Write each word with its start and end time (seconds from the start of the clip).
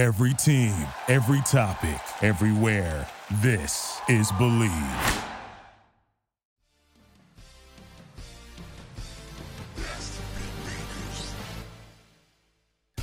Every 0.00 0.32
team, 0.32 0.72
every 1.08 1.42
topic, 1.42 2.00
everywhere. 2.22 3.06
This 3.42 4.00
is 4.08 4.32
Believe. 4.38 4.72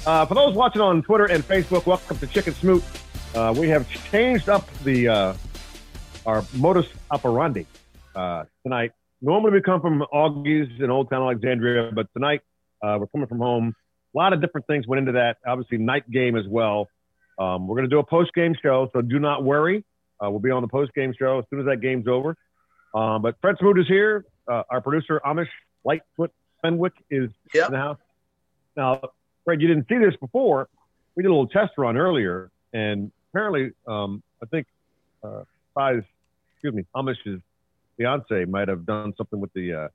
Uh, 0.07 0.25
for 0.25 0.33
those 0.33 0.55
watching 0.55 0.81
on 0.81 1.03
Twitter 1.03 1.25
and 1.25 1.43
Facebook, 1.43 1.85
welcome 1.85 2.17
to 2.17 2.25
Chicken 2.25 2.55
Smoot. 2.55 2.83
Uh, 3.35 3.53
we 3.55 3.69
have 3.69 3.87
changed 4.09 4.49
up 4.49 4.67
the 4.83 5.07
uh, 5.07 5.33
our 6.25 6.43
modus 6.55 6.87
operandi 7.11 7.67
uh, 8.15 8.45
tonight. 8.63 8.91
Normally 9.21 9.51
we 9.51 9.61
come 9.61 9.81
from 9.81 10.03
Augie's 10.11 10.81
in 10.81 10.89
Old 10.89 11.11
Town 11.11 11.21
Alexandria, 11.21 11.91
but 11.93 12.11
tonight 12.13 12.41
uh, 12.81 12.97
we're 12.99 13.05
coming 13.05 13.27
from 13.27 13.37
home. 13.37 13.75
A 14.17 14.19
lot 14.19 14.33
of 14.33 14.41
different 14.41 14.65
things 14.65 14.87
went 14.87 14.97
into 14.99 15.11
that. 15.11 15.37
Obviously, 15.45 15.77
night 15.77 16.09
game 16.09 16.35
as 16.35 16.47
well. 16.47 16.87
Um, 17.37 17.67
we're 17.67 17.75
going 17.75 17.87
to 17.87 17.93
do 17.93 17.99
a 17.99 18.03
post 18.03 18.33
game 18.33 18.55
show, 18.59 18.89
so 18.91 19.01
do 19.01 19.19
not 19.19 19.43
worry. 19.43 19.83
Uh, 20.19 20.31
we'll 20.31 20.39
be 20.39 20.49
on 20.49 20.63
the 20.63 20.67
post 20.67 20.91
game 20.95 21.13
show 21.17 21.37
as 21.37 21.45
soon 21.51 21.59
as 21.59 21.67
that 21.67 21.81
game's 21.81 22.07
over. 22.07 22.35
Um, 22.95 23.21
but 23.21 23.35
Fred 23.41 23.57
Smoot 23.59 23.77
is 23.77 23.87
here. 23.87 24.25
our 24.47 24.81
producer 24.81 25.21
Amish 25.23 25.49
Lightfoot 25.85 26.31
Fenwick 26.63 26.93
is 27.11 27.29
Yep. 27.53 27.67
in 27.67 27.71
the 27.73 27.77
house. 27.77 27.99
Now, 28.75 29.01
Fred, 29.45 29.61
you 29.61 29.67
didn't 29.67 29.87
see 29.87 29.99
this 29.99 30.15
before. 30.19 30.67
We 31.15 31.21
did 31.21 31.29
a 31.29 31.31
little 31.33 31.47
test 31.47 31.73
run 31.77 31.95
earlier, 31.95 32.49
and 32.73 33.11
apparently, 33.29 33.73
um, 33.87 34.23
I 34.41 34.47
think 34.47 34.65
uh, 35.23 35.43
excuse 35.75 36.73
me, 36.73 36.85
Amish's 36.95 37.39
fiance 37.97 38.45
might 38.45 38.67
have 38.67 38.83
done 38.83 39.13
something 39.15 39.39
with 39.39 39.53
the 39.53 39.73
uh, 39.73 39.87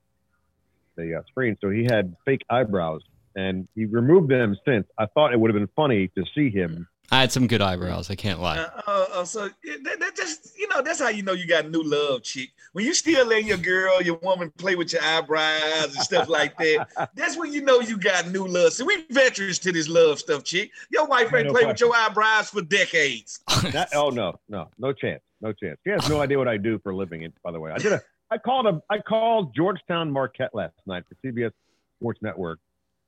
the 0.96 1.16
uh, 1.16 1.22
screen, 1.28 1.56
so 1.60 1.70
he 1.70 1.84
had 1.84 2.14
fake 2.24 2.42
eyebrows, 2.48 3.02
and 3.36 3.68
he 3.74 3.84
removed 3.86 4.30
them 4.30 4.56
since. 4.66 4.86
I 4.98 5.06
thought 5.06 5.32
it 5.32 5.40
would 5.40 5.52
have 5.52 5.60
been 5.60 5.70
funny 5.74 6.08
to 6.16 6.24
see 6.34 6.50
him. 6.50 6.88
I 7.12 7.20
had 7.20 7.30
some 7.30 7.46
good 7.46 7.60
eyebrows. 7.60 8.10
I 8.10 8.14
can't 8.14 8.40
lie. 8.40 8.56
Uh, 8.56 8.80
uh, 8.86 9.06
uh, 9.12 9.24
so 9.24 9.50
that, 9.82 10.00
that 10.00 10.16
just 10.16 10.58
you 10.58 10.66
know 10.68 10.80
that's 10.80 10.98
how 10.98 11.10
you 11.10 11.22
know 11.22 11.32
you 11.32 11.46
got 11.46 11.70
new 11.70 11.82
love, 11.82 12.22
chick. 12.22 12.50
When 12.72 12.86
you 12.86 12.94
still 12.94 13.26
letting 13.26 13.48
your 13.48 13.58
girl, 13.58 14.00
your 14.00 14.16
woman 14.22 14.50
play 14.56 14.76
with 14.76 14.94
your 14.94 15.02
eyebrows 15.02 15.94
and 15.94 16.02
stuff 16.02 16.30
like 16.30 16.56
that, 16.56 17.10
that's 17.14 17.36
when 17.36 17.52
you 17.52 17.60
know 17.60 17.80
you 17.80 17.98
got 17.98 18.28
new 18.28 18.46
love. 18.46 18.72
So 18.72 18.86
we 18.86 19.04
veterans 19.10 19.58
to 19.58 19.72
this 19.72 19.88
love 19.88 20.20
stuff, 20.20 20.42
chick. 20.42 20.70
Your 20.90 21.06
wife 21.06 21.34
ain't 21.34 21.48
No 21.48 21.52
played 21.52 21.66
with 21.66 21.80
your 21.80 21.94
eyebrows 21.94 22.48
for 22.48 22.62
decades. 22.62 23.40
Not, 23.74 23.88
oh 23.94 24.08
no, 24.08 24.40
no, 24.48 24.70
no 24.78 24.94
chance, 24.94 25.20
no 25.42 25.52
chance. 25.52 25.78
She 25.84 25.90
has 25.90 26.08
no 26.08 26.22
idea 26.22 26.38
what 26.38 26.48
I 26.48 26.56
do 26.56 26.78
for 26.78 26.92
a 26.92 26.96
living. 26.96 27.30
By 27.44 27.52
the 27.52 27.60
way, 27.60 27.72
I 27.72 27.78
did 27.78 27.92
a. 27.92 28.00
I 28.30 28.38
called 28.38 28.66
a. 28.66 28.80
I 28.88 29.00
called 29.00 29.54
Georgetown 29.54 30.10
Marquette 30.10 30.54
last 30.54 30.76
night 30.86 31.04
for 31.08 31.16
CBS 31.26 31.52
Sports 32.00 32.20
Network, 32.22 32.58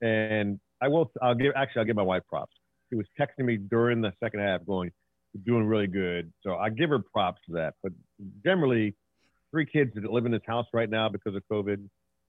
and 0.05 0.61
I 0.83 0.89
will. 0.89 1.11
I'll 1.23 1.35
give. 1.35 1.53
Actually, 1.57 1.81
I'll 1.81 1.87
give 1.87 1.97
my 1.97 2.03
wife 2.03 2.23
props. 2.29 2.53
She 2.91 2.97
was 2.97 3.07
texting 3.19 3.47
me 3.47 3.57
during 3.57 4.03
the 4.03 4.13
second 4.23 4.41
half, 4.41 4.65
going, 4.67 4.93
"You're 5.33 5.57
doing 5.57 5.67
really 5.67 5.87
good." 5.87 6.33
So 6.43 6.57
I 6.57 6.69
give 6.69 6.91
her 6.91 6.99
props 6.99 7.41
for 7.47 7.55
that. 7.55 7.75
But 7.83 7.93
generally, 8.45 8.95
three 9.51 9.65
kids 9.65 9.93
that 9.95 10.05
live 10.05 10.27
in 10.27 10.33
this 10.33 10.43
house 10.47 10.67
right 10.75 10.91
now 10.91 11.09
because 11.09 11.35
of 11.35 11.43
COVID 11.51 11.89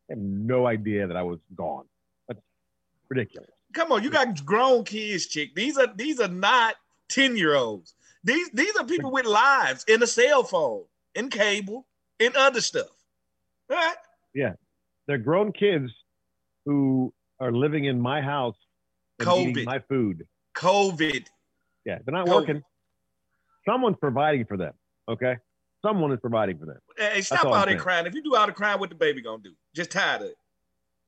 have 0.09 0.17
no 0.17 0.67
idea 0.67 1.05
that 1.07 1.17
I 1.17 1.23
was 1.23 1.39
gone. 1.55 1.85
That's 2.27 2.39
ridiculous. 3.09 3.49
Come 3.73 3.91
on, 3.91 4.03
you 4.03 4.09
got 4.09 4.45
grown 4.45 4.85
kids, 4.85 5.27
chick. 5.27 5.53
These 5.53 5.77
are 5.77 5.93
these 5.93 6.21
are 6.21 6.29
not 6.29 6.75
ten 7.09 7.35
year 7.35 7.55
olds. 7.55 7.93
These 8.23 8.51
these 8.51 8.75
are 8.77 8.85
people 8.85 9.11
with 9.11 9.25
lives 9.25 9.83
in 9.87 10.01
a 10.01 10.07
cell 10.07 10.43
phone, 10.43 10.85
in 11.13 11.29
cable, 11.29 11.85
in 12.19 12.31
other 12.37 12.61
stuff. 12.61 12.87
All 13.69 13.75
right. 13.75 13.97
Yeah, 14.33 14.53
they're 15.07 15.17
grown 15.17 15.51
kids 15.51 15.91
who 16.65 17.13
are 17.39 17.51
living 17.51 17.85
in 17.85 17.99
my 17.99 18.21
house 18.21 18.55
and 19.19 19.27
COVID. 19.27 19.47
eating 19.49 19.65
my 19.65 19.79
food. 19.89 20.25
COVID. 20.57 21.25
Yeah, 21.85 21.99
they're 22.05 22.13
not 22.13 22.27
COVID. 22.27 22.33
working. 22.35 22.63
Someone's 23.67 23.97
providing 23.99 24.45
for 24.45 24.57
them. 24.57 24.73
Okay, 25.09 25.35
someone 25.83 26.11
is 26.11 26.19
providing 26.19 26.57
for 26.57 26.65
them. 26.65 26.77
Hey, 26.97 27.21
stop 27.21 27.45
all 27.45 27.65
that 27.65 27.79
crying. 27.79 28.05
If 28.05 28.13
you 28.13 28.23
do 28.23 28.35
all 28.35 28.45
the 28.45 28.51
crying, 28.51 28.79
what 28.79 28.89
the 28.89 28.95
baby 28.95 29.21
gonna 29.21 29.41
do? 29.43 29.53
Just 29.75 29.91
tired 29.91 30.21
of 30.21 30.27
it. 30.27 30.35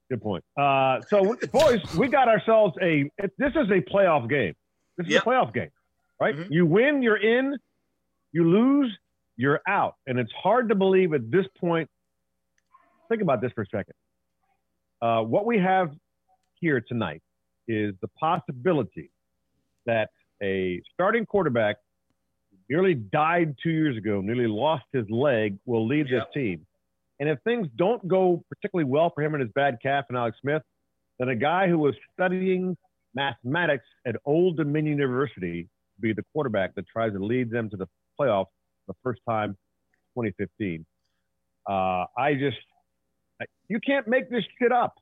Good 0.10 0.22
point. 0.22 0.44
Uh, 0.58 1.02
so, 1.10 1.36
boys, 1.52 1.80
we 1.96 2.08
got 2.08 2.28
ourselves 2.28 2.76
a. 2.82 3.10
It, 3.18 3.32
this 3.38 3.52
is 3.56 3.70
a 3.70 3.82
playoff 3.92 4.30
game. 4.30 4.54
This 4.98 5.08
is 5.08 5.14
Yep. 5.14 5.24
a 5.24 5.26
playoff 5.30 5.54
game, 5.54 5.70
right? 6.20 6.36
Mhm. 6.36 6.48
You 6.50 6.66
win, 6.66 7.02
you're 7.02 7.18
in. 7.18 7.56
You 8.34 8.50
lose, 8.50 8.96
you're 9.36 9.62
out. 9.68 9.96
And 10.06 10.20
it's 10.20 10.32
hard 10.32 10.70
to 10.70 10.76
believe 10.76 11.14
at 11.14 11.30
this 11.32 11.46
point. 11.60 11.90
Think 13.10 13.22
about 13.22 13.42
this 13.42 13.52
for 13.54 13.62
a 13.62 13.66
second. 13.68 13.94
Uh, 15.02 15.22
what 15.22 15.46
we 15.46 15.58
have 15.60 15.92
here 16.60 16.82
tonight 16.82 17.22
is 17.68 17.94
the 18.02 18.08
possibility 18.20 19.12
that 19.86 20.10
a 20.42 20.82
starting 20.94 21.26
quarterback 21.26 21.78
nearly 22.70 22.94
died 22.94 23.56
two 23.62 23.70
years 23.72 23.98
ago, 23.98 24.22
nearly 24.22 24.48
lost 24.48 24.84
his 24.94 25.10
leg, 25.10 25.58
will 25.66 25.86
lead 25.88 26.10
Yep. 26.10 26.26
this 26.26 26.34
team. 26.34 26.66
And 27.20 27.28
if 27.30 27.40
things 27.44 27.68
don't 27.76 28.06
go 28.08 28.44
particularly 28.50 28.90
well 28.90 29.10
for 29.10 29.24
him 29.24 29.34
and 29.34 29.42
his 29.42 29.52
bad 29.54 29.80
calf 29.82 30.06
and 30.10 30.18
Alex 30.18 30.38
Smith, 30.42 30.62
then 31.20 31.30
a 31.30 31.36
guy 31.36 31.68
who 31.68 31.80
was 31.80 31.96
studying 32.14 32.78
mathematics 33.16 33.86
at 34.06 34.16
Old 34.26 34.58
Dominion 34.58 35.00
University 35.00 35.64
will 35.64 36.02
be 36.02 36.14
the 36.14 36.24
quarterback 36.34 36.76
that 36.76 36.86
tries 36.88 37.14
to 37.14 37.20
lead 37.20 37.50
them 37.50 37.70
to 37.72 37.78
the 37.78 37.88
playoffs 38.20 38.48
the 38.88 38.94
first 39.04 39.22
time 39.28 39.58
2015. 40.16 40.86
Uh, 41.68 42.06
I 42.18 42.36
just, 42.36 42.58
I- 43.42 43.46
you 43.68 43.80
can't 43.80 44.08
make 44.08 44.30
this 44.30 44.44
shit 44.60 44.72
up. 44.72 44.94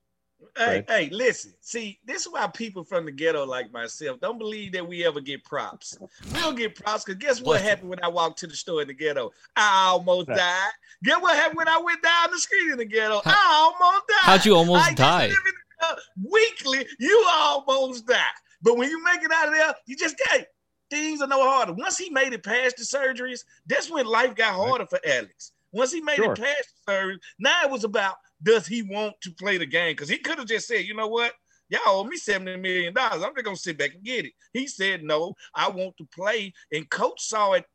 Hey, 0.57 0.66
Right. 0.68 0.85
hey, 0.90 1.09
listen. 1.12 1.53
See, 1.62 2.00
this 2.06 2.25
is 2.25 2.31
why 2.31 2.47
people 2.47 2.84
from 2.84 3.06
the 3.06 3.12
ghetto 3.12 3.46
like 3.46 3.72
myself 3.72 4.19
don't 4.22 4.38
believe 4.38 4.72
that 4.73 4.85
we 4.88 5.06
ever 5.06 5.19
get 5.19 5.44
props. 5.44 5.97
We 6.34 6.40
don't 6.40 6.56
get 6.56 6.75
props 6.75 7.03
because 7.03 7.19
guess 7.19 7.41
what 7.41 7.62
happened 7.62 7.90
when 7.90 8.03
I 8.03 8.07
walked 8.07 8.40
to 8.40 8.47
the 8.47 8.56
store 8.56 8.81
in 8.81 8.88
the 8.88 8.94
ghetto? 8.94 9.31
I 9.56 9.88
almost 9.88 10.29
Right. 10.29 10.38
died. 10.38 10.72
Guess 11.03 11.22
what 11.22 11.35
happened 11.35 11.57
when 11.57 11.68
I 11.68 11.78
went 11.78 12.01
down 12.01 12.31
the 12.31 12.40
street 12.40 12.72
in 12.72 12.78
the 12.78 12.85
ghetto? 12.85 13.22
I 13.25 13.73
almost 13.79 14.07
died. 14.07 14.18
How'd 14.22 14.46
you 14.46 14.56
almost 14.56 14.85
I 14.85 14.94
die? 14.94 15.28
live 15.28 15.38
in 15.38 15.53
the- 15.81 16.01
weekly, 16.29 16.88
you 17.00 17.25
almost 17.29 18.06
die. 18.06 18.23
But 18.62 18.78
when 18.78 18.90
you 18.90 19.02
make 19.03 19.23
it 19.23 19.31
out 19.31 19.47
of 19.50 19.53
there, 19.53 19.73
you 19.85 19.96
just 19.97 20.17
can't. 20.17 20.46
Things 20.90 21.22
are 21.22 21.28
no 21.28 21.44
harder. 21.44 21.73
Once 21.73 21.97
he 21.97 22.09
made 22.09 22.34
it 22.34 22.44
past 22.44 22.78
the 22.78 22.84
surgeries, 22.84 23.44
that's 23.66 23.90
when 23.90 24.06
life 24.06 24.35
got 24.35 24.53
harder 24.56 24.85
for 24.85 25.00
Alex. 25.06 25.52
Once 25.72 25.91
he 25.91 26.00
made 26.00 26.16
Sure. 26.16 26.31
it 26.34 26.40
past 26.40 26.69
the 26.85 26.91
surgery, 26.94 27.19
now 27.40 27.63
it 27.63 27.69
was 27.69 27.84
about 27.84 28.17
does 28.41 28.68
he 28.68 28.81
want 28.81 29.16
to 29.22 29.31
play 29.31 29.57
the 29.57 29.66
game? 29.66 29.94
Because 29.94 30.09
he 30.09 30.18
could 30.18 30.38
have 30.38 30.47
just 30.47 30.68
said, 30.68 30.85
you 30.85 30.94
know 30.94 31.07
what? 31.07 31.34
Y'all 31.69 31.81
owe 31.88 32.03
me 32.03 32.18
$70 32.18 32.62
million. 32.62 32.94
I'm 32.97 33.19
just 33.19 33.44
going 33.44 33.56
to 33.56 33.62
sit 33.62 33.78
back 33.78 33.96
and 33.96 34.03
get 34.03 34.25
it. 34.25 34.34
He 34.53 34.68
said, 34.68 35.03
no, 35.03 35.34
I 35.53 35.69
want 35.69 35.97
to 35.97 36.07
play. 36.13 36.53
And 36.72 36.90
coach 36.90 37.22
saw 37.22 37.53
it 37.53 37.66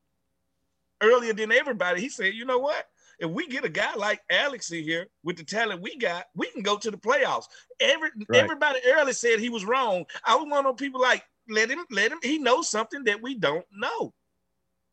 earlier 1.03 1.32
than 1.32 1.50
everybody. 1.50 2.00
He 2.00 2.09
said, 2.09 2.34
you 2.34 2.44
know 2.44 2.59
what? 2.59 2.84
If 3.19 3.31
we 3.31 3.47
get 3.48 3.65
a 3.65 3.69
guy 3.69 3.94
like 3.97 4.21
Alex 4.31 4.71
in 4.71 4.82
here 4.84 5.06
with 5.25 5.37
the 5.37 5.44
talent 5.44 5.82
we 5.82 5.97
got, 5.97 6.25
we 6.34 6.47
can 6.50 6.62
go 6.62 6.78
to 6.78 6.91
the 6.91 6.97
playoffs. 6.97 7.44
Every 7.81 8.10
Right. 8.28 8.42
everybody 8.42 8.81
early 8.87 9.12
said 9.12 9.41
he 9.41 9.50
was 9.50 9.65
wrong. 9.65 10.06
I 10.25 10.37
was 10.37 10.47
one 10.48 10.65
of 10.66 10.77
people 10.77 11.00
like, 11.00 11.25
let 11.48 11.69
him, 11.69 11.84
let 11.91 12.12
him, 12.12 12.19
he 12.22 12.38
knows 12.38 12.71
something 12.71 13.04
that 13.04 13.21
we 13.21 13.34
don't 13.34 13.66
know. 13.72 14.15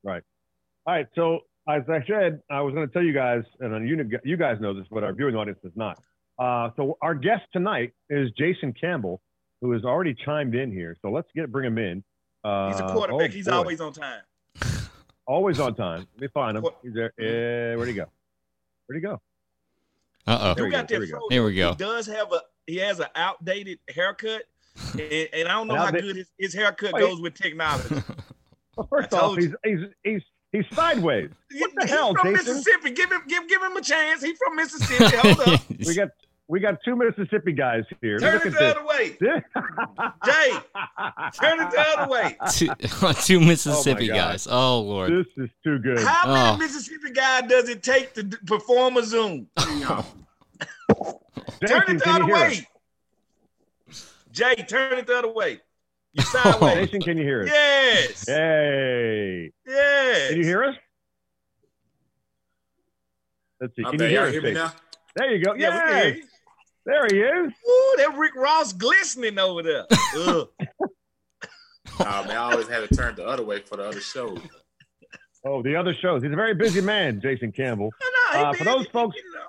Right. 0.03 0.23
All 0.85 0.93
right. 0.95 1.07
So 1.15 1.41
as 1.67 1.83
I 1.89 2.03
said, 2.07 2.41
I 2.49 2.61
was 2.61 2.73
going 2.73 2.87
to 2.87 2.93
tell 2.93 3.03
you 3.03 3.13
guys, 3.13 3.43
and 3.59 3.87
you 3.87 4.09
you 4.23 4.37
guys 4.37 4.59
know 4.59 4.73
this, 4.73 4.85
but 4.91 5.03
our 5.03 5.13
viewing 5.13 5.35
audience 5.35 5.59
does 5.63 5.75
not. 5.75 5.99
Uh, 6.39 6.69
so 6.75 6.97
our 7.01 7.15
guest 7.15 7.43
tonight 7.51 7.93
is 8.09 8.29
Jason 8.37 8.73
Campbell, 8.73 9.21
who 9.61 9.71
has 9.71 9.83
already 9.83 10.13
chimed 10.13 10.55
in 10.55 10.71
here. 10.71 10.95
So 11.01 11.09
let's 11.11 11.27
get 11.35 11.51
bring 11.51 11.65
him 11.65 11.77
in. 11.77 12.03
Uh, 12.43 12.69
He's 12.71 12.79
a 12.79 12.87
quarterback. 12.87 13.29
oh, 13.29 13.33
He's 13.33 13.45
boy. 13.47 13.53
always 13.53 13.81
on 13.81 13.93
time. 13.93 14.21
always 15.25 15.59
on 15.59 15.75
time. 15.75 16.07
Let 16.15 16.21
me 16.21 16.27
find 16.33 16.57
him. 16.57 16.63
Quar- 16.63 16.75
He's 16.83 16.93
there. 16.93 17.11
Eh, 17.19 17.75
where'd 17.75 17.87
he 17.89 17.95
go? 17.95 18.05
Where'd 18.85 19.01
he 19.01 19.07
go? 19.07 19.19
Uh 20.25 20.53
There 20.53 20.65
You 20.65 20.69
we 20.71 20.77
go, 20.77 20.83
there 20.83 20.99
we 20.99 21.07
go. 21.07 21.19
Here 21.29 21.43
we 21.43 21.55
go. 21.55 21.69
He 21.71 21.75
does 21.77 22.05
have 22.07 22.31
a 22.31 22.41
he 22.67 22.77
has 22.77 22.99
an 22.99 23.07
outdated 23.15 23.79
haircut, 23.93 24.43
and, 24.93 25.01
and 25.33 25.47
I 25.47 25.53
don't 25.53 25.67
know 25.67 25.75
how 25.75 25.89
good 25.91 26.17
his, 26.17 26.27
his 26.37 26.53
haircut 26.53 26.93
goes 26.93 27.19
with 27.19 27.33
technology. 27.33 27.95
Well, 28.75 28.85
first 28.91 29.11
off, 29.11 29.35
he's, 29.37 29.55
he's 29.65 29.79
he's 30.03 30.21
he's 30.63 30.75
sideways. 30.75 31.29
What 31.59 31.71
the 31.75 31.81
He's 31.83 31.89
hell, 31.91 32.13
from 32.13 32.35
Jason? 32.35 32.55
Mississippi. 32.57 32.91
Give 32.91 33.09
him 33.11 33.21
give 33.27 33.47
give 33.47 33.61
him 33.63 33.75
a 33.77 33.81
chance. 33.81 34.21
He's 34.21 34.37
from 34.37 34.55
Mississippi. 34.55 35.15
Hold 35.17 35.39
up. 35.47 35.61
We 35.85 35.95
got 35.95 36.09
we 36.49 36.59
got 36.59 36.81
two 36.83 36.95
Mississippi 36.95 37.51
guys 37.53 37.83
here. 38.01 38.19
Turn 38.19 38.33
Look 38.35 38.45
it 38.45 38.49
the 38.51 38.59
this. 38.59 38.75
other 38.75 38.85
way. 38.85 39.09
Jay, 40.25 40.51
Turn 41.41 41.59
it 41.61 41.71
the 41.71 41.85
other 41.97 42.09
way. 42.11 42.37
two, 42.51 42.69
two 43.23 43.39
Mississippi 43.39 44.11
oh, 44.11 44.15
God. 44.15 44.31
guys. 44.31 44.47
Oh 44.49 44.81
Lord. 44.81 45.11
this 45.11 45.27
is 45.43 45.49
too 45.63 45.79
good. 45.79 45.99
How 45.99 46.27
many 46.33 46.55
Oh. 46.55 46.57
Mississippi 46.57 47.11
guy 47.13 47.41
does 47.41 47.67
it 47.69 47.81
take 47.83 48.13
to 48.15 48.23
perform 48.45 48.97
a 48.97 49.03
Zoom? 49.03 49.47
Turn 49.57 50.03
Jason, 51.65 51.95
it 51.95 52.03
the 52.03 52.09
other 52.09 52.25
you 52.25 52.35
us? 52.35 52.41
way. 52.59 52.67
Jay, 54.31 54.55
turn 54.67 54.97
it 54.99 55.07
the 55.07 55.17
other 55.17 55.31
way. 55.31 55.59
You 56.13 56.23
sideways. 56.23 56.75
Jason, 56.87 57.01
can 57.01 57.17
you 57.17 57.23
hear 57.23 57.43
us? 57.43 57.49
yes. 57.49 58.25
Hey, 58.27 59.51
Yes. 59.65 60.29
can 60.29 60.37
you 60.37 60.43
hear 60.43 60.63
us? 60.63 60.75
Let's 63.61 63.75
see. 63.75 63.83
Can 63.83 63.93
you 63.93 63.99
hear 64.07 64.09
Y'all 64.19 64.23
us? 64.27 64.31
hear 64.33 64.41
me 64.41 64.53
now? 64.53 64.71
There 65.15 65.35
you 65.35 65.43
go. 65.43 65.53
Yeah, 65.55 65.69
we 65.73 65.79
can 65.79 65.97
hear 66.03 66.15
you. 66.15 66.23
There 66.85 67.05
he 67.11 67.19
is. 67.19 67.53
Ooh, 67.69 67.95
that 67.97 68.15
Rick 68.17 68.35
Ross 68.35 68.71
glistening 68.73 69.37
over 69.39 69.63
there. 69.63 69.85
Ugh. 70.17 70.47
Uh, 71.99 72.23
man, 72.27 72.31
I 72.37 72.51
always 72.51 72.67
had 72.67 72.87
to 72.87 72.95
turn 72.95 73.15
the 73.15 73.25
other 73.25 73.43
way 73.43 73.59
for 73.59 73.75
the 73.77 73.83
other 73.83 74.01
shows. 74.01 74.37
Oh, 75.43 75.63
the 75.63 75.75
other 75.75 75.95
shows. 75.95 76.21
He's 76.21 76.31
a 76.31 76.35
very 76.35 76.53
busy 76.53 76.79
man, 76.81 77.19
Jason 77.21 77.51
Campbell. 77.51 77.89
No, 78.33 78.39
Uh, 78.39 78.53
for 78.53 78.65
those 78.65 78.85
folks- 78.89 79.15
you 79.15 79.23
know. 79.33 79.45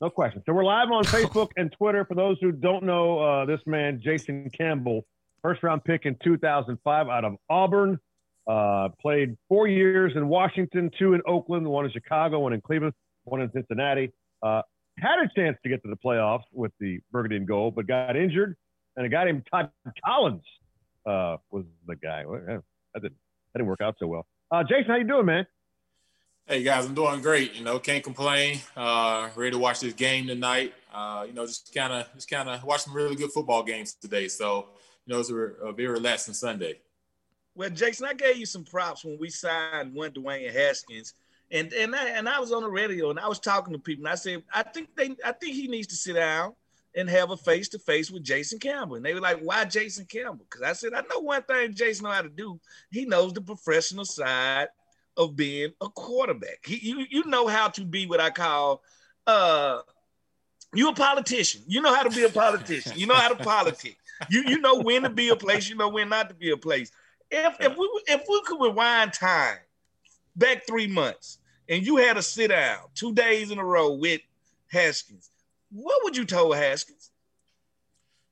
No 0.00 0.10
question. 0.10 0.42
So 0.44 0.52
we're 0.52 0.64
live 0.64 0.90
on 0.90 1.04
Facebook 1.04 1.50
and 1.56 1.70
Twitter. 1.70 2.04
For 2.04 2.16
those 2.16 2.36
who 2.40 2.50
don't 2.50 2.82
know 2.82 3.20
uh, 3.20 3.44
this 3.44 3.60
man, 3.64 4.00
Jason 4.02 4.50
Campbell, 4.50 5.06
first 5.42 5.62
round 5.62 5.84
pick 5.84 6.06
in 6.06 6.16
2005 6.22 7.08
out 7.08 7.24
of 7.24 7.36
Auburn. 7.48 7.98
Uh, 8.46 8.88
played 9.00 9.36
four 9.48 9.66
years 9.66 10.12
in 10.14 10.28
Washington, 10.28 10.90
two 10.98 11.14
in 11.14 11.22
Oakland, 11.26 11.66
one 11.66 11.84
in 11.84 11.90
Chicago, 11.90 12.38
one 12.38 12.52
in 12.52 12.60
Cleveland, 12.60 12.94
one 13.24 13.40
in 13.40 13.50
Cincinnati. 13.52 14.12
Uh, 14.42 14.62
had 14.98 15.18
a 15.18 15.28
chance 15.34 15.56
to 15.62 15.68
get 15.68 15.82
to 15.82 15.88
the 15.88 15.96
playoffs 15.96 16.44
with 16.52 16.72
the 16.78 17.00
Burgundy 17.10 17.36
and 17.36 17.46
Gold, 17.46 17.74
but 17.74 17.86
got 17.86 18.16
injured. 18.16 18.56
And 18.96 19.04
a 19.04 19.08
guy 19.08 19.24
named 19.24 19.46
Todd 19.50 19.70
Collins 20.04 20.44
uh, 21.04 21.36
was 21.50 21.64
the 21.86 21.96
guy. 21.96 22.24
That 22.24 22.62
didn't, 22.94 23.02
that 23.02 23.58
didn't 23.58 23.66
work 23.66 23.80
out 23.80 23.96
so 23.98 24.06
well. 24.06 24.26
Uh, 24.50 24.62
Jason, 24.62 24.86
how 24.86 24.96
you 24.96 25.04
doing, 25.04 25.26
man? 25.26 25.46
Hey 26.46 26.62
guys, 26.62 26.86
I'm 26.86 26.94
doing 26.94 27.20
great. 27.22 27.56
You 27.56 27.64
know, 27.64 27.80
can't 27.80 28.04
complain. 28.04 28.60
Uh, 28.76 29.30
ready 29.34 29.50
to 29.50 29.58
watch 29.58 29.80
this 29.80 29.94
game 29.94 30.28
tonight. 30.28 30.72
Uh, 30.94 31.24
you 31.26 31.32
know, 31.32 31.44
just 31.44 31.74
kind 31.74 31.92
of, 31.92 32.06
just 32.14 32.30
kind 32.30 32.48
of 32.48 32.62
watch 32.62 32.82
some 32.82 32.94
really 32.94 33.16
good 33.16 33.32
football 33.32 33.64
games 33.64 33.94
today. 33.94 34.28
So, 34.28 34.68
you 35.06 35.14
know, 35.14 35.20
it's 35.20 35.30
a, 35.30 35.34
a 35.34 35.72
very 35.72 35.88
relaxing 35.88 36.34
Sunday. 36.34 36.80
Well, 37.54 37.70
Jason, 37.70 38.06
I 38.06 38.12
gave 38.12 38.36
you 38.36 38.46
some 38.46 38.64
props 38.64 39.04
when 39.04 39.18
we 39.18 39.30
signed 39.30 39.94
one 39.94 40.10
Dwayne 40.10 40.52
Haskins, 40.52 41.14
and 41.50 41.72
and 41.72 41.94
I 41.94 42.08
and 42.08 42.28
I 42.28 42.40
was 42.40 42.52
on 42.52 42.62
the 42.62 42.68
radio 42.68 43.10
and 43.10 43.18
I 43.18 43.28
was 43.28 43.38
talking 43.38 43.72
to 43.72 43.78
people 43.78 44.04
and 44.04 44.12
I 44.12 44.16
said 44.16 44.42
I 44.52 44.62
think 44.62 44.88
they 44.96 45.16
I 45.24 45.32
think 45.32 45.54
he 45.54 45.68
needs 45.68 45.86
to 45.88 45.94
sit 45.94 46.14
down 46.14 46.54
and 46.96 47.08
have 47.08 47.30
a 47.30 47.36
face 47.36 47.68
to 47.68 47.78
face 47.78 48.10
with 48.10 48.24
Jason 48.24 48.58
Campbell. 48.58 48.96
And 48.96 49.04
they 49.04 49.14
were 49.14 49.20
like, 49.20 49.40
"Why 49.40 49.64
Jason 49.64 50.06
Campbell?" 50.06 50.46
Because 50.50 50.62
I 50.62 50.72
said 50.72 50.92
I 50.94 51.02
know 51.02 51.20
one 51.20 51.42
thing 51.42 51.74
Jason 51.74 52.04
know 52.04 52.10
how 52.10 52.22
to 52.22 52.28
do. 52.28 52.58
He 52.90 53.04
knows 53.04 53.32
the 53.32 53.42
professional 53.42 54.04
side 54.04 54.68
of 55.16 55.36
being 55.36 55.72
a 55.80 55.88
quarterback. 55.88 56.64
He 56.64 56.78
you 56.78 57.06
you 57.08 57.24
know 57.26 57.46
how 57.46 57.68
to 57.68 57.84
be 57.84 58.06
what 58.06 58.20
I 58.20 58.30
call 58.30 58.82
uh 59.26 59.80
you 60.74 60.88
a 60.88 60.94
politician. 60.94 61.62
You 61.66 61.80
know 61.80 61.94
how 61.94 62.02
to 62.02 62.10
be 62.10 62.24
a 62.24 62.28
politician. 62.28 62.92
You 62.96 63.06
know 63.06 63.14
how 63.14 63.28
to 63.28 63.36
politic. 63.36 63.96
You 64.30 64.42
you 64.46 64.58
know 64.58 64.80
when 64.80 65.02
to 65.02 65.10
be 65.10 65.28
a 65.28 65.36
place. 65.36 65.68
You 65.68 65.76
know 65.76 65.88
when 65.88 66.08
not 66.08 66.28
to 66.28 66.34
be 66.34 66.50
a 66.50 66.56
place 66.56 66.90
if 67.30 67.56
if 67.60 67.76
we 67.76 68.02
if 68.06 68.22
we 68.28 68.42
could 68.42 68.60
rewind 68.60 69.12
time 69.12 69.58
back 70.36 70.66
three 70.66 70.86
months 70.86 71.38
and 71.68 71.84
you 71.84 71.96
had 71.96 72.14
to 72.14 72.22
sit 72.22 72.48
down 72.48 72.78
two 72.94 73.12
days 73.14 73.50
in 73.50 73.58
a 73.58 73.64
row 73.64 73.92
with 73.92 74.20
Haskins, 74.70 75.30
what 75.70 76.04
would 76.04 76.16
you 76.16 76.24
tell 76.24 76.52
Haskins? 76.52 77.10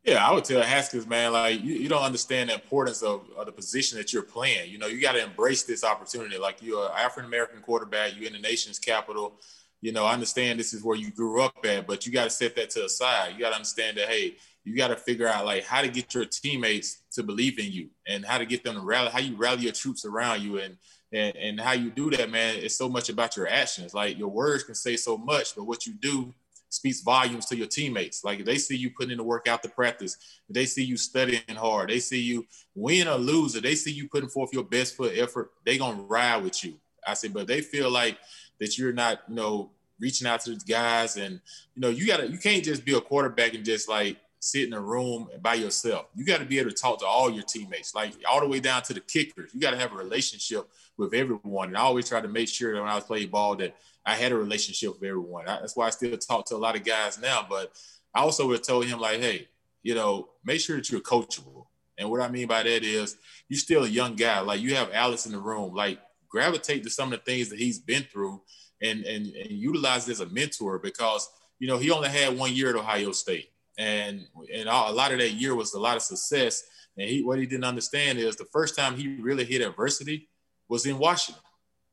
Yeah, 0.04 0.26
I 0.26 0.32
would 0.32 0.44
tell 0.44 0.60
Haskins, 0.60 1.06
man, 1.06 1.32
like 1.32 1.64
you, 1.64 1.74
you 1.74 1.88
don't 1.88 2.02
understand 2.02 2.50
the 2.50 2.54
importance 2.54 3.02
of, 3.02 3.22
of 3.38 3.46
the 3.46 3.52
position 3.52 3.96
that 3.96 4.12
you're 4.12 4.22
playing. 4.22 4.70
You 4.70 4.76
know, 4.76 4.86
you 4.86 5.00
got 5.00 5.12
to 5.12 5.24
embrace 5.24 5.62
this 5.62 5.82
opportunity. 5.82 6.36
Like 6.36 6.58
you're 6.60 6.84
an 6.84 6.92
African 6.94 7.26
American 7.26 7.60
quarterback, 7.62 8.12
you're 8.14 8.26
in 8.26 8.34
the 8.34 8.38
nation's 8.38 8.78
capital. 8.78 9.40
You 9.80 9.92
know, 9.92 10.04
I 10.04 10.12
understand 10.12 10.60
this 10.60 10.72
is 10.72 10.82
where 10.82 10.96
you 10.96 11.10
grew 11.10 11.42
up 11.42 11.56
at, 11.64 11.86
but 11.86 12.06
you 12.06 12.12
got 12.12 12.24
to 12.24 12.30
set 12.30 12.54
that 12.56 12.70
to 12.70 12.82
the 12.82 12.88
side. 12.88 13.32
You 13.34 13.40
got 13.40 13.50
to 13.50 13.56
understand 13.56 13.96
that, 13.96 14.08
hey, 14.08 14.36
you 14.64 14.74
got 14.74 14.88
to 14.88 14.96
figure 14.96 15.28
out 15.28 15.44
like 15.44 15.64
how 15.64 15.82
to 15.82 15.88
get 15.88 16.14
your 16.14 16.24
teammates 16.24 17.02
to 17.12 17.22
believe 17.22 17.58
in 17.58 17.70
you 17.70 17.88
and 18.06 18.24
how 18.24 18.38
to 18.38 18.46
get 18.46 18.64
them 18.64 18.74
to 18.76 18.80
rally, 18.80 19.10
how 19.10 19.20
you 19.20 19.36
rally 19.36 19.62
your 19.62 19.72
troops 19.72 20.04
around 20.04 20.42
you 20.42 20.58
and 20.58 20.76
and, 21.12 21.36
and 21.36 21.60
how 21.60 21.72
you 21.72 21.90
do 21.90 22.10
that, 22.10 22.28
man, 22.28 22.56
it's 22.56 22.74
so 22.74 22.88
much 22.88 23.08
about 23.08 23.36
your 23.36 23.46
actions. 23.48 23.94
Like 23.94 24.18
your 24.18 24.28
words 24.28 24.64
can 24.64 24.74
say 24.74 24.96
so 24.96 25.16
much, 25.16 25.54
but 25.54 25.62
what 25.62 25.86
you 25.86 25.92
do 25.92 26.34
speaks 26.70 27.02
volumes 27.02 27.46
to 27.46 27.56
your 27.56 27.68
teammates. 27.68 28.24
Like 28.24 28.40
if 28.40 28.46
they 28.46 28.58
see 28.58 28.76
you 28.76 28.90
putting 28.90 29.12
in 29.12 29.18
the 29.18 29.24
work 29.24 29.46
out 29.46 29.62
the 29.62 29.68
practice, 29.68 30.16
they 30.50 30.66
see 30.66 30.82
you 30.82 30.96
studying 30.96 31.42
hard, 31.56 31.90
they 31.90 32.00
see 32.00 32.20
you 32.20 32.46
win 32.74 33.06
or 33.06 33.16
lose, 33.16 33.54
if 33.54 33.62
they 33.62 33.76
see 33.76 33.92
you 33.92 34.08
putting 34.08 34.28
forth 34.28 34.52
your 34.52 34.64
best 34.64 34.96
foot 34.96 35.16
effort, 35.16 35.52
they 35.64 35.78
gonna 35.78 36.02
ride 36.02 36.42
with 36.42 36.64
you. 36.64 36.74
I 37.06 37.14
said, 37.14 37.32
but 37.32 37.46
they 37.46 37.60
feel 37.60 37.90
like 37.90 38.18
that 38.58 38.76
you're 38.76 38.92
not, 38.92 39.20
you 39.28 39.36
know, 39.36 39.70
reaching 40.00 40.26
out 40.26 40.40
to 40.40 40.50
the 40.50 40.64
guys 40.64 41.16
and 41.16 41.40
you 41.76 41.80
know, 41.80 41.90
you 41.90 42.06
gotta 42.08 42.28
you 42.28 42.38
can't 42.38 42.64
just 42.64 42.84
be 42.84 42.94
a 42.94 43.00
quarterback 43.00 43.54
and 43.54 43.64
just 43.64 43.88
like 43.88 44.16
sit 44.44 44.66
in 44.66 44.74
a 44.74 44.80
room 44.80 45.28
by 45.40 45.54
yourself. 45.54 46.06
You 46.14 46.24
got 46.24 46.38
to 46.38 46.44
be 46.44 46.58
able 46.58 46.70
to 46.70 46.76
talk 46.76 47.00
to 47.00 47.06
all 47.06 47.30
your 47.30 47.44
teammates, 47.44 47.94
like 47.94 48.12
all 48.30 48.40
the 48.40 48.46
way 48.46 48.60
down 48.60 48.82
to 48.82 48.92
the 48.92 49.00
kickers. 49.00 49.54
You 49.54 49.60
got 49.60 49.70
to 49.70 49.78
have 49.78 49.92
a 49.92 49.96
relationship 49.96 50.68
with 50.98 51.14
everyone. 51.14 51.68
And 51.68 51.78
I 51.78 51.80
always 51.80 52.08
try 52.08 52.20
to 52.20 52.28
make 52.28 52.48
sure 52.48 52.74
that 52.74 52.80
when 52.80 52.90
I 52.90 52.94
was 52.94 53.04
playing 53.04 53.30
ball 53.30 53.56
that 53.56 53.74
I 54.04 54.14
had 54.14 54.32
a 54.32 54.36
relationship 54.36 54.90
with 54.90 55.08
everyone. 55.08 55.48
I, 55.48 55.60
that's 55.60 55.74
why 55.74 55.86
I 55.86 55.90
still 55.90 56.16
talk 56.18 56.44
to 56.46 56.56
a 56.56 56.58
lot 56.58 56.76
of 56.76 56.84
guys 56.84 57.18
now. 57.18 57.46
But 57.48 57.72
I 58.14 58.20
also 58.20 58.46
would 58.48 58.62
told 58.62 58.84
him 58.84 59.00
like, 59.00 59.20
hey, 59.20 59.48
you 59.82 59.94
know, 59.94 60.28
make 60.44 60.60
sure 60.60 60.76
that 60.76 60.90
you're 60.90 61.00
coachable. 61.00 61.66
And 61.96 62.10
what 62.10 62.20
I 62.20 62.28
mean 62.28 62.46
by 62.46 62.64
that 62.64 62.84
is 62.84 63.16
you're 63.48 63.58
still 63.58 63.84
a 63.84 63.88
young 63.88 64.14
guy. 64.14 64.40
Like 64.40 64.60
you 64.60 64.74
have 64.74 64.90
Alex 64.92 65.24
in 65.24 65.32
the 65.32 65.38
room. 65.38 65.74
Like 65.74 66.00
gravitate 66.28 66.82
to 66.82 66.90
some 66.90 67.12
of 67.12 67.18
the 67.18 67.24
things 67.24 67.48
that 67.48 67.58
he's 67.58 67.78
been 67.78 68.02
through 68.02 68.42
and 68.82 69.04
and, 69.04 69.26
and 69.28 69.50
utilize 69.50 70.08
as 70.08 70.20
a 70.20 70.26
mentor 70.26 70.78
because 70.78 71.30
you 71.58 71.66
know 71.66 71.78
he 71.78 71.90
only 71.90 72.08
had 72.08 72.36
one 72.36 72.52
year 72.52 72.70
at 72.70 72.76
Ohio 72.76 73.12
State 73.12 73.50
and 73.78 74.26
and 74.52 74.68
a 74.68 74.92
lot 74.92 75.12
of 75.12 75.18
that 75.18 75.32
year 75.32 75.54
was 75.54 75.74
a 75.74 75.80
lot 75.80 75.96
of 75.96 76.02
success. 76.02 76.62
And 76.96 77.08
he 77.08 77.22
what 77.22 77.38
he 77.38 77.46
didn't 77.46 77.64
understand 77.64 78.18
is 78.18 78.36
the 78.36 78.44
first 78.46 78.76
time 78.76 78.96
he 78.96 79.16
really 79.20 79.44
hit 79.44 79.62
adversity 79.62 80.28
was 80.68 80.86
in 80.86 80.98
Washington, 80.98 81.42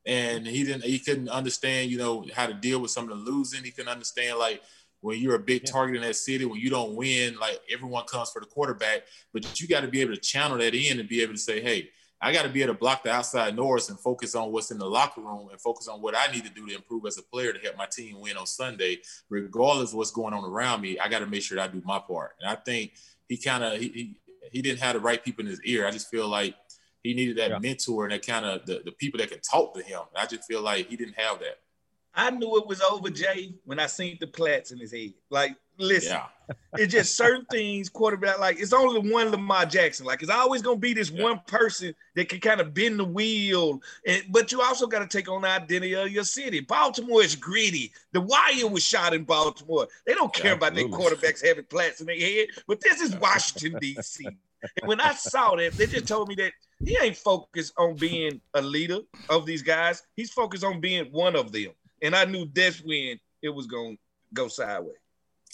and 0.06 0.46
he 0.46 0.64
didn't 0.64 0.84
he 0.84 1.00
couldn't 1.00 1.30
understand 1.30 1.90
you 1.90 1.98
know 1.98 2.26
how 2.34 2.48
to 2.48 2.54
deal 2.54 2.80
with 2.80 2.92
some 2.92 3.10
of 3.10 3.10
the 3.10 3.32
losing. 3.32 3.64
He 3.64 3.72
couldn't 3.72 3.92
understand 3.92 4.38
like 4.38 4.62
when 5.02 5.20
you're 5.20 5.36
a 5.36 5.40
big 5.40 5.66
target 5.66 5.96
in 5.96 6.04
that 6.04 6.16
city, 6.16 6.46
when 6.46 6.60
you 6.60 6.70
don't 6.70 6.96
win, 6.96 7.36
like 7.40 7.60
everyone 7.72 8.06
comes 8.06 8.30
for 8.30 8.40
the 8.40 8.46
quarterback, 8.46 9.02
but 9.34 9.60
you 9.60 9.68
got 9.68 9.82
to 9.82 9.88
be 9.88 10.02
able 10.02 10.14
to 10.14 10.22
channel 10.22 10.60
that 10.60 10.76
in 10.76 11.00
and 11.00 11.10
be 11.10 11.24
able 11.24 11.34
to 11.34 11.40
say, 11.40 11.60
hey, 11.60 11.90
I 12.22 12.32
got 12.32 12.44
to 12.44 12.50
be 12.50 12.62
able 12.62 12.74
to 12.76 12.80
block 12.80 13.04
the 13.04 13.12
outside 13.12 13.56
noise 13.56 13.90
and 13.90 14.00
focus 14.00 14.36
on 14.36 14.52
what's 14.52 14.70
in 14.70 14.78
the 14.78 14.86
locker 14.86 15.22
room 15.22 15.50
and 15.50 15.60
focus 15.60 15.88
on 15.88 16.02
what 16.02 16.16
I 16.16 16.32
need 16.32 16.44
to 16.46 16.52
do 16.52 16.68
to 16.68 16.76
improve 16.76 17.06
as 17.08 17.18
a 17.18 17.24
player 17.24 17.52
to 17.52 17.60
help 17.60 17.78
my 17.78 17.88
team 17.88 18.20
win 18.22 18.38
on 18.38 18.46
Sunday, 18.46 19.00
regardless 19.30 19.90
of 19.92 19.96
what's 19.98 20.12
going 20.12 20.34
on 20.34 20.46
around 20.46 20.82
me. 20.82 21.00
I 21.00 21.10
got 21.10 21.20
to 21.20 21.26
make 21.26 21.42
sure 21.42 21.56
that 21.58 21.70
I 21.70 21.74
do 21.74 21.82
my 21.84 22.00
part. 22.00 22.36
And 22.40 22.50
I 22.50 22.56
think 22.56 22.94
he 23.28 23.38
kind 23.38 23.64
of 23.64 23.80
he, 23.80 23.88
he, 23.88 24.16
he 24.52 24.62
didn't 24.62 24.80
have 24.82 24.94
the 24.94 25.00
right 25.00 25.24
people 25.24 25.44
in 25.46 25.50
his 25.50 25.62
ear. 25.64 25.88
I 25.88 25.92
just 25.92 26.10
feel 26.10 26.28
like 26.28 26.56
he 27.04 27.14
needed 27.16 27.38
that 27.38 27.50
Yeah. 27.50 27.60
mentor 27.60 28.04
and 28.06 28.14
that 28.14 28.26
kind 28.26 28.46
of 28.46 28.66
the, 28.68 28.82
the 28.86 28.92
people 28.92 29.18
that 29.20 29.32
can 29.32 29.40
talk 29.42 29.74
to 29.74 29.82
him. 29.82 30.02
I 30.16 30.28
just 30.28 30.44
feel 30.44 30.62
like 30.62 30.90
he 30.90 30.96
didn't 30.98 31.16
have 31.18 31.40
that. 31.40 31.60
I 32.14 32.30
knew 32.30 32.58
it 32.58 32.68
was 32.68 32.82
over, 32.82 33.10
Jay, 33.10 33.56
when 33.64 33.80
I 33.80 33.88
seen 33.88 34.18
the 34.20 34.28
plats 34.28 34.72
in 34.72 34.78
his 34.80 34.92
head. 34.92 35.14
Like, 35.30 35.56
listen, 35.82 36.14
Yeah. 36.14 36.28
it's 36.78 36.92
just 36.92 37.16
certain 37.16 37.46
things 37.50 37.88
quarterback 37.88 38.38
like 38.40 38.60
it's 38.60 38.74
only 38.74 39.10
one 39.10 39.32
Lamar 39.32 39.66
Jackson. 39.66 40.06
Like 40.06 40.22
it's 40.22 40.32
always 40.32 40.62
gonna 40.62 40.78
be 40.78 40.94
this 40.94 41.10
Yeah. 41.10 41.24
one 41.24 41.42
person 41.48 41.96
that 42.16 42.28
can 42.30 42.40
kind 42.40 42.60
of 42.60 42.74
bend 42.74 43.00
the 43.00 43.06
wheel. 43.06 43.82
And 44.06 44.24
but 44.30 44.52
you 44.52 44.62
also 44.62 44.86
got 44.88 45.00
to 45.00 45.08
take 45.08 45.30
on 45.30 45.44
the 45.44 45.48
identity 45.48 45.94
of 45.94 46.10
your 46.12 46.26
city. 46.26 46.60
Baltimore 46.60 47.24
is 47.24 47.36
greedy. 47.36 47.94
The 48.12 48.22
wire 48.22 48.68
was 48.68 48.84
shot 48.84 49.14
in 49.14 49.24
Baltimore. 49.24 49.88
They 50.06 50.14
don't 50.14 50.34
care 50.34 50.54
about 50.54 50.76
their 50.76 50.88
quarterbacks 50.90 51.46
having 51.46 51.66
plats 51.66 52.02
in 52.02 52.08
their 52.08 52.20
head. 52.20 52.48
But 52.68 52.82
this 52.82 53.00
is 53.00 53.16
Washington 53.16 53.80
D.C. 53.80 54.26
And 54.26 54.88
when 54.88 55.00
I 55.00 55.14
saw 55.14 55.56
that, 55.56 55.78
they 55.78 55.88
just 55.88 56.08
told 56.08 56.28
me 56.28 56.36
that 56.36 56.52
he 56.84 56.98
ain't 57.02 57.18
focused 57.18 57.74
on 57.78 57.96
being 57.96 58.42
a 58.54 58.62
leader 58.62 59.00
of 59.30 59.46
these 59.46 59.62
guys. 59.62 60.04
He's 60.16 60.32
focused 60.32 60.64
on 60.64 60.82
being 60.82 61.06
one 61.12 61.36
of 61.36 61.52
them. 61.52 61.72
And 62.02 62.16
I 62.16 62.26
knew 62.26 62.48
that's 62.54 62.84
when 62.84 63.20
it 63.42 63.50
was 63.50 63.68
gonna 63.68 63.96
go 64.34 64.48
sideways. 64.48 64.96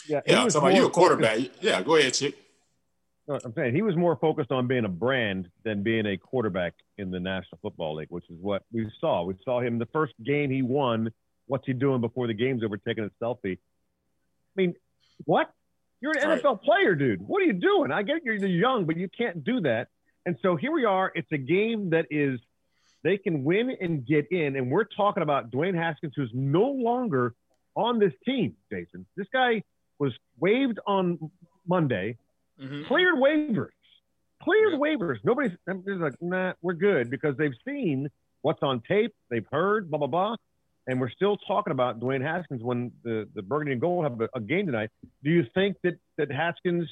Yeah, 0.08 0.22
Yeah. 0.26 0.42
I'm 0.44 0.50
talking 0.50 0.70
about 0.70 0.76
you 0.78 0.86
a 0.86 0.90
quarterback. 0.90 1.40
Yeah. 1.62 1.82
Go 1.82 1.96
ahead, 1.96 2.14
Chick. 2.14 2.36
No, 3.28 3.38
I'm 3.44 3.54
saying 3.54 3.76
he 3.76 3.82
was 3.82 3.96
more 3.98 4.16
focused 4.16 4.52
on 4.52 4.68
being 4.68 4.86
a 4.86 4.90
brand 4.90 5.50
than 5.66 5.84
being 5.84 6.06
a 6.06 6.18
quarterback 6.18 6.74
in 6.98 7.12
the 7.12 7.20
National 7.20 7.60
Football 7.62 7.96
League, 7.96 8.08
which 8.10 8.24
is 8.30 8.38
what 8.40 8.64
we 8.72 8.90
saw. 9.02 9.24
We 9.24 9.36
saw 9.44 9.60
him 9.60 9.80
the 9.80 9.88
first 9.88 10.14
game 10.24 10.50
he 10.50 10.62
won. 10.62 11.12
What's 11.48 11.66
he 11.66 11.74
doing 11.74 12.00
before 12.00 12.28
the 12.28 12.34
game's 12.34 12.64
over, 12.64 12.78
taking 12.78 13.04
a 13.04 13.24
selfie? 13.24 13.58
I 13.58 14.56
mean, 14.56 14.76
what? 15.26 15.52
You're 16.00 16.14
an. 16.18 16.40
NFL 16.40 16.62
player, 16.64 16.96
dude. 16.96 17.22
What 17.22 17.42
are 17.42 17.46
you 17.46 17.54
doing? 17.54 17.92
I 17.92 18.04
get 18.04 18.24
you're 18.24 18.36
young, 18.36 18.86
but 18.86 18.96
you 18.96 19.10
can't 19.10 19.44
do 19.44 19.62
that. 19.62 19.88
And 20.26 20.38
so 20.42 20.56
here 20.56 20.72
we 20.72 20.86
are. 20.86 21.12
It's 21.14 21.32
a 21.32 21.38
game 21.38 21.90
that 21.90 22.06
is 22.12 22.40
they 23.04 23.18
can 23.18 23.44
win 23.44 23.72
and 23.82 24.06
get 24.06 24.32
in, 24.32 24.56
and 24.56 24.72
we're 24.72 24.84
talking 24.86 25.24
about 25.24 25.52
Dwayne 25.52 25.76
Haskins, 25.76 26.14
who's 26.16 26.32
no 26.34 26.64
longer 26.64 27.34
on 27.76 28.00
this 28.00 28.14
team. 28.26 28.56
Jason, 28.72 29.06
this 29.16 29.28
guy 29.34 29.64
was 30.00 30.14
waived 30.40 30.80
on 30.86 31.32
Monday 31.68 32.18
Mhm. 32.60 32.86
cleared 32.88 33.16
waivers, 33.16 33.70
cleared 34.42 34.74
Yeah. 34.74 34.80
waivers. 34.80 35.24
Nobody's 35.24 35.58
they're 35.66 35.96
like, 35.98 36.22
nah, 36.22 36.54
we're 36.62 36.74
good 36.74 37.10
because 37.10 37.36
they've 37.38 37.56
seen 37.66 38.10
what's 38.42 38.64
on 38.64 38.82
tape, 38.82 39.14
they've 39.30 39.48
heard, 39.52 39.90
blah 39.90 40.00
blah 40.00 40.08
blah, 40.08 40.36
and 40.88 41.00
we're 41.02 41.10
still 41.10 41.38
talking 41.38 41.72
about 41.72 42.00
Dwayne 42.00 42.22
Haskins 42.22 42.64
when 42.64 42.92
the 43.04 43.28
the 43.36 43.42
Burgundy 43.42 43.74
and 43.74 43.82
Gold 43.82 44.04
have 44.06 44.22
a, 44.22 44.30
a 44.36 44.40
game 44.40 44.66
tonight. 44.66 44.90
Do 45.24 45.30
you 45.30 45.44
think 45.54 45.78
that 45.84 46.00
that 46.18 46.32
Haskins, 46.32 46.90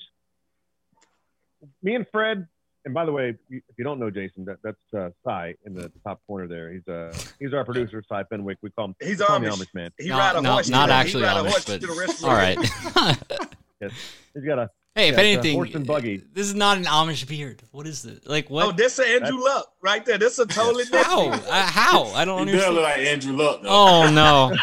me 1.82 1.96
and 1.96 2.08
Fred, 2.10 2.48
and 2.86 2.94
by 2.94 3.04
the 3.06 3.12
way, 3.12 3.36
if 3.50 3.64
you 3.78 3.84
don't 3.84 4.00
know 4.00 4.10
Jason, 4.10 4.46
that 4.46 4.58
that's 4.64 4.78
uh, 4.96 5.10
Cy 5.24 5.56
in 5.66 5.74
the 5.74 5.92
top 6.04 6.22
corner 6.28 6.48
there. 6.48 6.72
He's 6.72 6.88
uh 6.88 7.14
he's 7.40 7.54
our 7.54 7.66
producer, 7.66 8.04
Cy 8.08 8.24
Fenwick. 8.26 8.58
We 8.62 8.70
call 8.72 8.86
him 8.86 8.96
He's 9.02 9.20
we 9.20 9.26
call 9.26 9.40
Amish. 9.40 9.50
Amish 9.58 9.74
man. 9.74 9.92
He 10.00 10.10
No, 10.10 10.18
ride 10.18 10.36
a 10.36 10.42
no, 10.42 10.52
horse. 10.54 10.70
not 10.70 10.88
to 10.88 10.94
actually 10.94 11.24
he 11.24 11.30
ride 11.30 11.38
a 11.38 11.44
Amish, 11.44 11.50
horse 11.50 11.66
but 11.66 11.82
to 11.82 11.88
the 11.88 11.94
restaurant. 11.94 12.24
all 12.24 12.38
right. 12.38 13.92
He's 14.34 14.44
got 14.46 14.60
a 14.60 14.70
Hey, 14.98 15.10
if 15.10 15.16
Yeah, 15.16 15.22
anything, 15.24 15.56
horse 15.56 15.76
and 15.76 15.86
buggy. 15.86 16.24
this 16.32 16.48
is 16.48 16.56
not 16.56 16.78
an 16.78 16.86
Amish 16.86 17.28
beard. 17.28 17.62
What 17.72 17.86
is 17.86 18.02
this? 18.04 18.26
Like 18.26 18.50
what? 18.50 18.66
Oh, 18.66 18.72
this 18.72 18.98
is 18.98 19.06
Andrew 19.06 19.44
Luck 19.44 19.68
right 19.82 20.06
there. 20.06 20.18
This 20.18 20.34
is 20.34 20.40
a 20.40 20.46
totally 20.48 20.84
different. 20.92 21.06
how? 21.06 21.30
Uh, 21.32 21.66
how? 21.66 22.04
I 22.14 22.24
don't 22.24 22.48
He 22.48 22.54
does 22.54 22.64
understand. 22.64 22.76
look 22.76 22.84
like 22.84 22.98
Andrew 23.00 23.36
Luck, 23.36 23.62
though. 23.62 23.70
Oh 23.70 24.10
no! 24.10 24.56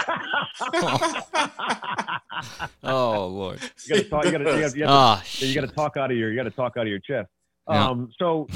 oh 2.84 3.26
lord! 3.26 3.60
You 3.86 3.94
got 3.94 4.02
to 4.02 4.08
talk. 4.08 4.24
You 4.24 4.30
got 4.32 4.38
to. 4.38 4.44
You 4.54 4.60
got 4.62 4.72
to. 4.72 4.84
Ah, 4.88 5.22
you 5.38 5.54
got 5.54 5.60
to 5.68 5.74
talk 5.74 5.96
out 5.98 6.10
of 6.10 6.16
your 6.16 6.30
you 6.30 6.36
got 6.36 6.44
to 6.44 6.50
talk 6.50 6.76
out 6.78 6.82
of 6.82 6.88
your 6.88 6.98
chest. 7.00 7.28
Um, 7.66 8.10
so 8.18 8.48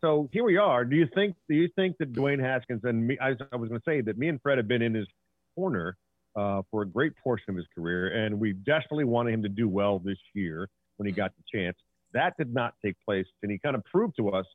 so 0.00 0.28
here 0.32 0.44
we 0.44 0.56
are. 0.56 0.84
Do 0.84 0.96
you 0.96 1.06
think 1.14 1.36
do 1.48 1.54
you 1.54 1.68
think 1.76 1.98
that 1.98 2.12
Dwayne 2.12 2.40
Haskins 2.40 2.82
and 2.84 3.06
me? 3.06 3.18
I, 3.18 3.30
was- 3.30 3.38
was 3.52 3.68
going 3.68 3.80
to 3.80 3.84
say 3.86 4.00
that 4.02 4.16
me 4.18 4.28
and 4.28 4.40
Fred 4.40 4.58
have 4.58 4.68
been 4.68 4.82
in 4.82 4.94
his 4.94 5.06
corner 5.54 5.96
uh, 6.36 6.62
for 6.70 6.82
a 6.82 6.86
great 6.86 7.12
portion 7.22 7.50
of 7.50 7.56
his 7.56 7.66
career, 7.74 8.24
and 8.24 8.38
we 8.40 8.52
desperately 8.52 9.04
wanted 9.04 9.34
him 9.34 9.42
to 9.42 9.48
do 9.48 9.68
well 9.68 9.98
this 9.98 10.18
year 10.34 10.68
when 10.96 11.06
he 11.06 11.12
got 11.12 11.32
the 11.36 11.58
chance. 11.58 11.76
That 12.12 12.36
did 12.38 12.54
not 12.54 12.74
take 12.84 12.96
place, 13.04 13.26
and 13.42 13.50
he 13.52 13.58
kind 13.58 13.76
of 13.76 13.84
proved 13.84 14.16
to 14.16 14.30
us 14.30 14.46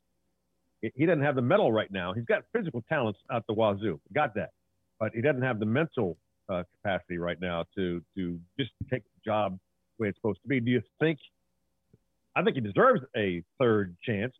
he 0.94 1.06
doesn't 1.06 1.22
have 1.22 1.34
the 1.34 1.42
medal 1.42 1.72
right 1.72 1.90
now. 1.90 2.12
He's 2.12 2.24
got 2.24 2.44
physical 2.54 2.82
talents 2.88 3.18
out 3.30 3.44
the 3.46 3.52
wazoo, 3.52 4.00
got 4.14 4.34
that, 4.34 4.50
but 4.98 5.12
he 5.14 5.20
doesn't 5.20 5.42
have 5.42 5.58
the 5.60 5.66
mental 5.66 6.16
uh, 6.48 6.62
capacity 6.76 7.18
right 7.18 7.40
now 7.40 7.64
to 7.76 8.02
to 8.16 8.38
just 8.58 8.70
take 8.90 9.02
the 9.04 9.20
job 9.24 9.58
the 9.98 10.04
way 10.04 10.08
it's 10.08 10.18
supposed 10.18 10.40
to 10.42 10.48
be. 10.48 10.60
Do 10.60 10.70
you 10.70 10.82
think? 10.98 11.18
I 12.36 12.42
think 12.42 12.56
he 12.56 12.60
deserves 12.60 13.02
a 13.16 13.42
third 13.58 13.96
chance. 14.02 14.34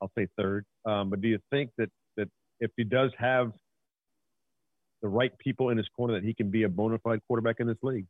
I'll 0.00 0.10
say 0.16 0.28
third. 0.36 0.64
Um, 0.84 1.10
but 1.10 1.20
do 1.20 1.28
you 1.28 1.38
think 1.50 1.70
that 1.78 1.90
that 2.16 2.28
if 2.60 2.70
he 2.76 2.84
does 2.84 3.12
have 3.18 3.52
the 5.02 5.08
right 5.08 5.36
people 5.38 5.70
in 5.70 5.78
his 5.78 5.88
corner, 5.88 6.14
that 6.14 6.24
he 6.24 6.34
can 6.34 6.50
be 6.50 6.64
a 6.64 6.68
bona 6.68 6.98
fide 6.98 7.20
quarterback 7.26 7.60
in 7.60 7.66
this 7.66 7.78
league? 7.82 8.06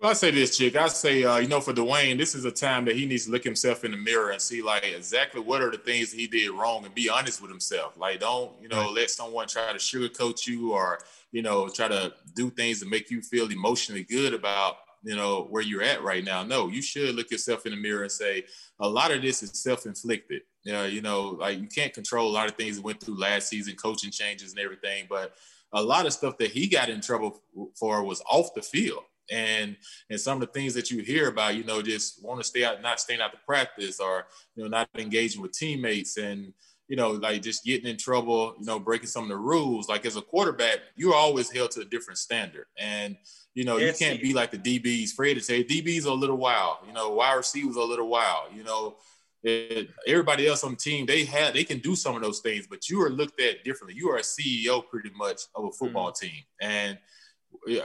Well, 0.00 0.10
I 0.10 0.14
say 0.14 0.32
this, 0.32 0.56
chick. 0.56 0.74
I 0.74 0.88
say, 0.88 1.22
uh, 1.22 1.36
you 1.36 1.46
know, 1.46 1.60
for 1.60 1.72
Dwayne, 1.72 2.18
this 2.18 2.34
is 2.34 2.44
a 2.44 2.50
time 2.50 2.86
that 2.86 2.96
he 2.96 3.06
needs 3.06 3.26
to 3.26 3.30
look 3.30 3.44
himself 3.44 3.84
in 3.84 3.92
the 3.92 3.96
mirror 3.96 4.30
and 4.30 4.42
see, 4.42 4.60
like, 4.60 4.84
exactly 4.84 5.40
what 5.40 5.62
are 5.62 5.70
the 5.70 5.78
things 5.78 6.10
he 6.10 6.26
did 6.26 6.50
wrong 6.50 6.84
and 6.84 6.92
be 6.92 7.08
honest 7.08 7.40
with 7.40 7.52
himself. 7.52 7.96
Like, 7.96 8.18
don't, 8.18 8.50
you 8.60 8.66
know, 8.66 8.90
let 8.90 9.10
someone 9.10 9.46
try 9.46 9.72
to 9.72 9.78
sugarcoat 9.78 10.44
you 10.44 10.72
or, 10.72 10.98
you 11.30 11.42
know, 11.42 11.68
try 11.68 11.86
to 11.86 12.12
do 12.34 12.50
things 12.50 12.80
to 12.80 12.86
make 12.86 13.12
you 13.12 13.22
feel 13.22 13.48
emotionally 13.48 14.02
good 14.02 14.34
about, 14.34 14.78
you 15.02 15.16
know, 15.16 15.46
where 15.50 15.62
you're 15.62 15.82
at 15.82 16.02
right 16.02 16.24
now. 16.24 16.42
No, 16.44 16.68
you 16.68 16.82
should 16.82 17.14
look 17.14 17.30
yourself 17.30 17.66
in 17.66 17.72
the 17.72 17.78
mirror 17.78 18.02
and 18.02 18.12
say, 18.12 18.44
a 18.80 18.88
lot 18.88 19.12
of 19.12 19.22
this 19.22 19.42
is 19.42 19.50
self-inflicted. 19.62 20.42
Yeah, 20.64 20.84
you 20.84 21.00
know, 21.00 21.36
like 21.40 21.58
you 21.58 21.66
can't 21.66 21.92
control 21.92 22.30
a 22.30 22.32
lot 22.32 22.48
of 22.48 22.56
things 22.56 22.76
that 22.76 22.84
went 22.84 23.00
through 23.00 23.18
last 23.18 23.48
season, 23.48 23.74
coaching 23.74 24.10
changes 24.10 24.52
and 24.52 24.60
everything, 24.60 25.06
but 25.08 25.34
a 25.72 25.82
lot 25.82 26.06
of 26.06 26.12
stuff 26.12 26.36
that 26.38 26.50
he 26.50 26.68
got 26.68 26.88
in 26.88 27.00
trouble 27.00 27.42
for 27.74 28.04
was 28.04 28.22
off 28.30 28.54
the 28.54 28.62
field 28.62 29.04
and 29.30 29.76
and 30.10 30.20
some 30.20 30.40
of 30.40 30.40
the 30.40 30.52
things 30.52 30.74
that 30.74 30.90
you 30.90 31.02
hear 31.02 31.28
about, 31.28 31.56
you 31.56 31.64
know, 31.64 31.82
just 31.82 32.22
want 32.22 32.40
to 32.40 32.46
stay 32.46 32.64
out, 32.64 32.82
not 32.82 33.00
staying 33.00 33.20
out 33.20 33.32
to 33.32 33.38
practice, 33.46 34.00
or 34.00 34.26
you 34.54 34.62
know, 34.62 34.68
not 34.68 34.88
engaging 34.96 35.42
with 35.42 35.52
teammates, 35.52 36.16
and 36.16 36.52
you 36.88 36.96
know, 36.96 37.12
like 37.12 37.42
just 37.42 37.64
getting 37.64 37.88
in 37.88 37.96
trouble, 37.96 38.54
you 38.58 38.66
know, 38.66 38.78
breaking 38.78 39.06
some 39.06 39.24
of 39.24 39.28
the 39.30 39.36
rules. 39.36 39.88
Like 39.88 40.04
as 40.06 40.16
a 40.16 40.22
quarterback, 40.22 40.78
you're 40.96 41.14
always 41.14 41.50
held 41.50 41.70
to 41.72 41.80
a 41.80 41.84
different 41.84 42.18
standard, 42.18 42.66
and 42.78 43.16
you 43.54 43.64
know, 43.64 43.76
Yes, 43.76 44.00
you 44.00 44.06
can't 44.06 44.22
be 44.22 44.32
like 44.32 44.50
the 44.50 44.58
DBs. 44.58 45.10
Fred 45.10 45.36
to 45.36 45.42
say 45.42 45.62
DBs 45.62 46.06
are 46.06 46.10
a 46.10 46.14
little 46.14 46.36
wild, 46.36 46.78
you 46.86 46.92
know, 46.92 47.10
wide 47.10 47.34
receivers 47.34 47.76
are 47.76 47.80
a 47.80 47.86
little 47.86 48.08
wild, 48.08 48.54
you 48.54 48.64
know. 48.64 48.96
It, 49.44 49.88
everybody 50.06 50.46
else 50.46 50.62
on 50.62 50.72
the 50.72 50.76
team, 50.76 51.04
they 51.04 51.24
had 51.24 51.52
they 51.52 51.64
can 51.64 51.80
do 51.80 51.96
some 51.96 52.14
of 52.14 52.22
those 52.22 52.38
things, 52.38 52.68
but 52.68 52.88
you 52.88 53.02
are 53.02 53.10
looked 53.10 53.40
at 53.40 53.64
differently. 53.64 53.98
You 53.98 54.08
are 54.10 54.18
a 54.18 54.22
CEO 54.22 54.86
pretty 54.88 55.10
much 55.16 55.40
of 55.56 55.64
a 55.64 55.72
football 55.72 56.12
mm-hmm. 56.12 56.26
team, 56.26 56.44
and 56.60 56.98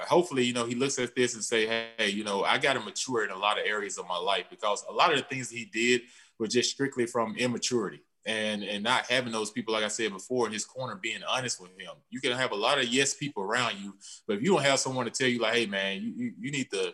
hopefully, 0.07 0.43
you 0.43 0.53
know, 0.53 0.65
he 0.65 0.75
looks 0.75 1.00
at 1.00 1.15
this 1.15 1.33
and 1.33 1.43
say, 1.43 1.65
hey, 1.65 2.09
you 2.09 2.24
know, 2.24 2.43
I 2.43 2.57
got 2.57 2.74
to 2.74 2.79
mature 2.79 3.24
in 3.24 3.31
a 3.31 3.38
lot 3.38 3.59
of 3.59 3.65
areas 3.65 3.97
of 3.97 4.07
my 4.07 4.17
life 4.17 4.45
because 4.50 4.86
a 4.88 4.93
lot 4.93 5.12
of 5.12 5.17
the 5.17 5.25
things 5.25 5.50
he 5.50 5.65
did 5.65 6.01
were 6.39 6.47
just 6.47 6.71
strictly 6.71 7.05
from 7.05 7.36
immaturity 7.38 8.01
and 8.27 8.63
and 8.63 8.84
not 8.84 9.10
having 9.10 9.31
those 9.31 9.50
people, 9.50 9.74
like 9.74 9.86
I 9.86 9.88
said 9.88 10.12
before, 10.12 10.46
in 10.46 10.53
his 10.53 10.65
corner 10.65 10.96
being 10.96 11.22
honest 11.27 11.60
with 11.62 11.72
him. 11.72 11.93
You 12.10 12.19
can 12.19 12.34
have 12.34 12.51
a 12.51 12.55
lot 12.55 12.77
of 12.77 12.86
yes 12.86 13.13
people 13.13 13.41
around 13.41 13.77
you, 13.81 13.96
but 14.27 14.36
if 14.36 14.43
you 14.43 14.51
don't 14.51 14.63
have 14.63 14.79
someone 14.79 15.05
to 15.05 15.12
tell 15.12 15.29
you, 15.29 15.39
like, 15.39 15.53
hey, 15.53 15.65
man, 15.65 16.01
you 16.01 16.13
you, 16.15 16.34
you 16.39 16.51
need 16.51 16.69
to 16.72 16.93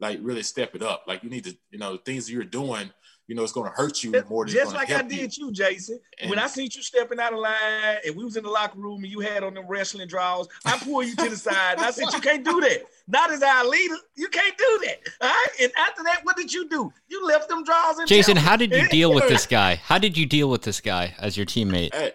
like 0.00 0.18
really 0.22 0.42
step 0.42 0.74
it 0.74 0.82
up. 0.82 1.04
Like 1.06 1.22
you 1.22 1.30
need 1.30 1.44
to, 1.44 1.56
you 1.70 1.78
know, 1.78 1.96
things 1.96 2.30
you're 2.30 2.44
doing, 2.44 2.90
you 3.28 3.34
know, 3.36 3.42
it's 3.44 3.52
going 3.52 3.70
to 3.70 3.76
hurt 3.76 4.02
you 4.02 4.10
more 4.28 4.44
than 4.44 4.54
Just 4.54 4.74
like 4.74 4.90
I 4.90 4.94
help 4.98 5.10
you. 5.10 5.18
did 5.18 5.36
you, 5.36 5.52
Jason. 5.52 6.00
when 6.26 6.38
I 6.38 6.46
seen 6.48 6.68
you 6.72 6.82
stepping 6.82 7.20
out 7.20 7.32
of 7.32 7.38
line 7.38 7.98
and 8.04 8.16
we 8.16 8.24
was 8.24 8.36
in 8.36 8.42
the 8.42 8.50
locker 8.50 8.78
room 8.78 9.04
and 9.04 9.12
you 9.12 9.20
had 9.20 9.44
on 9.44 9.54
them 9.54 9.66
wrestling 9.68 10.08
draws, 10.08 10.48
I 10.64 10.76
pulled 10.78 11.06
you 11.06 11.16
to 11.16 11.28
the 11.30 11.36
side 11.36 11.78
and 11.78 11.82
I 11.86 11.90
said, 11.92 12.06
You 12.12 12.20
can't 12.20 12.44
do 12.44 12.60
that. 12.60 12.82
Not 13.06 13.30
as 13.30 13.42
our 13.42 13.66
leader. 13.66 13.96
You 14.16 14.28
can't 14.28 14.56
do 14.58 14.80
that. 14.84 15.00
All 15.20 15.28
right. 15.28 15.46
And 15.62 15.72
after 15.76 16.02
that, 16.02 16.20
what 16.24 16.36
did 16.36 16.52
you 16.52 16.68
do? 16.68 16.92
You 17.08 17.26
left 17.26 17.48
them 17.48 17.64
draws 17.64 17.98
in 18.00 18.06
Jason, 18.06 18.36
how 18.36 18.56
did 18.56 18.72
you 18.72 18.88
deal 18.88 19.14
with 19.14 19.28
this 19.28 19.46
guy? 19.58 19.76
How 19.76 19.98
did 19.98 20.16
you 20.16 20.26
deal 20.26 20.50
with 20.50 20.62
this 20.62 20.80
guy 20.80 21.14
as 21.18 21.36
your 21.36 21.46
teammate? 21.46 21.94
Hey, 21.94 22.12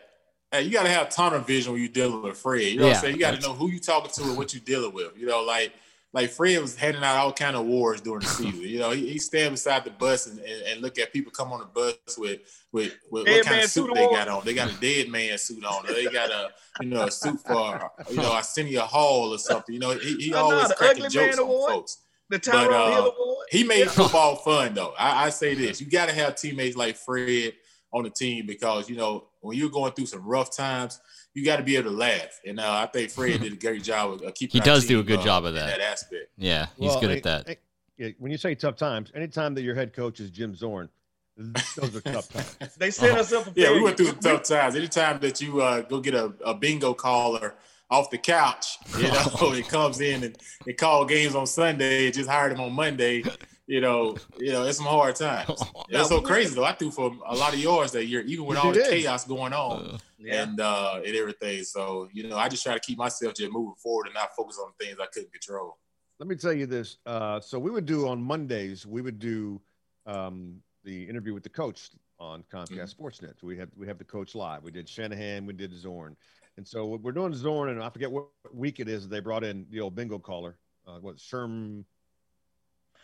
hey, 0.52 0.62
you 0.64 0.72
gotta 0.72 0.90
have 0.90 1.10
tunnel 1.10 1.40
vision 1.40 1.72
when 1.74 1.82
you're 1.82 1.92
dealing 1.92 2.22
with 2.22 2.38
Fred. 2.38 2.64
You 2.64 2.80
know 2.80 2.88
what 2.88 2.96
I'm 2.98 3.02
saying? 3.02 3.16
You 3.16 3.20
gotta 3.22 3.40
know 3.40 3.54
who 3.54 3.70
you 3.70 3.80
talking 3.80 4.12
to 4.12 4.24
and 4.24 4.38
what 4.38 4.54
you 4.54 4.60
dealing 4.60 4.94
with. 4.94 5.18
You 5.18 5.28
know, 5.28 5.42
like 5.42 5.74
like 6.14 6.30
Fred 6.30 6.62
was 6.62 6.76
handing 6.76 7.04
out 7.04 7.18
all 7.18 7.34
kind 7.34 7.56
of 7.56 7.62
awards 7.64 8.02
during 8.02 8.22
the 8.22 8.28
season. 8.28 8.62
You 8.62 8.80
know, 8.80 8.92
he, 8.92 9.10
he 9.10 9.20
stand 9.20 9.52
beside 9.54 9.84
the 9.84 9.92
bus 9.92 10.26
and, 10.28 10.40
and, 10.40 10.62
and 10.64 10.82
look 10.82 10.98
at 10.98 11.12
people 11.14 11.32
come 11.32 11.52
on 11.52 11.60
the 11.60 11.66
bus 11.66 12.18
with 12.18 12.40
with, 12.72 12.96
with 13.12 13.26
Dead 13.26 13.38
what 13.38 13.46
kind 13.46 13.64
of 13.64 13.70
suit 13.70 13.94
they 13.94 14.04
award. 14.04 14.16
got 14.18 14.28
on. 14.30 14.46
They 14.46 14.54
got 14.54 14.72
a 14.72 14.80
dead 14.80 15.10
man 15.10 15.38
suit 15.38 15.64
on, 15.66 15.86
or 15.88 15.94
they 15.94 16.06
got 16.06 16.30
a 16.30 16.50
you 16.82 16.90
know 16.90 17.04
a 17.04 17.12
suit 17.12 17.40
for 17.46 17.92
you 18.10 18.18
know 18.18 18.32
Arsenio 18.32 18.82
Hall 18.82 19.34
or 19.34 19.38
something. 19.38 19.74
You 19.74 19.80
know, 19.80 19.92
he, 19.92 20.16
he 20.16 20.30
no, 20.32 20.38
always 20.50 20.72
cracking 20.74 21.10
jokes 21.10 21.38
on 21.38 21.44
Award. 21.44 21.72
folks. 21.72 21.98
the 22.30 22.40
Tyrone 22.40 22.74
uh, 22.74 22.92
Hill 22.92 23.14
Award. 23.18 23.46
He 23.52 23.64
made 23.64 23.80
Yeah. 23.80 23.86
football 23.90 24.36
fun 24.38 24.74
though. 24.74 24.94
I, 24.98 25.26
I 25.26 25.30
say 25.30 25.56
this: 25.56 25.82
you 25.82 25.88
got 25.90 26.08
to 26.10 26.16
have 26.16 26.36
teammates 26.36 26.76
like 26.78 26.96
Fred 26.96 27.54
on 27.94 28.04
the 28.04 28.10
team 28.10 28.46
because 28.46 28.90
you 28.90 28.96
know 28.96 29.26
when 29.42 29.58
you're 29.58 29.70
going 29.70 29.92
through 29.94 30.08
some 30.08 30.24
rough 30.26 30.56
times, 30.56 31.00
you 31.38 31.46
got 31.46 31.58
to 31.58 31.64
be 31.64 31.76
able 31.76 31.92
to 31.92 31.96
laugh. 31.96 32.40
And 32.48 32.60
uh, 32.60 32.72
I 32.72 32.88
think 32.88 33.12
Fred 33.12 33.42
did 33.42 33.54
a 33.54 33.56
great 33.56 33.84
job 33.84 34.14
of 34.14 34.24
uh, 34.24 34.32
keeping. 34.32 34.54
He 34.54 34.60
our 34.60 34.66
does 34.66 34.88
do 34.88 35.00
a 35.00 35.04
good 35.04 35.20
uh, 35.20 35.24
job 35.24 35.46
of 35.46 35.54
that. 35.54 35.68
that 35.68 35.82
aspect. 35.82 36.32
Yeah, 36.36 36.66
he's 36.80 36.90
Well, 36.90 37.00
good 37.00 37.12
at 37.12 37.24
that. 37.24 37.46
I- 37.48 37.58
yeah, 38.00 38.10
when 38.20 38.32
you 38.32 38.38
say 38.40 38.54
tough 38.56 38.76
times, 38.76 39.12
anytime 39.16 39.54
that 39.56 39.62
your 39.64 39.74
head 39.74 39.92
coach 39.94 40.20
is 40.20 40.30
Jim 40.32 40.56
Zorn, 40.56 40.88
those 41.36 41.96
are 41.96 42.02
tough 42.02 42.30
times. 42.30 42.76
They 42.78 42.90
set 42.92 43.18
us 43.18 43.32
up 43.34 43.46
for 43.46 43.52
Yeah, 43.56 43.72
we 43.72 43.82
went 43.82 43.98
through 43.98 44.14
tough 44.14 44.44
times. 44.44 44.76
Anytime 44.76 45.20
that 45.20 45.42
you 45.42 45.62
uh, 45.62 45.82
go 45.82 46.00
get 46.00 46.14
a, 46.16 46.34
a 46.46 46.54
bingo 46.56 46.94
caller 46.96 47.56
off 47.90 48.10
the 48.12 48.18
couch, 48.20 48.78
you 48.98 49.04
know, 49.04 49.26
it 49.54 49.68
comes 49.68 50.00
in 50.02 50.24
and, 50.24 50.38
and 50.66 50.78
call 50.78 51.06
games 51.06 51.34
on 51.36 51.46
Sunday, 51.48 52.12
just 52.12 52.30
hired 52.30 52.52
him 52.52 52.60
on 52.62 52.74
Monday. 52.74 53.24
You 53.68 53.82
know, 53.82 54.16
you 54.40 54.54
know, 54.54 54.64
it's 54.64 54.78
some 54.78 54.88
hard 54.88 55.16
times. 55.16 55.50
Now, 55.90 56.02
It's 56.02 56.10
so 56.10 56.22
crazy 56.22 56.56
though. 56.56 56.64
I 56.66 56.74
threw 56.74 56.90
for 56.92 57.12
a 57.26 57.36
lot 57.36 57.54
of 57.54 57.60
yards 57.60 57.92
that 57.94 58.06
year, 58.08 58.22
even 58.22 58.46
with 58.46 58.58
all 58.58 58.72
the 58.72 58.80
chaos 58.90 59.26
going 59.26 59.54
on. 59.54 59.86
Uh, 59.86 59.98
Yeah. 60.20 60.44
and 60.44 60.60
uh 60.60 61.02
and 61.06 61.16
everything. 61.16 61.64
So, 61.64 62.10
you 62.12 62.28
know, 62.28 62.38
I 62.38 62.50
just 62.50 62.64
try 62.64 62.74
to 62.74 62.80
keep 62.80 62.98
myself 62.98 63.36
just 63.36 63.52
moving 63.52 63.76
forward 63.76 64.08
and 64.08 64.16
not 64.16 64.36
focus 64.36 64.58
on 64.64 64.72
things 64.80 64.98
I 65.00 65.06
couldn't 65.14 65.32
control. 65.32 65.78
Let 66.20 66.28
me 66.28 66.36
tell 66.36 66.54
you 66.54 66.66
this. 66.66 66.98
Uh, 67.06 67.40
so 67.40 67.60
we 67.60 67.70
would 67.70 67.86
do 67.86 68.08
on 68.08 68.22
Mondays, 68.22 68.86
we 68.88 69.02
would 69.02 69.20
do 69.20 69.62
um, 70.08 70.62
the 70.84 71.08
interview 71.08 71.34
with 71.34 71.44
the 71.44 71.50
coach 71.50 71.92
on 72.20 72.44
Comcast 72.52 72.96
Sportsnet. 72.96 73.44
We 73.44 73.58
have 73.60 73.70
we 73.78 73.86
have 73.88 73.98
the 74.00 74.04
coach 74.06 74.34
live. 74.34 74.64
We 74.64 74.72
did 74.72 74.90
Shanahan, 74.90 75.46
we 75.46 75.54
did 75.54 75.72
Zorn, 75.74 76.16
and 76.58 76.68
so 76.68 76.86
we're 76.86 77.12
doing 77.12 77.34
Zorn, 77.34 77.70
and 77.70 77.84
I 77.84 77.90
forget 77.90 78.12
what 78.12 78.28
week 78.52 78.80
it 78.80 78.88
is. 78.90 79.08
They 79.08 79.20
brought 79.20 79.44
in 79.44 79.68
the 79.70 79.80
old 79.82 79.94
bingo 79.96 80.18
caller. 80.20 80.58
Uh, 80.88 80.98
what 81.00 81.18
Sherm? 81.18 81.84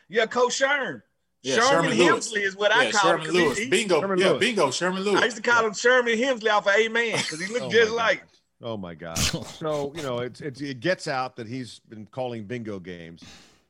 Yeah, 0.09 0.25
Coach 0.25 0.59
Sherm. 0.59 1.01
Yeah, 1.41 1.55
Sherman, 1.55 1.91
Sherman 1.91 1.97
Lewis. 1.97 2.29
Hemsley 2.31 2.41
is 2.43 2.55
what 2.55 2.71
I 2.71 2.85
yeah, 2.85 2.91
call 2.91 3.11
Sherman 3.11 3.25
him. 3.25 3.25
'cause 3.31 3.35
he- 3.35 3.45
Lewis. 3.45 3.57
he- 3.57 3.69
bingo. 3.69 3.99
Sherman 4.01 4.17
yeah, 4.19 4.29
Lewis. 4.29 4.39
bingo. 4.39 4.71
Sherman 4.71 5.03
Lewis. 5.03 5.21
I 5.21 5.25
used 5.25 5.37
to 5.37 5.43
call 5.43 5.65
him 5.65 5.73
Sherman 5.73 6.13
Hemsley 6.17 6.49
off 6.51 6.67
of 6.67 6.73
Amen 6.75 7.17
because 7.17 7.39
he 7.41 7.51
looked 7.51 7.65
Oh 7.65 7.69
just 7.69 7.91
my 7.91 7.97
like 7.97 8.19
gosh. 8.21 8.29
Oh 8.65 8.77
my 8.77 8.95
God! 8.95 9.17
So 9.59 9.91
you 9.95 10.03
know, 10.03 10.19
it's, 10.19 10.39
it's 10.39 10.61
it 10.61 10.79
gets 10.79 11.07
out 11.09 11.35
that 11.35 11.47
he's 11.47 11.79
been 11.89 12.05
calling 12.05 12.45
bingo 12.45 12.79
games, 12.79 13.21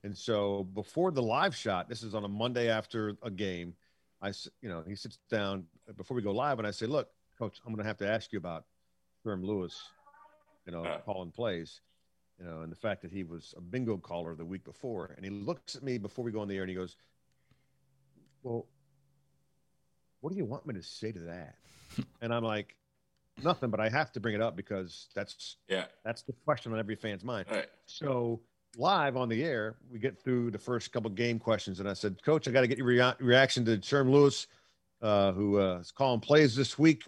and 0.04 0.16
so 0.16 0.66
before 0.76 1.10
the 1.10 1.22
live 1.24 1.56
shot, 1.56 1.90
this 1.90 2.04
is 2.04 2.14
on 2.14 2.24
a 2.26 2.28
Monday 2.28 2.70
after 2.70 3.16
a 3.24 3.32
game. 3.32 3.74
I, 4.22 4.30
s- 4.30 4.48
you 4.62 4.70
know, 4.70 4.84
he 4.88 4.96
sits 4.96 5.18
down 5.32 5.66
before 5.98 6.16
we 6.16 6.22
go 6.22 6.32
live, 6.32 6.60
and 6.60 6.68
I 6.68 6.72
say, 6.72 6.86
"Look, 6.86 7.10
coach, 7.40 7.60
I'm 7.66 7.74
going 7.74 7.82
to 7.84 7.88
have 7.88 7.98
to 7.98 8.08
ask 8.08 8.32
you 8.32 8.38
about 8.38 8.66
Sherm 9.26 9.44
Lewis, 9.44 9.82
you 10.68 10.72
know, 10.74 10.86
Uh. 10.86 11.00
calling 11.00 11.32
plays, 11.32 11.82
you 12.40 12.46
know, 12.46 12.62
and 12.62 12.72
the 12.72 12.76
fact 12.76 13.02
that 13.04 13.12
he 13.12 13.24
was 13.24 13.54
a 13.58 13.62
bingo 13.62 13.98
caller 13.98 14.36
the 14.36 14.46
week 14.46 14.64
before." 14.64 15.14
And 15.16 15.24
he 15.26 15.32
looks 15.32 15.76
at 15.76 15.84
me 15.84 15.98
before 15.98 16.24
we 16.26 16.32
go 16.32 16.40
on 16.40 16.48
the 16.48 16.56
air, 16.56 16.64
and 16.64 16.70
he 16.70 16.76
goes, 16.76 16.96
"Well, 18.44 18.66
what 20.22 20.32
do 20.32 20.38
you 20.38 20.46
want 20.46 20.66
me 20.66 20.74
to 20.76 20.84
say 20.84 21.12
to 21.12 21.20
that?" 21.20 21.56
and 22.22 22.34
I'm 22.34 22.44
like, 22.44 22.76
"Nothing, 23.44 23.70
but 23.70 23.80
I 23.80 23.90
have 23.90 24.12
to 24.14 24.20
bring 24.20 24.36
it 24.36 24.42
up 24.42 24.56
because 24.56 25.10
that's 25.14 25.58
Yeah. 25.68 25.86
that's 26.04 26.24
the 26.24 26.34
question 26.46 26.74
on 26.74 26.80
every 26.80 26.96
fan's 26.96 27.24
mind." 27.24 27.48
Right. 27.50 27.68
So 27.86 28.42
live 28.76 29.16
on 29.18 29.30
the 29.30 29.44
air, 29.44 29.76
we 29.92 30.00
get 30.00 30.18
through 30.20 30.50
the 30.52 30.58
first 30.58 30.92
couple 30.92 31.10
game 31.12 31.38
questions, 31.40 31.80
and 31.80 31.88
I 31.88 31.94
said, 31.94 32.22
"Coach, 32.24 32.48
I 32.48 32.52
got 32.52 32.62
to 32.62 32.68
get 32.68 32.78
your 32.78 32.88
rea- 32.88 33.16
reaction 33.20 33.64
to 33.66 33.78
Sherm 33.78 34.10
Lewis, 34.10 34.48
uh, 35.02 35.32
who 35.34 35.60
uh, 35.60 35.80
is 35.80 35.92
calling 35.92 36.20
plays 36.20 36.56
this 36.56 36.80
week. 36.80 37.04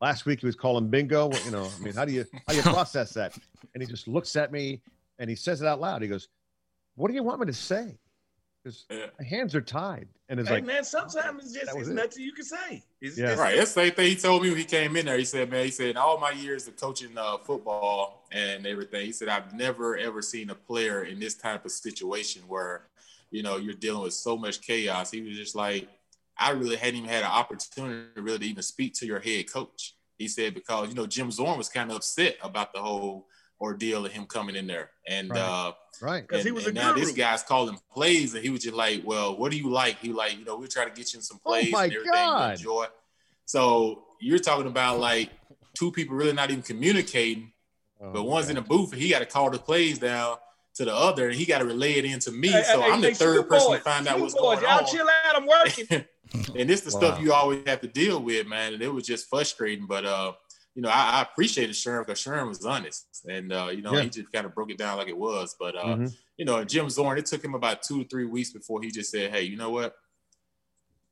Last 0.00 0.26
week 0.26 0.40
he 0.40 0.46
was 0.46 0.54
calling 0.56 0.88
bingo. 0.88 1.30
You 1.44 1.50
know, 1.50 1.68
I 1.74 1.82
mean, 1.82 1.94
how 1.94 2.04
do 2.04 2.12
you 2.12 2.24
how 2.46 2.52
do 2.52 2.56
you 2.56 2.62
process 2.74 3.12
that?" 3.14 3.36
And 3.74 3.82
he 3.82 3.88
just 3.88 4.06
looks 4.08 4.36
at 4.36 4.52
me 4.52 4.80
and 5.18 5.28
he 5.28 5.36
says 5.36 5.60
it 5.60 5.66
out 5.66 5.80
loud. 5.80 6.02
He 6.02 6.08
goes, 6.08 6.28
"What 6.94 7.08
do 7.08 7.14
you 7.14 7.22
want 7.22 7.40
me 7.40 7.46
to 7.46 7.52
say?" 7.52 7.98
Because 8.62 8.86
Yeah. 8.90 9.06
hands 9.24 9.54
are 9.54 9.60
tied, 9.60 10.08
and 10.28 10.38
it's 10.40 10.48
Hey 10.48 10.56
like, 10.56 10.64
man, 10.64 10.84
sometimes 10.84 11.44
it's 11.44 11.52
just 11.64 11.76
it's 11.76 11.88
it. 11.88 11.94
nothing 11.94 12.24
you 12.24 12.32
can 12.32 12.44
say. 12.44 12.82
It's, 13.00 13.16
Yeah. 13.16 13.26
it's- 13.26 13.38
Right. 13.38 13.56
That's 13.56 13.72
the 13.72 13.82
same 13.84 13.92
thing 13.94 14.06
he 14.08 14.16
told 14.16 14.42
me 14.42 14.48
when 14.50 14.58
he 14.58 14.64
came 14.64 14.96
in 14.96 15.06
there. 15.06 15.16
He 15.16 15.24
said, 15.24 15.48
man, 15.48 15.64
he 15.64 15.70
said, 15.70 15.96
all 15.96 16.18
my 16.18 16.32
years 16.32 16.66
of 16.66 16.76
coaching 16.76 17.16
uh, 17.16 17.38
football 17.38 18.26
and 18.32 18.66
everything, 18.66 19.06
he 19.06 19.12
said, 19.12 19.28
I've 19.28 19.54
never 19.54 19.96
ever 19.96 20.22
seen 20.22 20.50
a 20.50 20.56
player 20.56 21.04
in 21.04 21.20
this 21.20 21.34
type 21.34 21.64
of 21.64 21.70
situation 21.70 22.42
where, 22.48 22.82
you 23.30 23.44
know, 23.44 23.58
you're 23.58 23.74
dealing 23.74 24.02
with 24.02 24.14
so 24.14 24.36
much 24.36 24.60
chaos. 24.60 25.12
He 25.12 25.22
was 25.22 25.36
just 25.36 25.54
like, 25.54 25.88
I 26.38 26.50
really 26.50 26.76
hadn't 26.76 26.96
even 26.96 27.08
had 27.10 27.24
an 27.24 27.30
opportunity 27.30 28.06
to 28.14 28.22
really 28.22 28.46
even 28.46 28.62
speak 28.62 28.94
to 28.94 29.06
your 29.06 29.20
head 29.20 29.50
coach. 29.50 29.94
He 30.18 30.28
said, 30.28 30.54
because, 30.54 30.88
you 30.88 30.94
know, 30.94 31.06
Jim 31.06 31.30
Zorn 31.30 31.58
was 31.58 31.68
kind 31.68 31.90
of 31.90 31.96
upset 31.96 32.36
about 32.42 32.72
the 32.72 32.80
whole 32.80 33.26
ordeal 33.60 34.06
of 34.06 34.12
him 34.12 34.24
coming 34.26 34.54
in 34.56 34.66
there. 34.66 34.90
And, 35.06 35.30
Right. 35.30 35.40
uh, 35.40 35.72
right. 36.00 36.26
'Cause 36.28 36.42
he 36.42 36.48
and- 36.48 36.54
was 36.56 36.66
and 36.66 36.76
a 36.76 36.80
now 36.80 36.92
guru. 36.92 37.06
this 37.06 37.14
guy's 37.14 37.42
calling 37.42 37.78
plays, 37.92 38.34
and 38.34 38.42
he 38.44 38.50
was 38.50 38.62
just 38.62 38.74
like, 38.76 39.02
"Well, 39.04 39.36
what 39.36 39.50
do 39.50 39.56
you 39.58 39.68
like?" 39.70 39.98
He 40.00 40.12
like, 40.12 40.38
you 40.38 40.44
know, 40.44 40.56
we'll 40.56 40.68
try 40.68 40.84
to 40.84 40.90
get 40.90 41.12
you 41.12 41.18
in 41.18 41.22
some 41.24 41.40
Oh 41.44 41.50
plays 41.50 41.72
my 41.72 41.84
and 41.84 41.92
everything 41.92 42.12
God. 42.12 42.46
you 42.48 42.52
enjoy. 42.54 42.86
So 43.46 44.04
you're 44.20 44.38
talking 44.38 44.66
about 44.68 45.00
like 45.00 45.30
two 45.74 45.90
people 45.90 46.14
really 46.16 46.32
not 46.32 46.50
even 46.50 46.62
communicating, 46.62 47.52
Oh, 48.00 48.12
but 48.12 48.22
one's 48.24 48.46
God. 48.46 48.50
in 48.50 48.56
the 48.56 48.62
booth, 48.62 48.92
and 48.92 49.02
he 49.02 49.08
got 49.08 49.20
to 49.20 49.26
call 49.26 49.50
the 49.50 49.58
plays 49.58 49.98
down 49.98 50.38
to 50.78 50.84
the 50.84 50.94
other, 50.94 51.26
and 51.28 51.34
he 51.36 51.44
got 51.44 51.58
to 51.58 51.64
relay 51.64 51.94
it 51.94 52.04
into 52.04 52.30
me. 52.30 52.48
Hey, 52.48 52.62
so 52.62 52.80
hey, 52.80 52.90
I'm 52.92 53.00
the 53.00 53.08
hey, 53.08 53.14
third 53.14 53.48
person 53.48 53.70
boys, 53.72 53.78
to 53.78 53.84
find 53.84 54.06
out 54.06 54.20
what's 54.20 54.34
boys, 54.34 54.60
going 54.60 54.62
y'all 54.62 54.78
on. 54.78 54.86
chill 54.86 55.06
out. 55.08 55.36
I'm 55.36 55.46
working. 55.46 55.86
and 56.54 56.70
it's 56.70 56.82
the 56.82 56.92
Wow. 56.92 56.98
stuff 57.00 57.20
you 57.20 57.32
always 57.32 57.66
have 57.66 57.80
to 57.80 57.88
deal 57.88 58.22
with, 58.22 58.46
man. 58.46 58.74
And 58.74 58.82
it 58.82 58.92
was 58.92 59.04
just 59.06 59.28
frustrating. 59.28 59.86
But 59.86 60.04
uh, 60.04 60.32
you 60.76 60.82
know, 60.82 60.88
I, 60.88 61.18
I 61.18 61.22
appreciated 61.22 61.74
Sherm 61.74 62.06
because 62.06 62.20
Sherm 62.20 62.48
was 62.48 62.64
honest, 62.64 63.08
and 63.28 63.52
uh, 63.52 63.70
you 63.72 63.82
know, 63.82 63.92
Yeah. 63.94 64.02
he 64.02 64.08
just 64.08 64.30
kind 64.32 64.46
of 64.46 64.54
broke 64.54 64.70
it 64.70 64.78
down 64.78 64.98
like 64.98 65.08
it 65.08 65.18
was. 65.18 65.56
But 65.58 65.74
uh, 65.76 65.84
Mhm. 65.96 66.14
you 66.36 66.44
know, 66.44 66.62
Jim 66.64 66.88
Zorn, 66.88 67.18
it 67.18 67.26
took 67.26 67.44
him 67.44 67.54
about 67.54 67.82
two 67.82 68.04
to 68.04 68.08
three 68.08 68.26
weeks 68.26 68.50
before 68.52 68.80
he 68.82 68.90
just 68.92 69.10
said, 69.10 69.32
"Hey, 69.32 69.42
you 69.42 69.56
know 69.56 69.70
what? 69.70 69.96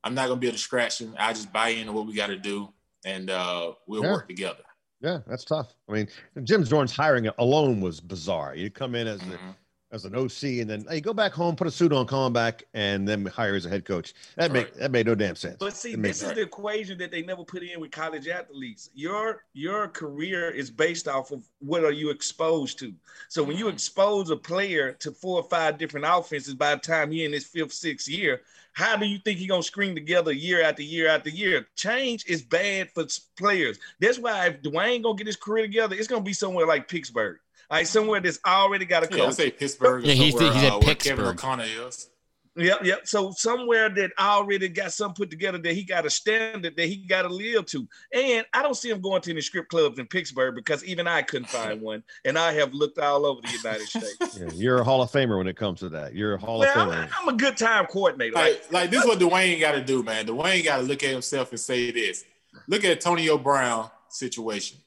I'm 0.05 0.15
not 0.15 0.29
gonna 0.29 0.39
be 0.41 0.49
a 0.49 0.53
distraction. 0.53 1.13
I 1.19 1.33
just 1.33 1.53
buy 1.53 1.71
into 1.71 1.91
what 1.93 2.07
we 2.07 2.15
got 2.15 2.29
to 2.29 2.37
do, 2.37 2.73
and 3.05 3.31
uh, 3.31 3.73
we'll 3.89 4.05
Yeah. 4.05 4.13
work 4.13 4.29
together." 4.29 4.63
Yeah, 5.01 5.19
that's 5.27 5.45
tough. 5.45 5.75
I 5.89 5.93
mean, 5.93 6.09
Jim 6.45 6.65
Zorn's 6.65 6.95
hiring 6.95 7.29
alone 7.39 7.81
was 7.81 8.01
bizarre. 8.01 8.55
You 8.55 8.71
come 8.71 8.95
in 8.95 9.07
as 9.07 9.21
the, 9.21 9.37
Mhm. 9.37 9.55
as 9.93 10.05
an 10.07 10.15
OC, 10.17 10.61
and 10.63 10.71
then 10.71 10.87
hey, 10.89 11.01
go 11.03 11.13
back 11.13 11.33
home, 11.33 11.55
put 11.55 11.67
a 11.67 11.71
suit 11.71 11.93
on, 11.93 12.07
come 12.07 12.33
back, 12.33 12.65
and 12.73 13.07
then 13.07 13.27
hire 13.27 13.55
as 13.55 13.67
a 13.67 13.69
head 13.69 13.85
coach. 13.85 14.15
That 14.37 14.53
make 14.53 14.67
Right. 14.69 14.75
that 14.77 14.91
made 14.91 15.07
no 15.07 15.15
damn 15.15 15.37
sense. 15.37 15.59
But 15.61 15.77
see, 15.77 15.93
It 15.93 15.99
makes 15.99 16.21
this 16.21 16.31
is 16.31 16.35
the 16.35 16.41
equation 16.43 16.97
that 16.99 17.11
they 17.11 17.23
never 17.23 17.45
put 17.45 17.63
in 17.63 17.79
with 17.79 17.91
college 17.91 18.27
athletes. 18.27 18.89
Your 18.95 19.45
your 19.53 19.89
career 19.89 20.51
is 20.51 20.71
based 20.71 21.09
off 21.09 21.31
of 21.31 21.47
what 21.59 21.85
are 21.85 21.93
you 21.93 22.09
exposed 22.11 22.79
to. 22.79 22.95
So 23.29 23.43
when 23.45 23.57
you 23.59 23.67
Mhm. 23.67 23.75
expose 23.75 24.31
a 24.31 24.37
player 24.37 24.93
to 24.95 25.13
four 25.13 25.41
or 25.43 25.49
five 25.49 25.77
different 25.77 26.07
offenses 26.09 26.55
by 26.55 26.75
the 26.75 26.81
time 26.81 27.13
he 27.13 27.25
in 27.25 27.33
his 27.33 27.45
fifth, 27.47 27.73
sixth 27.75 28.09
year, 28.09 28.41
how 28.77 28.95
do 28.95 29.07
you 29.07 29.19
think 29.19 29.39
he 29.39 29.47
gonna 29.47 29.63
string 29.63 29.95
together 29.95 30.31
year 30.33 30.61
after 30.63 30.83
year 30.83 31.09
after 31.09 31.31
year? 31.31 31.67
Change 31.77 32.27
is 32.27 32.43
bad 32.43 32.91
for 32.91 33.07
players. 33.39 33.79
That's 34.01 34.19
why 34.19 34.49
if 34.49 34.61
Dwayne 34.61 35.03
gonna 35.03 35.17
get 35.17 35.27
his 35.27 35.37
career 35.37 35.65
together, 35.65 35.97
it's 35.97 36.07
gonna 36.09 36.21
be 36.21 36.35
somewhere 36.35 36.67
like 36.67 36.87
Pittsburgh. 36.87 37.39
All 37.71 37.79
right, 37.79 37.89
somewhere 37.89 38.21
that's 38.21 38.39
already 38.47 38.85
got 38.85 39.03
a 39.03 39.07
coach. 39.07 39.19
Yeah, 39.19 39.25
I 39.25 39.31
say 39.31 39.51
Pittsburgh. 39.51 40.05
Yeah, 40.05 40.13
he's- 40.13 40.35
somewhere, 40.35 40.53
he's 40.53 40.63
at 40.65 40.73
uh, 40.73 40.79
where 40.81 40.95
Kevin 40.95 41.25
Pittsburgh. 41.25 41.39
O'Connor 41.39 41.65
is. 41.65 42.11
Yep, 42.57 42.85
yep. 42.85 43.07
So 43.07 43.33
somewhere 43.33 43.91
that 43.91 44.13
I 44.17 44.31
already 44.37 44.69
got 44.69 44.93
something 44.93 45.15
put 45.15 45.31
together 45.31 45.59
that 45.59 45.73
he 45.75 45.85
got 45.85 46.07
a 46.07 46.11
standard 46.11 46.75
that 46.77 46.87
he 46.87 46.97
got 46.97 47.23
to 47.23 47.29
live 47.29 47.67
to. 47.67 47.87
And 48.13 48.47
I 48.55 48.63
don't 48.63 48.75
see 48.77 48.89
him 48.91 49.01
going 49.01 49.21
to 49.23 49.31
any 49.31 49.43
strip 49.43 49.69
clubs 49.69 49.99
in 49.99 50.07
Pittsburgh 50.07 50.55
because 50.55 50.83
even 50.85 51.07
I 51.07 51.23
couldn't 51.23 51.51
find 51.51 51.83
one. 51.83 52.03
And 52.25 52.39
I 52.39 52.53
have 52.55 52.73
looked 52.73 52.99
all 52.99 53.27
over 53.27 53.43
the 53.43 53.53
United 53.53 53.87
States. 53.87 54.17
Yeah, 54.37 54.51
you're 54.55 54.79
a 54.79 54.85
Hall 54.85 55.01
of 55.03 55.11
Famer 55.11 55.39
when 55.39 55.47
it 55.47 55.57
comes 55.57 55.81
to 55.81 55.89
that. 55.91 56.15
You're 56.15 56.35
a 56.35 56.39
Hall 56.39 56.59
well, 56.59 56.71
of 56.71 56.77
I'm, 56.77 57.09
Famer. 57.09 57.11
I'm 57.21 57.29
a 57.29 57.37
good 57.37 57.57
time 57.57 57.87
coordinator. 57.87 58.35
Like, 58.35 58.71
like 58.71 58.91
this 58.91 59.03
is 59.03 59.07
what 59.07 59.19
Dwayne 59.19 59.61
got 59.61 59.73
to 59.73 59.83
do, 59.83 60.03
man. 60.03 60.27
Dwayne 60.27 60.65
got 60.65 60.79
to 60.79 60.83
look 60.83 61.03
at 61.05 61.11
himself 61.11 61.51
and 61.51 61.61
say 61.61 61.91
this. 61.91 62.25
Look 62.69 62.85
at 62.85 62.91
Antonio 62.91 63.39
Brown 63.39 63.91
situation. 64.09 64.79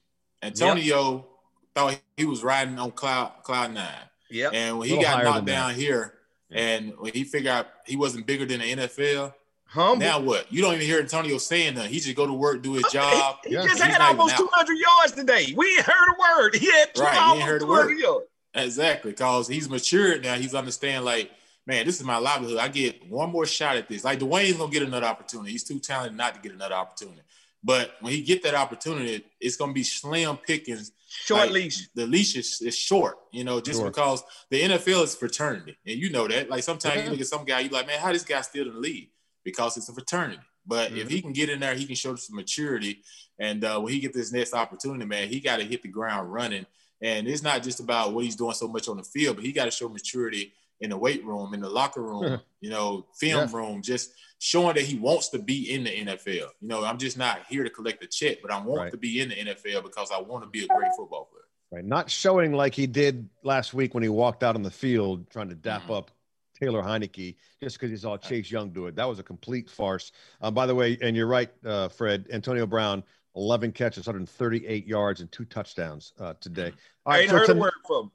Antonio 0.42 1.26
thought 1.74 2.00
he 2.16 2.24
was 2.24 2.42
riding 2.42 2.78
on 2.78 2.90
cloud 2.92 3.32
cloud 3.42 3.72
nine, 3.74 3.86
Yep. 4.30 4.52
and 4.54 4.78
when 4.78 4.88
he 4.88 5.00
got 5.00 5.22
knocked 5.24 5.36
than 5.36 5.44
that. 5.46 5.52
down 5.52 5.74
here, 5.74 6.00
Yeah. 6.00 6.19
And 6.52 6.92
when 6.98 7.12
he 7.12 7.24
figured 7.24 7.52
out 7.52 7.66
he 7.86 7.96
wasn't 7.96 8.26
bigger 8.26 8.44
than 8.46 8.60
the 8.60 8.72
NFL, 8.72 9.34
Humble. 9.66 9.96
now 10.04 10.20
what? 10.20 10.52
You 10.52 10.62
don't 10.62 10.74
even 10.74 10.86
hear 10.86 10.98
Antonio 11.00 11.38
saying 11.38 11.74
that. 11.76 11.86
He 11.86 12.00
just 12.00 12.16
go 12.16 12.26
to 12.26 12.32
work, 12.32 12.62
do 12.62 12.72
his 12.74 12.84
job. 12.92 13.36
He, 13.44 13.52
Yeah. 13.54 13.64
just 13.66 13.80
had 13.82 14.00
almost 14.00 14.34
out. 14.34 14.38
200 14.38 14.74
yards 14.74 15.12
today. 15.12 15.54
We 15.56 15.66
ain't 15.76 15.86
heard 15.86 16.08
a 16.08 16.20
word. 16.20 16.54
He 16.60 16.70
had 16.70 16.94
two, 16.94 17.02
Right, 17.02 17.16
almost 17.20 17.46
heard 17.46 17.60
200 17.60 17.98
yards. 17.98 18.26
Exactly, 18.54 19.12
because 19.12 19.46
he's 19.46 19.68
matured 19.70 20.22
now. 20.24 20.34
He's 20.34 20.54
understand 20.56 21.04
like, 21.04 21.30
man, 21.66 21.86
this 21.86 22.00
is 22.00 22.04
my 22.04 22.16
livelihood. 22.16 22.58
I 22.58 22.66
get 22.66 23.08
one 23.08 23.30
more 23.30 23.46
shot 23.46 23.76
at 23.76 23.88
this. 23.88 24.02
Like 24.02 24.18
Dwayne's 24.18 24.56
gonna 24.56 24.72
get 24.72 24.82
another 24.82 25.06
opportunity. 25.06 25.52
He's 25.52 25.62
too 25.62 25.78
talented 25.78 26.16
not 26.16 26.34
to 26.34 26.40
get 26.40 26.52
another 26.52 26.74
opportunity. 26.74 27.20
But 27.62 27.94
when 28.00 28.12
he 28.12 28.22
get 28.22 28.42
that 28.42 28.54
opportunity, 28.54 29.24
it's 29.38 29.54
gonna 29.56 29.72
be 29.72 29.84
slim 29.84 30.36
pickings. 30.36 30.90
Short 31.12 31.40
Like, 31.42 31.50
leash. 31.50 31.88
The 31.94 32.06
leash 32.06 32.36
is, 32.36 32.60
is 32.62 32.76
short, 32.76 33.18
you 33.32 33.42
know, 33.42 33.60
just 33.60 33.80
Sure. 33.80 33.90
because 33.90 34.22
the 34.48 34.62
NFL 34.62 35.02
is 35.04 35.14
fraternity, 35.16 35.76
and 35.84 35.98
you 35.98 36.08
know 36.10 36.28
that. 36.28 36.48
Like 36.48 36.62
sometimes 36.62 36.96
Yeah. 36.96 37.04
you 37.06 37.10
look 37.10 37.20
at 37.20 37.26
some 37.26 37.44
guy, 37.44 37.60
you're 37.60 37.72
like, 37.72 37.86
man, 37.88 37.98
how 37.98 38.12
this 38.12 38.22
guy 38.24 38.40
still 38.42 38.68
in 38.68 38.74
the 38.74 38.78
league? 38.80 39.10
Because 39.44 39.76
it's 39.76 39.88
a 39.88 39.92
fraternity. 39.92 40.40
But 40.66 40.92
if 40.92 40.98
Mm-hmm. 40.98 41.08
he 41.08 41.22
can 41.22 41.32
get 41.32 41.48
in 41.50 41.58
there, 41.60 41.74
he 41.74 41.84
can 41.86 41.96
show 41.96 42.14
some 42.14 42.36
maturity. 42.36 43.02
And 43.40 43.64
uh, 43.64 43.80
when 43.80 43.92
he 43.92 43.98
get 43.98 44.12
this 44.12 44.30
next 44.32 44.54
opportunity, 44.54 45.04
man, 45.04 45.28
he 45.28 45.40
got 45.40 45.56
to 45.56 45.64
hit 45.64 45.82
the 45.82 45.88
ground 45.88 46.32
running. 46.32 46.66
And 47.02 47.26
it's 47.26 47.42
not 47.42 47.62
just 47.62 47.80
about 47.80 48.12
what 48.12 48.24
he's 48.24 48.36
doing 48.36 48.52
so 48.54 48.68
much 48.68 48.86
on 48.86 48.98
the 48.98 49.02
field, 49.02 49.36
but 49.36 49.44
he 49.44 49.52
got 49.52 49.64
to 49.64 49.70
show 49.70 49.88
maturity 49.88 50.52
in 50.80 50.90
the 50.90 50.96
weight 50.98 51.24
room, 51.24 51.54
in 51.54 51.60
the 51.60 51.68
locker 51.68 52.02
room, 52.02 52.40
you 52.60 52.70
know, 52.70 53.06
film 53.18 53.48
Yeah. 53.50 53.56
room, 53.56 53.82
just 53.82 54.12
showing 54.42 54.74
that 54.74 54.84
he 54.84 54.98
wants 54.98 55.28
to 55.28 55.38
be 55.38 55.70
in 55.72 55.84
the 55.84 55.90
NFL. 55.90 56.48
You 56.60 56.68
know, 56.68 56.82
I'm 56.82 56.96
just 56.96 57.18
not 57.18 57.42
here 57.46 57.62
to 57.62 57.68
collect 57.70 58.02
a 58.02 58.06
check, 58.06 58.38
but 58.40 58.50
I 58.50 58.58
want 58.58 58.80
Right. 58.80 58.90
to 58.90 58.96
be 58.96 59.20
in 59.20 59.28
the 59.28 59.34
NFL 59.36 59.82
because 59.82 60.10
I 60.10 60.18
want 60.18 60.42
to 60.44 60.48
be 60.50 60.64
a 60.64 60.66
great 60.66 60.90
football 60.96 61.26
player. 61.26 61.44
Right. 61.70 61.84
Not 61.84 62.10
showing 62.10 62.52
like 62.54 62.74
he 62.74 62.86
did 62.86 63.28
last 63.44 63.74
week 63.74 63.92
when 63.92 64.02
he 64.02 64.08
walked 64.08 64.42
out 64.42 64.56
on 64.56 64.62
the 64.62 64.70
field 64.70 65.28
trying 65.30 65.50
to 65.50 65.54
dap 65.54 65.82
Mhm. 65.82 65.96
up 65.98 66.10
Taylor 66.58 66.82
Heinicke 66.82 67.36
just 67.62 67.76
because 67.76 67.90
he 67.90 67.96
saw 67.98 68.16
Chase 68.16 68.50
Young 68.50 68.70
do 68.70 68.86
it. 68.86 68.96
That 68.96 69.04
was 69.04 69.18
a 69.18 69.22
complete 69.22 69.68
farce. 69.68 70.10
Um, 70.40 70.54
by 70.54 70.64
the 70.66 70.74
way, 70.74 70.96
and 71.02 71.14
you're 71.14 71.26
right, 71.26 71.50
uh, 71.64 71.88
Fred, 71.88 72.26
Antonio 72.32 72.66
Brown, 72.66 73.04
11 73.36 73.72
catches, 73.72 74.06
138 74.06 74.86
yards, 74.86 75.20
and 75.20 75.30
two 75.30 75.44
touchdowns 75.44 76.14
uh, 76.18 76.32
today. 76.40 76.72
All 77.04 77.12
I 77.12 77.20
ain't 77.20 77.30
so 77.30 77.36
heard 77.36 77.46
ton- 77.46 77.58
a 77.58 77.60
word 77.60 77.72
from. 77.86 78.10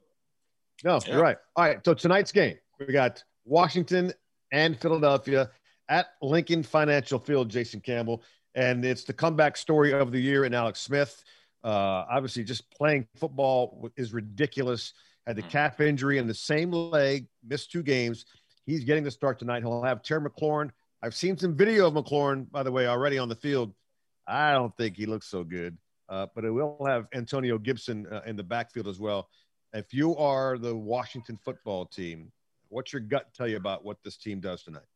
No, 0.84 0.98
Yeah. 1.06 1.12
you're 1.14 1.22
right. 1.22 1.38
All 1.54 1.64
right. 1.64 1.84
So 1.84 1.94
tonight's 1.94 2.32
game, 2.32 2.58
we 2.80 2.86
got 2.86 3.22
Washington 3.44 4.12
and 4.52 4.78
Philadelphia 4.78 5.50
at 5.88 6.08
Lincoln 6.22 6.62
Financial 6.62 7.18
Field, 7.18 7.48
Jason 7.48 7.80
Campbell. 7.80 8.22
And 8.54 8.84
it's 8.84 9.04
the 9.04 9.12
comeback 9.12 9.56
story 9.56 9.92
of 9.92 10.12
the 10.12 10.20
year 10.20 10.44
in 10.44 10.54
Alex 10.54 10.80
Smith. 10.80 11.22
Uh, 11.62 12.04
obviously, 12.10 12.44
just 12.44 12.70
playing 12.70 13.06
football 13.16 13.90
is 13.96 14.12
ridiculous. 14.12 14.92
Had 15.26 15.36
the 15.36 15.42
Mhm. 15.42 15.50
calf 15.50 15.80
injury 15.80 16.18
in 16.18 16.26
the 16.26 16.34
same 16.34 16.70
leg, 16.70 17.28
missed 17.44 17.70
two 17.70 17.82
games. 17.82 18.24
He's 18.64 18.84
getting 18.84 19.04
the 19.04 19.10
start 19.10 19.38
tonight. 19.38 19.62
He'll 19.62 19.82
have 19.82 20.02
Terry 20.02 20.22
McLaurin. 20.28 20.70
I've 21.02 21.14
seen 21.14 21.36
some 21.36 21.54
video 21.54 21.86
of 21.86 21.94
McLaurin, 21.94 22.50
by 22.50 22.62
the 22.62 22.72
way, 22.72 22.86
already 22.86 23.18
on 23.18 23.28
the 23.28 23.34
field. 23.36 23.74
I 24.26 24.52
don't 24.52 24.76
think 24.76 24.96
he 24.96 25.06
looks 25.06 25.26
so 25.26 25.44
good, 25.44 25.76
uh, 26.08 26.26
but 26.34 26.44
it 26.44 26.50
will 26.50 26.84
have 26.86 27.06
Antonio 27.12 27.58
Gibson 27.58 28.06
uh, 28.06 28.22
in 28.26 28.36
the 28.36 28.42
backfield 28.42 28.88
as 28.88 28.98
well. 28.98 29.28
If 29.72 29.92
you 29.92 30.16
are 30.16 30.58
the 30.58 30.74
Washington 30.74 31.36
football 31.44 31.84
team, 31.86 32.32
what's 32.68 32.92
your 32.92 33.00
gut 33.00 33.34
tell 33.34 33.46
you 33.46 33.56
about 33.56 33.84
what 33.84 34.02
this 34.02 34.16
team 34.16 34.40
does 34.40 34.62
tonight? 34.62 34.86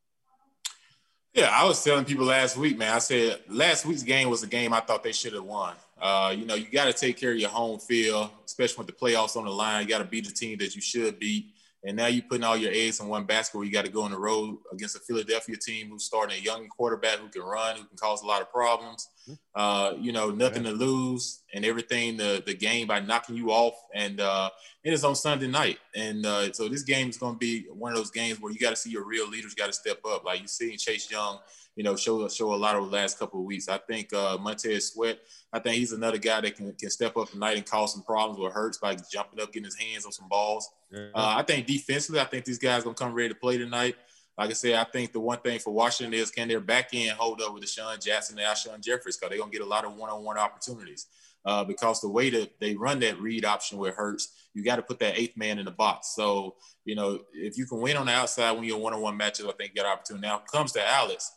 Yeah, 1.33 1.51
I 1.53 1.65
was 1.65 1.83
telling 1.85 2.05
people 2.05 2.27
last 2.27 2.57
week, 2.57 2.77
man. 2.77 2.93
I 2.93 2.99
said 2.99 3.41
last 3.49 3.87
week's 3.87 4.03
game 4.03 4.29
was 4.29 4.43
a 4.43 4.49
game 4.49 4.73
I 4.73 4.81
thought 4.81 5.05
they 5.05 5.13
should 5.13 5.33
have 5.35 5.45
won. 5.45 5.75
Uh, 6.01 6.35
you 6.37 6.45
know, 6.45 6.57
you 6.57 6.67
got 6.73 6.87
to 6.87 6.93
take 6.93 7.19
care 7.19 7.31
of 7.31 7.39
your 7.39 7.51
home 7.51 7.79
field, 7.79 8.31
especially 8.45 8.85
with 8.85 8.87
the 8.89 8.93
playoffs 8.93 9.37
on 9.37 9.45
the 9.45 9.51
line. 9.51 9.83
You 9.83 9.89
got 9.89 9.99
to 9.99 10.05
beat 10.05 10.27
the 10.27 10.33
team 10.33 10.59
that 10.59 10.75
you 10.75 10.81
should 10.81 11.21
beat. 11.21 11.53
And 11.85 11.97
now 11.97 12.09
you're 12.09 12.25
putting 12.29 12.43
all 12.43 12.57
your 12.57 12.73
eggs 12.73 13.01
in 13.01 13.07
one 13.07 13.25
basket 13.25 13.57
where 13.57 13.65
you 13.65 13.73
got 13.73 13.85
to 13.85 13.91
go 13.91 14.03
on 14.03 14.11
the 14.11 14.19
road 14.19 14.59
against 14.73 14.97
a 14.97 14.99
Philadelphia 14.99 15.57
team 15.57 15.91
who's 15.91 16.05
starting 16.05 16.37
a 16.37 16.41
young 16.41 16.67
quarterback 16.69 17.19
who 17.19 17.29
can 17.29 17.43
run, 17.43 17.77
who 17.77 17.85
can 17.85 17.97
cause 17.97 18.23
a 18.23 18.27
lot 18.27 18.43
of 18.43 18.51
problems. 18.51 19.09
Uh, 19.55 19.95
you 19.99 20.13
know, 20.13 20.31
nothing 20.31 20.63
to 20.65 20.71
lose 20.71 21.43
and 21.53 21.65
everything 21.65 22.17
the 22.17 22.43
the 22.47 22.55
game 22.55 22.87
by 22.87 23.01
knocking 23.01 23.37
you 23.37 23.51
off. 23.51 23.75
And 23.95 24.21
uh, 24.21 24.51
it 24.85 24.93
is 24.93 25.05
on 25.05 25.15
Sunday 25.15 25.49
night. 25.49 25.79
And 25.95 26.25
uh, 26.25 26.53
so 26.53 26.69
this 26.69 26.83
game 26.83 27.09
is 27.09 27.19
going 27.19 27.35
to 27.35 27.39
be 27.39 27.67
one 27.73 27.93
of 27.93 27.99
those 27.99 28.11
games 28.11 28.41
where 28.41 28.53
you 28.53 28.59
got 28.59 28.71
to 28.71 28.77
see 28.77 28.91
your 28.91 29.05
real 29.05 29.29
leaders 29.29 29.55
got 29.55 29.67
to 29.67 29.73
step 29.73 30.01
up. 30.07 30.25
Like 30.25 30.41
you 30.41 30.49
see 30.49 30.77
Chase 30.77 31.11
Young, 31.11 31.39
you 31.77 31.85
know, 31.85 31.97
show 31.97 32.29
show 32.29 32.55
a 32.55 32.57
lot 32.57 32.77
over 32.77 32.87
the 32.87 32.93
last 32.93 33.19
couple 33.19 33.41
of 33.41 33.47
weeks. 33.47 33.69
I 33.69 33.79
think 33.79 34.13
uh, 34.13 34.39
Montez 34.41 34.93
Sweat, 34.93 35.19
I 35.53 35.59
think 35.59 35.77
he's 35.77 35.93
another 35.93 36.19
guy 36.19 36.41
that 36.41 36.57
can, 36.57 36.73
can 36.73 36.91
step 36.91 37.17
up 37.17 37.31
tonight 37.31 37.57
and 37.57 37.67
cause 37.67 37.93
some 37.93 38.03
problems 38.03 38.39
with 38.39 38.53
Hurts 38.53 38.79
by 38.79 38.97
jumping 39.13 39.41
up, 39.41 39.53
getting 39.53 39.65
his 39.65 39.77
hands 39.77 40.07
on 40.07 40.13
some 40.13 40.29
balls. 40.29 40.69
Uh, 41.15 41.35
I 41.39 41.43
think 41.43 41.67
defensively, 41.67 42.21
I 42.21 42.25
think 42.25 42.45
these 42.45 42.59
guys 42.59 42.85
gonna 42.85 42.95
come 42.95 43.15
ready 43.15 43.31
to 43.31 43.35
play 43.35 43.59
tonight. 43.59 43.97
Like 44.39 44.51
I 44.51 44.55
said, 44.55 44.75
I 44.75 44.85
think 44.85 45.13
the 45.13 45.21
one 45.21 45.39
thing 45.39 45.59
for 45.59 45.73
Washington 45.73 46.19
is 46.19 46.31
can 46.31 46.49
their 46.49 46.61
back 46.61 46.91
end 46.93 47.11
hold 47.11 47.43
up 47.43 47.53
with 47.53 47.63
DeSean 47.63 48.03
Jackson 48.03 48.39
and 48.39 48.47
Alshon 48.47 48.81
Jeffries 48.81 49.17
because 49.17 49.31
they're 49.31 49.39
gonna 49.39 49.51
get 49.51 49.61
a 49.61 49.67
lot 49.67 49.85
of 49.85 49.95
one-on-one 49.95 50.39
opportunities. 50.39 51.07
Uh, 51.45 51.65
because 51.65 52.01
the 52.01 52.09
way 52.09 52.29
that 52.29 52.61
they 52.61 52.75
run 52.75 53.01
that 53.01 53.19
read 53.19 53.47
option 53.47 53.79
with 53.79 53.93
it 53.93 53.97
hurts, 53.97 54.29
you 54.53 54.63
got 54.63 54.77
to 54.77 54.83
put 54.83 54.99
that 54.99 55.19
eighth 55.19 55.39
man 55.39 55.59
in 55.59 55.65
the 55.65 55.71
box. 55.71 56.15
So, 56.15 56.57
you 56.85 56.95
know, 56.95 57.21
if 57.33 57.57
you 57.57 57.65
can 57.65 57.81
win 57.81 57.97
on 57.97 58.07
the 58.07 58.13
outside 58.13 58.53
when 58.53 58.65
you're 58.65 58.77
one-on-one 58.77 59.17
matches, 59.17 59.47
I 59.47 59.53
think 59.53 59.73
you 59.75 59.83
got 59.83 59.91
opportunity. 59.91 60.27
Now 60.27 60.43
comes 60.53 60.73
to 60.73 60.87
Alex. 60.87 61.33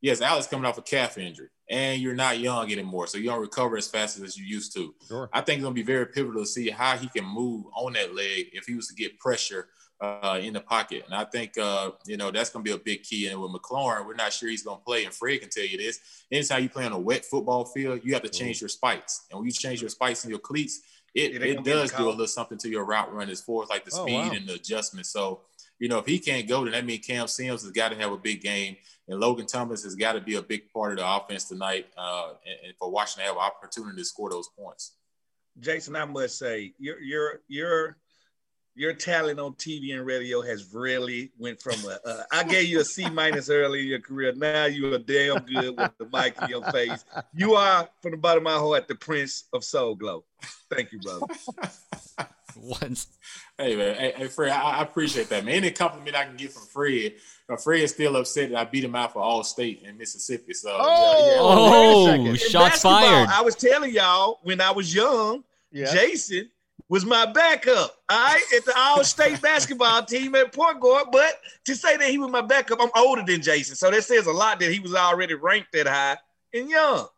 Yes, 0.00 0.20
Alex 0.20 0.46
coming 0.48 0.66
off 0.66 0.76
a 0.76 0.82
calf 0.82 1.16
injury, 1.18 1.48
and 1.70 2.02
you're 2.02 2.14
not 2.14 2.38
young 2.38 2.70
anymore, 2.70 3.06
so 3.06 3.16
you 3.16 3.30
don't 3.30 3.40
recover 3.40 3.76
as 3.76 3.88
fast 3.88 4.18
as 4.18 4.36
you 4.36 4.44
used 4.44 4.74
to. 4.74 4.94
Sure. 5.08 5.30
I 5.32 5.40
think 5.40 5.58
it's 5.58 5.62
gonna 5.64 5.74
be 5.74 5.82
very 5.82 6.06
pivotal 6.06 6.42
to 6.42 6.46
see 6.46 6.68
how 6.68 6.96
he 6.96 7.08
can 7.08 7.24
move 7.24 7.64
on 7.74 7.94
that 7.94 8.14
leg 8.14 8.48
if 8.52 8.66
he 8.66 8.74
was 8.74 8.88
to 8.88 8.94
get 8.94 9.18
pressure 9.18 9.68
uh, 10.22 10.38
in 10.42 10.52
the 10.52 10.60
pocket. 10.60 11.04
And 11.06 11.14
I 11.14 11.24
think, 11.24 11.56
uh, 11.58 11.92
you 12.06 12.16
know, 12.16 12.30
that's 12.30 12.50
going 12.50 12.64
to 12.64 12.68
be 12.68 12.74
a 12.74 12.78
big 12.78 13.02
key. 13.02 13.28
And 13.28 13.40
with 13.40 13.50
McLaurin, 13.50 14.06
we're 14.06 14.14
not 14.14 14.32
sure 14.32 14.48
he's 14.48 14.62
going 14.62 14.78
to 14.78 14.84
play. 14.84 15.04
And 15.04 15.14
Fred 15.14 15.40
can 15.40 15.50
tell 15.50 15.64
you 15.64 15.78
this. 15.78 16.00
Anytime 16.30 16.62
you 16.62 16.68
play 16.68 16.84
on 16.86 16.92
a 16.92 16.98
wet 16.98 17.24
football 17.24 17.64
field, 17.64 18.00
you 18.04 18.12
have 18.14 18.22
to 18.22 18.28
change 18.28 18.60
your 18.60 18.68
spikes. 18.68 19.26
And 19.30 19.38
when 19.38 19.46
you 19.46 19.52
change 19.52 19.80
your 19.80 19.90
spikes 19.90 20.24
and 20.24 20.30
your 20.30 20.40
cleats, 20.40 20.80
it, 21.14 21.32
Yeah, 21.32 21.46
it 21.46 21.64
does 21.64 21.92
do 21.92 22.08
a 22.08 22.10
little 22.10 22.26
something 22.26 22.58
to 22.58 22.68
your 22.68 22.84
route 22.84 23.12
run 23.12 23.30
as 23.30 23.40
far 23.40 23.62
as 23.62 23.68
like 23.68 23.84
the 23.84 23.92
Oh, 23.94 24.04
speed 24.04 24.14
wow. 24.14 24.32
and 24.32 24.48
the 24.48 24.54
adjustment. 24.54 25.06
So, 25.06 25.42
you 25.78 25.88
know, 25.88 25.98
if 25.98 26.06
he 26.06 26.18
can't 26.18 26.48
go, 26.48 26.64
then 26.64 26.72
that 26.72 26.84
means 26.84 27.06
Cam 27.06 27.26
Sims 27.28 27.62
has 27.62 27.70
got 27.70 27.90
to 27.90 27.96
have 27.96 28.12
a 28.12 28.18
big 28.18 28.40
game. 28.42 28.76
And 29.06 29.20
Logan 29.20 29.46
Thomas 29.46 29.84
has 29.84 29.94
got 29.94 30.12
to 30.14 30.20
be 30.20 30.36
a 30.36 30.42
big 30.42 30.72
part 30.72 30.92
of 30.92 30.98
the 30.98 31.08
offense 31.08 31.44
tonight 31.44 31.86
uh, 31.96 32.32
and, 32.46 32.68
and 32.68 32.76
for 32.78 32.90
Washington 32.90 33.24
to 33.24 33.28
have 33.28 33.36
an 33.36 33.42
opportunity 33.42 33.98
to 33.98 34.04
score 34.04 34.30
those 34.30 34.48
points. 34.58 34.92
Jason, 35.60 35.94
I 35.94 36.04
must 36.04 36.38
say, 36.38 36.74
you're, 36.78 37.00
you're, 37.00 37.40
your 37.46 37.60
your 37.64 37.96
your 38.76 38.92
talent 38.92 39.38
on 39.38 39.52
TV 39.54 39.94
and 39.96 40.04
radio 40.04 40.40
has 40.42 40.72
really 40.74 41.30
went 41.38 41.60
from 41.62 41.74
a. 41.88 41.98
Uh, 42.08 42.22
I 42.32 42.42
gave 42.44 42.66
you 42.68 42.80
a 42.80 42.84
C 42.84 43.08
minus 43.08 43.48
early 43.48 43.82
in 43.82 43.86
your 43.88 44.00
career. 44.00 44.32
Now 44.34 44.64
you 44.66 44.92
are 44.94 44.98
damn 44.98 45.38
good 45.44 45.76
with 45.78 45.92
the 45.98 46.08
mic 46.12 46.34
in 46.42 46.48
your 46.48 46.64
face. 46.72 47.04
You 47.34 47.54
are, 47.54 47.88
from 48.02 48.10
the 48.12 48.16
bottom 48.16 48.46
of 48.46 48.52
my 48.52 48.58
heart, 48.58 48.88
the 48.88 48.94
Prince 48.96 49.44
of 49.52 49.62
Soul 49.64 49.94
Glo. 49.94 50.24
Thank 50.70 50.92
you, 50.92 50.98
brother. 51.00 51.26
Once. 52.56 53.08
Hey 53.58 53.74
man, 53.76 53.96
hey, 53.96 54.12
hey 54.16 54.28
Fred, 54.28 54.50
I, 54.52 54.78
I 54.78 54.82
appreciate 54.82 55.28
that 55.30 55.44
man. 55.44 55.54
Any 55.56 55.70
compliment 55.72 56.16
I 56.16 56.24
can 56.24 56.36
get 56.36 56.52
from 56.52 56.66
Fred, 56.66 57.14
uh, 57.48 57.56
Fred 57.56 57.80
is 57.82 57.90
still 57.90 58.16
upset 58.16 58.50
that 58.50 58.58
I 58.58 58.64
beat 58.64 58.84
him 58.84 58.94
out 58.94 59.12
for 59.12 59.18
All 59.20 59.42
State 59.42 59.82
in 59.82 59.96
Mississippi. 59.98 60.52
So 60.54 60.70
Oh, 60.72 61.36
Oh, 61.40 62.04
wait 62.04 62.10
a 62.10 62.12
second. 62.12 62.26
In 62.28 62.36
shots 62.50 62.82
fired. 62.82 63.28
I 63.28 63.42
was 63.42 63.56
telling 63.56 63.92
y'all 63.92 64.38
when 64.44 64.60
I 64.60 64.70
was 64.70 64.94
young, 64.94 65.42
Yeah. 65.72 65.92
Jason 65.92 66.48
was 66.94 67.04
my 67.04 67.26
backup. 67.26 67.96
All 68.08 68.16
right, 68.24 68.42
at 68.56 68.64
the 68.64 68.72
All 68.76 69.02
State 69.02 69.42
basketball 69.42 70.04
team 70.04 70.36
at 70.36 70.52
point 70.52 70.78
guard. 70.80 71.08
But 71.10 71.40
to 71.64 71.74
say 71.74 71.96
that 71.96 72.08
he 72.08 72.18
was 72.18 72.30
my 72.30 72.40
backup, 72.40 72.78
I'm 72.80 72.90
older 72.96 73.24
than 73.26 73.42
Jason, 73.42 73.74
so 73.74 73.90
that 73.90 74.04
says 74.04 74.26
a 74.28 74.32
lot 74.32 74.60
that 74.60 74.70
he 74.72 74.78
was 74.78 74.94
already 74.94 75.34
ranked 75.34 75.72
that 75.72 75.88
high 75.88 76.16
and 76.54 76.70
young. 76.70 77.08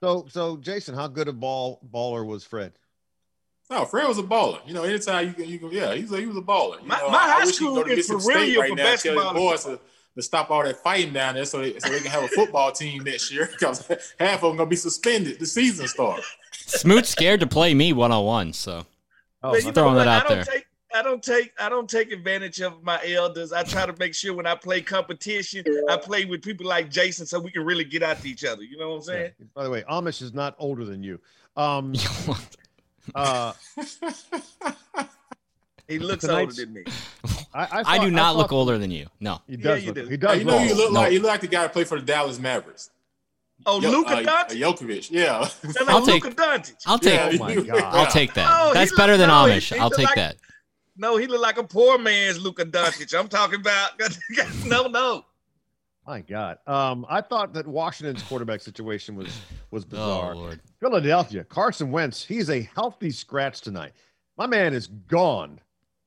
So, 0.00 0.26
so 0.28 0.58
Jason, 0.58 0.94
how 0.94 1.06
good 1.08 1.28
a 1.28 1.32
ball 1.32 1.80
baller 1.90 2.26
was 2.26 2.44
Fred? 2.44 2.72
no, 3.70 3.86
Fred 3.86 4.06
was 4.06 4.18
a 4.18 4.22
baller. 4.22 4.58
You 4.66 4.74
know, 4.74 4.82
anytime 4.82 5.26
you 5.28 5.32
can, 5.32 5.46
you 5.46 5.58
can, 5.58 5.70
yeah, 5.72 5.94
he's 5.94 6.12
a, 6.12 6.18
he 6.18 6.26
was 6.26 6.36
a 6.36 6.42
baller. 6.42 6.82
You 6.82 6.88
My- 6.88 6.98
know, 6.98 7.08
my 7.08 7.16
I, 7.18 7.20
I 7.22 7.30
high 7.32 7.44
wish 7.46 7.54
school 7.56 7.76
could 7.76 7.86
go 7.86 7.94
to 7.94 7.98
is 8.00 8.06
for 8.06 8.14
Mississippi 8.16 8.38
State 8.38 8.50
real 8.52 8.60
right 8.60 8.70
for 8.70 8.76
now. 8.76 8.82
Basketball. 8.84 9.32
boys 9.34 9.64
to, 9.64 9.80
to 10.16 10.22
stop 10.22 10.50
all 10.50 10.62
that 10.62 10.82
fighting 10.82 11.14
down 11.14 11.36
there, 11.36 11.46
so 11.46 11.62
they, 11.62 11.78
so 11.78 11.88
they 11.88 12.00
can 12.00 12.10
have 12.10 12.24
a 12.24 12.28
football 12.28 12.70
team 12.70 13.02
next 13.04 13.32
year. 13.32 13.48
Because 13.58 13.88
half 14.20 14.42
of 14.42 14.50
them 14.50 14.58
gonna 14.58 14.68
be 14.68 14.76
suspended. 14.76 15.38
The 15.40 15.46
season 15.46 15.88
starts. 15.88 16.26
Smoot's 16.52 17.08
scared 17.08 17.40
to 17.40 17.46
play 17.46 17.72
me 17.72 17.94
one 17.94 18.12
on 18.12 18.26
one, 18.26 18.52
so 18.52 18.84
Oh, 19.42 19.50
But 19.52 19.64
you 19.64 19.72
throwing 19.72 19.94
know 19.94 20.04
that 20.04 20.06
what? 20.06 20.08
out 20.08 20.24
I 20.24 20.28
don't 20.28 20.44
there. 20.46 20.54
Take, 20.54 20.66
I 20.94 21.02
don't 21.02 21.22
take 21.22 21.52
I 21.58 21.68
don't 21.68 21.88
take 21.88 22.12
advantage 22.12 22.60
of 22.60 22.82
my 22.82 23.00
elders. 23.06 23.52
I 23.52 23.62
try 23.62 23.86
to 23.86 23.94
make 23.98 24.14
sure 24.14 24.34
when 24.34 24.46
I 24.46 24.54
play 24.54 24.82
competition, 24.82 25.64
I 25.88 25.96
play 25.96 26.24
with 26.26 26.42
people 26.42 26.66
like 26.66 26.90
Jason 26.90 27.24
so 27.26 27.40
we 27.40 27.50
can 27.50 27.64
really 27.64 27.84
get 27.84 28.02
out 28.02 28.20
to 28.20 28.28
each 28.28 28.44
other. 28.44 28.62
You 28.62 28.76
know 28.76 28.90
what 28.90 28.96
I'm 28.96 29.02
saying? 29.02 29.32
Yeah. 29.38 29.46
By 29.54 29.64
the 29.64 29.70
way, 29.70 29.82
Amish 29.90 30.20
is 30.22 30.32
not 30.34 30.54
older 30.58 30.84
than 30.84 31.02
you. 31.02 31.18
Um, 31.54 31.92
uh, 33.14 33.52
He 35.88 35.98
looks 35.98 36.24
older 36.24 36.52
than 36.52 36.72
me. 36.72 36.84
I, 37.54 37.64
I, 37.64 37.68
I 37.86 37.98
do 37.98 38.04
thought- 38.04 38.12
not 38.12 38.22
thought- 38.32 38.36
look 38.36 38.52
older 38.52 38.78
than 38.78 38.90
you. 38.90 39.06
No. 39.20 39.40
He 39.46 39.56
Yeah, 39.56 39.62
does. 39.62 39.80
you 39.84 39.92
look, 39.92 39.94
do. 39.96 40.06
He 40.08 40.16
does. 40.16 40.38
you 40.38 40.44
know, 40.44 40.58
you 40.62 40.74
look. 40.74 40.92
No. 40.92 41.00
like 41.00 41.12
you 41.12 41.18
look 41.20 41.28
like 41.30 41.40
the 41.42 41.48
guy 41.48 41.62
that 41.62 41.72
played 41.72 41.88
for 41.88 41.98
the 42.00 42.06
Dallas 42.06 42.38
Mavericks. 42.38 42.90
Oh, 43.66 43.80
Yo- 43.80 43.90
Luka 43.90 44.10
uh, 44.16 44.22
Doncic. 44.22 44.60
Jokovic, 44.60 45.10
yeah. 45.10 45.44
Sound 45.46 45.90
I'll 45.90 45.96
like 46.00 46.04
take- 46.06 46.24
Luka 46.24 46.36
Doncic. 46.36 46.74
I'll 46.86 46.98
take 46.98 47.14
Yeah, 47.14 47.30
Oh 47.32 47.38
my 47.38 47.54
God. 47.56 47.82
I'll 47.82 48.06
take 48.10 48.34
that. 48.34 48.48
Oh, 48.50 48.72
That's 48.74 48.90
look- 48.90 48.98
better 48.98 49.16
than 49.16 49.28
no, 49.28 49.34
Amish. 49.34 49.72
he 49.74 49.78
I'll 49.80 49.90
take 49.90 50.06
like- 50.06 50.16
that. 50.16 50.36
No, 50.96 51.16
he 51.16 51.26
look 51.26 51.40
like 51.40 51.56
a 51.58 51.64
poor 51.64 51.96
man's 51.98 52.38
Luka 52.38 52.66
Doncic. 52.66 53.18
I'm 53.18 53.28
talking 53.28 53.60
about 53.60 53.92
no, 54.66 54.88
no. 54.88 55.24
My 56.06 56.20
God. 56.20 56.58
Um, 56.66 57.06
I 57.08 57.20
thought 57.20 57.54
that 57.54 57.66
Washington's 57.66 58.22
quarterback 58.24 58.60
situation 58.60 59.14
was 59.16 59.28
was 59.70 59.84
Oh 59.84 59.88
bizarre. 59.88 60.34
Lord. 60.34 60.60
Philadelphia, 60.80 61.44
Carson 61.44 61.90
Wentz, 61.92 62.24
he's 62.24 62.50
a 62.50 62.68
healthy 62.74 63.10
scratch 63.10 63.60
tonight. 63.62 63.92
My 64.36 64.46
man 64.46 64.74
is 64.74 64.88
gone. 64.88 65.60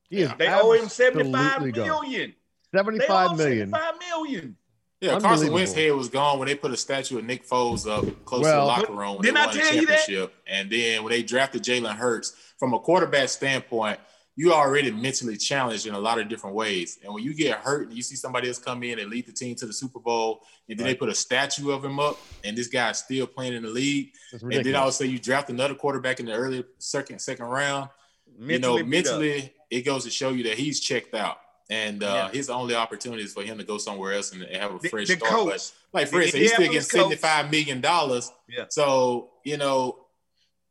He 0.09 0.17
is 0.21 0.31
They 0.37 0.49
owe 0.49 0.71
him 0.73 0.83
absolutely 0.85 1.31
75 1.31 1.73
gone. 1.73 2.01
million. 2.11 2.35
They 2.71 2.79
owe 2.79 2.83
75 2.83 3.31
him 3.31 3.37
million. 3.37 3.69
75 3.71 3.93
million. 4.11 4.57
Yeah, 5.05 5.19
Carson 5.19 5.29
Unbelievable. 5.29 5.55
Wentz 5.55 5.73
head 5.73 5.91
was 5.93 6.09
gone 6.09 6.39
when 6.39 6.47
they 6.47 6.55
put 6.55 6.71
a 6.71 6.77
statue 6.77 7.17
of 7.19 7.25
Nick 7.25 7.47
Foles 7.47 7.89
up 7.89 8.25
close 8.25 8.43
to 8.45 8.51
the 8.51 8.57
locker 8.63 8.93
room 8.93 9.15
when 9.15 9.21
Didn't 9.21 9.35
they 9.35 9.41
I 9.41 9.45
won 9.45 9.55
the 9.55 9.61
tell 9.61 9.75
you 9.75 9.85
that? 9.87 9.97
championship. 9.97 10.35
And 10.47 10.69
then 10.69 11.03
when 11.03 11.11
they 11.11 11.23
drafted 11.23 11.63
Jalen 11.63 11.95
Hurts, 11.95 12.35
from 12.57 12.73
a 12.73 12.79
quarterback 12.79 13.29
standpoint, 13.29 13.99
you 14.37 14.53
already 14.53 14.91
mentally 14.91 15.37
challenged 15.37 15.87
in 15.87 15.93
a 15.93 15.99
lot 15.99 16.19
of 16.19 16.27
different 16.27 16.55
ways. 16.55 16.99
And 17.03 17.13
when 17.13 17.23
you 17.23 17.33
get 17.33 17.59
hurt 17.59 17.87
and 17.87 17.95
you 17.95 18.03
see 18.03 18.15
somebody 18.15 18.49
else 18.49 18.59
come 18.59 18.83
in 18.83 18.99
and 18.99 19.09
lead 19.09 19.27
the 19.27 19.31
team 19.31 19.55
to 19.55 19.65
the 19.65 19.73
Super 19.73 19.99
Bowl, 19.99 20.41
and 20.67 20.77
then 20.77 20.85
they 20.85 20.95
put 20.95 21.09
a 21.09 21.15
statue 21.15 21.71
of 21.71 21.83
him 21.85 21.99
up, 21.99 22.17
and 22.43 22.57
this 22.57 22.67
guy's 22.67 22.99
still 22.99 23.27
playing 23.27 23.53
in 23.53 23.63
the 23.63 23.69
league, 23.69 24.11
and 24.31 24.41
then 24.41 24.47
ridiculous. 24.49 24.77
all 24.77 24.87
of 24.87 24.89
a 24.89 24.91
sudden 24.93 25.13
you 25.13 25.19
draft 25.19 25.49
another 25.49 25.75
quarterback 25.75 26.19
in 26.19 26.25
the 26.25 26.33
early 26.33 26.65
second 26.79 27.19
second 27.19 27.45
round, 27.45 27.89
you 28.39 28.59
know, 28.59 28.75
beat 28.75 28.81
up. 28.81 28.87
mentally, 28.87 29.53
it 29.69 29.81
goes 29.81 30.03
to 30.03 30.09
show 30.09 30.31
you 30.31 30.43
that 30.43 30.57
he's 30.57 30.79
checked 30.81 31.13
out. 31.13 31.37
And 31.69 32.03
uh, 32.03 32.07
Yeah. 32.07 32.31
his 32.31 32.49
only 32.49 32.75
opportunity 32.75 33.23
is 33.23 33.33
for 33.33 33.43
him 33.43 33.57
to 33.57 33.63
go 33.63 33.77
somewhere 33.77 34.13
else 34.13 34.31
and, 34.33 34.43
and 34.43 34.61
have 34.61 34.75
a 34.75 34.79
fresh 34.79 35.07
the 35.07 35.15
start. 35.15 35.31
coach. 35.31 35.71
But 35.91 35.99
like 35.99 36.07
for 36.07 36.19
The 36.19 36.23
instance, 36.25 36.41
he's 36.41 36.53
still 36.53 36.65
getting 36.65 36.81
seventy-five 36.81 37.51
million 37.51 37.81
dollars. 37.81 38.31
Yeah. 38.47 38.65
So 38.69 39.31
you 39.43 39.57
know, 39.57 40.05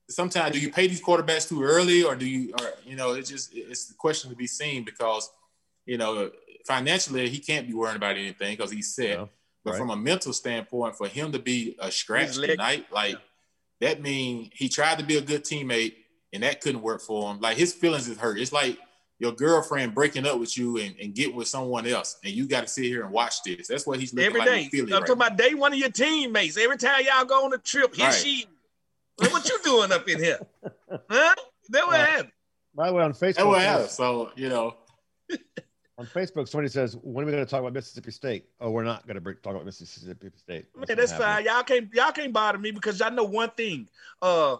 sometimes 0.09 0.52
do 0.52 0.61
you 0.61 0.70
pay 0.70 0.87
these 0.87 1.02
quarterbacks 1.02 1.48
too 1.48 1.62
early, 1.62 2.02
or 2.04 2.14
do 2.14 2.26
you, 2.26 2.54
or 2.61 2.68
you 2.87 2.94
know, 2.96 3.14
it's 3.14 3.28
just 3.28 3.54
it's 3.54 3.87
the 3.87 3.94
question 3.94 4.30
to 4.30 4.37
be 4.37 4.46
seen 4.46 4.85
because 4.85 5.30
you 5.87 5.98
know 5.98 6.30
financially 6.66 7.28
he 7.28 7.38
can't 7.38 7.66
be 7.66 7.74
worrying 7.74 7.96
about 7.96 8.16
anything 8.16 8.57
because 8.57 8.70
he's 8.70 8.94
set. 8.94 9.18
No, 9.18 9.28
but 9.64 9.72
right. 9.72 9.78
from 9.78 9.90
a 9.90 9.96
mental 9.96 10.33
standpoint, 10.33 10.96
for 10.96 11.09
him 11.09 11.33
to 11.33 11.38
be 11.38 11.76
a 11.80 11.90
scratch 11.90 12.37
tonight, 12.37 12.87
like 12.92 13.16
that 13.80 14.00
mean 14.00 14.50
he 14.54 14.68
tried 14.68 14.98
to 14.98 15.04
be 15.04 15.16
a 15.16 15.22
good 15.22 15.42
teammate 15.44 15.94
and 16.33 16.42
that 16.42 16.61
couldn't 16.61 16.83
work 16.83 17.00
for 17.00 17.30
him. 17.30 17.40
Like 17.40 17.57
his 17.57 17.72
feelings 17.72 18.09
is 18.09 18.18
hurt. 18.18 18.38
It's 18.38 18.52
like 18.52 18.78
your 19.20 19.33
girlfriend 19.33 19.94
breaking 19.94 20.27
up 20.27 20.38
with 20.40 20.59
you 20.59 20.79
and, 20.79 20.94
and 21.00 21.14
getting 21.14 21.37
with 21.37 21.46
someone 21.48 21.87
else, 21.87 22.18
and 22.24 22.33
you 22.33 22.46
got 22.46 22.62
to 22.62 22.68
sit 22.68 22.85
here 22.85 23.05
and 23.05 23.12
watch 23.12 23.42
this. 23.44 23.68
That's 23.68 23.87
what 23.87 23.98
he's 24.00 24.12
looking 24.12 24.27
Every 24.27 24.40
like 24.40 24.48
day. 24.48 24.62
with 24.62 24.70
Philly 24.70 24.92
I'm 24.92 25.00
right 25.00 25.07
talking 25.07 25.12
about 25.14 25.37
day 25.38 25.55
one 25.55 25.72
of 25.72 25.79
your 25.79 25.90
teammates. 25.90 26.57
Every 26.59 26.77
time 26.77 27.03
y'all 27.05 27.24
go 27.24 27.44
on 27.44 27.53
a 27.55 27.59
trip, 27.59 27.94
here 27.94 28.07
Right. 28.07 28.14
she. 28.14 28.46
Look 29.20 29.33
what 29.33 29.48
you 29.48 29.59
doing 29.62 29.92
up 29.92 30.09
in 30.09 30.18
here? 30.18 30.38
Huh? 31.11 31.35
That 31.70 31.87
what 31.87 32.00
Uh, 32.00 32.05
happened. 32.05 32.33
By 32.74 32.88
the 32.88 32.92
way, 32.94 33.03
on 33.05 33.12
Facebook, 33.12 33.18
That's 33.20 33.37
what 33.38 33.44
somebody- 33.44 33.64
happens. 33.64 33.90
So 33.92 34.31
you 34.37 34.48
know, 34.48 34.77
on 35.98 36.07
Facebook, 36.07 36.48
somebody 36.48 36.68
says, 36.68 36.96
"When 37.03 37.22
are 37.22 37.27
we 37.27 37.33
going 37.33 37.44
to 37.44 37.50
talk 37.50 37.61
about 37.61 37.72
Mississippi 37.72 38.11
State?" 38.11 38.46
Oh, 38.61 38.70
we're 38.70 38.83
not 38.85 39.07
going 39.07 39.22
to 39.22 39.35
talk 39.35 39.53
about 39.55 39.64
Mississippi 39.64 40.31
State. 40.37 40.66
Man, 40.77 40.96
that's 40.96 41.12
not 41.12 41.20
fine. 41.20 41.44
Y'all 41.44 41.62
can't 41.62 41.88
y'all 41.94 42.11
can't 42.12 42.33
bother 42.33 42.59
me 42.59 42.72
because 42.72 42.98
y'all 42.98 43.12
know 43.12 43.24
one 43.24 43.50
thing. 43.50 43.88
Uh, 44.20 44.57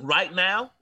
right 0.00 0.34
now 0.34 0.72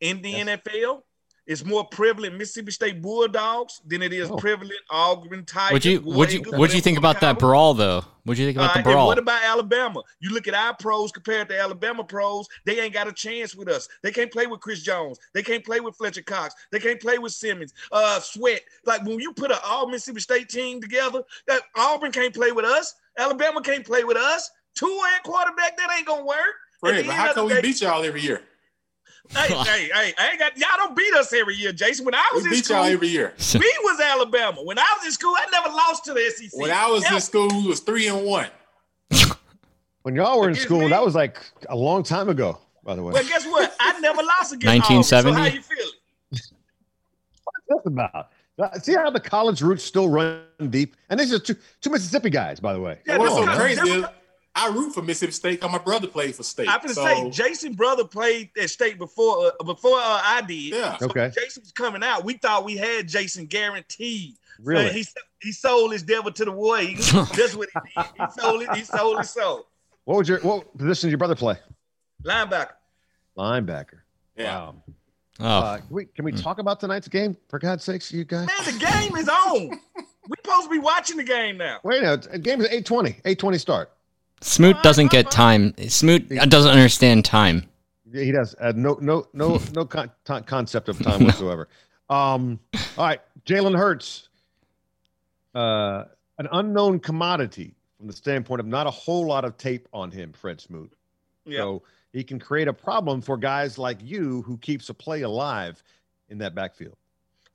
in 0.00 0.22
the 0.22 0.30
Yes. 0.30 0.46
NFL, 0.48 1.02
it's 1.46 1.64
more 1.64 1.84
prevalent 1.84 2.36
Mississippi 2.36 2.70
State 2.72 3.02
Bulldogs 3.02 3.80
than 3.86 4.02
it 4.02 4.12
is 4.12 4.30
Oh. 4.30 4.36
prevalent 4.36 4.78
Auburn 4.90 5.44
Tigers. 5.44 5.72
What'd 5.72 5.84
you 5.84 6.00
what'd 6.00 6.32
you 6.32 6.42
what'd 6.58 6.74
you 6.74 6.80
think 6.80 6.98
about 6.98 7.20
that 7.20 7.38
brawl 7.38 7.74
though? 7.74 8.04
What'd 8.24 8.38
you 8.38 8.46
think 8.46 8.56
about 8.56 8.68
All 8.70 8.74
the 8.74 8.78
right, 8.78 8.86
and 8.86 8.94
brawl? 8.94 9.06
what 9.08 9.18
about 9.18 9.42
Alabama? 9.44 10.02
You 10.20 10.30
look 10.30 10.48
at 10.48 10.54
our 10.54 10.74
pros 10.74 11.12
compared 11.12 11.48
to 11.50 11.60
Alabama 11.60 12.02
pros, 12.04 12.48
they 12.64 12.80
ain't 12.80 12.94
got 12.94 13.06
a 13.06 13.12
chance 13.12 13.54
with 13.54 13.68
us. 13.68 13.86
They 14.02 14.10
can't 14.10 14.32
play 14.32 14.46
with 14.46 14.60
Chris 14.60 14.82
Jones. 14.82 15.18
They 15.34 15.42
can't 15.42 15.62
play 15.64 15.80
with 15.80 15.94
Fletcher 15.96 16.22
Cox. 16.22 16.54
They 16.72 16.78
can't 16.78 17.00
play 17.00 17.18
with 17.18 17.32
Simmons. 17.32 17.74
Uh, 17.92 18.20
Sweat. 18.20 18.62
Like 18.86 19.04
when 19.04 19.18
you 19.20 19.32
put 19.34 19.50
an 19.50 19.58
all 19.64 19.86
Mississippi 19.88 20.20
State 20.20 20.48
team 20.48 20.80
together, 20.80 21.22
that 21.46 21.62
Auburn 21.76 22.12
can't 22.12 22.34
play 22.34 22.52
with 22.52 22.64
us. 22.64 22.94
Alabama 23.18 23.60
can't 23.60 23.84
play 23.84 24.04
with 24.04 24.16
us. 24.16 24.50
Two 24.74 24.86
and 25.14 25.22
quarterback, 25.22 25.76
that 25.76 25.90
ain't 25.96 26.06
gonna 26.06 26.24
work. 26.24 26.36
At 26.36 26.80
Fred, 26.80 27.06
but 27.06 27.14
how 27.14 27.28
of 27.28 27.34
come 27.34 27.46
we 27.48 27.60
beat 27.60 27.80
y'all 27.80 28.02
every 28.04 28.20
year? 28.22 28.42
Hey, 29.30 29.48
hey, 29.54 29.90
hey, 29.92 30.14
I 30.18 30.30
ain't 30.30 30.38
got 30.38 30.56
y'all 30.56 30.68
don't 30.76 30.96
beat 30.96 31.14
us 31.14 31.32
every 31.32 31.54
year, 31.54 31.72
Jason. 31.72 32.04
When 32.04 32.14
I 32.14 32.24
We 32.32 32.36
was 32.38 32.44
in 32.46 32.50
beat 32.52 32.64
school, 32.64 32.76
y'all 32.76 32.86
every 32.86 33.08
year. 33.08 33.34
we 33.54 33.78
was 33.82 34.00
Alabama. 34.00 34.62
When 34.62 34.78
I 34.78 34.86
was 34.98 35.06
in 35.06 35.12
school, 35.12 35.34
I 35.36 35.46
never 35.50 35.68
lost 35.74 36.04
to 36.04 36.12
the 36.14 36.30
SEC. 36.30 36.50
When 36.60 36.70
I 36.70 36.88
was 36.88 37.02
Never. 37.02 37.14
in 37.16 37.20
school, 37.20 37.48
we 37.48 37.66
was 37.66 37.80
three 37.80 38.06
and 38.08 38.24
one. 38.26 38.48
When 40.02 40.14
y'all 40.14 40.38
were 40.38 40.48
in 40.48 40.50
Excuse 40.50 40.66
school, 40.68 40.80
me? 40.82 40.88
that 40.88 41.02
was 41.02 41.14
like 41.14 41.38
a 41.70 41.74
long 41.76 42.02
time 42.02 42.28
ago. 42.28 42.58
By 42.84 42.94
the 42.94 43.02
way, 43.02 43.14
Well, 43.14 43.24
guess 43.24 43.46
what? 43.46 43.74
I 43.80 43.98
never 44.00 44.22
lost 44.22 44.52
against 44.52 44.90
1970? 44.90 45.30
Auburn. 45.30 45.34
So 45.34 45.48
how 45.50 45.54
you 45.56 45.62
feeling? 45.62 45.92
what's 46.28 47.84
this 47.84 47.86
about? 47.86 48.28
Uh, 48.58 48.78
See 48.80 48.92
how 48.92 49.08
the 49.08 49.18
college 49.20 49.62
roots 49.62 49.82
still 49.82 50.10
run 50.10 50.42
deep, 50.68 50.94
and 51.08 51.18
these 51.18 51.32
are 51.32 51.38
two 51.38 51.56
two 51.80 51.88
Mississippi 51.88 52.28
guys, 52.28 52.60
by 52.60 52.74
the 52.74 52.80
way. 52.80 52.98
Yeah, 53.06 53.16
What's 53.16 53.34
no, 53.34 53.40
so 53.40 53.44
no, 53.46 53.56
crazy 53.56 53.80
no. 53.80 53.94
is 54.00 54.04
I 54.56 54.68
root 54.68 54.92
for 54.94 55.02
Mississippi 55.02 55.32
State 55.32 55.60
because 55.60 55.72
my 55.72 55.78
brother 55.78 56.06
played 56.06 56.34
for 56.34 56.42
State. 56.44 56.68
I'm 56.68 56.80
gonna 56.80 56.94
so, 56.94 57.04
say 57.04 57.30
Jason 57.30 57.72
brother 57.74 58.04
played 58.04 58.50
at 58.60 58.70
state 58.70 58.98
before 58.98 59.52
uh, 59.60 59.64
before 59.64 59.96
uh, 59.98 60.20
I 60.24 60.42
did. 60.46 60.74
Yeah. 60.74 60.96
So 60.98 61.06
Okay. 61.06 61.30
Jason 61.34 61.62
was 61.62 61.72
coming 61.72 62.02
out. 62.04 62.24
We 62.24 62.34
thought 62.34 62.64
we 62.64 62.76
had 62.76 63.08
Jason 63.08 63.46
guaranteed. 63.46 64.34
Really? 64.62 64.92
He 64.92 65.04
he 65.42 65.50
sold 65.52 65.92
his 65.92 66.02
devil 66.04 66.30
to 66.30 66.44
the 66.44 66.52
war 66.52 66.78
eagles. 66.80 67.10
That's 67.32 67.56
what 67.56 67.68
he 67.72 68.00
did. 68.00 68.06
He 68.16 68.40
sold 68.40 68.62
it. 68.62 68.74
He 68.76 68.84
sold 68.84 69.18
his 69.18 69.30
soul. 69.30 69.66
What 70.04 70.18
was 70.18 70.28
your 70.28 70.38
what 70.40 70.76
position 70.78 71.08
did 71.08 71.12
your 71.12 71.18
brother 71.18 71.34
play? 71.34 71.56
Linebacker. 72.24 72.72
Linebacker. 73.36 74.00
Yeah. 74.36 74.56
Wow. 74.56 74.74
Oh, 75.40 75.44
Uh, 75.46 75.76
can 75.78 75.86
we 75.90 76.04
can 76.04 76.24
we 76.24 76.32
talk 76.32 76.58
about 76.58 76.78
tonight's 76.78 77.08
game 77.08 77.36
for 77.48 77.58
God's 77.58 77.82
sakes, 77.82 78.12
you 78.12 78.24
guys? 78.24 78.46
Man, 78.46 78.64
the 78.64 78.78
game 78.78 79.16
is 79.16 79.28
on. 79.28 79.70
we 79.96 80.36
supposed 80.44 80.64
to 80.66 80.70
be 80.70 80.78
watching 80.78 81.16
the 81.16 81.24
game 81.24 81.56
now. 81.56 81.80
Wait 81.82 81.98
a 81.98 82.02
minute. 82.02 82.30
The 82.30 82.38
game 82.38 82.60
is 82.60 82.68
eight 82.70 82.86
twenty. 82.86 83.16
Eight 83.24 83.38
twenty 83.40 83.58
start. 83.58 83.90
Smoot 84.44 84.76
doesn't 84.82 85.10
get 85.10 85.30
time. 85.30 85.74
Smoot 85.88 86.28
doesn't 86.28 86.70
understand 86.70 87.24
time. 87.24 87.64
Yeah, 88.12 88.24
he 88.24 88.30
does. 88.30 88.54
Uh, 88.60 88.74
no, 88.76 88.98
no, 89.00 89.26
no, 89.32 89.58
no 89.72 89.86
con- 89.86 90.12
con- 90.24 90.44
concept 90.44 90.90
of 90.90 91.02
time 91.02 91.24
whatsoever. 91.24 91.66
Um, 92.10 92.60
all 92.98 93.06
right, 93.06 93.20
Jalen 93.46 93.76
Hurts, 93.76 94.28
uh, 95.54 96.04
an 96.38 96.48
unknown 96.52 97.00
commodity 97.00 97.74
from 97.96 98.06
the 98.06 98.12
standpoint 98.12 98.60
of 98.60 98.66
not 98.66 98.86
a 98.86 98.90
whole 98.90 99.26
lot 99.26 99.46
of 99.46 99.56
tape 99.56 99.88
on 99.94 100.10
him, 100.10 100.32
Fred 100.32 100.60
Smoot. 100.60 100.92
Yeah. 101.46 101.60
So 101.60 101.82
he 102.12 102.22
can 102.22 102.38
create 102.38 102.68
a 102.68 102.72
problem 102.72 103.22
for 103.22 103.38
guys 103.38 103.78
like 103.78 103.98
you 104.02 104.42
who 104.42 104.58
keeps 104.58 104.90
a 104.90 104.94
play 104.94 105.22
alive 105.22 105.82
in 106.28 106.36
that 106.38 106.54
backfield. 106.54 106.96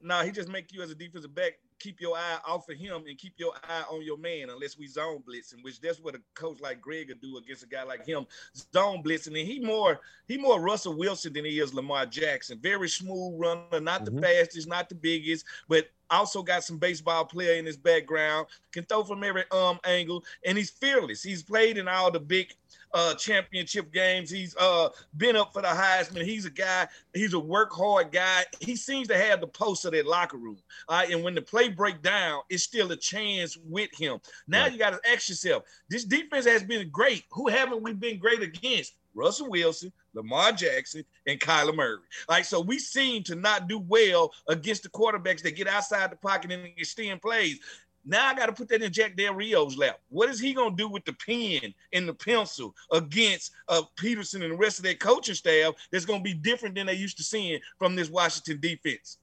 No, 0.01 0.23
he 0.23 0.31
just 0.31 0.49
make 0.49 0.73
you 0.73 0.81
as 0.81 0.89
a 0.89 0.95
defensive 0.95 1.35
back 1.35 1.59
keep 1.79 2.01
your 2.01 2.15
eye 2.17 2.39
off 2.45 2.69
of 2.69 2.77
him 2.77 3.03
and 3.07 3.17
keep 3.17 3.33
your 3.37 3.53
eye 3.67 3.83
on 3.89 4.03
your 4.03 4.17
man 4.17 4.49
unless 4.49 4.77
we 4.77 4.87
zone 4.87 5.23
blitzing, 5.27 5.63
which 5.63 5.79
that's 5.81 5.99
what 5.99 6.15
a 6.15 6.21
coach 6.35 6.59
like 6.61 6.81
Greg 6.81 7.09
would 7.09 7.21
do 7.21 7.37
against 7.37 7.63
a 7.63 7.67
guy 7.67 7.83
like 7.83 8.05
him. 8.05 8.25
Zone 8.73 9.01
blitzing, 9.03 9.27
and 9.27 9.37
he 9.37 9.59
more 9.59 9.99
he 10.27 10.37
more 10.37 10.59
Russell 10.61 10.97
Wilson 10.97 11.33
than 11.33 11.45
he 11.45 11.59
is 11.59 11.73
Lamar 11.73 12.05
Jackson. 12.05 12.59
Very 12.59 12.89
smooth 12.89 13.39
runner, 13.39 13.79
not 13.79 14.05
the 14.05 14.11
Mhm. 14.11 14.21
fastest, 14.21 14.67
not 14.67 14.89
the 14.89 14.95
biggest, 14.95 15.45
but 15.67 15.89
also 16.09 16.41
got 16.43 16.63
some 16.63 16.77
baseball 16.77 17.25
player 17.25 17.53
in 17.53 17.65
his 17.65 17.77
background. 17.77 18.47
Can 18.71 18.83
throw 18.85 19.03
from 19.03 19.23
every 19.23 19.43
um 19.51 19.79
angle, 19.85 20.23
and 20.45 20.57
he's 20.57 20.69
fearless. 20.69 21.23
He's 21.23 21.43
played 21.43 21.77
in 21.77 21.87
all 21.87 22.11
the 22.11 22.19
big 22.19 22.53
uh 22.93 23.13
championship 23.15 23.91
games. 23.93 24.29
He's 24.29 24.55
uh 24.57 24.89
been 25.17 25.35
up 25.35 25.53
for 25.53 25.61
the 25.61 25.67
Heisman. 25.67 26.23
He's 26.23 26.45
a 26.45 26.49
guy. 26.49 26.87
He's 27.13 27.33
a 27.33 27.39
work 27.39 27.71
hard 27.71 28.11
guy. 28.11 28.45
He 28.59 28.75
seems 28.75 29.07
to 29.09 29.17
have 29.17 29.41
the 29.41 29.47
pulse 29.47 29.85
of 29.85 29.91
that 29.93 30.05
locker 30.07 30.37
room. 30.37 30.57
All 30.87 30.97
right, 30.99 31.11
and 31.11 31.23
when 31.23 31.35
the 31.35 31.41
play 31.41 31.69
break 31.69 32.01
down, 32.01 32.41
it's 32.49 32.63
still 32.63 32.91
a 32.91 32.97
chance 32.97 33.57
with 33.57 33.89
him. 33.97 34.19
Now 34.47 34.63
Right. 34.63 34.71
you 34.73 34.79
got 34.79 34.91
to 34.91 35.11
ask 35.11 35.29
yourself: 35.29 35.63
This 35.89 36.03
defense 36.03 36.45
has 36.45 36.63
been 36.63 36.89
great. 36.89 37.23
Who 37.31 37.47
haven't 37.47 37.81
we 37.81 37.93
been 37.93 38.19
great 38.19 38.41
against? 38.41 38.93
Russell 39.13 39.49
Wilson, 39.49 39.91
Lamar 40.13 40.51
Jackson, 40.51 41.03
and 41.27 41.39
Kyler 41.39 41.75
Murray. 41.75 41.99
Like 42.27 42.45
so, 42.45 42.61
we 42.61 42.79
seem 42.79 43.23
to 43.23 43.35
not 43.35 43.67
do 43.67 43.79
well 43.79 44.31
against 44.47 44.83
the 44.83 44.89
quarterbacks 44.89 45.41
that 45.43 45.55
get 45.55 45.67
outside 45.67 46.11
the 46.11 46.15
pocket 46.15 46.51
and 46.51 46.65
extend 46.77 47.21
plays. 47.21 47.59
Now 48.05 48.27
I 48.27 48.33
got 48.33 48.45
to 48.45 48.53
put 48.53 48.69
that 48.69 48.81
in 48.81 48.91
Jack 48.91 49.15
Del 49.15 49.33
Rio's 49.33 49.77
lap. 49.77 49.99
What 50.09 50.29
is 50.29 50.39
he 50.39 50.53
gonna 50.53 50.75
do 50.75 50.87
with 50.87 51.05
the 51.05 51.13
pen 51.13 51.73
and 51.93 52.07
the 52.07 52.13
pencil 52.13 52.73
against 52.91 53.51
uh, 53.67 53.81
Pederson 53.97 54.41
and 54.41 54.53
the 54.53 54.57
rest 54.57 54.79
of 54.79 54.83
their 54.83 54.95
coaching 54.95 55.35
staff? 55.35 55.73
That's 55.91 56.05
gonna 56.05 56.23
be 56.23 56.33
different 56.33 56.75
than 56.75 56.87
they 56.87 56.93
used 56.93 57.17
to 57.17 57.23
seeing 57.23 57.59
from 57.77 57.95
this 57.95 58.09
Washington 58.09 58.59
defense. 58.61 59.17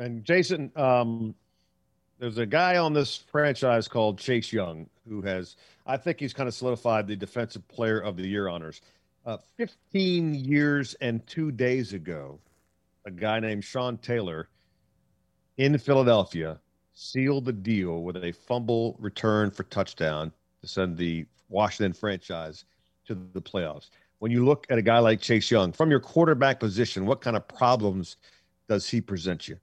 And 0.00 0.24
Jason, 0.24 0.72
um, 0.76 1.34
there's 2.18 2.38
a 2.38 2.46
guy 2.46 2.78
on 2.78 2.94
this 2.94 3.18
franchise 3.30 3.86
called 3.86 4.18
Chase 4.18 4.50
Young 4.50 4.88
who 5.06 5.20
has, 5.20 5.56
I 5.90 5.96
think 5.96 6.20
he's 6.20 6.32
kind 6.32 6.48
of 6.48 6.54
solidified 6.54 7.08
the 7.08 7.16
Defensive 7.16 7.66
Player 7.66 7.98
of 7.98 8.16
the 8.16 8.24
Year 8.26 8.46
honors. 8.46 8.80
Uh, 9.26 9.38
15 9.56 10.36
years 10.36 10.94
and 11.00 11.26
two 11.26 11.50
days 11.50 11.94
ago, 11.94 12.38
a 13.06 13.10
guy 13.10 13.40
named 13.40 13.64
Sean 13.64 13.98
Taylor 13.98 14.48
in 15.56 15.76
Philadelphia 15.76 16.60
sealed 16.92 17.44
the 17.44 17.52
deal 17.52 18.04
with 18.04 18.22
a 18.22 18.30
fumble 18.30 18.96
return 19.00 19.50
for 19.50 19.64
touchdown 19.64 20.30
to 20.60 20.68
send 20.68 20.96
the 20.96 21.26
Washington 21.48 21.92
franchise 21.92 22.66
to 23.06 23.18
the 23.32 23.42
playoffs. 23.42 23.90
When 24.20 24.30
you 24.30 24.44
look 24.44 24.68
at 24.70 24.78
a 24.78 24.82
guy 24.82 25.00
like 25.00 25.20
Chase 25.20 25.50
Young 25.50 25.72
from 25.72 25.90
your 25.90 25.98
quarterback 25.98 26.60
position, 26.60 27.04
what 27.04 27.20
kind 27.20 27.36
of 27.36 27.48
problems 27.48 28.16
does 28.68 28.88
he 28.88 29.00
present 29.00 29.48
you? 29.48 29.58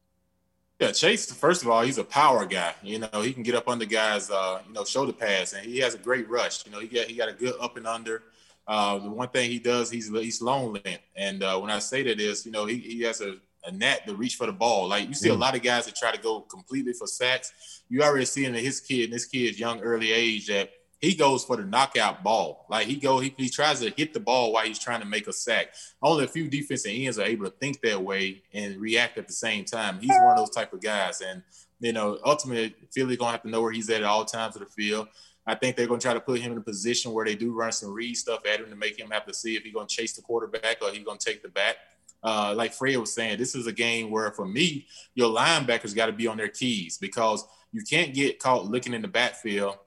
Yeah, 0.80 0.92
Chase. 0.92 1.32
First 1.32 1.64
of 1.64 1.70
all, 1.70 1.82
he's 1.82 1.98
a 1.98 2.04
power 2.04 2.46
guy. 2.46 2.74
You 2.84 3.00
know, 3.00 3.22
he 3.22 3.34
can 3.34 3.42
get 3.42 3.56
up 3.56 3.68
under 3.68 3.86
guys, 3.86 4.30
uh, 4.30 4.62
you 4.68 4.74
know, 4.74 4.86
shoulder 4.86 5.12
pads, 5.14 5.54
and 5.54 5.66
he 5.66 5.80
has 5.80 5.96
a 5.96 5.98
great 5.98 6.30
rush. 6.30 6.66
You 6.66 6.72
know, 6.72 6.80
he 6.80 6.88
got 6.88 7.08
he 7.08 7.16
got 7.16 7.30
a 7.30 7.34
good 7.34 7.56
up 7.60 7.78
and 7.78 7.88
under. 7.88 8.24
Uh, 8.68 9.00
the 9.00 9.10
one 9.10 9.30
thing 9.30 9.50
he 9.50 9.58
does, 9.60 9.90
he's 9.90 10.10
he's 10.10 10.42
lonely, 10.42 11.00
and 11.16 11.42
uh, 11.42 11.58
when 11.58 11.72
I 11.72 11.80
say 11.80 12.04
that 12.04 12.20
is, 12.20 12.46
you 12.46 12.52
know, 12.52 12.66
he, 12.66 12.78
he 12.78 13.02
has 13.04 13.22
a, 13.22 13.38
a 13.66 13.72
net 13.72 14.06
to 14.06 14.14
reach 14.16 14.36
for 14.36 14.46
the 14.46 14.52
ball. 14.52 14.88
Like 14.88 15.08
you 15.08 15.16
see 15.16 15.30
a 15.30 15.36
Mm. 15.36 15.40
lot 15.40 15.56
of 15.56 15.64
guys 15.64 15.86
that 15.86 15.96
try 15.96 16.12
to 16.12 16.22
go 16.22 16.42
completely 16.42 16.94
for 16.94 17.08
sacks. 17.08 17.82
You 17.90 18.04
already 18.04 18.26
see 18.26 18.46
in 18.46 18.54
his 18.54 18.80
kid, 18.80 19.12
this 19.12 19.26
kid's 19.26 19.60
young 19.60 19.80
early 19.80 20.12
age 20.12 20.48
that 20.48 20.70
he 21.00 21.16
goes 21.16 21.44
for 21.46 21.58
the 21.58 21.64
knockout 21.64 22.24
ball. 22.24 22.66
Like 22.70 22.88
he 22.88 22.96
go, 22.96 23.20
he, 23.20 23.34
he 23.38 23.50
tries 23.50 23.82
to 23.82 23.92
hit 23.96 24.14
the 24.14 24.20
ball 24.20 24.52
while 24.52 24.66
he's 24.66 24.80
trying 24.80 25.02
to 25.02 25.06
make 25.06 25.28
a 25.28 25.34
sack. 25.34 25.74
Only 26.02 26.26
a 26.26 26.28
few 26.28 26.48
defensive 26.48 26.92
ends 26.94 27.20
are 27.20 27.26
able 27.26 27.46
to 27.46 27.52
think 27.52 27.82
that 27.82 28.02
way 28.02 28.42
and 28.54 28.78
react 28.78 29.18
at 29.18 29.28
the 29.28 29.34
same 29.34 29.66
time. 29.66 30.00
He's 30.00 30.10
one 30.10 30.32
of 30.32 30.38
those 30.38 30.50
type 30.50 30.74
of 30.74 30.82
guys, 30.82 31.22
and 31.22 31.44
you 31.80 31.94
know, 31.94 32.18
ultimately, 32.26 32.76
Philly 32.92 33.18
gonna 33.18 33.32
have 33.32 33.44
to 33.44 33.50
know 33.50 33.62
where 33.62 33.72
he's 33.72 33.90
at 33.90 34.02
at 34.02 34.08
all 34.08 34.26
times 34.26 34.56
of 34.56 34.62
the 34.62 34.68
field. 34.68 35.08
I 35.46 35.56
think 35.56 35.76
they're 35.76 35.88
gonna 35.88 36.02
try 36.02 36.14
to 36.14 36.20
put 36.20 36.40
him 36.40 36.52
in 36.52 36.58
a 36.58 36.62
position 36.62 37.14
where 37.14 37.26
they 37.26 37.36
do 37.36 37.54
run 37.54 37.72
some 37.72 37.92
read 37.92 38.18
stuff 38.18 38.42
at 38.52 38.60
him 38.60 38.70
to 38.70 38.76
make 38.76 39.00
him 39.00 39.12
have 39.12 39.26
to 39.28 39.34
see 39.34 39.56
if 39.56 39.64
he's 39.64 39.74
gonna 39.74 39.88
chase 39.88 40.14
the 40.14 40.22
quarterback 40.22 40.82
or 40.82 40.92
he's 40.92 41.06
gonna 41.06 41.20
take 41.20 41.44
the 41.44 41.50
back. 41.50 41.76
Uh, 42.24 42.54
like 42.58 42.74
Fred 42.74 42.98
was 42.98 43.14
saying, 43.14 43.38
this 43.38 43.54
is 43.54 43.68
a 43.68 43.72
game 43.72 44.10
where, 44.10 44.32
for 44.32 44.48
me, 44.48 44.88
your 45.14 45.30
linebackers 45.30 45.96
got 45.96 46.08
to 46.08 46.12
be 46.12 46.26
on 46.26 46.36
their 46.36 46.50
keys 46.50 46.98
because 46.98 47.46
you 47.72 47.84
can't 47.84 48.14
get 48.14 48.40
caught 48.40 48.66
looking 48.66 48.94
in 48.94 49.04
the 49.04 49.08
backfield 49.08 49.78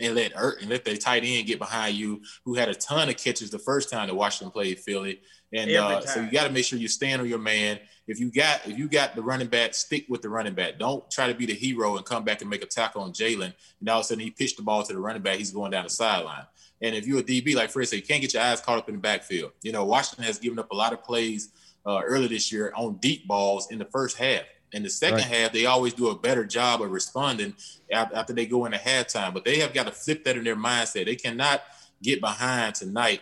and 0.00 0.14
let 0.14 0.34
Ertz 0.34 0.60
and 0.60 0.70
let 0.70 0.84
the 0.84 0.96
tight 0.96 1.24
end 1.24 1.46
get 1.46 1.58
behind 1.58 1.96
you, 1.96 2.22
who 2.44 2.54
had 2.54 2.68
a 2.68 2.74
ton 2.74 3.08
of 3.08 3.16
catches 3.16 3.50
the 3.50 3.58
first 3.58 3.90
time 3.90 4.08
that 4.08 4.14
Washington 4.14 4.50
played 4.50 4.78
Philly. 4.78 5.20
And 5.52 5.70
uh, 5.70 6.00
so 6.02 6.20
you 6.20 6.30
got 6.30 6.46
to 6.46 6.52
make 6.52 6.64
sure 6.64 6.78
you 6.78 6.88
stand 6.88 7.22
on 7.22 7.28
your 7.28 7.38
man. 7.38 7.78
If 8.06 8.20
you 8.20 8.30
got 8.30 8.66
if 8.66 8.78
you 8.78 8.88
got 8.88 9.16
the 9.16 9.22
running 9.22 9.48
back, 9.48 9.74
stick 9.74 10.06
with 10.08 10.22
the 10.22 10.28
running 10.28 10.54
back. 10.54 10.78
Don't 10.78 11.08
try 11.10 11.28
to 11.28 11.34
be 11.34 11.46
the 11.46 11.54
hero 11.54 11.96
and 11.96 12.04
come 12.04 12.24
back 12.24 12.40
and 12.40 12.50
make 12.50 12.62
a 12.62 12.66
tackle 12.66 13.02
on 13.02 13.12
Jalen. 13.12 13.52
And 13.80 13.88
all 13.88 14.00
of 14.00 14.04
a 14.04 14.08
sudden 14.08 14.24
he 14.24 14.30
pitched 14.30 14.56
the 14.56 14.62
ball 14.62 14.82
to 14.82 14.92
the 14.92 15.00
running 15.00 15.22
back, 15.22 15.36
he's 15.36 15.50
going 15.50 15.70
down 15.70 15.84
the 15.84 15.90
sideline. 15.90 16.44
And 16.82 16.94
if 16.94 17.06
you're 17.06 17.20
a 17.20 17.22
DB, 17.22 17.54
like 17.54 17.70
Fred 17.70 17.88
said, 17.88 17.96
you 17.96 18.02
can't 18.02 18.20
get 18.20 18.34
your 18.34 18.42
eyes 18.42 18.60
caught 18.60 18.78
up 18.78 18.88
in 18.88 18.96
the 18.96 19.00
backfield. 19.00 19.52
You 19.62 19.72
know, 19.72 19.84
Washington 19.84 20.24
has 20.24 20.38
given 20.38 20.58
up 20.58 20.70
a 20.70 20.76
lot 20.76 20.92
of 20.92 21.02
plays 21.02 21.50
uh, 21.86 22.02
earlier 22.04 22.28
this 22.28 22.52
year 22.52 22.72
on 22.76 22.96
deep 22.96 23.26
balls 23.26 23.70
in 23.70 23.78
the 23.78 23.86
first 23.86 24.18
half. 24.18 24.42
In 24.72 24.82
the 24.82 24.90
second 24.90 25.18
Right. 25.18 25.24
half, 25.26 25.52
they 25.52 25.66
always 25.66 25.94
do 25.94 26.08
a 26.08 26.14
better 26.18 26.44
job 26.44 26.82
of 26.82 26.90
responding 26.90 27.54
after 27.92 28.32
they 28.32 28.46
go 28.46 28.64
into 28.66 28.78
halftime. 28.78 29.32
But 29.32 29.44
they 29.44 29.60
have 29.60 29.72
got 29.72 29.86
to 29.86 29.92
flip 29.92 30.24
that 30.24 30.36
in 30.36 30.44
their 30.44 30.56
mindset. 30.56 31.06
They 31.06 31.16
cannot 31.16 31.62
get 32.02 32.20
behind 32.20 32.74
tonight 32.74 33.20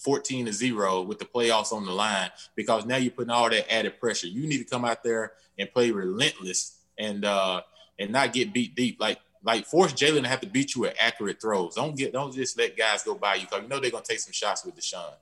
14 0.00 0.46
to 0.46 0.52
0 0.52 1.02
with 1.02 1.18
the 1.18 1.24
playoffs 1.24 1.72
on 1.72 1.84
the 1.84 1.92
line 1.92 2.30
because 2.54 2.84
now 2.86 2.96
you're 2.96 3.10
putting 3.10 3.30
all 3.30 3.48
that 3.50 3.72
added 3.72 3.98
pressure. 4.00 4.26
You 4.26 4.46
need 4.46 4.58
to 4.58 4.64
come 4.64 4.84
out 4.84 5.02
there 5.02 5.32
and 5.58 5.72
play 5.72 5.90
relentless 5.90 6.78
and 6.98 7.24
uh 7.24 7.62
and 7.98 8.10
not 8.10 8.32
get 8.32 8.52
beat 8.52 8.74
deep. 8.74 9.00
Like 9.00 9.18
like 9.42 9.66
force 9.66 9.92
Jalen 9.92 10.22
to 10.22 10.28
have 10.28 10.40
to 10.40 10.46
beat 10.46 10.74
you 10.74 10.82
with 10.82 10.96
accurate 11.00 11.40
throws. 11.40 11.74
Don't 11.74 11.96
get 11.96 12.12
don't 12.12 12.34
just 12.34 12.58
let 12.58 12.76
guys 12.76 13.02
go 13.02 13.14
by 13.14 13.36
you 13.36 13.42
because 13.42 13.62
you 13.62 13.68
know 13.68 13.80
they're 13.80 13.90
gonna 13.90 14.04
take 14.04 14.20
some 14.20 14.32
shots 14.32 14.64
with 14.64 14.76
DeSean. 14.76 15.14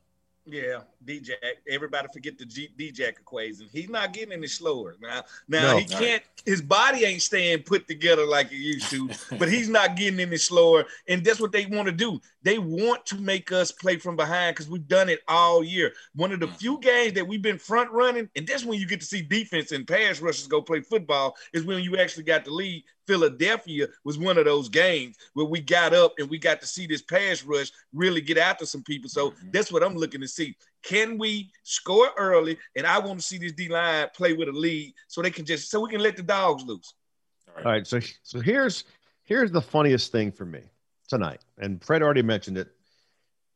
Yeah, 0.45 0.81
dj 1.07 1.23
jack 1.23 1.39
Everybody 1.69 2.09
forget 2.13 2.37
the 2.37 2.45
G- 2.45 2.73
D-Jack 2.77 3.19
equation. 3.21 3.69
He's 3.73 3.89
not 3.89 4.13
getting 4.13 4.33
any 4.33 4.49
slower 4.49 4.97
now. 5.01 5.23
Now 5.47 5.73
No. 5.73 5.79
he 5.79 5.85
can't. 5.85 6.23
His 6.45 6.61
body 6.61 7.05
ain't 7.05 7.23
staying 7.23 7.63
put 7.63 7.87
together 7.87 8.27
like 8.27 8.51
it 8.51 8.57
used 8.57 8.91
to. 8.91 9.09
but 9.39 9.49
he's 9.49 9.69
not 9.69 9.97
getting 9.97 10.19
any 10.19 10.37
slower, 10.37 10.85
and 11.07 11.25
that's 11.25 11.39
what 11.39 11.53
they 11.53 11.67
want 11.67 11.87
to 11.87 11.93
do. 11.93 12.21
They 12.43 12.59
want 12.59 13.07
to 13.07 13.17
make 13.17 13.53
us 13.53 13.71
play 13.71 13.97
from 13.97 14.17
behind 14.17 14.55
because 14.57 14.69
we've 14.71 14.87
done 14.89 15.09
it 15.09 15.21
all 15.29 15.63
year. 15.63 15.93
One 16.15 16.33
of 16.33 16.41
the 16.41 16.49
few 16.49 16.79
games 16.81 17.15
that 17.15 17.27
we've 17.27 17.43
been 17.43 17.59
front 17.59 17.91
running, 17.91 18.29
and 18.35 18.47
that's 18.47 18.65
when 18.65 18.81
you 18.81 18.87
get 18.87 19.01
to 19.01 19.07
see 19.07 19.23
defense 19.23 19.73
and 19.73 19.87
pass 19.87 20.21
rushers 20.21 20.47
go 20.47 20.61
play 20.61 20.81
football. 20.81 21.37
Is 21.53 21.65
when 21.65 21.83
you 21.83 21.97
actually 21.97 22.25
got 22.25 22.45
the 22.45 22.51
lead. 22.51 22.85
Philadelphia 23.07 23.89
was 24.05 24.17
one 24.17 24.39
of 24.39 24.45
those 24.45 24.69
games 24.69 25.17
where 25.35 25.45
we 25.45 25.61
got 25.61 25.93
up 25.93 26.15
and 26.19 26.31
we 26.31 26.39
got 26.39 26.61
to 26.61 26.67
see 26.69 26.87
this 26.87 27.03
pass 27.03 27.43
rush 27.43 27.71
really 27.93 28.21
get 28.21 28.39
after 28.39 28.65
some 28.65 28.83
people. 28.85 29.11
So 29.11 29.33
Mhm. 29.33 29.53
that's 29.53 29.73
what 29.73 29.83
I'm 29.83 29.97
looking 29.97 30.21
to 30.21 30.29
see. 30.29 30.57
Can 30.83 31.19
we 31.19 31.51
score 31.65 32.11
early? 32.17 32.59
And 32.77 32.87
I 32.87 33.01
want 33.01 33.19
to 33.21 33.27
see 33.27 33.39
this 33.39 33.53
D 33.53 33.69
line 33.69 34.09
play 34.15 34.35
with 34.35 34.49
a 34.49 34.53
lead 34.53 34.95
so 35.09 35.21
they 35.21 35.31
can 35.33 35.45
just 35.45 35.69
so 35.69 35.81
we 35.81 35.91
can 35.91 36.01
let 36.01 36.17
the 36.17 36.23
dogs 36.23 36.63
loose. 36.63 36.95
All 37.49 37.65
right, 37.65 37.87
so 37.87 38.01
so 38.23 38.41
here's 38.41 38.85
here's 39.25 39.51
the 39.51 39.63
funniest 39.63 40.13
thing 40.13 40.31
for 40.31 40.45
me 40.45 40.63
tonight, 41.13 41.41
and 41.59 41.85
Fred 41.85 42.03
already 42.03 42.23
mentioned 42.23 42.57
it. 42.57 42.69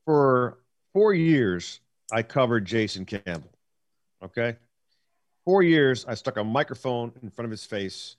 For 0.05 0.59
four 0.93 1.15
years, 1.15 1.81
I 2.13 2.23
covered 2.23 2.67
Jason 2.67 3.07
Campbell. 3.07 3.51
Okay, 4.23 4.57
four 5.45 5.63
years, 5.63 6.05
I 6.07 6.15
stuck 6.15 6.37
a 6.37 6.45
microphone 6.45 7.13
in 7.23 7.31
front 7.31 7.47
of 7.47 7.51
his 7.51 7.65
face, 7.65 8.17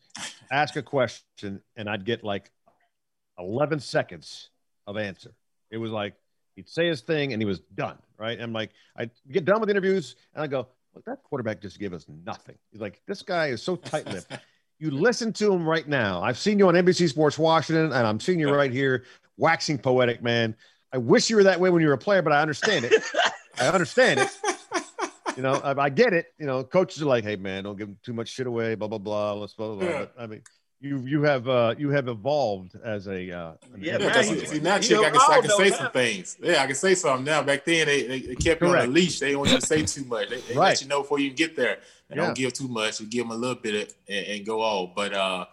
ask 0.52 0.76
a 0.76 0.82
question, 0.82 1.62
and 1.76 1.88
I'd 1.88 2.04
get 2.04 2.24
like 2.24 2.52
11 3.38 3.80
seconds 3.80 4.50
of 4.88 4.98
answer. 4.98 5.32
It 5.70 5.78
was 5.78 5.92
like 5.92 6.16
he'd 6.56 6.68
say 6.68 6.88
his 6.88 7.02
thing 7.02 7.34
and 7.34 7.42
he 7.42 7.46
was 7.46 7.60
done. 7.76 7.98
Right. 8.18 8.42
I'm 8.42 8.54
like, 8.54 8.72
I 8.98 9.10
get 9.32 9.46
done 9.46 9.62
with 9.62 9.70
interviews 9.70 10.16
and 10.34 10.44
I 10.44 10.48
go, 10.48 10.68
look, 10.96 11.06
that 11.06 11.22
quarterback 11.22 11.62
just 11.62 11.80
gave 11.80 11.94
us 11.94 12.08
nothing. 12.26 12.56
He's 12.72 12.82
like, 12.82 13.02
this 13.06 13.22
guy 13.22 13.48
is 13.48 13.62
so 13.62 13.76
tight 13.76 14.08
lipped. 14.12 14.32
you 14.80 14.90
listen 14.90 15.32
to 15.34 15.54
him 15.54 15.68
right 15.68 15.88
now. 15.88 16.24
I've 16.24 16.38
seen 16.38 16.58
you 16.58 16.68
on 16.68 16.74
NBC 16.74 17.10
Sports 17.10 17.38
Washington 17.38 17.86
and 17.86 18.08
I'm 18.08 18.20
seeing 18.20 18.40
you 18.40 18.54
right 18.54 18.72
here 18.72 19.04
waxing 19.38 19.78
poetic, 19.78 20.22
man. 20.22 20.56
I 20.92 20.98
wish 20.98 21.30
you 21.30 21.36
were 21.36 21.44
that 21.44 21.60
way 21.60 21.70
when 21.70 21.82
you 21.82 21.88
were 21.88 21.94
a 21.94 21.98
player, 21.98 22.22
but 22.22 22.34
I 22.34 22.42
understand 22.42 22.86
it. 22.86 22.94
I 23.60 23.68
understand 23.68 24.20
it. 24.20 24.30
You 25.36 25.44
know, 25.44 25.54
I, 25.54 25.80
I, 25.80 25.90
get 25.90 26.14
it. 26.14 26.34
You 26.40 26.48
know, 26.48 26.64
coaches 26.64 27.02
are 27.02 27.06
like, 27.06 27.24
"Hey, 27.24 27.36
man, 27.36 27.64
don't 27.64 27.78
give 27.78 27.88
them 27.88 27.98
too 28.04 28.14
much 28.14 28.30
shit 28.30 28.48
away." 28.48 28.74
Blah 28.76 28.88
blah 28.88 28.98
blah. 28.98 29.34
Let's 29.34 29.54
blah 29.54 29.68
blah. 29.68 29.76
blah. 29.76 29.88
Yeah. 29.88 30.00
But, 30.00 30.14
I 30.18 30.28
mean, 30.28 30.42
you 30.80 31.00
you 31.06 31.22
have 31.24 31.48
uh, 31.48 31.76
you 31.78 31.90
have 31.90 32.08
evolved 32.08 32.76
as 32.84 33.08
a 33.08 33.32
uh, 33.32 33.54
yeah. 33.78 33.98
Now, 33.98 34.22
see, 34.22 34.60
now, 34.60 34.80
chick, 34.80 34.98
I 34.98 35.10
can, 35.12 35.20
I 35.30 35.42
can 35.42 35.50
say 35.52 35.70
some 35.70 35.92
things. 35.92 36.38
Yeah, 36.42 36.64
I 36.64 36.66
can 36.66 36.76
say 36.76 36.96
something 36.96 37.26
now. 37.26 37.44
Back 37.44 37.66
then, 37.66 37.86
they, 37.86 38.08
they, 38.08 38.20
they 38.22 38.36
kept 38.36 38.62
you 38.62 38.70
on 38.70 38.78
a 38.78 38.88
leash. 38.88 39.20
They 39.20 39.32
don't 39.32 39.40
want 39.40 39.52
you 39.52 39.60
to 39.60 39.66
say 39.66 39.84
too 39.84 40.06
much. 40.06 40.30
They, 40.30 40.40
they 40.42 40.56
right. 40.56 40.70
let 40.70 40.82
you 40.82 40.88
know 40.88 41.02
before 41.02 41.20
you 41.20 41.32
get 41.32 41.56
there. 41.56 41.80
They 42.10 42.16
yeah. 42.16 42.26
don't 42.26 42.36
give 42.36 42.54
too 42.54 42.68
much. 42.68 43.00
You 43.00 43.06
give 43.06 43.26
them 43.26 43.32
a 43.32 43.40
little 43.40 43.62
bit 43.62 43.76
of, 43.90 43.96
and, 44.08 44.26
and 44.26 44.46
go 44.46 44.62
on. 44.62 44.94
But 44.96 45.14
uh, 45.14 45.46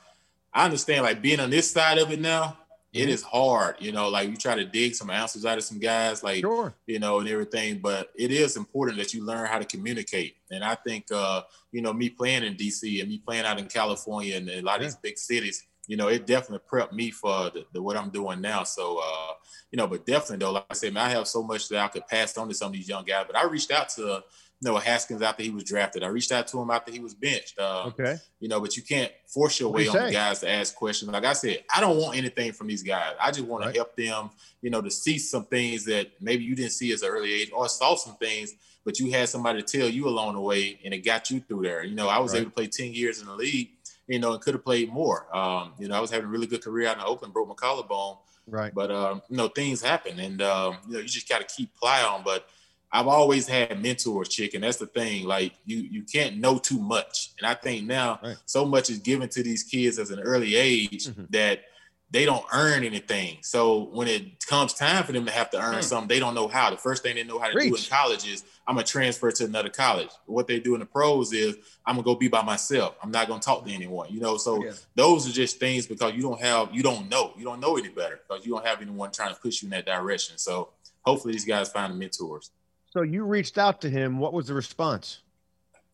I 0.52 0.64
understand, 0.64 1.02
like 1.02 1.20
being 1.20 1.40
on 1.40 1.50
this 1.50 1.70
side 1.70 1.98
of 1.98 2.10
it 2.10 2.20
now 2.20 2.56
it 2.94 3.08
mm-hmm. 3.08 3.28
hard, 3.28 3.76
you 3.80 3.90
know, 3.90 4.08
like 4.08 4.28
you 4.28 4.36
try 4.36 4.54
to 4.54 4.64
dig 4.64 4.94
some 4.94 5.10
answers 5.10 5.44
out 5.44 5.58
of 5.58 5.64
some 5.64 5.80
guys, 5.80 6.22
like, 6.22 6.40
sure. 6.40 6.72
you 6.86 7.00
know, 7.00 7.18
and 7.18 7.28
everything, 7.28 7.80
but 7.80 8.10
it 8.14 8.30
is 8.30 8.56
important 8.56 8.98
that 8.98 9.12
you 9.12 9.24
learn 9.24 9.46
how 9.46 9.58
to 9.58 9.64
communicate. 9.64 10.36
And 10.52 10.62
I 10.62 10.76
think, 10.76 11.06
uh, 11.10 11.42
you 11.72 11.82
know, 11.82 11.92
me 11.92 12.08
playing 12.08 12.44
in 12.44 12.54
DC 12.54 13.00
and 13.00 13.08
me 13.08 13.18
playing 13.18 13.46
out 13.46 13.58
in 13.58 13.66
California 13.66 14.36
and 14.36 14.48
a 14.48 14.62
lot 14.62 14.76
of 14.76 14.82
yeah. 14.82 14.88
these 14.88 14.96
big 14.96 15.18
cities, 15.18 15.64
you 15.88 15.96
know, 15.96 16.06
it 16.06 16.24
definitely 16.24 16.66
prepped 16.70 16.92
me 16.92 17.10
for 17.10 17.50
the, 17.50 17.66
the, 17.72 17.82
what 17.82 17.96
I'm 17.96 18.10
doing 18.10 18.40
now. 18.40 18.62
So, 18.62 19.00
uh, 19.04 19.32
you 19.72 19.76
know, 19.76 19.88
but 19.88 20.06
definitely 20.06 20.38
though, 20.38 20.52
like 20.52 20.66
I 20.70 20.74
said, 20.74 20.94
man, 20.94 21.06
I 21.06 21.10
have 21.10 21.26
so 21.26 21.42
much 21.42 21.68
that 21.70 21.80
I 21.80 21.88
could 21.88 22.06
pass 22.06 22.38
on 22.38 22.48
to 22.48 22.54
some 22.54 22.68
of 22.68 22.74
these 22.74 22.88
young 22.88 23.04
guys, 23.04 23.26
but 23.26 23.36
I 23.36 23.44
reached 23.44 23.72
out 23.72 23.88
to, 23.90 24.22
Noah 24.62 24.80
Haskins 24.80 25.22
after 25.22 25.42
he 25.42 25.50
was 25.50 25.64
drafted. 25.64 26.02
I 26.02 26.08
reached 26.08 26.32
out 26.32 26.46
to 26.48 26.60
him 26.60 26.70
after 26.70 26.90
he 26.90 26.98
was 26.98 27.14
benched. 27.14 27.58
Uh, 27.58 27.84
okay. 27.88 28.16
You 28.40 28.48
know, 28.48 28.60
but 28.60 28.76
you 28.76 28.82
can't 28.82 29.12
force 29.26 29.60
your 29.60 29.70
way 29.70 29.88
on 29.88 30.06
the 30.06 30.12
guys 30.12 30.40
to 30.40 30.50
ask 30.50 30.74
questions. 30.74 31.10
Like 31.10 31.24
I 31.24 31.34
said, 31.34 31.64
I 31.74 31.80
don't 31.80 31.98
want 31.98 32.16
anything 32.16 32.52
from 32.52 32.68
these 32.68 32.82
guys. 32.82 33.14
I 33.20 33.30
just 33.30 33.46
want 33.46 33.64
right. 33.64 33.74
to 33.74 33.78
help 33.78 33.96
them, 33.96 34.30
you 34.62 34.70
know, 34.70 34.80
to 34.80 34.90
see 34.90 35.18
some 35.18 35.44
things 35.44 35.84
that 35.84 36.12
maybe 36.20 36.44
you 36.44 36.54
didn't 36.54 36.72
see 36.72 36.92
as 36.92 37.02
an 37.02 37.10
early 37.10 37.32
age 37.32 37.50
or 37.54 37.68
saw 37.68 37.94
some 37.94 38.16
things, 38.16 38.54
but 38.84 38.98
you 38.98 39.10
had 39.10 39.28
somebody 39.28 39.62
to 39.62 39.78
tell 39.78 39.88
you 39.88 40.08
along 40.08 40.34
the 40.34 40.40
way 40.40 40.78
and 40.84 40.94
it 40.94 40.98
got 40.98 41.30
you 41.30 41.40
through 41.40 41.62
there. 41.62 41.84
You 41.84 41.94
know, 41.94 42.08
I 42.08 42.18
was 42.18 42.32
right. 42.32 42.40
able 42.40 42.50
to 42.50 42.54
play 42.54 42.66
10 42.66 42.94
years 42.94 43.20
in 43.20 43.26
the 43.26 43.34
league, 43.34 43.70
you 44.06 44.18
know, 44.18 44.32
and 44.32 44.40
could 44.40 44.54
have 44.54 44.64
played 44.64 44.90
more. 44.90 45.26
Um, 45.36 45.72
you 45.78 45.88
know, 45.88 45.96
I 45.96 46.00
was 46.00 46.10
having 46.10 46.26
a 46.26 46.30
really 46.30 46.46
good 46.46 46.62
career 46.62 46.88
out 46.88 46.96
in 46.96 47.02
Oakland, 47.04 47.34
broke 47.34 47.48
my 47.48 47.54
collarbone. 47.54 48.16
Right. 48.46 48.74
But, 48.74 48.90
um, 48.90 49.22
you 49.28 49.36
know, 49.36 49.48
things 49.48 49.82
happen 49.82 50.20
and, 50.20 50.40
um, 50.42 50.76
you 50.86 50.94
know, 50.94 51.00
you 51.00 51.08
just 51.08 51.28
got 51.28 51.46
to 51.46 51.54
keep 51.54 51.74
plowing. 51.74 52.06
on. 52.06 52.24
But, 52.24 52.46
I've 52.94 53.08
always 53.08 53.48
had 53.48 53.82
mentors, 53.82 54.28
chick, 54.28 54.54
and 54.54 54.62
that's 54.62 54.76
the 54.76 54.86
thing. 54.86 55.26
Like 55.26 55.54
you, 55.66 55.78
you 55.78 56.04
can't 56.04 56.36
know 56.36 56.58
too 56.58 56.78
much, 56.78 57.32
and 57.38 57.46
I 57.46 57.54
think 57.54 57.86
now 57.86 58.20
right. 58.22 58.36
so 58.46 58.64
much 58.64 58.88
is 58.88 58.98
given 58.98 59.28
to 59.30 59.42
these 59.42 59.64
kids 59.64 59.98
as 59.98 60.12
an 60.12 60.20
early 60.20 60.54
age 60.54 61.08
mm-hmm. 61.08 61.24
that 61.30 61.64
they 62.12 62.24
don't 62.24 62.44
earn 62.52 62.84
anything. 62.84 63.38
So 63.40 63.88
when 63.92 64.06
it 64.06 64.46
comes 64.46 64.74
time 64.74 65.02
for 65.02 65.10
them 65.10 65.26
to 65.26 65.32
have 65.32 65.50
to 65.50 65.60
earn 65.60 65.74
mm. 65.74 65.82
something, 65.82 66.06
they 66.06 66.20
don't 66.20 66.36
know 66.36 66.46
how. 66.46 66.70
The 66.70 66.76
first 66.76 67.02
thing 67.02 67.16
they 67.16 67.24
know 67.24 67.40
how 67.40 67.48
to 67.48 67.56
Reach. 67.56 67.70
do 67.70 67.76
in 67.76 67.82
college 67.90 68.28
is 68.28 68.44
I'm 68.68 68.76
gonna 68.76 68.86
transfer 68.86 69.32
to 69.32 69.44
another 69.44 69.70
college. 69.70 70.10
What 70.26 70.46
they 70.46 70.60
do 70.60 70.74
in 70.74 70.80
the 70.80 70.86
pros 70.86 71.32
is 71.32 71.56
I'm 71.84 71.96
gonna 71.96 72.04
go 72.04 72.14
be 72.14 72.28
by 72.28 72.42
myself. 72.42 72.94
I'm 73.02 73.10
not 73.10 73.26
gonna 73.26 73.42
talk 73.42 73.66
to 73.66 73.72
anyone. 73.72 74.06
You 74.10 74.20
know, 74.20 74.36
so 74.36 74.64
yeah. 74.64 74.70
those 74.94 75.28
are 75.28 75.32
just 75.32 75.58
things 75.58 75.88
because 75.88 76.14
you 76.14 76.22
don't 76.22 76.40
have, 76.40 76.72
you 76.72 76.84
don't 76.84 77.08
know, 77.08 77.32
you 77.36 77.44
don't 77.44 77.58
know 77.58 77.76
any 77.76 77.88
better 77.88 78.20
because 78.28 78.46
you 78.46 78.52
don't 78.52 78.64
have 78.64 78.80
anyone 78.80 79.10
trying 79.10 79.34
to 79.34 79.40
push 79.40 79.62
you 79.62 79.66
in 79.66 79.70
that 79.70 79.86
direction. 79.86 80.38
So 80.38 80.68
hopefully 81.02 81.32
these 81.32 81.44
guys 81.44 81.68
find 81.68 81.98
mentors. 81.98 82.52
So 82.94 83.02
you 83.02 83.24
reached 83.24 83.58
out 83.58 83.80
to 83.82 83.90
him. 83.90 84.18
What 84.18 84.32
was 84.32 84.46
the 84.46 84.54
response? 84.54 85.18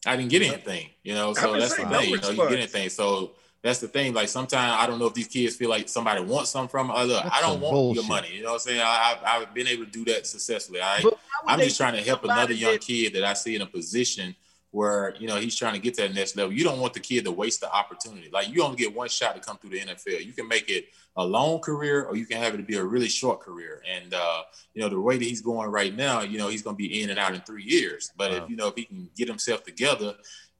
I 0.07 0.17
didn't 0.17 0.31
get 0.31 0.43
anything, 0.43 0.89
you 1.03 1.15
know. 1.15 1.35
So 1.35 1.59
that's 1.59 1.75
the 1.75 1.85
thing, 1.87 2.11
you 2.11 2.21
know, 2.21 2.31
you 2.31 2.37
get 2.37 2.53
anything. 2.53 2.89
So 2.91 3.33
that's 3.63 3.81
the 3.81 3.89
thing. 3.89 4.15
Like 4.15 4.29
sometimes 4.29 4.77
I 4.79 4.87
don't 4.87 4.99
know 4.99 5.07
if 5.07 5.15
these 5.15 5.27
kids 5.27 5.57
feel 5.57 5.69
like 5.69 5.89
somebody 5.89 6.23
wants 6.23 6.51
something 6.51 6.69
from. 6.69 6.91
Uh, 6.91 7.05
look, 7.05 7.23
that's 7.23 7.37
I 7.37 7.41
don't 7.41 7.61
want 7.61 7.73
bullshit. 7.73 8.05
your 8.05 8.09
money. 8.09 8.29
You 8.33 8.43
know 8.43 8.51
what 8.51 8.55
I'm 8.55 8.61
saying? 8.61 8.81
I, 8.81 9.17
have 9.25 9.43
I've 9.43 9.55
been 9.55 9.67
able 9.67 9.85
to 9.85 9.91
do 9.91 10.05
that 10.07 10.27
successfully. 10.27 10.81
I 10.81 11.03
I'm 11.47 11.59
just 11.61 11.77
trying 11.77 11.95
to 11.95 12.03
help 12.03 12.25
another 12.25 12.55
young 12.55 12.79
kid 12.79 13.15
that 13.15 13.25
I 13.25 13.33
see 13.33 13.57
in 13.57 13.63
a 13.63 13.67
position 13.67 14.35
where 14.73 15.15
you 15.19 15.27
know 15.27 15.37
he's 15.37 15.57
trying 15.57 15.75
to 15.75 15.81
get 15.81 15.95
to 15.95 16.03
that 16.03 16.15
next 16.15 16.37
level. 16.37 16.53
You 16.53 16.65
don't 16.65 16.81
want 16.81 16.95
the 16.95 17.01
kid 17.01 17.25
to 17.25 17.33
waste 17.33 17.61
the 17.61 17.73
opportunity. 17.73 18.31
Like 18.33 18.49
you 18.49 18.63
only 18.63 18.77
get 18.77 18.95
one 18.95 19.09
shot 19.09 19.35
to 19.35 19.41
come 19.41 19.59
through 19.59 19.71
the 19.71 19.81
NFL. 19.81 20.25
You 20.25 20.33
can 20.33 20.49
make 20.49 20.69
it 20.69 20.87
a 21.17 21.25
long 21.25 21.59
career, 21.61 22.05
or 22.05 22.17
you 22.17 22.27
can 22.27 22.39
have 22.39 22.55
it 22.55 22.59
to 22.59 22.63
be 22.63 22.77
a 22.77 22.85
really 22.85 23.09
short 23.09 23.41
career. 23.41 23.83
And 23.91 24.15
uh, 24.15 24.43
you 24.75 24.83
know 24.83 24.89
the 24.89 25.01
way 25.01 25.17
that 25.17 25.25
he's 25.25 25.41
going 25.41 25.71
right 25.71 25.95
now, 25.95 26.23
you 26.23 26.39
know 26.39 26.49
he's 26.49 26.63
going 26.63 26.77
to 26.77 26.79
be 26.79 27.03
in 27.03 27.11
and 27.11 27.19
out 27.19 27.35
in 27.35 27.41
three 27.41 27.65
years. 27.65 28.11
But 28.17 28.31
wow. 28.31 28.37
if 28.39 28.51
you 28.51 28.57
know 28.57 28.69
if 28.69 28.75
he 28.77 28.85
can 28.85 29.11
get 29.17 29.29
himself 29.29 29.65
together 29.65 30.15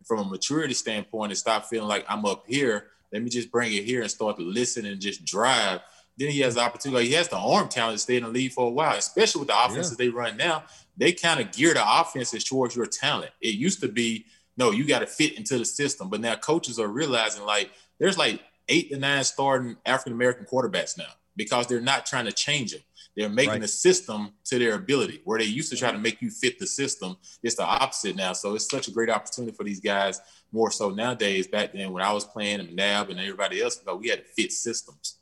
from 0.05 0.21
a 0.21 0.25
maturity 0.25 0.75
standpoint 0.75 1.31
and 1.31 1.39
stop 1.39 1.67
feeling 1.67 1.89
like 1.89 2.05
I'm 2.09 2.25
up 2.25 2.45
here, 2.49 2.87
let 3.13 3.23
me 3.23 3.31
just 3.31 3.51
bring 3.51 3.73
it 3.73 3.85
here 3.85 4.03
and 4.03 4.11
start 4.11 4.39
to 4.39 4.43
listen 4.43 4.87
and 4.87 5.01
just 5.01 5.25
drive 5.25 5.81
then 6.21 6.29
he 6.29 6.41
has 6.41 6.55
the 6.55 6.61
opportunity. 6.61 7.03
Like 7.03 7.09
he 7.09 7.15
has 7.15 7.29
the 7.29 7.39
arm 7.39 7.69
talent 7.69 7.97
to 7.97 8.03
stay 8.03 8.17
in 8.17 8.25
the 8.25 8.29
league 8.29 8.53
for 8.53 8.67
a 8.67 8.71
while, 8.71 8.97
especially 8.97 9.41
with 9.41 9.49
the 9.49 9.65
offenses 9.65 9.97
yeah. 9.99 10.05
they 10.05 10.09
run 10.11 10.37
now. 10.37 10.65
They 11.01 11.13
kind 11.13 11.41
of 11.41 11.51
gear 11.51 11.73
the 11.73 12.01
offenses 12.01 12.45
towards 12.45 12.77
your 12.77 12.87
talent. 12.87 13.33
It 13.41 13.55
used 13.55 13.81
to 13.81 13.89
be, 13.89 14.27
no, 14.59 14.71
you 14.71 14.87
got 14.87 14.99
to 14.99 15.07
fit 15.07 15.39
into 15.39 15.59
the 15.59 15.65
system. 15.65 16.11
But 16.11 16.21
now 16.21 16.37
coaches 16.37 16.79
are 16.79 16.89
realizing 16.89 17.45
like 17.45 17.71
there's 17.99 18.19
like 18.19 18.41
eight 18.69 18.91
to 18.91 18.99
nine 18.99 19.25
starting 19.25 19.77
African 19.87 20.13
American 20.13 20.45
quarterbacks 20.45 20.99
now 20.99 21.11
because 21.37 21.67
they're 21.67 21.81
not 21.81 22.05
trying 22.05 22.27
to 22.27 22.33
change 22.33 22.73
them. 22.73 22.83
They're 23.17 23.31
making 23.31 23.53
right. 23.53 23.63
the 23.63 23.69
system 23.69 24.35
to 24.45 24.59
their 24.59 24.75
ability. 24.75 25.23
Where 25.25 25.39
they 25.39 25.47
used 25.47 25.71
to 25.73 25.77
try 25.77 25.89
to 25.89 25.95
mm-hmm. 25.95 26.03
make 26.03 26.23
you 26.23 26.31
fit 26.31 26.59
the 26.59 26.67
system, 26.67 27.17
it's 27.43 27.57
the 27.57 27.65
opposite 27.65 28.15
now. 28.15 28.35
So 28.35 28.55
it's 28.55 28.71
such 28.71 28.87
a 28.87 28.93
great 28.93 29.11
opportunity 29.11 29.57
for 29.57 29.65
these 29.65 29.81
guys 29.81 30.21
more 30.53 30.71
so 30.71 30.91
nowadays. 30.91 31.49
Back 31.49 31.73
then, 31.73 31.93
when 31.93 32.03
I 32.03 32.13
was 32.13 32.25
playing 32.25 32.61
and 32.61 32.77
Nab 32.77 33.09
and 33.09 33.19
everybody 33.19 33.63
else, 33.63 33.77
because 33.77 33.99
we 33.99 34.09
had 34.09 34.21
to 34.21 34.33
fit 34.33 34.53
systems 34.53 35.17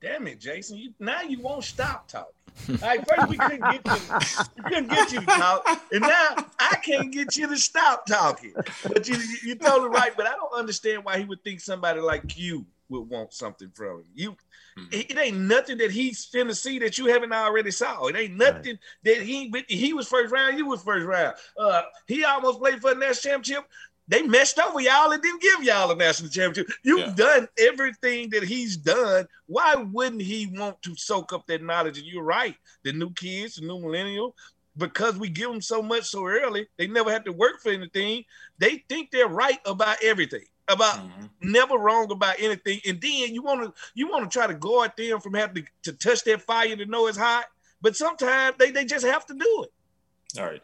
damn 0.00 0.26
it, 0.26 0.40
Jason, 0.40 0.76
you 0.76 0.92
now 0.98 1.22
you 1.22 1.40
won't 1.40 1.64
stop 1.64 2.08
talking. 2.08 2.32
Right, 2.82 3.06
first 3.06 3.28
we 3.28 3.36
couldn't 3.36 3.60
get 3.60 3.86
you, 3.86 4.18
we 4.56 4.62
couldn't 4.62 4.88
get 4.88 5.12
you 5.12 5.20
to 5.20 5.26
talk, 5.26 5.82
and 5.92 6.00
now 6.00 6.36
I 6.58 6.76
can't 6.82 7.12
get 7.12 7.36
you 7.36 7.46
to 7.48 7.56
stop 7.56 8.06
talking. 8.06 8.54
But 8.82 9.08
you, 9.08 9.16
you 9.44 9.54
totally 9.54 9.90
right. 9.90 10.12
But 10.16 10.26
I 10.26 10.32
don't 10.32 10.52
understand 10.52 11.04
why 11.04 11.18
he 11.18 11.24
would 11.24 11.42
think 11.44 11.60
somebody 11.60 12.00
like 12.00 12.36
you 12.36 12.66
would 12.88 13.08
want 13.08 13.32
something 13.32 13.70
from 13.74 13.98
him. 13.98 14.04
You, 14.14 14.36
hmm. 14.76 14.84
it, 14.90 15.16
ain't 15.18 15.38
nothing 15.38 15.78
that 15.78 15.90
he's 15.90 16.26
finna 16.26 16.54
see 16.54 16.78
that 16.80 16.98
you 16.98 17.06
haven't 17.06 17.32
already 17.32 17.70
saw. 17.70 18.06
It 18.06 18.16
ain't 18.16 18.36
nothing 18.36 18.78
right. 19.04 19.16
that 19.16 19.22
he 19.22 19.52
he 19.68 19.92
was 19.92 20.08
first 20.08 20.32
round, 20.32 20.58
you 20.58 20.66
was 20.66 20.82
first 20.82 21.06
round. 21.06 21.34
Uh, 21.58 21.82
he 22.06 22.24
almost 22.24 22.58
played 22.58 22.80
for 22.80 22.94
the 22.94 23.00
national 23.00 23.34
championship 23.34 23.64
they 24.08 24.22
messed 24.22 24.58
over 24.58 24.80
y'all 24.80 25.10
and 25.10 25.22
didn't 25.22 25.42
give 25.42 25.62
y'all 25.64 25.90
a 25.90 25.96
national 25.96 26.30
championship. 26.30 26.74
You've 26.82 27.00
yeah. 27.00 27.14
done 27.16 27.48
everything 27.58 28.30
that 28.30 28.44
he's 28.44 28.76
done. 28.76 29.26
Why 29.46 29.74
wouldn't 29.74 30.22
he 30.22 30.46
want 30.46 30.80
to 30.82 30.94
soak 30.94 31.32
up 31.32 31.46
that 31.46 31.62
knowledge? 31.62 31.98
And 31.98 32.06
you're 32.06 32.22
right. 32.22 32.54
The 32.84 32.92
new 32.92 33.10
kids, 33.12 33.56
the 33.56 33.66
new 33.66 33.80
millennial, 33.80 34.34
because 34.76 35.16
we 35.16 35.28
give 35.28 35.50
them 35.50 35.60
so 35.60 35.82
much 35.82 36.04
so 36.04 36.26
early, 36.26 36.68
they 36.76 36.86
never 36.86 37.10
have 37.10 37.24
to 37.24 37.32
work 37.32 37.60
for 37.62 37.70
anything. 37.72 38.24
They 38.58 38.84
think 38.88 39.10
they're 39.10 39.28
right 39.28 39.58
about 39.64 39.96
everything, 40.02 40.44
about 40.68 40.96
mm-hmm. 40.96 41.26
never 41.40 41.76
wrong 41.76 42.10
about 42.12 42.36
anything. 42.38 42.80
And 42.86 43.00
then 43.00 43.34
you 43.34 43.42
want 43.42 43.62
to 43.62 43.72
you 43.94 44.08
want 44.08 44.30
to 44.30 44.38
try 44.38 44.46
to 44.46 44.54
guard 44.54 44.92
them 44.96 45.20
from 45.20 45.34
having 45.34 45.64
to, 45.82 45.92
to 45.92 45.98
touch 45.98 46.22
that 46.24 46.42
fire 46.42 46.76
to 46.76 46.86
know 46.86 47.06
it's 47.06 47.18
hot. 47.18 47.46
But 47.80 47.96
sometimes 47.96 48.56
they, 48.58 48.70
they 48.70 48.84
just 48.84 49.04
have 49.04 49.26
to 49.26 49.34
do 49.34 49.64
it. 49.64 50.38
All 50.40 50.46
right. 50.46 50.62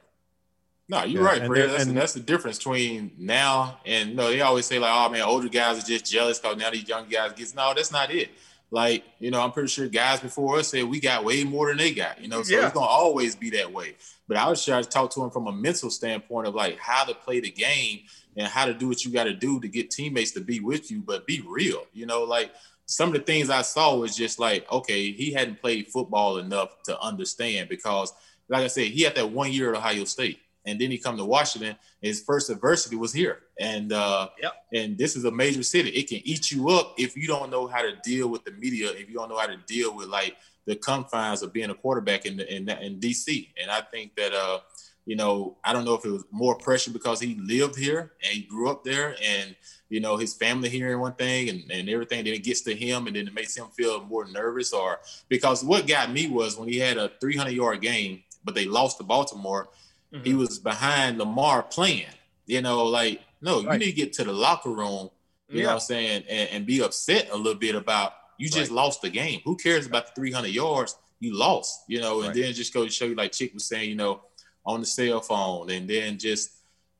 No, 0.92 1.04
you're 1.04 1.22
yeah, 1.22 1.28
right, 1.28 1.46
Fred. 1.46 1.70
That's, 1.70 1.86
and 1.86 1.96
that's 1.96 2.12
the 2.12 2.20
difference 2.20 2.58
between 2.58 3.12
now 3.16 3.80
and 3.86 4.10
you 4.10 4.14
know, 4.14 4.28
they 4.28 4.42
always 4.42 4.66
say 4.66 4.78
like, 4.78 4.92
oh 4.92 5.08
man, 5.08 5.22
older 5.22 5.48
guys 5.48 5.82
are 5.82 5.86
just 5.86 6.04
jealous 6.04 6.38
because 6.38 6.58
now 6.58 6.68
these 6.68 6.86
young 6.86 7.08
guys 7.08 7.32
get 7.32 7.56
no, 7.56 7.72
that's 7.74 7.90
not 7.90 8.10
it. 8.10 8.28
Like, 8.70 9.02
you 9.18 9.30
know, 9.30 9.40
I'm 9.40 9.52
pretty 9.52 9.68
sure 9.68 9.88
guys 9.88 10.20
before 10.20 10.58
us 10.58 10.68
said 10.68 10.84
we 10.84 11.00
got 11.00 11.24
way 11.24 11.44
more 11.44 11.68
than 11.68 11.78
they 11.78 11.94
got, 11.94 12.20
you 12.20 12.28
know, 12.28 12.42
so 12.42 12.54
yeah. 12.54 12.66
it's 12.66 12.74
gonna 12.74 12.84
always 12.84 13.34
be 13.34 13.48
that 13.50 13.72
way. 13.72 13.94
But 14.28 14.36
I 14.36 14.50
was 14.50 14.62
trying 14.62 14.82
to 14.82 14.88
talk 14.88 15.10
to 15.12 15.24
him 15.24 15.30
from 15.30 15.46
a 15.46 15.52
mental 15.52 15.88
standpoint 15.88 16.46
of 16.46 16.54
like 16.54 16.78
how 16.78 17.04
to 17.04 17.14
play 17.14 17.40
the 17.40 17.50
game 17.50 18.00
and 18.36 18.46
how 18.46 18.66
to 18.66 18.74
do 18.74 18.86
what 18.86 19.02
you 19.02 19.10
got 19.10 19.24
to 19.24 19.32
do 19.32 19.60
to 19.60 19.68
get 19.68 19.90
teammates 19.90 20.32
to 20.32 20.40
be 20.40 20.60
with 20.60 20.90
you, 20.90 21.00
but 21.00 21.26
be 21.26 21.42
real. 21.48 21.86
You 21.94 22.04
know, 22.04 22.24
like 22.24 22.52
some 22.84 23.08
of 23.08 23.14
the 23.14 23.20
things 23.20 23.48
I 23.48 23.62
saw 23.62 23.96
was 23.96 24.14
just 24.14 24.38
like, 24.38 24.70
okay, 24.70 25.10
he 25.10 25.32
hadn't 25.32 25.62
played 25.62 25.88
football 25.88 26.36
enough 26.36 26.82
to 26.82 27.00
understand 27.00 27.70
because, 27.70 28.12
like 28.50 28.62
I 28.62 28.66
said, 28.66 28.88
he 28.88 29.04
had 29.04 29.14
that 29.14 29.30
one 29.30 29.52
year 29.52 29.72
at 29.72 29.78
Ohio 29.78 30.04
State 30.04 30.38
and 30.64 30.80
then 30.80 30.90
he 30.90 30.98
come 30.98 31.16
to 31.16 31.24
Washington. 31.24 31.76
His 32.00 32.22
first 32.22 32.50
adversity 32.50 32.96
was 32.96 33.12
here, 33.12 33.40
and 33.58 33.92
uh, 33.92 34.28
yep. 34.40 34.52
and 34.72 34.96
this 34.96 35.16
is 35.16 35.24
a 35.24 35.30
major 35.30 35.62
city. 35.62 35.90
It 35.90 36.08
can 36.08 36.20
eat 36.24 36.50
you 36.50 36.68
up 36.70 36.94
if 36.98 37.16
you 37.16 37.26
don't 37.26 37.50
know 37.50 37.66
how 37.66 37.82
to 37.82 37.96
deal 38.04 38.28
with 38.28 38.44
the 38.44 38.52
media. 38.52 38.90
If 38.90 39.08
you 39.08 39.14
don't 39.14 39.28
know 39.28 39.38
how 39.38 39.46
to 39.46 39.56
deal 39.66 39.94
with 39.94 40.08
like 40.08 40.36
the 40.66 40.76
confines 40.76 41.42
of 41.42 41.52
being 41.52 41.70
a 41.70 41.74
quarterback 41.74 42.24
in 42.24 42.36
the, 42.36 42.54
in, 42.54 42.68
in 42.68 43.00
DC. 43.00 43.48
And 43.60 43.68
I 43.70 43.80
think 43.80 44.14
that 44.14 44.32
uh, 44.32 44.60
you 45.04 45.16
know, 45.16 45.56
I 45.64 45.72
don't 45.72 45.84
know 45.84 45.94
if 45.94 46.04
it 46.04 46.10
was 46.10 46.24
more 46.30 46.54
pressure 46.54 46.92
because 46.92 47.20
he 47.20 47.34
lived 47.34 47.76
here 47.76 48.12
and 48.22 48.32
he 48.32 48.42
grew 48.42 48.70
up 48.70 48.84
there 48.84 49.16
and, 49.22 49.56
you 49.88 50.00
know, 50.00 50.16
his 50.16 50.34
family 50.34 50.68
here 50.68 50.92
and 50.92 51.00
one 51.00 51.14
thing 51.14 51.48
and, 51.48 51.70
and 51.70 51.88
everything. 51.88 52.24
Then 52.24 52.34
it 52.34 52.44
gets 52.44 52.60
to 52.62 52.74
him 52.74 53.06
and 53.08 53.16
then 53.16 53.26
it 53.26 53.34
makes 53.34 53.56
him 53.56 53.66
feel 53.76 54.04
more 54.04 54.26
nervous 54.26 54.72
or 54.72 55.00
because 55.28 55.64
what 55.64 55.88
got 55.88 56.12
me 56.12 56.28
was 56.28 56.56
when 56.56 56.68
he 56.68 56.78
had 56.78 56.98
a 56.98 57.10
300 57.20 57.50
yard 57.50 57.80
game, 57.80 58.22
but 58.44 58.54
they 58.54 58.64
lost 58.64 58.98
to 58.98 59.04
Baltimore, 59.04 59.70
mm-hmm. 60.12 60.24
he 60.24 60.34
was 60.34 60.58
behind 60.58 61.18
Lamar 61.18 61.62
playing, 61.62 62.06
you 62.46 62.62
know, 62.62 62.84
like, 62.84 63.20
no, 63.40 63.60
you 63.60 63.68
right. 63.68 63.78
need 63.78 63.86
to 63.86 63.92
get 63.92 64.12
to 64.14 64.24
the 64.24 64.32
locker 64.32 64.70
room, 64.70 65.10
you 65.48 65.58
yeah. 65.58 65.62
know 65.62 65.68
what 65.68 65.74
I'm 65.74 65.80
saying, 65.80 66.24
and, 66.28 66.48
and, 66.50 66.66
be 66.66 66.82
upset 66.82 67.28
a 67.30 67.36
little 67.36 67.58
bit 67.58 67.74
about 67.74 68.12
you 68.38 68.48
just 68.48 68.70
right. 68.70 68.76
lost 68.76 69.02
the 69.02 69.10
game. 69.10 69.40
Who 69.44 69.56
cares 69.56 69.86
about 69.86 70.06
the 70.06 70.20
300 70.20 70.48
yards? 70.48 70.96
You 71.20 71.36
lost, 71.36 71.84
you 71.88 72.00
know, 72.00 72.20
and 72.20 72.28
right. 72.28 72.36
then 72.36 72.52
just 72.52 72.74
go 72.74 72.84
to 72.84 72.90
show 72.90 73.04
you, 73.04 73.14
like 73.14 73.32
Chick 73.32 73.54
was 73.54 73.64
saying, 73.64 73.88
you 73.88 73.96
know, 73.96 74.22
on 74.64 74.80
the 74.80 74.86
cell 74.86 75.20
phone, 75.20 75.70
and 75.70 75.88
then 75.88 76.18
just 76.18 76.50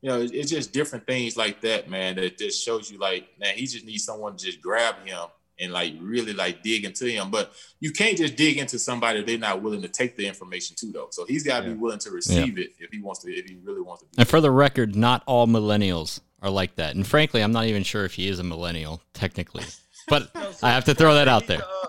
you 0.02 0.10
know, 0.10 0.20
it's 0.20 0.50
just 0.50 0.72
different 0.72 1.06
things 1.06 1.36
like 1.36 1.60
that, 1.60 1.88
man. 1.88 2.16
That 2.16 2.36
just 2.36 2.64
shows 2.64 2.90
you 2.90 2.98
like, 2.98 3.28
man, 3.38 3.54
he 3.54 3.66
just 3.66 3.86
needs 3.86 4.04
someone 4.04 4.36
to 4.36 4.44
just 4.44 4.60
grab 4.60 4.96
him 5.04 5.28
and 5.62 5.72
like 5.72 5.94
really 6.00 6.32
like 6.32 6.62
dig 6.62 6.84
into 6.84 7.06
him. 7.06 7.30
But 7.30 7.52
you 7.80 7.92
can't 7.92 8.16
just 8.16 8.36
dig 8.36 8.58
into 8.58 8.78
somebody 8.78 9.22
they're 9.22 9.38
not 9.38 9.62
willing 9.62 9.82
to 9.82 9.88
take 9.88 10.16
the 10.16 10.26
information 10.26 10.76
too, 10.76 10.92
though. 10.92 11.08
So 11.10 11.24
he's 11.24 11.44
got 11.44 11.60
to 11.60 11.68
yeah. 11.68 11.74
be 11.74 11.78
willing 11.78 12.00
to 12.00 12.10
receive 12.10 12.58
yeah. 12.58 12.64
it 12.64 12.72
if 12.78 12.90
he 12.90 13.00
wants 13.00 13.20
to, 13.20 13.32
if 13.32 13.48
he 13.48 13.56
really 13.62 13.80
wants 13.80 14.02
to. 14.02 14.08
and 14.18 14.28
for 14.28 14.40
the 14.40 14.50
record, 14.50 14.96
not 14.96 15.22
all 15.26 15.46
millennials 15.46 16.20
are 16.42 16.50
like 16.50 16.74
that. 16.76 16.94
And 16.94 17.06
frankly, 17.06 17.42
I'm 17.42 17.52
not 17.52 17.66
even 17.66 17.82
sure 17.82 18.04
if 18.04 18.14
he 18.14 18.28
is 18.28 18.38
a 18.38 18.44
millennial 18.44 19.00
technically, 19.14 19.64
but 20.08 20.30
so 20.54 20.66
I 20.66 20.70
have 20.70 20.84
to 20.86 20.94
throw 20.94 21.14
that 21.14 21.28
out 21.28 21.46
there. 21.46 21.62
Uh, 21.62 21.86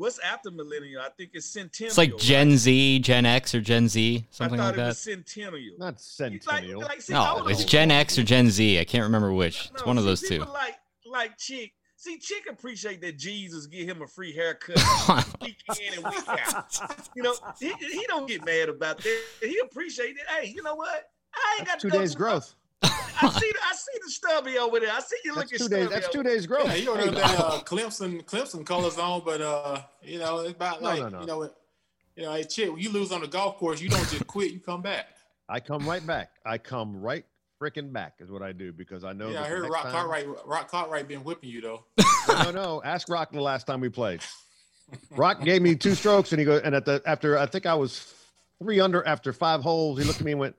What's 0.00 0.18
after 0.20 0.50
millennial? 0.50 1.02
I 1.02 1.10
think 1.10 1.32
it's 1.34 1.44
centennial. 1.44 1.88
It's 1.90 1.98
like 1.98 2.16
Gen 2.16 2.48
right? 2.50 2.56
Z, 2.56 2.98
Gen 3.00 3.26
X, 3.26 3.54
or 3.54 3.60
Gen 3.60 3.86
Z, 3.86 4.24
something 4.30 4.58
like 4.58 4.74
that. 4.76 4.96
centennial. 4.96 5.76
Not 5.78 6.00
centennial. 6.00 6.80
Like, 6.80 6.88
like, 6.88 7.00
see, 7.02 7.12
no, 7.12 7.46
it's 7.48 7.64
Gen 7.64 7.90
X 7.90 8.18
or 8.18 8.22
Gen 8.22 8.48
Z. 8.48 8.78
I 8.78 8.84
can't 8.84 9.02
remember 9.02 9.30
which. 9.30 9.68
No, 9.70 9.74
it's 9.74 9.84
one 9.84 9.96
see, 9.96 10.00
of 10.00 10.06
those 10.06 10.22
two. 10.22 10.38
Like, 10.38 10.78
like 11.04 11.36
Chick. 11.36 11.74
See, 12.00 12.16
Chick 12.16 12.46
appreciate 12.48 13.02
that 13.02 13.18
Jesus 13.18 13.66
give 13.66 13.86
him 13.86 14.00
a 14.00 14.06
free 14.06 14.32
haircut 14.32 14.78
week 15.42 15.58
in 15.68 15.92
and 15.96 16.04
week 16.04 16.28
out. 16.28 16.80
You 17.14 17.22
know, 17.22 17.34
he, 17.58 17.74
he 17.74 18.06
don't 18.08 18.26
get 18.26 18.42
mad 18.42 18.70
about 18.70 18.96
that. 19.02 19.22
He 19.42 19.60
appreciate 19.62 20.16
it. 20.16 20.22
Hey, 20.26 20.48
you 20.48 20.62
know 20.62 20.76
what? 20.76 21.10
I 21.34 21.56
ain't 21.58 21.68
That's 21.68 21.84
got 21.84 21.90
two 21.92 21.98
days 21.98 22.14
growth. 22.14 22.54
I 22.82 22.88
see, 22.88 23.52
I 23.52 23.74
see 23.74 23.98
the 24.02 24.10
stubby 24.10 24.56
over 24.56 24.80
there. 24.80 24.90
I 24.90 25.00
see 25.00 25.16
you 25.26 25.34
looking. 25.34 25.58
Two 25.58 25.68
days. 25.68 25.90
That's 25.90 26.08
two 26.08 26.22
days 26.22 26.46
growth. 26.46 26.68
Yeah, 26.68 26.74
you 26.76 26.86
don't 26.86 27.00
have 27.00 27.14
that 27.16 27.38
uh, 27.38 27.60
Clemson, 27.64 28.24
Clemson 28.24 28.64
colors 28.64 28.96
on, 28.96 29.20
but 29.22 29.42
uh, 29.42 29.82
you 30.02 30.20
know, 30.20 30.38
it's 30.38 30.52
about 30.52 30.80
like 30.82 31.00
no, 31.00 31.08
no, 31.10 31.18
no. 31.18 31.20
you 31.20 31.26
know, 31.26 31.50
you 32.16 32.22
know, 32.22 32.32
hey, 32.32 32.44
Chip, 32.44 32.72
when 32.72 32.80
you 32.80 32.90
lose 32.90 33.12
on 33.12 33.20
the 33.20 33.28
golf 33.28 33.58
course, 33.58 33.78
you 33.78 33.90
don't 33.90 34.08
just 34.08 34.26
quit. 34.26 34.52
You 34.52 34.60
come 34.60 34.80
back. 34.80 35.08
I 35.50 35.60
come 35.60 35.86
right 35.86 36.06
back. 36.06 36.30
I 36.46 36.56
come 36.56 36.98
right 36.98 37.26
freaking 37.60 37.92
back 37.92 38.14
is 38.20 38.30
what 38.30 38.42
I 38.42 38.52
do 38.52 38.72
because 38.72 39.04
I 39.04 39.12
know. 39.12 39.28
Yeah, 39.28 39.42
I 39.42 39.46
heard 39.46 39.68
Rock 39.68 39.82
time... 39.82 39.92
Cartwright. 39.92 40.26
Rock 40.46 40.70
Cartwright 40.70 41.06
been 41.06 41.22
whipping 41.22 41.50
you 41.50 41.60
though. 41.60 41.84
no, 42.28 42.42
no, 42.44 42.50
no. 42.50 42.82
Ask 42.84 43.08
Rock 43.08 43.32
the 43.32 43.40
last 43.40 43.66
time 43.66 43.80
we 43.80 43.88
played. 43.88 44.20
Rock 45.10 45.44
gave 45.44 45.62
me 45.62 45.76
two 45.76 45.94
strokes, 45.94 46.32
and 46.32 46.40
he 46.40 46.44
goes, 46.44 46.62
and 46.62 46.74
at 46.74 46.84
the 46.84 47.02
after 47.06 47.38
I 47.38 47.46
think 47.46 47.66
I 47.66 47.74
was 47.74 48.12
three 48.60 48.80
under 48.80 49.06
after 49.06 49.32
five 49.32 49.62
holes, 49.62 49.98
he 49.98 50.04
looked 50.04 50.20
at 50.20 50.24
me 50.24 50.32
and 50.32 50.40
went, 50.40 50.56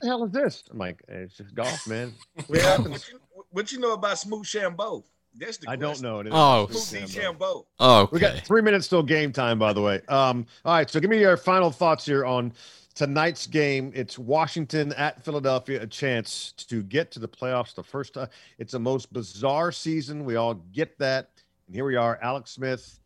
the 0.00 0.08
hell 0.08 0.24
is 0.24 0.32
this? 0.32 0.64
I'm 0.70 0.78
like, 0.78 1.02
hey, 1.08 1.22
it's 1.22 1.36
just 1.36 1.54
golf, 1.54 1.86
man. 1.86 2.12
What, 2.46 2.88
what, 2.88 3.10
you, 3.10 3.20
what 3.50 3.72
you 3.72 3.78
know 3.80 3.92
about 3.92 4.18
Smooth 4.18 4.44
Shambo? 4.44 5.04
That's 5.34 5.58
the 5.58 5.70
I 5.70 5.76
don't 5.76 6.00
know. 6.02 6.22
Oh, 6.30 6.66
Smooth 6.70 7.10
Shambo. 7.10 7.66
Oh, 7.78 8.00
okay. 8.02 8.10
We 8.12 8.20
got 8.20 8.38
three 8.46 8.62
minutes 8.62 8.88
till 8.88 9.02
game 9.02 9.32
time, 9.32 9.58
by 9.58 9.72
the 9.72 9.80
way. 9.80 10.00
Um, 10.08 10.46
all 10.64 10.74
right, 10.74 10.90
so 10.90 11.00
give 11.00 11.10
me 11.10 11.20
your 11.20 11.36
final 11.36 11.70
thoughts 11.70 12.04
here 12.04 12.24
on 12.24 12.52
tonight's 12.94 13.46
game. 13.46 13.92
It's 13.94 14.18
Washington 14.18 14.92
at 14.94 15.24
Philadelphia, 15.24 15.82
a 15.82 15.86
chance 15.86 16.52
to 16.68 16.82
get 16.82 17.10
to 17.12 17.18
the 17.18 17.28
playoffs 17.28 17.74
the 17.74 17.82
first 17.82 18.14
time. 18.14 18.28
It's 18.58 18.72
the 18.72 18.78
most 18.80 19.12
bizarre 19.12 19.72
season. 19.72 20.24
We 20.24 20.36
all 20.36 20.54
get 20.54 20.98
that. 20.98 21.30
And 21.66 21.74
here 21.74 21.84
we 21.84 21.96
are, 21.96 22.18
Alex 22.22 22.50
Smith, 22.50 22.98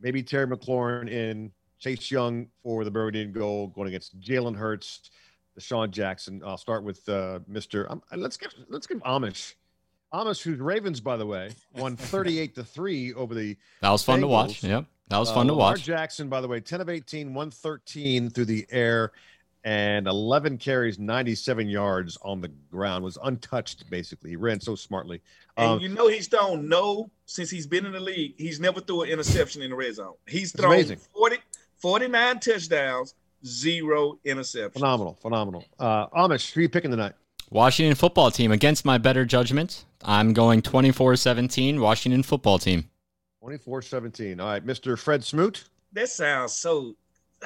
maybe 0.00 0.22
Terry 0.22 0.46
McLaurin 0.46 1.08
in 1.10 1.52
Chase 1.78 2.10
Young 2.10 2.46
for 2.62 2.84
the 2.84 2.90
Burgundy 2.90 3.26
goal, 3.26 3.68
going 3.68 3.88
against 3.88 4.18
Jalen 4.20 4.56
Hurts. 4.56 5.10
DeSean 5.58 5.90
Jackson. 5.90 6.40
I'll 6.46 6.56
start 6.56 6.82
with 6.82 7.06
uh, 7.10 7.40
Mr. 7.40 7.90
Um, 7.90 8.02
let's 8.16 8.38
give 8.38 8.54
let's 8.70 8.86
give 8.86 9.00
Amish. 9.02 9.52
Amish, 10.14 10.42
who's 10.42 10.58
Ravens, 10.58 10.98
by 10.98 11.18
the 11.18 11.26
way, 11.26 11.50
won 11.74 11.94
38 11.98 12.54
to 12.54 12.64
3 12.64 13.12
over 13.12 13.34
the 13.34 13.58
That 13.82 13.90
was 13.90 14.02
fun 14.02 14.20
Bengals. 14.20 14.22
to 14.22 14.26
watch. 14.28 14.64
Yep. 14.64 14.86
That 15.12 15.18
was 15.18 15.30
fun 15.30 15.46
uh, 15.46 15.52
to 15.52 15.54
watch. 15.54 15.82
Jackson, 15.82 16.30
by 16.30 16.40
the 16.40 16.48
way, 16.48 16.58
10 16.58 16.80
of 16.80 16.88
18, 16.88 17.34
113 17.34 18.30
through 18.30 18.46
the 18.46 18.66
air, 18.70 19.12
and 19.62 20.06
11 20.06 20.56
carries, 20.56 20.98
97 20.98 21.68
yards 21.68 22.16
on 22.22 22.40
the 22.40 22.48
ground. 22.70 23.04
Was 23.04 23.18
untouched, 23.22 23.90
basically. 23.90 24.30
He 24.30 24.36
ran 24.36 24.58
so 24.58 24.74
smartly. 24.74 25.20
Um, 25.58 25.72
and 25.72 25.82
you 25.82 25.88
know 25.90 26.08
he's 26.08 26.28
thrown 26.28 26.66
no 26.66 27.10
since 27.26 27.50
he's 27.50 27.66
been 27.66 27.84
in 27.84 27.92
the 27.92 28.00
league. 28.00 28.36
He's 28.38 28.58
never 28.58 28.80
threw 28.80 29.02
an 29.02 29.10
interception 29.10 29.60
in 29.60 29.68
the 29.68 29.76
red 29.76 29.94
zone. 29.94 30.14
He's 30.26 30.50
thrown 30.50 30.82
40, 31.14 31.36
49 31.76 32.40
touchdowns, 32.40 33.14
zero 33.44 34.18
interceptions. 34.24 34.72
Phenomenal, 34.72 35.18
phenomenal. 35.20 35.64
Uh, 35.78 36.06
Amish, 36.08 36.52
who 36.52 36.60
are 36.60 36.62
you 36.62 36.68
picking 36.70 36.90
tonight? 36.90 37.12
Washington 37.50 37.94
football 37.96 38.30
team. 38.30 38.50
Against 38.50 38.86
my 38.86 38.96
better 38.96 39.26
judgment, 39.26 39.84
I'm 40.02 40.32
going 40.32 40.62
24 40.62 41.16
17, 41.16 41.82
Washington 41.82 42.22
football 42.22 42.58
team. 42.58 42.88
24 43.42 43.82
17. 43.82 44.38
All 44.38 44.46
right, 44.46 44.64
Mr. 44.64 44.96
Fred 44.96 45.24
Smoot. 45.24 45.64
That 45.94 46.08
sounds 46.08 46.52
so 46.52 46.94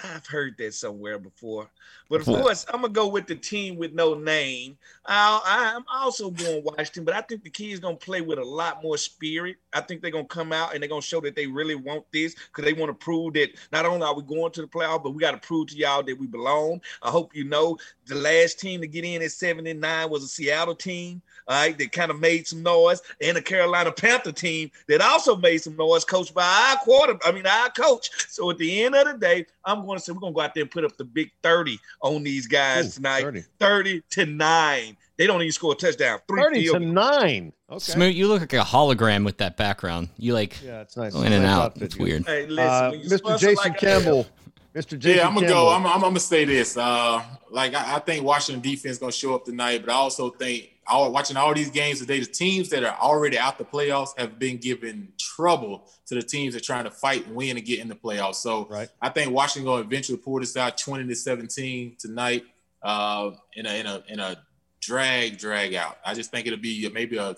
I've 0.05 0.27
heard 0.27 0.55
that 0.59 0.75
somewhere 0.75 1.19
before. 1.19 1.71
But 2.11 2.21
of 2.21 2.27
course, 2.27 2.67
I'm 2.69 2.83
gonna 2.83 2.93
go 2.93 3.09
with 3.09 3.27
the 3.27 3.35
team 3.35 3.77
with 3.77 3.95
no 3.95 4.13
name. 4.13 4.77
i 5.07 5.73
am 5.75 5.87
also 5.91 6.31
going 6.31 6.63
Washington, 6.65 7.05
but 7.05 7.15
I 7.15 7.23
think 7.23 7.45
the 7.45 7.51
kids 7.51 7.81
gonna 7.81 7.97
play 7.97 8.21
with 8.21 8.39
a 8.39 8.45
lot 8.45 8.83
more 8.83 8.99
spirit. 8.99 9.57
I 9.77 9.81
think 9.81 10.03
they're 10.03 10.11
gonna 10.11 10.25
come 10.25 10.53
out 10.53 10.73
and 10.73 10.83
they're 10.83 10.89
gonna 10.89 11.03
show 11.03 11.21
that 11.21 11.37
they 11.37 11.47
really 11.47 11.75
want 11.75 12.05
this 12.13 12.35
because 12.35 12.65
they 12.65 12.73
want 12.73 12.89
to 12.89 13.05
prove 13.05 13.35
that 13.35 13.51
not 13.73 13.87
only 13.87 14.07
are 14.07 14.15
we 14.15 14.23
going 14.23 14.53
to 14.53 14.63
the 14.63 14.69
playoff, 14.69 15.03
but 15.03 15.11
we 15.11 15.21
got 15.21 15.33
to 15.33 15.47
prove 15.47 15.69
to 15.69 15.77
y'all 15.77 16.03
that 16.03 16.19
we 16.19 16.27
belong. 16.27 16.81
I 17.03 17.11
hope 17.11 17.35
you 17.35 17.45
know 17.45 17.77
the 18.07 18.15
last 18.15 18.59
team 18.59 18.81
to 18.81 18.87
get 18.87 19.05
in 19.05 19.23
at 19.23 19.33
79 19.33 20.11
was 20.11 20.25
a 20.25 20.29
Seattle 20.29 20.75
team 20.75 21.23
all 21.49 21.57
right, 21.57 21.79
that 21.79 21.93
kind 21.93 22.11
of 22.11 22.19
made 22.19 22.47
some 22.47 22.63
noise, 22.63 23.01
and 23.21 23.37
a 23.37 23.43
Carolina 23.43 23.93
Panther 23.93 24.33
team 24.33 24.71
that 24.89 25.01
also 25.01 25.37
made 25.37 25.59
some 25.59 25.77
noise, 25.77 26.05
coached 26.05 26.35
by 26.35 26.45
our 26.45 26.77
quarter, 26.79 27.17
I 27.25 27.31
mean 27.31 27.47
our 27.47 27.71
coach. 27.71 28.11
So 28.29 28.51
at 28.51 28.59
the 28.59 28.83
end 28.83 28.97
of 28.97 29.07
the 29.07 29.19
day, 29.19 29.47
I'm 29.65 29.87
going 29.87 29.99
to 29.99 30.05
say 30.05 30.13
we're 30.13 30.21
going 30.21 30.33
to 30.33 30.37
go 30.37 30.41
out 30.41 30.55
there 30.55 30.63
and 30.63 30.71
put 30.71 30.85
up 30.85 30.97
the 30.97 31.05
big 31.05 31.31
30 31.43 31.79
on 32.01 32.25
these 32.25 32.47
guys 32.47 32.87
Ooh, 32.87 32.97
tonight. 32.97 33.23
30. 33.23 33.45
30 33.61 34.03
to 34.11 34.27
9. 34.27 34.97
They 35.19 35.27
don't 35.27 35.41
even 35.41 35.53
score 35.53 35.73
a 35.73 35.77
touchdown. 35.77 36.21
Three 36.29 36.43
30 36.43 36.63
field. 36.63 36.81
to 36.81 36.87
9. 36.87 37.53
Okay. 37.71 37.79
Smoot, 37.79 38.15
you 38.15 38.29
look 38.29 38.41
like 38.41 38.53
a 38.53 38.59
hologram 38.59 39.25
with 39.25 39.39
that 39.39 39.57
background. 39.57 40.11
You 40.19 40.35
like 40.35 40.63
yeah, 40.63 40.83
it's 40.83 40.97
nice. 40.97 41.15
in 41.15 41.33
and 41.33 41.45
nice 41.45 41.53
out. 41.53 41.81
It's 41.81 41.97
weird. 41.97 42.27
Hey, 42.27 42.47
listen, 42.47 42.59
uh, 42.59 42.93
Mr. 42.93 43.39
Jason 43.39 43.55
like 43.57 43.79
Campbell. 43.79 44.27
Mr. 44.75 44.99
Jason 44.99 45.19
yeah, 45.19 45.27
I'm 45.27 45.35
gonna 45.35 45.47
Campbell. 45.47 45.65
go. 45.65 45.71
I'm, 45.71 45.87
I'm, 45.87 45.95
I'm, 45.95 46.01
gonna 46.01 46.21
say 46.21 46.45
this. 46.45 46.77
Uh, 46.77 47.23
like 47.51 47.75
I, 47.75 47.97
I 47.97 47.99
think 48.01 48.25
Washington 48.25 48.61
defense 48.61 48.99
gonna 48.99 49.11
show 49.11 49.35
up 49.35 49.47
tonight, 49.47 49.83
but 49.85 49.91
I 49.91 49.95
also 49.95 50.31
think 50.31 50.71
all, 50.87 51.11
watching 51.13 51.37
all 51.37 51.53
these 51.55 51.71
games 51.71 52.01
today, 52.01 52.21
the 52.21 52.27
teams 52.27 52.69
that 52.71 52.85
are 52.85 52.97
already 53.01 53.39
out 53.39 53.59
the 53.59 53.65
playoffs 53.65 54.19
have 54.19 54.39
been 54.39 54.59
given 54.59 55.09
trouble 55.19 55.91
to 56.07 56.15
the 56.15 56.23
teams 56.23 56.55
that 56.55 56.63
are 56.63 56.65
trying 56.65 56.85
to 56.85 56.91
fight 56.91 57.27
and 57.27 57.35
win 57.35 57.57
and 57.57 57.67
get 57.67 57.81
in 57.81 57.89
the 57.89 57.95
playoffs. 57.95 58.37
So 58.37 58.67
right. 58.71 58.89
I 59.01 59.09
think 59.09 59.33
Washington 59.33 59.71
will 59.71 59.79
eventually 59.79 60.19
pull 60.19 60.39
this 60.41 60.57
out 60.57 60.79
20 60.79 61.09
to 61.09 61.15
17 61.15 61.97
tonight 61.99 62.45
uh, 62.83 63.31
in 63.55 63.67
a 63.67 63.81
in 63.81 63.87
a 63.87 64.03
in 64.09 64.21
a 64.21 64.37
drag 64.81 65.39
drag 65.39 65.75
out. 65.75 65.99
I 66.05 66.15
just 66.15 66.31
think 66.31 66.47
it'll 66.47 66.59
be 66.59 66.87
uh, 66.87 66.91
maybe 66.93 67.17
a 67.17 67.35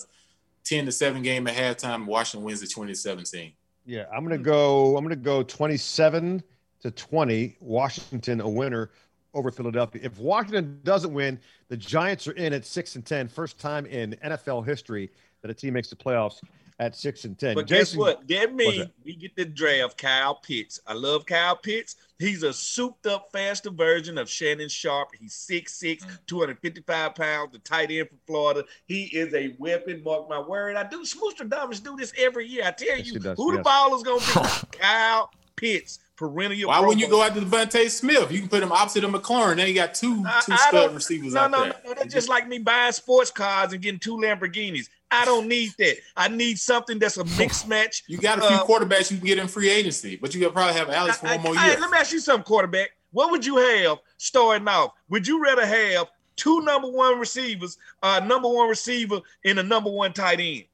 10 0.65 0.87
to 0.87 0.93
7 0.93 1.23
game 1.23 1.47
at 1.47 1.55
halftime. 1.55 2.07
Washington 2.07 2.45
wins 2.45 2.61
the 2.61 2.67
2017. 2.67 3.53
Yeah, 3.87 4.05
I'm 4.13 4.23
gonna 4.23 4.37
hmm. 4.37 4.43
go. 4.43 4.97
I'm 4.97 5.05
gonna 5.05 5.17
go 5.17 5.43
27 5.43 6.43
to 6.81 6.91
20. 6.91 7.57
Washington 7.61 8.41
a 8.41 8.49
winner 8.49 8.91
over 9.35 9.51
Philadelphia. 9.51 10.03
If 10.05 10.19
Washington 10.19 10.81
doesn't 10.85 11.13
win, 11.13 11.39
the 11.69 11.77
Giants 11.77 12.27
are 12.29 12.33
in 12.33 12.53
at 12.53 12.65
six 12.65 12.97
and 12.97 13.05
ten. 13.05 13.29
First 13.29 13.59
time 13.59 13.87
in 13.87 14.17
NFL 14.25 14.67
history 14.67 15.11
that 15.43 15.51
a 15.51 15.55
team 15.55 15.75
makes 15.75 15.89
the 15.89 15.97
playoffs 15.97 16.41
at 16.79 16.97
six 16.97 17.25
and 17.25 17.39
ten. 17.39 17.55
But 17.55 17.67
Jason, 17.67 17.85
guess 17.85 17.97
what? 17.97 18.29
That 18.29 18.55
means 18.55 18.89
we 19.05 19.17
get 19.17 19.35
the 19.37 19.45
draft 19.45 19.99
Kyle 19.99 20.35
Pitts. 20.35 20.81
I 20.87 20.95
love 20.95 21.27
Kyle 21.27 21.57
Pitts. 21.57 21.97
He's 22.19 22.43
a 22.43 22.53
souped 22.53 23.07
up, 23.07 23.31
faster 23.33 23.71
version 23.71 24.19
of 24.19 24.29
Shannon 24.29 24.69
Sharpe. 24.69 25.11
He's 25.19 25.35
6'6, 25.35 26.03
mm. 26.03 26.19
255 26.27 27.15
pounds, 27.15 27.53
the 27.53 27.59
tight 27.61 27.93
end 27.93 28.09
from 28.09 28.19
Florida. 28.27 28.65
He 28.87 29.05
is 29.05 29.33
a 29.35 29.55
weapon, 29.59 30.03
mark 30.03 30.29
my 30.29 30.41
word. 30.41 30.77
I 30.77 30.83
do 30.83 31.03
Smooster 31.03 31.49
dummies 31.49 31.81
do 31.81 31.97
this 31.97 32.13
every 32.19 32.49
year. 32.49 32.65
I 32.65 32.73
tell 32.73 32.99
yes, 32.99 33.07
you, 33.07 33.21
who 33.21 33.53
yes. 33.53 33.57
the 33.57 33.63
ball 33.63 33.97
is 33.97 34.03
gonna 34.03 34.19
be? 34.19 34.79
Kyle 34.79 35.31
Pitts 35.57 36.01
perennial. 36.19 36.69
Why 36.69 36.81
wouldn't 36.81 37.01
you 37.01 37.09
go 37.09 37.23
after 37.23 37.41
DeVonta 37.41 37.89
Smith? 37.89 38.31
You 38.31 38.41
can 38.41 38.49
put 38.49 38.63
him 38.63 38.73
opposite 38.73 39.05
of 39.05 39.11
McLaurin. 39.11 39.57
Then 39.57 39.69
you 39.69 39.75
got 39.75 39.95
two 39.95 40.25
two 40.45 40.57
stud 40.57 40.95
receivers 40.95 41.35
no, 41.35 41.41
out 41.41 41.51
no, 41.51 41.63
there. 41.63 41.75
No, 41.85 41.91
no, 41.91 41.95
that's 41.95 42.13
just 42.13 42.29
like 42.29 42.47
me 42.49 42.59
buying 42.59 42.93
sports 42.93 43.31
cars 43.31 43.73
and 43.73 43.81
getting 43.81 44.01
two 44.01 44.17
Lamborghinis. 44.17 44.89
I 45.11 45.25
don't 45.25 45.49
need 45.49 45.73
that. 45.79 45.97
I 46.17 46.29
need 46.29 46.59
something 46.59 46.99
that's 46.99 47.17
a 47.17 47.25
mixed 47.39 47.69
match. 47.69 48.05
You 48.07 48.19
got 48.19 48.39
a 48.39 48.43
few 48.43 48.57
uh, 48.57 48.65
quarterbacks 48.67 49.11
you 49.11 49.19
can 49.19 49.27
get 49.27 49.39
in 49.39 49.49
free 49.49 49.71
agency, 49.71 50.17
but 50.17 50.35
you 50.35 50.41
could 50.41 50.53
probably 50.53 50.75
have 50.75 50.91
Alex 50.91 51.19
for 51.19 51.27
one 51.27 51.41
more 51.41 51.55
year. 51.55 51.77
let 51.81 51.91
me 51.91 51.99
ask 51.99 52.13
you 52.13 52.21
something, 52.21 52.45
quarterback. 52.45 52.91
what 53.13 53.31
would 53.31 53.45
you 53.45 53.57
have 53.57 53.99
starting 54.19 54.69
off? 54.69 54.93
Would 55.09 55.27
you 55.27 55.43
rather 55.43 55.65
have 55.65 56.09
two 56.37 56.61
number 56.63 56.91
one 56.91 57.19
receivers, 57.19 57.79
uh, 58.03 58.21
number 58.25 58.49
one 58.49 58.69
receiver, 58.69 59.21
and 59.45 59.59
a 59.59 59.63
number 59.63 59.91
one 59.91 60.13
tight 60.13 60.41
end? 60.41 60.65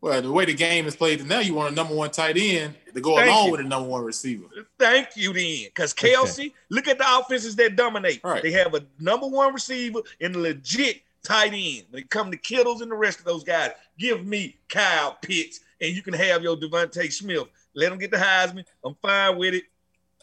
Well, 0.00 0.20
the 0.20 0.30
way 0.30 0.44
the 0.44 0.54
game 0.54 0.86
is 0.86 0.94
played 0.94 1.24
now, 1.26 1.40
you 1.40 1.54
want 1.54 1.72
a 1.72 1.74
number 1.74 1.94
one 1.94 2.10
tight 2.10 2.36
end 2.36 2.74
to 2.94 3.00
go 3.00 3.16
Thank 3.16 3.28
along 3.28 3.46
you. 3.46 3.52
with 3.52 3.60
a 3.62 3.64
number 3.64 3.88
one 3.88 4.04
receiver. 4.04 4.44
Thank 4.78 5.16
you, 5.16 5.32
then. 5.32 5.64
Because 5.64 5.94
Kelce, 5.94 6.52
look 6.68 6.86
at 6.86 6.98
the 6.98 7.18
offenses 7.18 7.56
that 7.56 7.76
dominate. 7.76 8.20
Right. 8.22 8.42
They 8.42 8.52
have 8.52 8.74
a 8.74 8.84
number 9.00 9.26
one 9.26 9.54
receiver 9.54 10.00
and 10.20 10.36
a 10.36 10.38
legit 10.38 11.00
tight 11.26 11.52
end. 11.54 11.84
When 11.90 12.02
it 12.02 12.10
come 12.10 12.30
to 12.30 12.36
Kittles 12.36 12.80
and 12.80 12.90
the 12.90 12.96
rest 12.96 13.18
of 13.18 13.24
those 13.24 13.44
guys, 13.44 13.72
give 13.98 14.24
me 14.24 14.56
Kyle 14.68 15.16
Pitts, 15.20 15.60
and 15.80 15.94
you 15.94 16.02
can 16.02 16.14
have 16.14 16.42
your 16.42 16.56
DeVonta 16.56 17.12
Smith. 17.12 17.44
Let 17.74 17.92
him 17.92 17.98
get 17.98 18.10
the 18.10 18.16
Heisman. 18.16 18.64
I'm 18.84 18.94
fine 19.02 19.36
with 19.36 19.54
it. 19.54 19.64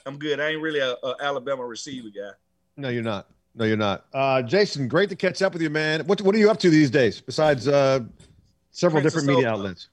I'm 0.05 0.17
good. 0.17 0.39
I 0.39 0.49
ain't 0.49 0.61
really 0.61 0.79
a, 0.79 0.93
a 1.03 1.15
Alabama 1.21 1.65
receiver 1.65 2.09
guy. 2.09 2.31
No, 2.77 2.89
you're 2.89 3.03
not. 3.03 3.27
No, 3.55 3.65
you're 3.65 3.77
not. 3.77 4.05
Uh, 4.13 4.41
Jason, 4.41 4.87
great 4.87 5.09
to 5.09 5.15
catch 5.15 5.41
up 5.41 5.53
with 5.53 5.61
you, 5.61 5.69
man. 5.69 6.05
What 6.07 6.21
What 6.21 6.33
are 6.33 6.39
you 6.39 6.49
up 6.49 6.59
to 6.59 6.69
these 6.69 6.89
days 6.89 7.21
besides 7.21 7.67
uh, 7.67 7.99
several 8.71 9.01
Princess 9.01 9.21
different 9.21 9.37
media 9.37 9.51
outlets? 9.51 9.89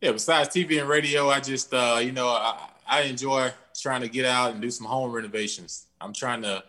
Yeah, 0.00 0.12
besides 0.12 0.48
TV 0.48 0.80
and 0.80 0.88
radio, 0.88 1.28
I 1.28 1.40
just 1.40 1.74
uh, 1.74 1.98
you 2.02 2.12
know, 2.12 2.28
I, 2.28 2.70
I 2.86 3.02
enjoy 3.02 3.52
trying 3.78 4.00
to 4.00 4.08
get 4.08 4.24
out 4.24 4.52
and 4.52 4.60
do 4.60 4.70
some 4.70 4.86
home 4.86 5.12
renovations. 5.12 5.86
I'm 6.00 6.12
trying 6.12 6.42
to, 6.42 6.62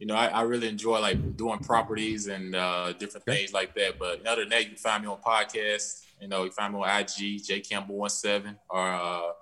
you 0.00 0.06
know, 0.06 0.14
I, 0.14 0.26
I 0.28 0.42
really 0.42 0.66
enjoy 0.66 0.98
like 0.98 1.36
doing 1.36 1.58
properties 1.60 2.26
and 2.26 2.56
uh, 2.56 2.92
different 2.94 3.26
things 3.26 3.52
like 3.52 3.74
that. 3.74 3.98
But 3.98 4.26
other 4.26 4.42
than 4.42 4.48
that, 4.48 4.62
you 4.62 4.68
can 4.70 4.76
find 4.78 5.04
me 5.04 5.08
on 5.10 5.18
podcasts. 5.18 6.02
You 6.20 6.26
know, 6.28 6.44
you 6.44 6.50
find 6.50 6.72
me 6.74 6.80
on 6.80 7.00
IG, 7.00 7.44
J 7.44 7.60
Campbell 7.60 7.96
one 7.96 8.10
seven, 8.10 8.56
or 8.68 8.80
uh, 8.90 9.32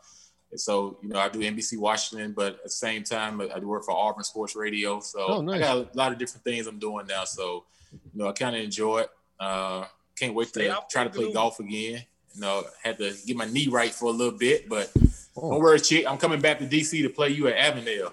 so 0.56 0.98
you 1.02 1.08
know, 1.08 1.18
I 1.20 1.28
do 1.28 1.38
NBC 1.38 1.78
Washington, 1.78 2.32
but 2.36 2.54
at 2.54 2.64
the 2.64 2.70
same 2.70 3.04
time, 3.04 3.40
I 3.40 3.58
do 3.60 3.68
work 3.68 3.84
for 3.84 3.92
Auburn 3.92 4.24
Sports 4.24 4.56
Radio. 4.56 5.00
So 5.00 5.20
Oh, 5.26 5.40
nice. 5.40 5.56
I 5.56 5.60
got 5.60 5.76
a 5.76 5.88
lot 5.96 6.12
of 6.12 6.18
different 6.18 6.44
things 6.44 6.66
I'm 6.66 6.78
doing 6.78 7.06
now. 7.06 7.24
So 7.24 7.64
you 7.92 8.20
know, 8.20 8.28
I 8.28 8.32
kind 8.32 8.54
of 8.56 8.62
enjoy 8.62 8.98
it. 9.00 9.10
Uh, 9.40 9.84
can't 10.18 10.34
wait 10.34 10.48
Stay 10.48 10.66
to 10.66 10.78
try 10.90 11.04
to 11.04 11.10
play 11.10 11.32
golf 11.32 11.60
again. 11.60 12.02
You 12.34 12.40
know, 12.40 12.64
had 12.82 12.98
to 12.98 13.14
get 13.26 13.36
my 13.36 13.46
knee 13.46 13.68
right 13.68 13.92
for 13.92 14.06
a 14.06 14.10
little 14.10 14.36
bit, 14.36 14.68
but 14.68 14.90
Oh. 15.40 15.52
don't 15.52 15.60
worry, 15.60 15.78
chick. 15.78 16.04
I'm 16.04 16.18
coming 16.18 16.40
back 16.40 16.58
to 16.58 16.66
DC 16.66 17.02
to 17.02 17.08
play 17.08 17.28
you 17.28 17.46
at 17.46 17.56
Avondale. 17.56 18.12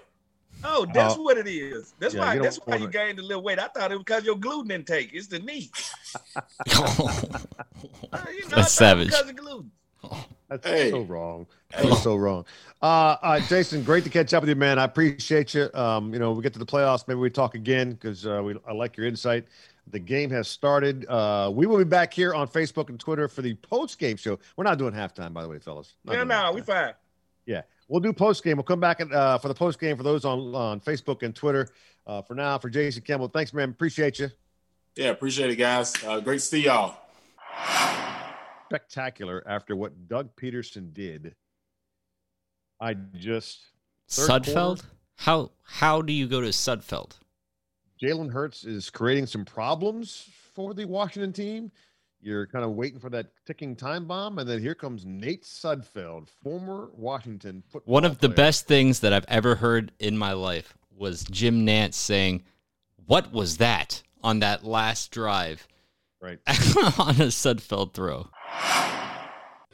Oh, 0.67 0.85
that's 0.93 1.15
Uh, 1.15 1.21
what 1.21 1.37
it 1.37 1.47
is. 1.47 1.93
That's 1.99 2.13
yeah, 2.13 2.19
why. 2.21 2.33
you 2.35 2.41
That's 2.41 2.57
why 2.65 2.77
you 2.77 2.87
gained 2.87 3.19
a 3.19 3.21
little 3.21 3.43
weight. 3.43 3.59
I 3.59 3.67
thought 3.67 3.91
it 3.91 3.95
was 3.95 4.03
because 4.03 4.25
your 4.25 4.35
gluten 4.37 4.71
intake. 4.71 5.11
It's 5.13 5.27
the 5.27 5.39
knee. 5.39 5.69
Uh, 6.67 6.71
you 6.73 8.09
know, 8.11 8.13
I 8.13 8.17
thought 8.17 8.29
it 8.29 8.43
was 8.43 8.49
That's 8.49 8.71
savage. 8.71 9.07
Because 9.09 9.29
of 9.29 9.35
gluten. 9.35 9.71
That's 10.49 10.67
Hey. 10.67 10.91
so 10.91 11.01
wrong. 11.01 11.47
That's 11.71 12.03
so 12.03 12.15
wrong. 12.15 12.45
Uh, 12.81 12.85
all 12.85 13.17
right, 13.23 13.43
Jason, 13.43 13.83
great 13.83 14.03
to 14.03 14.09
catch 14.09 14.33
up 14.33 14.43
with 14.43 14.49
you, 14.49 14.55
man. 14.55 14.77
I 14.79 14.83
appreciate 14.83 15.53
you. 15.53 15.69
Um, 15.73 16.13
you 16.13 16.19
know, 16.19 16.31
we 16.31 16.41
get 16.43 16.53
to 16.53 16.59
the 16.59 16.65
playoffs, 16.65 17.07
maybe 17.07 17.19
we 17.19 17.29
talk 17.29 17.55
again 17.55 17.93
because 17.93 18.25
uh, 18.25 18.41
we 18.43 18.55
I 18.67 18.73
like 18.73 18.95
your 18.97 19.07
insight. 19.07 19.45
The 19.91 19.99
game 19.99 20.29
has 20.31 20.47
started. 20.47 21.05
Uh, 21.07 21.51
we 21.53 21.65
will 21.67 21.77
be 21.77 21.83
back 21.83 22.13
here 22.13 22.33
on 22.33 22.47
Facebook 22.47 22.89
and 22.89 22.99
Twitter 22.99 23.27
for 23.27 23.41
the 23.41 23.55
post 23.55 23.97
game 23.99 24.17
show. 24.17 24.39
We're 24.55 24.63
not 24.63 24.77
doing 24.77 24.93
halftime, 24.93 25.33
by 25.33 25.41
the 25.43 25.49
way, 25.49 25.59
fellas. 25.59 25.95
Not 26.05 26.13
Yeah, 26.13 26.17
doing 26.19 26.27
no, 26.29 26.51
we 26.53 26.61
halftime. 26.61 26.65
fine. 26.65 26.93
Yeah, 27.45 27.61
we'll 27.87 27.99
do 27.99 28.13
post 28.13 28.43
game. 28.43 28.57
We'll 28.57 28.63
come 28.63 28.79
back 28.79 28.99
at, 28.99 29.11
uh, 29.11 29.37
for 29.37 29.47
the 29.47 29.53
post 29.53 29.79
game 29.79 29.97
for 29.97 30.03
those 30.03 30.25
on 30.25 30.53
on 30.55 30.79
Facebook 30.79 31.23
and 31.23 31.35
Twitter. 31.35 31.69
Uh, 32.07 32.21
for 32.21 32.35
now, 32.35 32.57
for 32.57 32.69
Jason 32.69 33.01
Campbell, 33.01 33.27
thanks, 33.27 33.53
man. 33.53 33.69
Appreciate 33.69 34.19
you. 34.19 34.29
Yeah, 34.95 35.09
appreciate 35.09 35.49
it, 35.49 35.55
guys. 35.55 35.93
Uh, 36.03 36.19
great 36.19 36.39
to 36.39 36.45
see 36.45 36.63
y'all. 36.63 36.95
Spectacular 38.65 39.43
after 39.47 39.75
what 39.75 40.07
Doug 40.07 40.29
Pederson 40.35 40.93
did. 40.93 41.35
I 42.79 42.93
just 42.93 43.59
Third 44.09 44.45
quarter. 44.45 44.81
How 45.17 45.51
how 45.63 46.01
do 46.01 46.13
you 46.13 46.27
go 46.27 46.41
to 46.41 46.49
Sudfeld? 46.49 47.17
Jalen 48.01 48.31
Hurts 48.31 48.65
is 48.65 48.89
creating 48.89 49.25
some 49.25 49.45
problems 49.45 50.29
for 50.53 50.73
the 50.73 50.85
Washington 50.85 51.31
team. 51.31 51.71
You're 52.25 52.47
kind 52.47 52.65
of 52.65 52.71
waiting 52.71 52.99
for 52.99 53.11
that 53.11 53.27
ticking 53.45 53.75
time 53.75 54.05
bomb, 54.07 54.39
and 54.39 54.49
then 54.49 54.59
here 54.59 54.73
comes 54.73 55.05
Nate 55.05 55.43
Sudfeld, 55.43 56.27
former 56.43 56.89
Washington 56.95 57.61
football. 57.71 57.93
One 57.93 58.03
of 58.03 58.17
the 58.17 58.29
best 58.29 58.65
things 58.67 59.01
that 59.01 59.13
I've 59.13 59.25
ever 59.27 59.53
heard 59.53 59.91
in 59.99 60.17
my 60.17 60.33
life 60.33 60.75
was 60.97 61.23
Jim 61.25 61.67
Nantz 61.67 61.93
saying, 61.93 62.43
"What 63.05 63.31
was 63.31 63.57
that?" 63.57 64.01
on 64.23 64.39
that 64.39 64.63
last 64.65 65.11
drive 65.11 65.67
right? 66.19 66.39
on 66.47 67.13
a 67.21 67.27
Sudfeld 67.29 67.93
throw. 67.93 68.27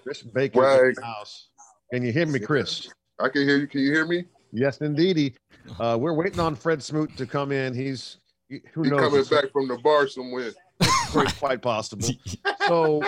Chris 0.04 0.22
Baker 0.24 0.60
Right. 0.60 0.88
in 0.90 0.94
the 0.96 1.06
house. 1.06 1.48
Can 1.94 2.04
you 2.04 2.12
hear 2.12 2.26
me, 2.26 2.38
Chris? 2.40 2.90
I 3.18 3.30
can 3.30 3.48
hear 3.48 3.56
you. 3.60 3.68
Can 3.68 3.80
you 3.80 3.94
hear 3.94 4.06
me? 4.06 4.26
Yes, 4.52 4.80
indeedy. 4.80 5.36
Uh, 5.80 5.98
we're 5.98 6.12
waiting 6.12 6.42
on 6.42 6.56
Fred 6.56 6.84
Smoot 6.84 7.16
to 7.16 7.26
come 7.26 7.54
in. 7.54 7.74
He's 7.74 8.18
he- 8.50 8.60
who 8.74 8.84
He 8.84 8.90
knows? 8.90 9.00
coming 9.00 9.24
back 9.42 9.54
from 9.54 9.70
the 9.70 9.78
bar 9.78 10.06
somewhere. 10.10 10.52
Quite, 11.12 11.38
quite 11.38 11.62
possible. 11.62 12.10
So, 12.68 13.02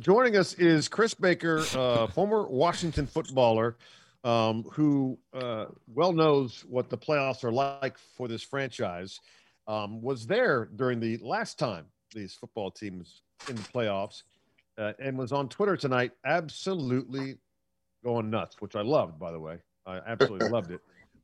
joining 0.00 0.36
us 0.36 0.52
is 0.54 0.88
Chris 0.88 1.14
Baker, 1.14 1.64
uh, 1.74 2.08
former 2.08 2.46
Washington 2.46 3.06
footballer, 3.06 3.76
um, 4.24 4.64
who 4.72 5.18
uh, 5.32 5.66
well 5.94 6.12
knows 6.12 6.64
what 6.68 6.90
the 6.90 6.98
playoffs 6.98 7.44
are 7.44 7.52
like 7.52 7.96
for 8.16 8.28
this 8.28 8.42
franchise. 8.42 9.20
Um, 9.66 10.02
was 10.02 10.26
there 10.26 10.68
during 10.76 11.00
the 11.00 11.16
last 11.18 11.58
time 11.58 11.86
these 12.12 12.34
football 12.34 12.70
teams 12.70 13.22
in 13.48 13.56
the 13.56 13.62
playoffs, 13.62 14.24
uh, 14.78 14.92
and 14.98 15.16
was 15.16 15.32
on 15.32 15.48
Twitter 15.48 15.76
tonight, 15.76 16.12
absolutely 16.26 17.36
going 18.04 18.28
nuts, 18.30 18.56
which 18.60 18.76
I 18.76 18.82
loved, 18.82 19.18
by 19.18 19.32
the 19.32 19.40
way. 19.40 19.58
I 19.86 20.00
absolutely 20.06 20.48
loved 20.48 20.72
it. 20.72 20.80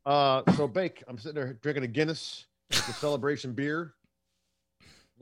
Uh, 0.07 0.43
so, 0.57 0.67
Bake, 0.67 1.03
I'm 1.09 1.19
sitting 1.19 1.35
there 1.35 1.55
drinking 1.55 1.85
a 1.85 1.89
Guinness, 1.89 2.47
the 2.71 2.77
celebration 2.77 3.53
beer. 3.53 3.95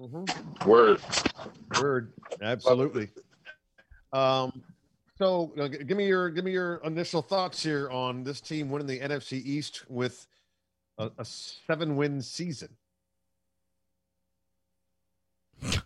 Mhm. 0.00 0.66
Word. 0.66 1.00
Word, 1.80 2.12
absolutely. 2.40 3.10
Um, 4.12 4.62
so 5.18 5.52
uh, 5.60 5.68
g- 5.68 5.84
give 5.84 5.96
me 5.98 6.06
your 6.06 6.30
give 6.30 6.44
me 6.44 6.52
your 6.52 6.76
initial 6.84 7.20
thoughts 7.20 7.62
here 7.62 7.90
on 7.90 8.22
this 8.24 8.40
team 8.40 8.70
winning 8.70 8.86
the 8.86 8.98
NFC 8.98 9.34
East 9.44 9.84
with 9.90 10.26
a, 10.98 11.10
a 11.18 11.24
seven 11.24 11.96
win 11.96 12.20
season. 12.22 12.68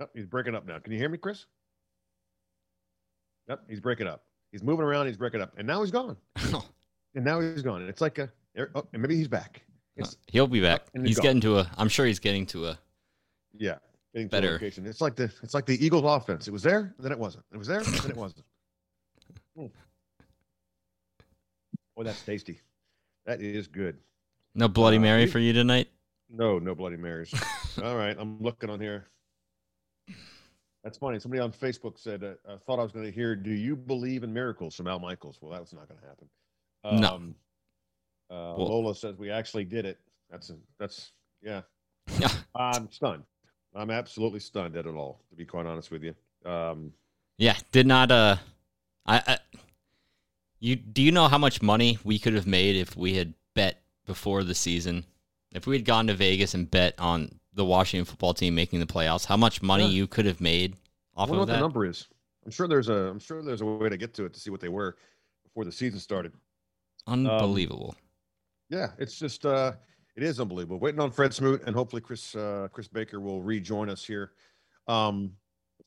Yep, 0.00 0.10
he's 0.14 0.26
breaking 0.26 0.54
up 0.54 0.64
now. 0.64 0.78
Can 0.78 0.92
you 0.92 0.98
hear 1.00 1.08
me, 1.08 1.18
Chris? 1.18 1.46
Yep, 3.48 3.64
he's 3.68 3.80
breaking 3.80 4.06
up. 4.06 4.22
He's 4.52 4.62
moving 4.62 4.84
around. 4.84 5.08
He's 5.08 5.16
breaking 5.16 5.40
up, 5.40 5.52
and 5.58 5.66
now 5.66 5.82
he's 5.82 5.90
gone. 5.90 6.16
And 7.16 7.24
now 7.24 7.40
he's 7.40 7.62
gone. 7.62 7.80
And 7.80 7.90
It's 7.90 8.00
like 8.00 8.18
a 8.18 8.30
oh, 8.76 8.86
and 8.92 9.02
maybe 9.02 9.16
he's 9.16 9.26
back. 9.26 9.62
It's 9.98 10.16
He'll 10.28 10.46
be 10.46 10.60
back. 10.60 10.82
He's 10.94 11.02
He's 11.08 11.16
gone. 11.16 11.22
getting 11.24 11.40
to 11.42 11.58
a. 11.58 11.70
I'm 11.76 11.88
sure 11.88 12.06
he's 12.06 12.18
getting 12.20 12.46
to 12.46 12.66
a. 12.66 12.78
Yeah, 13.56 13.76
getting 14.14 14.28
to 14.28 14.30
Better. 14.32 14.48
a 14.50 14.52
location. 14.52 14.86
It's 14.86 15.00
like 15.00 15.16
the 15.16 15.30
it's 15.42 15.54
like 15.54 15.66
the 15.66 15.84
Eagles 15.84 16.04
offense. 16.04 16.46
It 16.48 16.52
was 16.52 16.62
there, 16.62 16.94
then 16.98 17.12
it 17.12 17.18
wasn't. 17.18 17.44
It 17.52 17.56
was 17.56 17.66
there, 17.66 17.82
then 17.82 18.10
it 18.10 18.16
wasn't. 18.16 18.44
Mm. 19.58 19.70
Boy, 21.96 22.04
that's 22.04 22.22
tasty. 22.22 22.60
That 23.26 23.40
is 23.42 23.66
good. 23.66 23.96
No 24.54 24.68
Bloody 24.68 24.98
Uh, 24.98 25.00
Mary 25.00 25.26
for 25.26 25.40
you 25.40 25.52
tonight. 25.52 25.88
No, 26.30 26.60
no 26.60 26.76
Bloody 26.76 26.96
Marys. 26.96 27.34
All 27.82 27.96
right, 27.96 28.16
I'm 28.18 28.40
looking 28.40 28.70
on 28.70 28.78
here. 28.80 29.08
That's 30.84 30.96
funny. 30.96 31.18
Somebody 31.18 31.40
on 31.40 31.50
Facebook 31.52 31.98
said, 31.98 32.22
uh, 32.22 32.34
"I 32.48 32.56
thought 32.58 32.78
I 32.78 32.82
was 32.84 32.92
going 32.92 33.04
to 33.04 33.10
hear, 33.10 33.34
do 33.34 33.50
you 33.50 33.74
believe 33.74 34.22
in 34.22 34.32
miracles?" 34.32 34.76
from 34.76 34.86
Al 34.86 35.00
Michaels. 35.00 35.38
Well, 35.40 35.50
that's 35.50 35.72
not 35.72 35.88
going 35.88 36.00
to 36.00 36.06
happen. 36.06 37.00
No. 37.00 37.34
Um, 38.30 38.36
uh, 38.36 38.56
Well- 38.56 38.68
Lola 38.68 38.94
says 38.94 39.16
we 39.18 39.30
actually 39.30 39.64
did 39.64 39.84
it. 39.84 39.98
That's 40.30 40.50
a, 40.50 40.56
that's 40.78 41.12
yeah. 41.42 41.62
I'm 42.54 42.90
stunned. 42.90 43.24
I'm 43.74 43.90
absolutely 43.90 44.40
stunned 44.40 44.76
at 44.76 44.86
it 44.86 44.94
all. 44.94 45.20
To 45.30 45.36
be 45.36 45.44
quite 45.44 45.66
honest 45.66 45.90
with 45.90 46.02
you. 46.02 46.14
Um, 46.44 46.92
Yeah, 47.36 47.56
did 47.72 47.86
not. 47.86 48.10
Uh, 48.10 48.36
I, 49.06 49.22
I. 49.26 49.38
You 50.60 50.74
do 50.76 51.02
you 51.02 51.12
know 51.12 51.28
how 51.28 51.38
much 51.38 51.62
money 51.62 51.98
we 52.04 52.18
could 52.18 52.34
have 52.34 52.46
made 52.46 52.76
if 52.76 52.96
we 52.96 53.14
had 53.14 53.34
bet 53.54 53.80
before 54.06 54.42
the 54.42 54.54
season? 54.54 55.04
If 55.52 55.66
we 55.66 55.76
had 55.76 55.84
gone 55.84 56.08
to 56.08 56.14
Vegas 56.14 56.54
and 56.54 56.70
bet 56.70 56.94
on 56.98 57.38
the 57.54 57.64
Washington 57.64 58.04
football 58.04 58.34
team 58.34 58.54
making 58.54 58.80
the 58.80 58.86
playoffs, 58.86 59.24
how 59.24 59.36
much 59.36 59.62
money 59.62 59.84
Yeah. 59.84 59.90
you 59.90 60.06
could 60.06 60.26
have 60.26 60.40
made 60.40 60.74
I 61.16 61.22
off 61.22 61.28
wonder 61.28 61.34
of 61.34 61.38
what 61.40 61.46
the 61.46 61.52
that? 61.54 61.60
number 61.60 61.86
is. 61.86 62.06
I'm 62.44 62.50
sure 62.50 62.66
there's 62.68 62.88
a 62.88 62.94
I'm 63.08 63.18
sure 63.20 63.42
there's 63.42 63.60
a 63.60 63.66
way 63.66 63.88
to 63.88 63.96
get 63.96 64.12
to 64.14 64.24
it 64.24 64.34
to 64.34 64.40
see 64.40 64.50
what 64.50 64.60
they 64.60 64.68
were 64.68 64.96
before 65.44 65.64
the 65.64 65.72
season 65.72 66.00
started. 66.00 66.32
Unbelievable. 67.06 67.94
Yeah, 68.70 68.92
it's 68.98 69.18
just 69.18 69.46
uh 69.46 69.72
it 70.16 70.22
is 70.22 70.40
unbelievable. 70.40 70.78
Waiting 70.78 71.00
on 71.00 71.10
Fred 71.10 71.32
Smoot 71.32 71.62
and 71.66 71.74
hopefully 71.74 72.02
Chris 72.02 72.34
uh 72.34 72.68
Chris 72.72 72.88
Baker 72.88 73.20
will 73.20 73.42
rejoin 73.42 73.88
us 73.88 74.04
here. 74.04 74.32
Um 74.86 75.32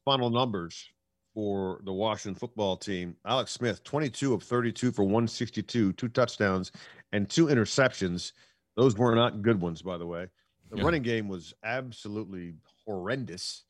final 0.05 0.29
numbers 0.29 0.89
for 1.33 1.81
the 1.85 1.93
Washington 1.93 2.35
football 2.37 2.75
team. 2.75 3.15
Alex 3.25 3.51
Smith, 3.51 3.83
22 3.83 4.33
of 4.33 4.43
32 4.43 4.91
for 4.91 5.03
162, 5.03 5.93
two 5.93 6.09
touchdowns 6.09 6.71
and 7.13 7.29
two 7.29 7.45
interceptions. 7.47 8.33
Those 8.75 8.97
were 8.97 9.15
not 9.15 9.41
good 9.41 9.61
ones, 9.61 9.81
by 9.81 9.97
the 9.97 10.05
way. 10.07 10.27
The 10.69 10.77
Yeah. 10.77 10.83
running 10.83 11.03
game 11.03 11.27
was 11.27 11.53
absolutely 11.63 12.55
horrendous. 12.85 13.65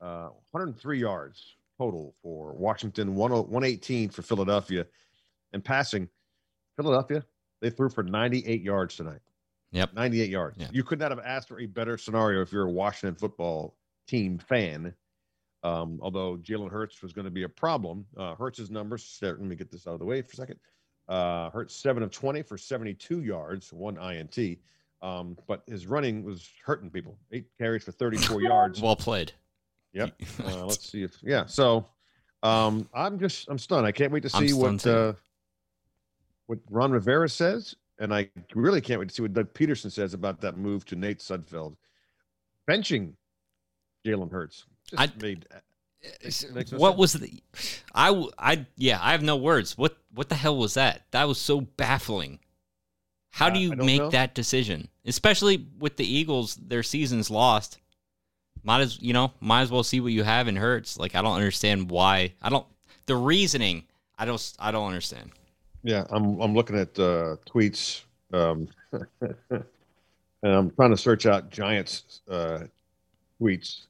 Uh, 0.00 0.30
103 0.50 0.98
yards 1.00 1.56
total 1.78 2.14
for 2.22 2.52
Washington, 2.54 3.14
118 3.14 4.10
for 4.10 4.22
Philadelphia. 4.22 4.86
And 5.52 5.64
passing, 5.64 6.08
Philadelphia 6.76 7.24
They 7.60 7.70
threw 7.70 7.88
for 7.88 8.02
98 8.02 8.62
yards 8.62 8.96
tonight. 8.96 9.20
Yep. 9.72 9.94
98 9.94 10.30
yards. 10.30 10.56
Yeah. 10.58 10.68
You 10.72 10.82
could 10.82 10.98
not 10.98 11.10
have 11.10 11.20
asked 11.20 11.48
for 11.48 11.60
a 11.60 11.66
better 11.66 11.96
scenario 11.96 12.42
if 12.42 12.52
you're 12.52 12.66
a 12.66 12.70
Washington 12.70 13.14
football 13.14 13.76
team 14.06 14.38
fan. 14.38 14.94
Um, 15.62 16.00
although 16.02 16.36
Jalen 16.38 16.70
Hurts 16.70 17.02
was 17.02 17.12
going 17.12 17.26
to 17.26 17.30
be 17.30 17.42
a 17.42 17.48
problem. 17.48 18.06
Uh, 18.16 18.34
Hurts' 18.34 18.70
numbers, 18.70 19.18
let 19.22 19.40
me 19.40 19.54
get 19.54 19.70
this 19.70 19.86
out 19.86 19.94
of 19.94 20.00
the 20.00 20.06
way 20.06 20.22
for 20.22 20.32
a 20.32 20.36
second. 20.36 20.58
Uh, 21.08 21.50
Hurts 21.50 21.76
7 21.76 22.02
of 22.02 22.10
20 22.10 22.42
for 22.42 22.56
72 22.56 23.22
yards, 23.22 23.72
one 23.72 23.98
INT. 23.98 24.58
Um, 25.02 25.36
but 25.46 25.62
his 25.66 25.86
running 25.86 26.24
was 26.24 26.48
hurting 26.64 26.90
people. 26.90 27.18
Eight 27.32 27.46
carries 27.58 27.84
for 27.84 27.92
34 27.92 28.42
yards. 28.42 28.80
Well 28.80 28.96
played. 28.96 29.32
Yep. 29.92 30.14
Uh, 30.44 30.64
let's 30.64 30.88
see 30.90 31.02
if 31.02 31.18
yeah. 31.22 31.44
So 31.46 31.84
um, 32.42 32.88
I'm 32.94 33.18
just 33.18 33.48
I'm 33.48 33.58
stunned. 33.58 33.86
I 33.86 33.92
can't 33.92 34.12
wait 34.12 34.22
to 34.22 34.30
see 34.30 34.52
what 34.52 34.86
uh, 34.86 35.12
what 36.50 36.58
Ron 36.68 36.90
Rivera 36.90 37.28
says, 37.28 37.76
and 38.00 38.12
I 38.12 38.28
really 38.56 38.80
can't 38.80 38.98
wait 38.98 39.08
to 39.08 39.14
see 39.14 39.22
what 39.22 39.32
Doug 39.32 39.54
Pederson 39.54 39.92
says 39.92 40.14
about 40.14 40.40
that 40.40 40.56
move 40.58 40.84
to 40.86 40.96
Nate 40.96 41.20
Sudfeld 41.20 41.76
benching 42.68 43.12
Jalen 44.04 44.32
Hurts. 44.32 44.64
Just 44.90 45.00
I- 45.00 45.12
made 45.22 45.46
no 45.52 45.58
what 46.78 46.90
sense. 46.92 46.98
was 46.98 47.12
the 47.12 47.40
I 47.94 48.26
I 48.36 48.66
yeah, 48.76 48.98
I 49.00 49.12
have 49.12 49.22
no 49.22 49.36
words. 49.36 49.78
What 49.78 49.96
what 50.12 50.28
the 50.28 50.34
hell 50.34 50.56
was 50.56 50.74
that? 50.74 51.02
That 51.12 51.28
was 51.28 51.38
so 51.38 51.60
baffling. 51.60 52.40
How 53.30 53.48
do 53.48 53.58
Uh, 53.58 53.62
you 53.62 53.72
I 53.72 53.74
don't 53.76 53.86
make 53.86 54.00
know. 54.00 54.10
that 54.10 54.34
decision? 54.34 54.88
Especially 55.04 55.68
with 55.78 55.96
the 55.98 56.04
Eagles, 56.04 56.56
their 56.56 56.82
season's 56.82 57.30
lost. 57.30 57.78
Might 58.64 58.80
as 58.80 59.00
you 59.00 59.12
know, 59.12 59.32
might 59.40 59.62
as 59.62 59.70
well 59.70 59.84
see 59.84 60.00
what 60.00 60.12
you 60.12 60.24
have 60.24 60.48
in 60.48 60.56
Hurts. 60.56 60.98
Like 60.98 61.14
I 61.14 61.22
don't 61.22 61.36
understand 61.36 61.90
why. 61.90 62.32
I 62.42 62.48
don't 62.48 62.66
the 63.06 63.14
reasoning. 63.14 63.84
I 64.18 64.24
don't 64.24 64.52
I 64.58 64.72
don't 64.72 64.88
understand. 64.88 65.30
Yeah, 65.82 66.04
I'm 66.10 66.40
I'm 66.40 66.54
looking 66.54 66.76
at 66.76 66.98
uh, 66.98 67.36
tweets, 67.46 68.02
um, 68.32 68.68
and 69.20 69.64
I'm 70.42 70.70
trying 70.72 70.90
to 70.90 70.96
search 70.96 71.26
out 71.26 71.50
Giants 71.50 72.20
uh, 72.28 72.60
tweets. 73.40 73.82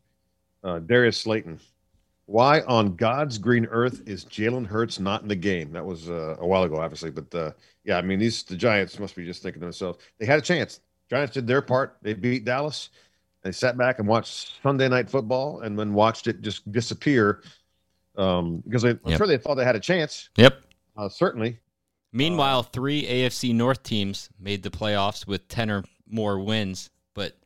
Uh, 0.62 0.78
Darius 0.80 1.16
Slayton, 1.18 1.59
why 2.26 2.61
on 2.62 2.95
God's 2.95 3.38
green 3.38 3.64
earth 3.70 4.03
is 4.07 4.24
Jalen 4.26 4.66
Hurts 4.66 5.01
not 5.01 5.22
in 5.22 5.28
the 5.28 5.34
game? 5.34 5.72
That 5.72 5.84
was 5.84 6.09
uh, 6.11 6.36
a 6.38 6.47
while 6.47 6.62
ago, 6.64 6.76
obviously, 6.76 7.11
but 7.11 7.34
uh, 7.34 7.53
yeah, 7.84 7.97
I 7.97 8.03
mean 8.03 8.18
these 8.18 8.43
the 8.45 8.57
Giants 8.57 8.99
must 8.99 9.16
be 9.16 9.24
just 9.24 9.43
thinking 9.43 9.61
to 9.61 9.66
themselves 9.66 9.99
they 10.18 10.26
had 10.26 10.38
a 10.38 10.43
chance. 10.43 10.80
Giants 11.09 11.34
did 11.34 11.47
their 11.47 11.62
part. 11.62 11.97
They 12.03 12.12
beat 12.14 12.45
Dallas. 12.45 12.91
They 13.43 13.51
sat 13.53 13.76
back 13.78 13.99
and 13.99 14.07
watched 14.07 14.62
Sunday 14.62 14.88
night 14.88 15.09
football, 15.11 15.62
and 15.62 15.76
then 15.78 15.93
watched 15.95 16.26
it 16.28 16.41
just 16.43 16.70
disappear 16.70 17.43
um, 18.16 18.59
because 18.66 18.82
they, 18.82 18.91
I'm 18.91 19.01
Yep. 19.07 19.18
sure 19.18 19.26
they 19.26 19.38
thought 19.38 19.55
they 19.57 19.64
had 19.64 19.76
a 19.76 19.80
chance. 19.80 20.28
Yep. 20.36 20.61
Uh, 20.97 21.09
certainly, 21.09 21.59
Meanwhile, 22.12 22.64
three 22.64 23.04
AFC 23.04 23.54
North 23.54 23.82
teams 23.82 24.28
made 24.38 24.62
the 24.62 24.70
playoffs 24.70 25.26
with 25.26 25.46
10 25.48 25.70
or 25.70 25.84
more 26.08 26.38
wins, 26.40 26.90
but 27.14 27.36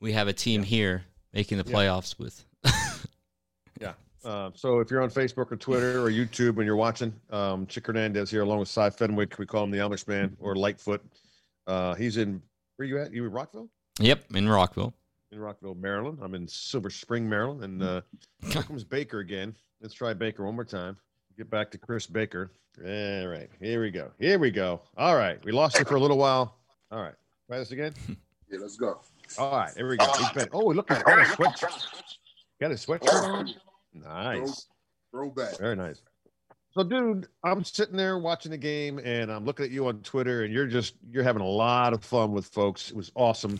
we 0.00 0.12
have 0.12 0.28
a 0.28 0.32
team 0.34 0.62
here 0.62 1.04
making 1.32 1.58
the 1.58 1.64
Yeah. 1.66 1.74
playoffs 1.74 2.18
with 2.18 2.44
Yeah. 3.80 3.94
Uh, 4.24 4.50
so 4.54 4.80
if 4.80 4.90
you're 4.90 5.02
on 5.02 5.10
Facebook 5.10 5.50
or 5.50 5.56
Twitter 5.56 6.02
or 6.02 6.10
YouTube 6.10 6.56
and 6.56 6.64
you're 6.66 6.76
watching, 6.76 7.12
um, 7.30 7.66
Chick 7.66 7.86
Hernandez 7.86 8.30
here 8.30 8.42
along 8.42 8.58
with 8.60 8.68
Cy 8.68 8.90
Fenwick, 8.90 9.38
we 9.38 9.46
call 9.46 9.64
him 9.64 9.70
the 9.70 9.78
Amish 9.78 10.06
man 10.06 10.36
or 10.40 10.54
Lightfoot. 10.56 11.02
Uh, 11.66 11.94
he's 11.94 12.16
in 12.18 12.42
where 12.76 12.86
you 12.88 12.98
at? 12.98 13.12
You 13.12 13.24
in 13.26 13.32
Rockville? 13.32 13.68
Yep, 14.00 14.34
in 14.34 14.48
Rockville. 14.48 14.92
In 15.32 15.38
Rockville, 15.38 15.74
Maryland. 15.74 16.18
I'm 16.22 16.34
in 16.34 16.46
Silver 16.48 16.90
Spring, 16.90 17.28
Maryland, 17.28 17.64
and 17.64 17.82
uh, 17.82 18.00
here 18.46 18.62
comes 18.62 18.84
Baker 18.84 19.20
again. 19.20 19.54
Let's 19.80 19.94
try 19.94 20.12
Baker 20.14 20.44
one 20.44 20.54
more 20.54 20.64
time. 20.64 20.96
Get 21.36 21.50
back 21.50 21.70
to 21.72 21.78
Chris 21.78 22.06
Baker. 22.06 22.50
All 22.78 23.26
right, 23.26 23.48
here 23.60 23.80
we 23.80 23.90
go. 23.90 24.10
Here 24.18 24.38
we 24.38 24.50
go. 24.52 24.80
All 24.96 25.16
right, 25.16 25.44
we 25.44 25.50
lost 25.50 25.78
you 25.78 25.84
for 25.84 25.96
a 25.96 26.00
little 26.00 26.18
while. 26.18 26.56
All 26.92 27.02
right, 27.02 27.14
try 27.48 27.58
this 27.58 27.72
again. 27.72 27.94
Yeah, 28.50 28.58
let's 28.60 28.76
go. 28.76 29.00
All 29.38 29.56
right, 29.56 29.72
here 29.74 29.88
we 29.88 29.96
go. 29.96 30.04
He's 30.12 30.30
been. 30.30 30.48
Oh, 30.52 30.66
look 30.66 30.88
at 30.90 31.00
oh, 31.00 31.02
got 31.04 31.18
a 31.18 31.22
sweatshirt. 31.22 31.86
Got 32.60 32.70
a 32.70 32.74
sweatshirt 32.74 33.22
on. 33.24 33.54
Nice. 33.94 34.66
Throwback. 35.10 35.58
Very 35.58 35.74
nice. 35.74 36.02
So, 36.72 36.84
dude, 36.84 37.26
I'm 37.42 37.64
sitting 37.64 37.96
there 37.96 38.18
watching 38.18 38.50
the 38.50 38.58
game, 38.58 39.00
and 39.02 39.32
I'm 39.32 39.44
looking 39.44 39.64
at 39.64 39.72
you 39.72 39.88
on 39.88 40.02
Twitter, 40.02 40.44
and 40.44 40.52
you're 40.52 40.66
just 40.66 40.94
you're 41.10 41.24
having 41.24 41.42
a 41.42 41.48
lot 41.48 41.94
of 41.94 42.04
fun 42.04 42.32
with 42.32 42.46
folks. 42.46 42.90
It 42.90 42.96
was 42.96 43.10
awesome. 43.16 43.58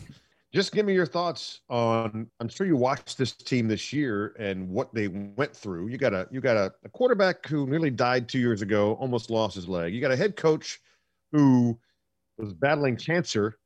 Just 0.55 0.71
give 0.71 0.85
me 0.85 0.93
your 0.93 1.05
thoughts 1.05 1.59
on. 1.69 2.27
I'm 2.39 2.47
sure 2.47 2.65
you 2.65 2.77
watched 2.77 3.17
this 3.17 3.33
team 3.33 3.67
this 3.67 3.91
year 3.91 4.33
and 4.39 4.69
what 4.69 4.93
they 4.93 5.09
went 5.09 5.53
through. 5.53 5.89
You 5.89 5.97
got 5.97 6.13
a 6.13 6.29
you 6.31 6.39
got 6.39 6.55
a, 6.55 6.73
a 6.85 6.89
quarterback 6.89 7.45
who 7.45 7.67
nearly 7.67 7.89
died 7.89 8.29
two 8.29 8.39
years 8.39 8.61
ago, 8.61 8.93
almost 8.93 9.29
lost 9.29 9.55
his 9.55 9.67
leg. 9.67 9.93
You 9.93 9.99
got 9.99 10.11
a 10.11 10.15
head 10.15 10.37
coach 10.37 10.79
who 11.33 11.77
was 12.37 12.53
battling 12.53 12.95
cancer 12.95 13.57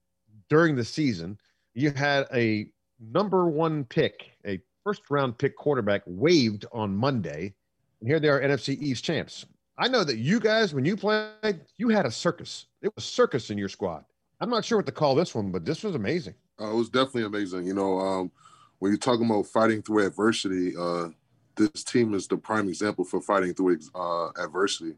during 0.49 0.75
the 0.75 0.83
season. 0.83 1.37
You 1.75 1.91
had 1.91 2.25
a 2.33 2.71
number 2.99 3.47
one 3.47 3.83
pick, 3.83 4.31
a 4.47 4.59
first 4.83 5.03
round 5.11 5.37
pick 5.37 5.55
quarterback 5.55 6.01
waived 6.07 6.65
on 6.71 6.95
Monday. 6.95 7.53
And 7.99 8.09
here 8.09 8.19
they 8.19 8.29
are, 8.29 8.41
NFC 8.41 8.81
East 8.81 9.03
champs. 9.03 9.45
I 9.77 9.89
know 9.89 10.03
that 10.03 10.17
you 10.17 10.39
guys, 10.39 10.73
when 10.73 10.85
you 10.85 10.97
played, 10.97 11.59
you 11.77 11.89
had 11.89 12.07
a 12.07 12.11
circus. 12.11 12.65
It 12.81 12.91
was 12.95 13.05
circus 13.05 13.51
in 13.51 13.59
your 13.59 13.69
squad. 13.69 14.05
I'm 14.41 14.49
not 14.49 14.65
sure 14.65 14.79
what 14.79 14.87
to 14.87 14.91
call 14.91 15.13
this 15.13 15.35
one, 15.35 15.51
but 15.51 15.65
this 15.65 15.83
was 15.83 15.93
amazing. 15.93 16.33
Uh, 16.59 16.71
it 16.71 16.75
was 16.75 16.89
definitely 16.89 17.23
amazing. 17.23 17.65
You 17.65 17.73
know, 17.73 17.99
um, 17.99 18.31
when 18.79 18.91
you're 18.91 18.99
talking 18.99 19.25
about 19.25 19.47
fighting 19.47 19.81
through 19.81 20.05
adversity, 20.05 20.75
uh, 20.77 21.09
this 21.55 21.83
team 21.83 22.13
is 22.13 22.27
the 22.27 22.37
prime 22.37 22.67
example 22.69 23.05
for 23.05 23.21
fighting 23.21 23.53
through 23.53 23.79
uh, 23.95 24.29
adversity, 24.41 24.95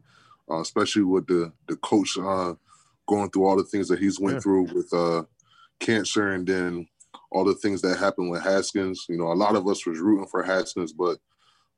uh, 0.49 0.59
especially 0.61 1.03
with 1.03 1.27
the 1.27 1.51
the 1.67 1.75
coach 1.77 2.17
uh, 2.17 2.53
going 3.07 3.29
through 3.31 3.45
all 3.45 3.57
the 3.57 3.63
things 3.63 3.87
that 3.87 3.99
he's 3.99 4.19
went 4.19 4.35
Yeah. 4.37 4.41
through 4.41 4.63
with 4.73 4.93
uh, 4.93 5.23
cancer, 5.79 6.33
and 6.33 6.47
then 6.47 6.87
all 7.31 7.45
the 7.45 7.55
things 7.55 7.81
that 7.81 7.97
happened 7.97 8.29
with 8.29 8.43
Haskins. 8.43 9.05
You 9.09 9.17
know, 9.17 9.31
a 9.31 9.33
lot 9.33 9.55
of 9.55 9.67
us 9.67 9.85
was 9.85 9.99
rooting 9.99 10.27
for 10.27 10.43
Haskins, 10.43 10.93
but 10.93 11.17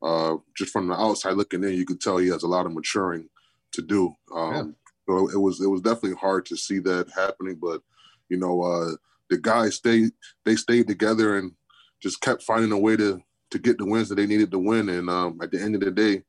uh, 0.02 0.36
just 0.56 0.72
from 0.72 0.88
the 0.88 0.94
outside 0.94 1.36
looking 1.36 1.64
in, 1.64 1.74
you 1.74 1.86
could 1.86 2.00
tell 2.00 2.18
he 2.18 2.28
has 2.28 2.42
a 2.42 2.48
lot 2.48 2.66
of 2.66 2.72
maturing 2.72 3.28
to 3.72 3.82
do. 3.82 4.14
Um, 4.34 4.76
So 5.08 5.28
it 5.30 5.38
was 5.40 5.60
it 5.60 5.68
was 5.68 5.80
definitely 5.82 6.16
hard 6.16 6.46
to 6.46 6.56
see 6.56 6.78
that 6.80 7.10
happening, 7.14 7.56
but 7.56 7.82
you 8.28 8.38
know, 8.38 8.62
uh, 8.62 8.92
the 9.34 9.40
guys 9.40 9.74
stayed 9.76 10.10
they 10.44 10.54
stayed 10.56 10.86
together 10.86 11.38
and 11.38 11.52
just 12.02 12.20
kept 12.20 12.42
finding 12.42 12.72
a 12.72 12.78
way 12.78 12.96
to 12.96 13.20
to 13.50 13.58
get 13.58 13.78
the 13.78 13.86
wins 13.86 14.08
that 14.08 14.14
they 14.16 14.26
needed 14.26 14.50
to 14.50 14.58
win. 14.58 14.88
And 14.88 15.08
um, 15.10 15.38
at 15.42 15.50
the 15.50 15.60
end 15.60 15.74
of 15.74 15.80
the 15.80 15.90
day, 15.90 16.22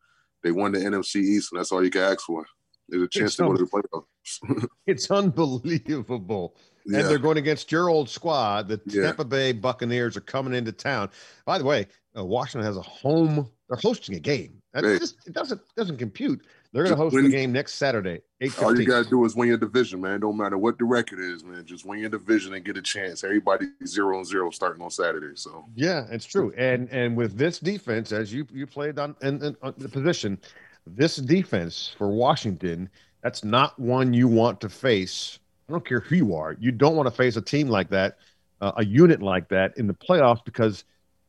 they 0.43 0.51
won 0.51 0.72
the 0.74 0.80
NFC 0.80 1.18
East, 1.18 1.51
and 1.51 1.60
that's 1.60 1.72
all 1.72 1.84
you 1.84 1.89
can 1.89 2.01
ask 2.01 2.22
for. 2.22 2.45
There's 2.89 3.03
a 3.03 3.08
chance 3.08 3.36
to 3.38 3.43
go 3.43 3.53
to 3.56 3.66
the 3.66 3.70
playoffs. 3.70 4.68
It's 4.88 5.10
unbelievable. 5.10 6.56
yeah, 6.86 6.99
And 6.99 7.10
they're 7.10 7.18
going 7.18 7.38
against 7.38 7.72
your 7.72 7.89
old 7.89 8.10
squad. 8.10 8.68
The 8.68 8.80
Yeah. 8.86 9.03
Tampa 9.03 9.26
Bay 9.26 9.53
Buccaneers 9.53 10.16
are 10.18 10.22
coming 10.22 10.53
into 10.53 10.72
town. 10.72 11.10
By 11.45 11.58
the 11.58 11.64
way, 11.66 11.88
uh, 12.18 12.24
Washington 12.24 12.66
has 12.66 12.78
a 12.78 12.82
home. 12.82 13.49
They're 13.70 13.80
hosting 13.82 14.16
a 14.16 14.20
game. 14.20 14.62
That 14.74 14.84
Hey. 14.84 14.99
just, 14.99 15.16
it 15.28 15.34
doesn't 15.34 15.62
doesn't 15.76 15.97
compute. 15.97 16.45
They're 16.76 16.84
going 16.84 16.95
to 16.97 17.01
host 17.01 17.13
win- 17.13 17.23
the 17.23 17.30
game 17.30 17.53
next 17.53 17.76
Saturday, 17.76 18.19
all 18.61 18.78
you 18.78 18.86
gotta 18.86 19.09
do 19.09 19.23
is 19.23 19.34
win 19.34 19.47
your 19.47 19.57
division, 19.57 20.01
man. 20.01 20.19
Don't 20.19 20.36
matter 20.36 20.57
what 20.57 20.78
the 20.78 20.84
record 20.84 21.19
is, 21.19 21.41
man. 21.41 21.65
Just 21.65 21.86
win 21.86 21.99
your 21.99 22.09
division 22.09 22.53
and 22.53 22.65
get 22.65 22.76
a 22.76 22.82
chance. 22.82 23.23
Everybody 23.23 23.67
zero 23.86 24.17
and 24.17 24.28
zero 24.28 24.49
starting 24.49 24.84
on 24.84 24.91
Saturday. 24.91 25.36
So 25.36 25.65
Yeah, 25.73 26.05
it's 26.11 26.26
true. 26.26 26.53
And 26.57 26.89
and 26.91 27.15
with 27.15 27.38
this 27.38 27.59
defense, 27.59 28.11
as 28.11 28.34
you 28.34 28.45
you 28.51 28.67
played 28.67 28.99
on 28.99 29.15
in, 29.21 29.41
in 29.41 29.55
on 29.61 29.73
the 29.78 29.88
position, 29.88 30.38
this 30.86 31.15
defense 31.15 31.95
for 31.97 32.09
Washington, 32.09 32.89
that's 33.21 33.45
not 33.45 33.80
one 33.80 34.13
you 34.13 34.28
want 34.28 34.59
to 34.59 34.67
face. 34.67 35.39
I 35.69 35.71
don't 35.71 35.86
care 35.86 36.01
who 36.01 36.15
you 36.15 36.36
are. 36.36 36.57
You 36.59 36.73
don't 36.73 36.97
want 36.97 37.07
to 37.07 37.15
face 37.15 37.38
a 37.38 37.41
team 37.41 37.69
like 37.69 37.89
that, 37.91 38.17
uh, 38.59 38.73
a 38.76 38.84
unit 38.84 39.21
like 39.21 39.47
that 39.47 39.78
in 39.78 39.88
the 39.88 39.93
playoffs 39.93 40.43
because, 40.43 40.84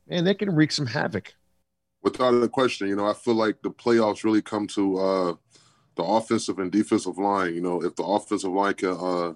man, 0.09 0.25
they 0.25 0.35
can 0.35 0.53
wreak 0.53 0.73
some 0.73 0.87
havoc. 0.87 1.36
Without 2.07 2.41
a 2.41 2.49
question, 2.49 2.87
you 2.87 2.95
know, 2.95 3.09
I 3.09 3.15
feel 3.15 3.35
like 3.35 3.61
the 3.63 3.71
playoffs 3.71 4.23
really 4.23 4.41
come 4.41 4.69
to 4.69 4.97
uh, 4.97 5.35
the 5.97 6.05
offensive 6.05 6.61
and 6.61 6.71
defensive 6.71 7.19
line. 7.19 7.53
You 7.53 7.61
know, 7.61 7.83
if 7.83 7.97
the 7.97 8.05
offensive 8.05 8.53
line 8.53 8.75
can 8.75 8.91
uh, 8.91 9.33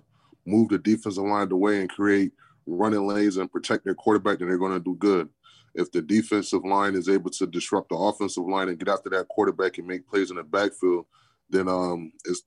move 0.46 0.68
the 0.68 0.78
defensive 0.78 1.24
line 1.24 1.48
the 1.48 1.56
way 1.56 1.80
and 1.80 1.90
create 1.90 2.30
running 2.66 3.04
lanes 3.08 3.38
and 3.38 3.50
protect 3.50 3.84
their 3.84 3.96
quarterback, 3.96 4.38
then 4.38 4.46
they're 4.46 4.56
going 4.56 4.72
to 4.72 4.78
do 4.78 4.94
good. 4.94 5.28
If 5.74 5.90
the 5.90 6.00
defensive 6.00 6.64
line 6.64 6.94
is 6.94 7.08
able 7.08 7.30
to 7.30 7.46
disrupt 7.48 7.88
the 7.88 7.96
offensive 7.96 8.44
line 8.44 8.68
and 8.68 8.78
get 8.78 8.88
after 8.88 9.10
that 9.10 9.26
quarterback 9.26 9.78
and 9.78 9.88
make 9.88 10.06
plays 10.06 10.30
in 10.30 10.36
the 10.36 10.44
backfield, 10.44 11.06
then 11.48 11.66
um, 11.66 12.12
it's 12.24 12.42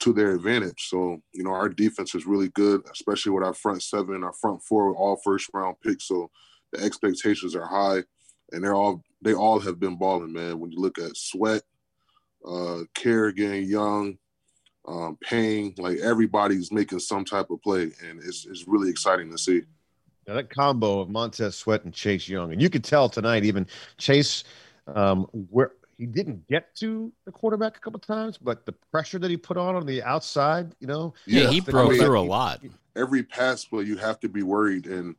to 0.00 0.12
their 0.12 0.32
advantage. 0.34 0.88
So, 0.88 1.22
you 1.32 1.44
know, 1.44 1.52
our 1.52 1.68
defense 1.68 2.16
is 2.16 2.26
really 2.26 2.48
good, 2.48 2.82
especially 2.92 3.30
with 3.30 3.44
our 3.44 3.54
front 3.54 3.84
seven, 3.84 4.24
our 4.24 4.32
front 4.32 4.60
four, 4.60 4.92
all 4.96 5.20
first 5.24 5.50
round 5.52 5.76
picks. 5.84 6.08
So 6.08 6.32
the 6.72 6.82
expectations 6.82 7.54
are 7.54 7.66
high 7.66 8.02
and 8.50 8.64
they're 8.64 8.74
all 8.74 9.04
they 9.22 9.34
all 9.34 9.58
have 9.60 9.80
been 9.80 9.96
balling, 9.96 10.32
man. 10.32 10.58
When 10.60 10.70
you 10.72 10.78
look 10.80 10.98
at 10.98 11.16
Sweat, 11.16 11.62
uh, 12.46 12.80
Kerrigan, 12.94 13.64
Young, 13.64 14.18
um, 14.86 15.18
Payne, 15.20 15.74
like 15.78 15.98
everybody's 15.98 16.72
making 16.72 17.00
some 17.00 17.24
type 17.24 17.50
of 17.50 17.60
play, 17.62 17.82
and 18.08 18.20
it's 18.22 18.46
it's 18.46 18.66
really 18.66 18.90
exciting 18.90 19.30
to 19.30 19.38
see. 19.38 19.62
Now, 20.26 20.34
that 20.34 20.50
combo 20.50 21.00
of 21.00 21.08
Montez 21.08 21.56
Sweat 21.56 21.84
and 21.84 21.92
Chase 21.92 22.28
Young, 22.28 22.52
and 22.52 22.60
you 22.60 22.68
could 22.70 22.84
tell 22.84 23.08
tonight, 23.08 23.44
even 23.44 23.66
Chase, 23.96 24.44
um, 24.86 25.24
where 25.50 25.72
he 25.96 26.06
didn't 26.06 26.46
get 26.48 26.74
to 26.76 27.10
the 27.24 27.32
quarterback 27.32 27.76
a 27.76 27.80
couple 27.80 27.98
times, 27.98 28.38
but 28.38 28.64
the 28.66 28.72
pressure 28.92 29.18
that 29.18 29.30
he 29.30 29.36
put 29.36 29.56
on 29.56 29.74
on 29.74 29.84
the 29.86 30.02
outside, 30.02 30.74
you 30.80 30.86
know, 30.86 31.12
Yeah, 31.26 31.48
he 31.48 31.60
the 31.60 31.72
broke 31.72 31.94
through 31.94 32.20
a 32.20 32.22
lot. 32.22 32.60
every 32.94 33.22
pass 33.22 33.64
play 33.64 33.84
you 33.84 33.96
have 33.96 34.20
to 34.20 34.28
be 34.28 34.42
worried 34.42 34.86
and 34.86 35.16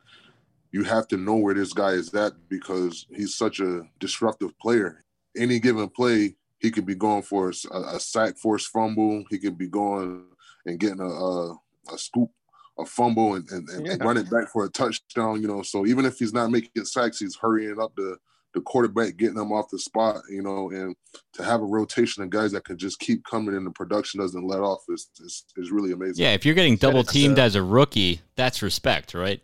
you 0.72 0.84
have 0.84 1.08
to 1.10 1.18
know 1.18 1.36
where 1.36 1.54
this 1.54 1.74
guy 1.74 1.92
is 1.92 2.14
at 2.14 2.34
because 2.50 3.06
he's 3.16 3.36
such 3.36 3.60
a 3.60 3.82
disruptive 4.00 4.58
player. 4.60 5.04
Any 5.38 5.60
given 5.60 5.90
play, 5.90 6.36
he 6.60 6.72
could 6.72 6.86
be 6.86 6.96
going 6.96 7.24
for 7.24 7.52
a, 7.72 7.78
a 7.96 8.00
sack, 8.00 8.38
forced 8.38 8.68
fumble. 8.70 9.24
He 9.30 9.38
could 9.40 9.58
be 9.58 9.68
going 9.68 10.26
and 10.66 10.80
getting 10.80 11.00
a 11.00 11.06
a, 11.08 11.54
a 11.94 11.98
scoop, 11.98 12.30
a 12.78 12.86
fumble, 12.86 13.36
and, 13.36 13.50
and, 13.50 13.68
and 13.70 13.88
Yeah. 13.88 13.96
running 14.02 14.26
back 14.26 14.50
for 14.52 14.66
a 14.66 14.70
touchdown. 14.70 15.42
You 15.42 15.48
know, 15.48 15.62
so 15.62 15.86
even 15.86 16.06
if 16.06 16.20
he's 16.20 16.34
not 16.34 16.52
making 16.52 16.86
sacks, 16.86 17.20
he's 17.20 17.36
hurrying 17.36 17.80
up 17.82 17.96
the 17.96 18.18
the 18.56 18.62
quarterback, 18.62 19.16
getting 19.18 19.36
them 19.36 19.52
off 19.52 19.70
the 19.70 19.78
spot. 19.80 20.18
You 20.30 20.42
know, 20.42 20.72
and 20.72 20.96
to 21.34 21.44
have 21.44 21.62
a 21.62 21.66
rotation 21.66 22.24
of 22.24 22.30
guys 22.32 22.52
that 22.52 22.66
can 22.66 22.78
just 22.78 23.00
keep 23.00 23.24
coming 23.24 23.56
and 23.56 23.66
the 23.66 23.72
production 23.72 24.20
doesn't 24.20 24.46
let 24.46 24.60
off 24.60 24.82
is 24.90 25.10
is, 25.24 25.46
is 25.56 25.72
really 25.72 25.94
amazing. 25.94 26.24
Yeah, 26.26 26.34
if 26.34 26.46
you're 26.46 26.56
getting 26.56 26.76
double 26.76 27.04
teamed 27.04 27.40
as 27.40 27.56
a 27.56 27.64
rookie, 27.64 28.22
that's 28.36 28.62
respect, 28.62 29.14
right? 29.14 29.42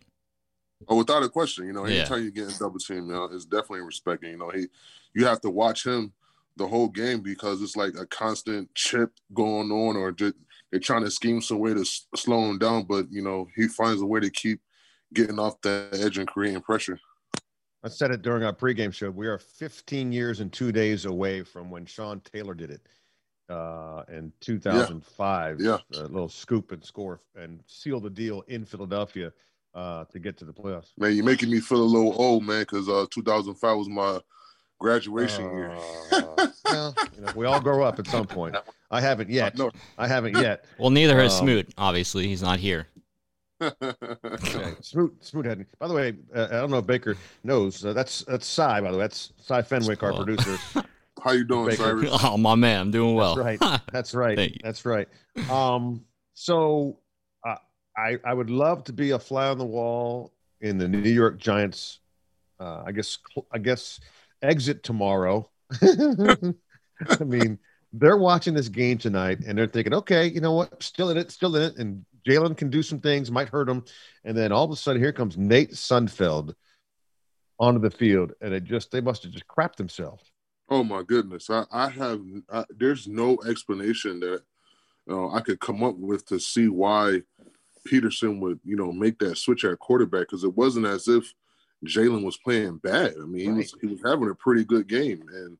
Oh, 0.88 0.96
without 0.96 1.22
a 1.22 1.28
question, 1.28 1.66
you 1.66 1.72
know, 1.72 1.86
Yeah. 1.86 2.00
anytime 2.00 2.22
you 2.24 2.30
get 2.30 2.48
in 2.48 2.54
double 2.58 2.78
team, 2.78 3.06
you 3.06 3.12
know, 3.12 3.24
it's 3.24 3.44
definitely 3.44 3.80
respecting. 3.80 4.30
You 4.32 4.38
know, 4.38 4.50
he, 4.50 4.66
you 5.14 5.24
have 5.26 5.40
to 5.42 5.50
watch 5.50 5.86
him 5.86 6.12
the 6.56 6.66
whole 6.66 6.88
game 6.88 7.20
because 7.20 7.62
it's 7.62 7.76
like 7.76 7.94
a 7.98 8.06
constant 8.06 8.72
chip 8.74 9.12
going 9.34 9.70
on, 9.70 9.96
or 9.96 10.12
just 10.12 10.34
they're 10.70 10.80
trying 10.80 11.04
to 11.04 11.10
scheme 11.10 11.40
some 11.40 11.58
way 11.58 11.74
to 11.74 11.80
s- 11.80 12.06
slow 12.14 12.48
him 12.50 12.58
down, 12.58 12.84
but 12.84 13.10
you 13.10 13.22
know, 13.22 13.48
he 13.56 13.68
finds 13.68 14.02
a 14.02 14.06
way 14.06 14.20
to 14.20 14.30
keep 14.30 14.60
getting 15.14 15.38
off 15.38 15.60
the 15.62 15.88
edge 15.92 16.18
and 16.18 16.28
creating 16.28 16.60
pressure. 16.62 16.98
I 17.82 17.88
said 17.88 18.10
it 18.10 18.22
during 18.22 18.42
our 18.42 18.52
pregame 18.54 18.92
show. 18.92 19.10
We 19.10 19.28
are 19.28 19.38
15 19.38 20.12
years 20.12 20.40
and 20.40 20.52
two 20.52 20.72
days 20.72 21.04
away 21.04 21.42
from 21.42 21.70
when 21.70 21.86
Sean 21.86 22.20
Taylor 22.20 22.54
did 22.54 22.70
it 22.70 22.80
uh, 23.48 24.02
in 24.08 24.32
2005. 24.40 25.60
Yeah. 25.60 25.78
A 25.94 26.02
little 26.02 26.28
scoop 26.28 26.72
and 26.72 26.84
score 26.84 27.20
and 27.36 27.60
seal 27.66 28.00
the 28.00 28.10
deal 28.10 28.42
in 28.48 28.64
Philadelphia 28.64 29.32
uh, 29.76 30.04
to 30.06 30.18
get 30.18 30.36
to 30.38 30.44
the 30.44 30.52
playoffs. 30.52 30.88
Man, 30.98 31.14
you're 31.14 31.24
making 31.24 31.50
me 31.50 31.60
feel 31.60 31.82
a 31.82 31.84
little 31.84 32.14
old, 32.20 32.42
man, 32.44 32.62
because 32.62 32.88
uh, 32.88 33.06
2005 33.12 33.76
was 33.76 33.88
my 33.88 34.18
graduation 34.80 35.44
year. 35.52 35.76
Uh, 36.10 36.46
well, 36.64 36.94
you 37.14 37.22
know, 37.22 37.32
we 37.36 37.46
all 37.46 37.60
grow 37.60 37.84
up 37.84 37.98
at 38.00 38.06
some 38.08 38.26
point. 38.26 38.56
I 38.90 39.00
haven't 39.00 39.30
yet. 39.30 39.56
No. 39.56 39.70
I 39.98 40.08
haven't 40.08 40.36
yet. 40.36 40.64
Well, 40.78 40.90
neither 40.90 41.20
has 41.20 41.34
Um, 41.40 41.46
Smoot. 41.46 41.68
Obviously, 41.78 42.26
he's 42.26 42.42
not 42.42 42.58
here. 42.58 42.88
Okay. 43.62 44.74
Smoot, 44.82 45.16
Smoot 45.24 45.46
hadn't. 45.46 45.66
By 45.78 45.88
the 45.88 45.94
way, 45.94 46.14
uh, 46.34 46.44
I 46.50 46.54
don't 46.56 46.70
know 46.70 46.78
if 46.78 46.86
Baker 46.86 47.16
knows. 47.42 47.84
Uh, 47.84 47.94
that's 47.94 48.20
that's 48.24 48.46
Cy. 48.46 48.80
By 48.82 48.90
the 48.90 48.98
way, 48.98 49.04
that's 49.04 49.32
Cy 49.40 49.62
Fenwick, 49.62 50.02
our 50.02 50.12
Oh. 50.12 50.24
producer. 50.24 50.58
How 51.22 51.32
you 51.32 51.44
doing, 51.44 51.66
Baker. 51.68 51.82
Cyrus? 51.82 52.10
Oh, 52.22 52.36
my 52.36 52.54
man, 52.54 52.80
I'm 52.82 52.90
doing 52.90 53.14
well. 53.14 53.34
That's 53.36 53.60
right. 53.62 53.80
That's 53.92 54.14
right. 54.14 54.60
That's 54.62 54.84
right. 54.84 55.08
Um, 55.50 56.04
so 56.34 56.98
I 57.96 58.18
I 58.24 58.34
would 58.34 58.50
love 58.50 58.84
to 58.84 58.92
be 58.92 59.10
a 59.10 59.18
fly 59.18 59.48
on 59.48 59.58
the 59.58 59.64
wall 59.64 60.32
in 60.60 60.78
the 60.78 60.88
New 60.88 61.10
York 61.10 61.38
Giants. 61.38 62.00
Uh, 62.58 62.82
I 62.86 62.92
guess 62.92 63.18
I 63.52 63.58
guess 63.58 64.00
exit 64.42 64.82
tomorrow. 64.82 65.50
I 65.82 67.24
mean, 67.24 67.58
they're 67.92 68.16
watching 68.16 68.54
this 68.54 68.68
game 68.68 68.98
tonight 68.98 69.40
and 69.46 69.58
they're 69.58 69.66
thinking, 69.66 69.94
okay, 69.94 70.26
you 70.26 70.40
know 70.40 70.52
what? 70.52 70.82
Still 70.82 71.10
in 71.10 71.16
it, 71.16 71.30
still 71.30 71.54
in 71.56 71.62
it, 71.62 71.76
and 71.76 72.04
Jalen 72.26 72.56
can 72.56 72.70
do 72.70 72.82
some 72.82 73.00
things, 73.00 73.30
might 73.30 73.48
hurt 73.48 73.68
him, 73.68 73.84
and 74.24 74.36
then 74.36 74.52
all 74.52 74.64
of 74.64 74.70
a 74.70 74.76
sudden, 74.76 75.00
here 75.00 75.12
comes 75.12 75.36
Nate 75.36 75.72
Sudfeld 75.72 76.54
onto 77.58 77.80
the 77.80 77.90
field, 77.90 78.32
and 78.40 78.52
it 78.52 78.64
just 78.64 78.90
they 78.90 79.00
must 79.00 79.22
have 79.22 79.32
just 79.32 79.46
crapped 79.46 79.76
themselves. 79.76 80.30
Oh 80.68 80.82
my 80.82 81.02
goodness, 81.02 81.48
I, 81.48 81.64
I 81.70 81.88
have 81.90 82.20
I, 82.50 82.64
there's 82.70 83.06
no 83.06 83.38
explanation 83.46 84.20
that 84.20 84.42
uh, 85.08 85.28
I 85.30 85.40
could 85.40 85.60
come 85.60 85.84
up 85.84 85.96
with 85.96 86.26
to 86.26 86.40
see 86.40 86.68
why 86.68 87.22
Pederson 87.86 88.40
would 88.40 88.60
you 88.64 88.76
know 88.76 88.92
make 88.92 89.18
that 89.20 89.38
switch 89.38 89.64
at 89.64 89.78
quarterback 89.78 90.22
because 90.28 90.44
it 90.44 90.56
wasn't 90.56 90.86
as 90.86 91.08
if 91.08 91.32
Jalen 91.84 92.24
was 92.24 92.36
playing 92.38 92.78
bad. 92.78 93.14
I 93.20 93.26
mean, 93.26 93.40
he 93.40 93.50
was 93.50 93.74
he 93.80 93.86
was 93.86 94.00
having 94.04 94.28
a 94.30 94.34
pretty 94.34 94.64
good 94.64 94.86
game, 94.88 95.22
and 95.32 95.58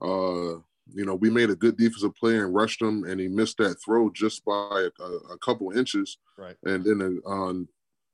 uh, 0.00 0.60
you 0.94 1.04
know 1.04 1.14
we 1.14 1.30
made 1.30 1.50
a 1.50 1.56
good 1.56 1.76
defensive 1.76 2.14
play 2.16 2.38
and 2.38 2.54
rushed 2.54 2.80
him, 2.80 3.04
and 3.04 3.20
he 3.20 3.28
missed 3.28 3.58
that 3.58 3.76
throw 3.84 4.10
just 4.10 4.44
by 4.44 4.88
a, 5.00 5.04
a 5.32 5.38
couple 5.38 5.70
inches, 5.76 6.18
Right. 6.36 6.56
and 6.64 6.84
then 6.84 7.20
uh, 7.26 7.30
um, 7.30 7.68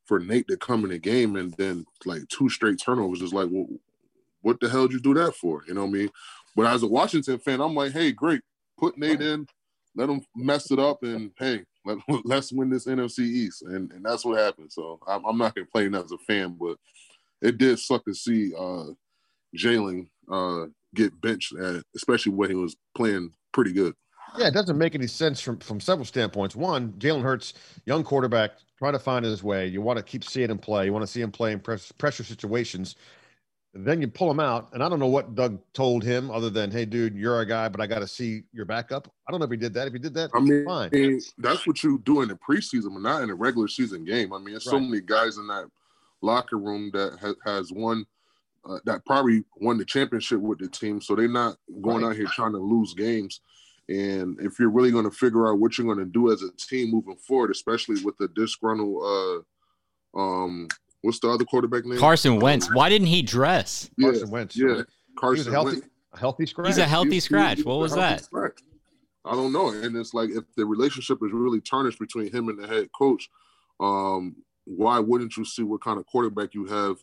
for 0.06 0.18
Nate 0.20 0.48
to 0.48 0.56
come 0.56 0.84
in 0.84 0.90
the 0.90 0.98
game 0.98 1.36
and 1.36 1.54
then 1.54 1.86
like 2.04 2.28
two 2.28 2.48
straight 2.50 2.78
turnovers 2.78 3.22
is 3.22 3.32
like, 3.32 3.48
well, 3.50 3.66
what 4.42 4.60
the 4.60 4.68
hell 4.68 4.82
did 4.86 4.92
you 4.92 5.00
do 5.00 5.14
that 5.14 5.34
for? 5.34 5.62
You 5.66 5.72
know 5.74 5.82
what 5.86 5.88
I 5.88 5.92
mean? 5.92 6.10
But 6.54 6.66
as 6.66 6.82
a 6.82 6.86
Washington 6.86 7.38
fan, 7.38 7.60
I'm 7.62 7.74
like, 7.74 7.92
hey, 7.92 8.12
great, 8.12 8.42
put 8.78 8.98
Nate 8.98 9.22
in, 9.22 9.46
let 9.96 10.10
him 10.10 10.20
mess 10.36 10.70
it 10.70 10.78
up, 10.78 11.02
and 11.02 11.30
hey, 11.38 11.64
let, 11.84 11.98
let's 12.24 12.52
win 12.52 12.70
this 12.70 12.86
NFC 12.86 13.20
East, 13.20 13.62
and 13.62 13.90
and 13.92 14.04
that's 14.04 14.24
what 14.24 14.38
happened. 14.38 14.72
So 14.72 15.00
I'm, 15.06 15.24
I'm 15.24 15.38
not 15.38 15.54
complaining 15.54 15.94
as 15.94 16.12
a 16.12 16.18
fan, 16.18 16.56
but 16.58 16.76
it 17.42 17.58
did 17.58 17.78
suck 17.78 18.04
to 18.04 18.14
see 18.14 18.52
uh, 18.54 18.86
Jalen 19.56 20.08
uh, 20.30 20.66
get 20.94 21.20
benched, 21.20 21.54
at, 21.56 21.82
especially 21.94 22.32
when 22.32 22.50
he 22.50 22.56
was 22.56 22.76
playing 22.96 23.32
pretty 23.52 23.72
good. 23.72 23.94
Yeah, 24.36 24.48
it 24.48 24.54
doesn't 24.54 24.78
make 24.78 24.94
any 24.94 25.06
sense 25.06 25.40
from 25.40 25.58
from 25.58 25.80
several 25.80 26.04
standpoints. 26.04 26.56
One, 26.56 26.92
Jalen 26.94 27.22
Hurts, 27.22 27.54
young 27.86 28.02
quarterback, 28.02 28.52
trying 28.78 28.94
to 28.94 28.98
find 28.98 29.24
his 29.24 29.42
way. 29.42 29.66
You 29.66 29.80
want 29.80 29.98
to 29.98 30.02
keep 30.02 30.24
seeing 30.24 30.50
him 30.50 30.58
play. 30.58 30.86
You 30.86 30.92
want 30.92 31.04
to 31.04 31.10
see 31.10 31.20
him 31.20 31.30
play 31.30 31.52
in 31.52 31.60
press, 31.60 31.92
pressure 31.92 32.24
situations. 32.24 32.96
Then 33.76 34.00
you 34.00 34.06
pull 34.06 34.30
him 34.30 34.38
out, 34.38 34.68
and 34.72 34.84
I 34.84 34.88
don't 34.88 35.00
know 35.00 35.08
what 35.08 35.34
Doug 35.34 35.58
told 35.72 36.04
him 36.04 36.30
other 36.30 36.48
than, 36.48 36.70
"Hey, 36.70 36.84
dude, 36.84 37.16
you're 37.16 37.40
a 37.40 37.46
guy, 37.46 37.68
but 37.68 37.80
I 37.80 37.88
got 37.88 37.98
to 37.98 38.06
see 38.06 38.44
your 38.52 38.64
backup." 38.64 39.12
I 39.26 39.32
don't 39.32 39.40
know 39.40 39.46
if 39.46 39.50
he 39.50 39.56
did 39.56 39.74
that. 39.74 39.88
If 39.88 39.92
he 39.92 39.98
did 39.98 40.14
that, 40.14 40.30
I 40.32 40.38
mean, 40.38 40.64
fine. 40.64 41.20
that's 41.38 41.66
what 41.66 41.82
you 41.82 42.00
do 42.04 42.22
in 42.22 42.28
the 42.28 42.36
preseason, 42.36 42.94
but 42.94 43.02
not 43.02 43.22
in 43.22 43.30
a 43.30 43.34
regular 43.34 43.66
season 43.66 44.04
game. 44.04 44.32
I 44.32 44.38
mean, 44.38 44.52
there's 44.52 44.64
so 44.64 44.78
many 44.78 45.00
guys 45.00 45.38
in 45.38 45.48
that 45.48 45.68
locker 46.20 46.56
room 46.56 46.92
that 46.92 47.18
ha- 47.20 47.34
has 47.50 47.72
won, 47.72 48.06
uh, 48.64 48.78
that 48.84 49.04
probably 49.06 49.44
won 49.56 49.76
the 49.76 49.84
championship 49.84 50.38
with 50.40 50.60
the 50.60 50.68
team, 50.68 51.00
so 51.00 51.16
they're 51.16 51.26
not 51.26 51.56
going 51.82 52.04
Right. 52.04 52.10
out 52.10 52.16
here 52.16 52.26
trying 52.26 52.52
to 52.52 52.58
lose 52.58 52.94
games. 52.94 53.40
And 53.88 54.38
if 54.40 54.60
you're 54.60 54.70
really 54.70 54.92
going 54.92 55.04
to 55.04 55.10
figure 55.10 55.48
out 55.48 55.58
what 55.58 55.76
you're 55.76 55.92
going 55.92 55.98
to 55.98 56.10
do 56.10 56.32
as 56.32 56.42
a 56.42 56.52
team 56.52 56.92
moving 56.92 57.16
forward, 57.16 57.50
especially 57.50 58.02
with 58.04 58.16
the 58.18 58.28
disgruntled, 58.28 59.44
uh, 60.14 60.18
um, 60.18 60.68
what's 61.04 61.20
the 61.20 61.28
other 61.28 61.44
quarterback 61.44 61.84
name? 61.84 61.98
Carson 61.98 62.40
Wentz. 62.40 62.68
Why 62.74 62.88
didn't 62.88 63.06
he 63.08 63.22
dress? 63.22 63.90
Yeah, 63.96 64.08
Carson 64.10 64.30
Wentz. 64.30 64.56
yeah, 64.56 64.64
He 64.66 64.72
was 64.74 64.86
Carson 65.18 65.48
a 65.48 65.50
healthy, 65.52 65.70
Wentz. 65.76 65.86
a 66.12 66.18
healthy 66.18 66.46
scratch. 66.46 66.66
He's 66.68 66.78
a 66.78 66.86
healthy 66.86 67.08
He- 67.10 67.14
he- 67.16 67.20
scratch. 67.20 67.58
he 67.58 67.62
What 67.64 67.78
was 67.78 67.94
that? 67.94 68.24
scratch. 68.24 68.60
I 69.24 69.32
don't 69.32 69.52
know. 69.52 69.68
And 69.70 69.96
it's 69.96 70.12
like 70.12 70.30
if 70.30 70.44
the 70.56 70.66
relationship 70.66 71.18
is 71.24 71.32
really 71.32 71.60
tarnished 71.60 71.98
between 71.98 72.30
him 72.30 72.48
and 72.48 72.58
the 72.58 72.66
head 72.66 72.88
coach, 72.98 73.30
um, 73.80 74.36
why 74.64 74.98
wouldn't 74.98 75.36
you 75.36 75.44
see 75.44 75.62
what 75.62 75.80
kind 75.82 75.98
of 75.98 76.06
quarterback 76.06 76.54
you 76.54 76.66
have 76.66 76.96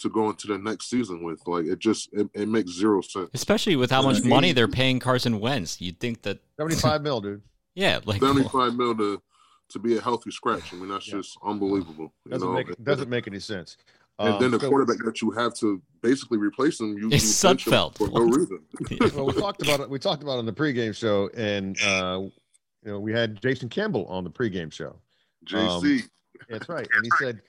to 0.00 0.08
go 0.10 0.28
into 0.30 0.46
the 0.48 0.58
next 0.58 0.90
season 0.90 1.22
with? 1.22 1.40
Like 1.46 1.64
it 1.66 1.78
just 1.78 2.10
it, 2.12 2.28
it 2.34 2.48
makes 2.48 2.72
zero 2.72 3.00
sense. 3.00 3.30
Especially 3.34 3.76
with 3.76 3.90
how 3.90 4.02
much 4.02 4.22
money 4.24 4.52
they're 4.52 4.68
paying 4.68 4.98
Carson 4.98 5.40
Wentz. 5.40 5.80
You'd 5.80 5.98
think 6.00 6.22
that, 6.22 6.40
seventy-five 6.58 7.02
mil, 7.02 7.20
dude. 7.20 7.42
yeah, 7.74 8.00
like 8.04 8.20
Seventy-five 8.20 8.74
mil 8.76 8.94
to 8.96 9.22
to 9.72 9.78
be 9.78 9.96
a 9.96 10.00
healthy 10.00 10.30
scratch. 10.30 10.72
I 10.72 10.76
mean, 10.76 10.88
that's 10.88 11.08
Yeah. 11.08 11.16
just 11.18 11.36
unbelievable. 11.44 12.12
Doesn't 12.28 12.48
know? 12.48 12.54
make 12.54 12.84
doesn't 12.84 13.08
make 13.10 13.26
any 13.26 13.40
sense. 13.40 13.76
and 14.18 14.34
Um, 14.34 14.40
then 14.40 14.50
the 14.52 14.60
so- 14.60 14.68
quarterback 14.68 14.98
that 15.04 15.20
you 15.22 15.30
have 15.32 15.54
to 15.54 15.80
basically 16.02 16.38
replace 16.38 16.78
him, 16.80 16.92
you, 16.98 17.08
you 17.08 17.10
It's 17.12 17.42
bench 17.42 17.66
him 17.66 17.72
Sudfeld. 17.72 17.96
for 17.98 18.08
no 18.08 18.20
reason. 18.20 18.60
well, 19.16 19.26
we 19.26 19.32
talked 19.32 19.62
about 19.62 19.80
it. 19.80 19.88
We 19.90 19.98
talked 19.98 20.22
about 20.22 20.36
it 20.36 20.38
on 20.40 20.46
the 20.46 20.52
pregame 20.52 20.94
show, 20.94 21.28
and 21.34 21.80
uh, 21.82 22.20
you 22.84 22.90
know, 22.92 23.00
we 23.00 23.12
had 23.12 23.40
Jason 23.40 23.68
Campbell 23.68 24.06
on 24.06 24.22
the 24.24 24.30
pregame 24.30 24.72
show. 24.72 24.96
JC, 25.46 26.02
That's 26.48 26.68
right, 26.68 26.86
and 26.94 27.04
he 27.04 27.10
said, 27.18 27.40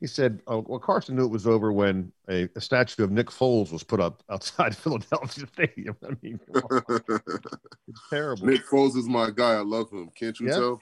he 0.00 0.06
said, 0.06 0.40
oh, 0.46 0.64
well, 0.68 0.78
Carson 0.78 1.16
knew 1.16 1.24
it 1.24 1.30
was 1.30 1.46
over 1.46 1.72
when 1.72 2.12
a, 2.28 2.48
a 2.54 2.60
statue 2.60 3.02
of 3.04 3.10
Nick 3.10 3.28
Foles 3.28 3.72
was 3.72 3.82
put 3.82 3.98
up 4.00 4.22
outside 4.30 4.76
Philadelphia 4.84 5.46
Stadium. 5.52 5.96
I 6.04 6.16
mean, 6.22 6.38
come 6.52 6.82
it's 7.88 8.00
terrible. 8.10 8.46
Nick 8.46 8.66
Foles 8.66 8.96
is 8.96 9.08
my 9.08 9.30
guy. 9.30 9.54
I 9.54 9.60
love 9.62 9.90
him. 9.90 10.10
Can't 10.18 10.38
you 10.40 10.48
Yeah. 10.48 10.54
tell? 10.54 10.80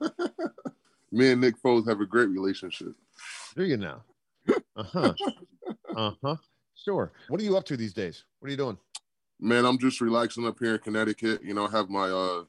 Me 1.12 1.32
and 1.32 1.40
Nick 1.40 1.60
Foles 1.62 1.88
have 1.88 2.00
a 2.00 2.06
great 2.06 2.28
relationship. 2.28 2.94
Do 3.56 3.64
you 3.64 3.76
now? 3.76 4.02
Uh 4.76 4.82
huh. 4.82 5.14
Uh 5.96 6.12
huh. 6.22 6.36
Sure. 6.76 7.12
What 7.28 7.40
are 7.40 7.44
you 7.44 7.56
up 7.56 7.64
to 7.66 7.76
these 7.76 7.92
days? 7.92 8.24
What 8.38 8.46
are 8.46 8.50
you 8.52 8.56
doing? 8.56 8.78
Man, 9.40 9.64
I'm 9.64 9.76
just 9.78 10.00
relaxing 10.00 10.46
up 10.46 10.56
here 10.60 10.74
in 10.74 10.78
Connecticut. 10.80 11.42
You 11.42 11.52
know, 11.52 11.66
I 11.66 11.70
have 11.72 11.88
my 11.90 12.08
uh, 12.08 12.44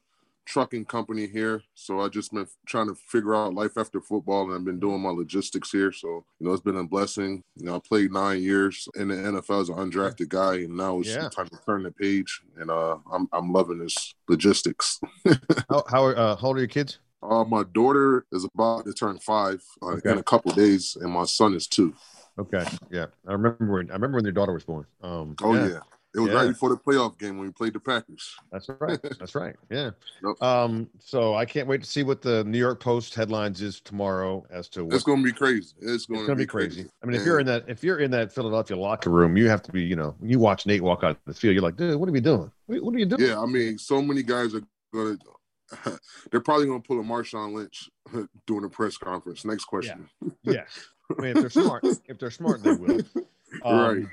trucking 0.45 0.85
company 0.85 1.25
here. 1.25 1.63
So 1.73 2.01
I 2.01 2.07
just 2.09 2.31
been 2.33 2.45
trying 2.67 2.87
to 2.87 2.95
figure 2.95 3.33
out 3.35 3.53
life 3.55 3.77
after 3.77 3.99
football 3.99 4.43
and 4.45 4.53
I've 4.53 4.63
been 4.65 4.79
doing 4.79 5.01
my 5.01 5.09
logistics 5.09 5.71
here. 5.71 5.91
So, 5.91 6.23
you 6.39 6.47
know, 6.47 6.53
it's 6.53 6.61
been 6.61 6.77
a 6.77 6.83
blessing. 6.83 7.43
You 7.55 7.65
know, 7.65 7.75
I 7.77 7.79
played 7.79 8.11
nine 8.11 8.41
years 8.43 8.87
in 8.95 9.07
the 9.07 9.15
NFL 9.15 9.61
as 9.61 9.69
an 9.69 9.75
undrafted 9.75 10.29
guy 10.29 10.55
and 10.57 10.75
now 10.77 10.99
it's 10.99 11.09
Yeah. 11.09 11.29
time 11.29 11.47
to 11.47 11.57
turn 11.65 11.83
the 11.83 11.91
page. 11.91 12.41
And 12.57 12.69
uh, 12.69 12.97
I'm, 13.11 13.27
I'm 13.33 13.51
loving 13.51 13.79
this 13.79 14.13
logistics. 14.27 14.99
How 15.69 15.83
how, 15.89 16.05
uh, 16.07 16.35
how 16.35 16.47
old 16.47 16.57
are 16.57 16.59
your 16.59 16.67
kids? 16.67 16.99
Uh, 17.23 17.43
my 17.43 17.63
daughter 17.73 18.25
is 18.31 18.45
about 18.55 18.85
to 18.85 18.93
turn 18.93 19.17
five 19.19 19.63
uh, 19.81 19.87
Okay. 19.87 20.11
in 20.11 20.17
a 20.17 20.23
couple 20.23 20.51
days 20.53 20.97
and 20.99 21.11
my 21.11 21.25
son 21.25 21.53
is 21.53 21.67
two. 21.67 21.93
Okay. 22.39 22.65
Yeah. 22.89 23.07
I 23.27 23.33
remember 23.33 23.71
when 23.71 23.91
I 23.91 23.93
remember 23.93 24.17
when 24.17 24.25
your 24.25 24.31
daughter 24.33 24.53
was 24.53 24.63
born. 24.63 24.85
Um, 25.01 25.35
Oh, 25.43 25.53
yeah. 25.53 25.67
yeah. 25.67 25.79
It 26.13 26.19
was 26.19 26.29
Yeah. 26.31 26.35
right 26.39 26.47
before 26.49 26.69
the 26.69 26.75
playoff 26.77 27.17
game 27.17 27.37
when 27.37 27.47
we 27.47 27.53
played 27.53 27.71
the 27.73 27.79
Packers. 27.79 28.35
That's 28.51 28.67
right. 28.79 28.99
That's 29.19 29.33
right. 29.35 29.55
Yeah. 29.69 29.91
Yep. 30.23 30.41
Um. 30.41 30.89
So 30.99 31.35
I 31.35 31.45
can't 31.45 31.67
wait 31.67 31.81
to 31.83 31.87
see 31.87 32.03
what 32.03 32.21
the 32.21 32.43
New 32.43 32.57
York 32.57 32.81
Post 32.81 33.15
headlines 33.15 33.61
is 33.61 33.79
tomorrow 33.79 34.43
as 34.49 34.67
to 34.69 34.83
what 34.83 34.95
It's 34.95 35.03
gonna 35.05 35.23
be 35.23 35.31
crazy. 35.31 35.73
It's 35.79 36.07
gonna, 36.07 36.21
It's 36.21 36.27
gonna 36.27 36.37
be 36.37 36.45
crazy. 36.45 36.87
I 37.01 37.05
mean, 37.05 37.15
if 37.15 37.25
you're 37.25 37.39
in 37.39 37.45
that, 37.45 37.63
if 37.67 37.81
you're 37.83 37.99
in 37.99 38.11
that 38.11 38.33
Philadelphia 38.33 38.75
locker 38.75 39.09
room, 39.09 39.37
you 39.37 39.47
have 39.47 39.61
to 39.63 39.71
be, 39.71 39.83
you 39.83 39.95
know, 39.95 40.15
when 40.19 40.29
you 40.29 40.39
watch 40.39 40.65
Nate 40.65 40.81
walk 40.81 41.03
out 41.03 41.11
of 41.11 41.17
the 41.25 41.33
field, 41.33 41.53
you're 41.53 41.63
like, 41.63 41.77
dude, 41.77 41.97
what 41.97 42.09
are 42.09 42.11
we 42.11 42.19
doing? 42.19 42.51
What 42.65 42.83
what 42.83 42.95
are 42.95 42.99
you 42.99 43.05
doing? 43.05 43.21
Yeah, 43.21 43.39
I 43.39 43.45
mean, 43.45 43.77
so 43.77 44.01
many 44.01 44.23
guys 44.23 44.53
are 44.55 44.63
gonna. 44.93 45.17
They're 46.31 46.41
probably 46.41 46.67
gonna 46.67 46.79
pull 46.81 46.99
a 46.99 47.03
Marshawn 47.03 47.53
Lynch 47.53 47.89
during 48.47 48.65
a 48.65 48.69
press 48.69 48.97
conference. 48.97 49.45
Next 49.45 49.65
question. 49.65 50.09
Yeah. 50.43 50.63
I 51.17 51.21
mean, 51.21 51.35
if 51.37 51.41
they're 51.41 51.49
smart, 51.63 51.83
if 52.07 52.17
they're 52.19 52.31
smart, 52.31 52.63
they 52.63 52.73
will. 52.73 53.01
Um, 53.63 53.77
Right. 53.97 54.05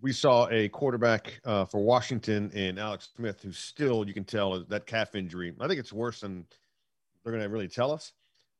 We 0.00 0.12
saw 0.12 0.48
a 0.50 0.68
quarterback 0.68 1.40
uh, 1.46 1.64
for 1.64 1.82
Washington 1.82 2.50
in 2.50 2.78
Alex 2.78 3.08
Smith, 3.16 3.40
who 3.42 3.52
still, 3.52 4.06
you 4.06 4.12
can 4.12 4.24
tell, 4.24 4.62
that 4.64 4.86
calf 4.86 5.14
injury. 5.14 5.54
I 5.58 5.66
think 5.66 5.80
it's 5.80 5.94
worse 5.94 6.20
than 6.20 6.44
they're 7.24 7.32
going 7.32 7.42
to 7.42 7.48
really 7.48 7.68
tell 7.68 7.90
us. 7.90 8.12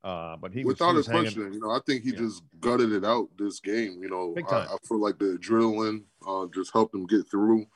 Uh, 0.03 0.37
but 0.39 0.53
he 0.53 0.65
was, 0.65 0.75
Without 0.75 0.91
he 0.91 0.93
a 0.93 0.97
was 0.97 1.07
hanging- 1.07 1.23
question, 1.25 1.53
you 1.53 1.61
know, 1.61 1.71
I 1.71 1.81
think 1.87 2.03
he 2.03 2.11
Yeah. 2.13 2.19
just 2.21 2.43
gutted 2.61 2.93
it 2.93 3.05
out 3.05 3.29
this 3.39 3.61
game. 3.61 4.03
You 4.03 4.09
know, 4.09 4.35
I. 4.51 4.57
I 4.57 4.77
feel 4.89 5.01
like 5.01 5.19
the 5.19 5.39
adrenaline 5.39 6.05
uh, 6.27 6.47
just 6.55 6.73
helped 6.73 6.95
him 6.95 7.07
get 7.07 7.29
through. 7.31 7.67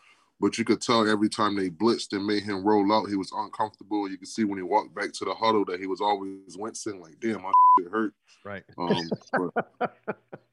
But 0.41 0.57
you 0.57 0.65
could 0.65 0.81
tell 0.81 1.09
every 1.09 1.29
time 1.29 1.57
they 1.57 1.69
blitzed 1.69 2.13
and 2.13 2.25
made 2.25 2.45
him 2.45 2.65
roll 2.65 2.93
out, 2.93 3.09
he 3.09 3.17
was 3.17 3.33
uncomfortable. 3.35 4.09
You 4.09 4.19
could 4.19 4.29
see 4.29 4.45
when 4.45 4.59
he 4.59 4.63
walked 4.63 4.95
back 4.95 5.13
to 5.15 5.25
the 5.25 5.35
huddle 5.35 5.65
that 5.65 5.81
he 5.81 5.87
was 5.87 6.01
always 6.01 6.57
wincing, 6.57 7.01
like, 7.01 7.19
"Damn, 7.21 7.43
my 7.43 7.51
shit 7.79 7.91
hurt." 7.91 8.15
right. 8.45 8.63
Um, 8.79 9.11
but, 9.33 9.91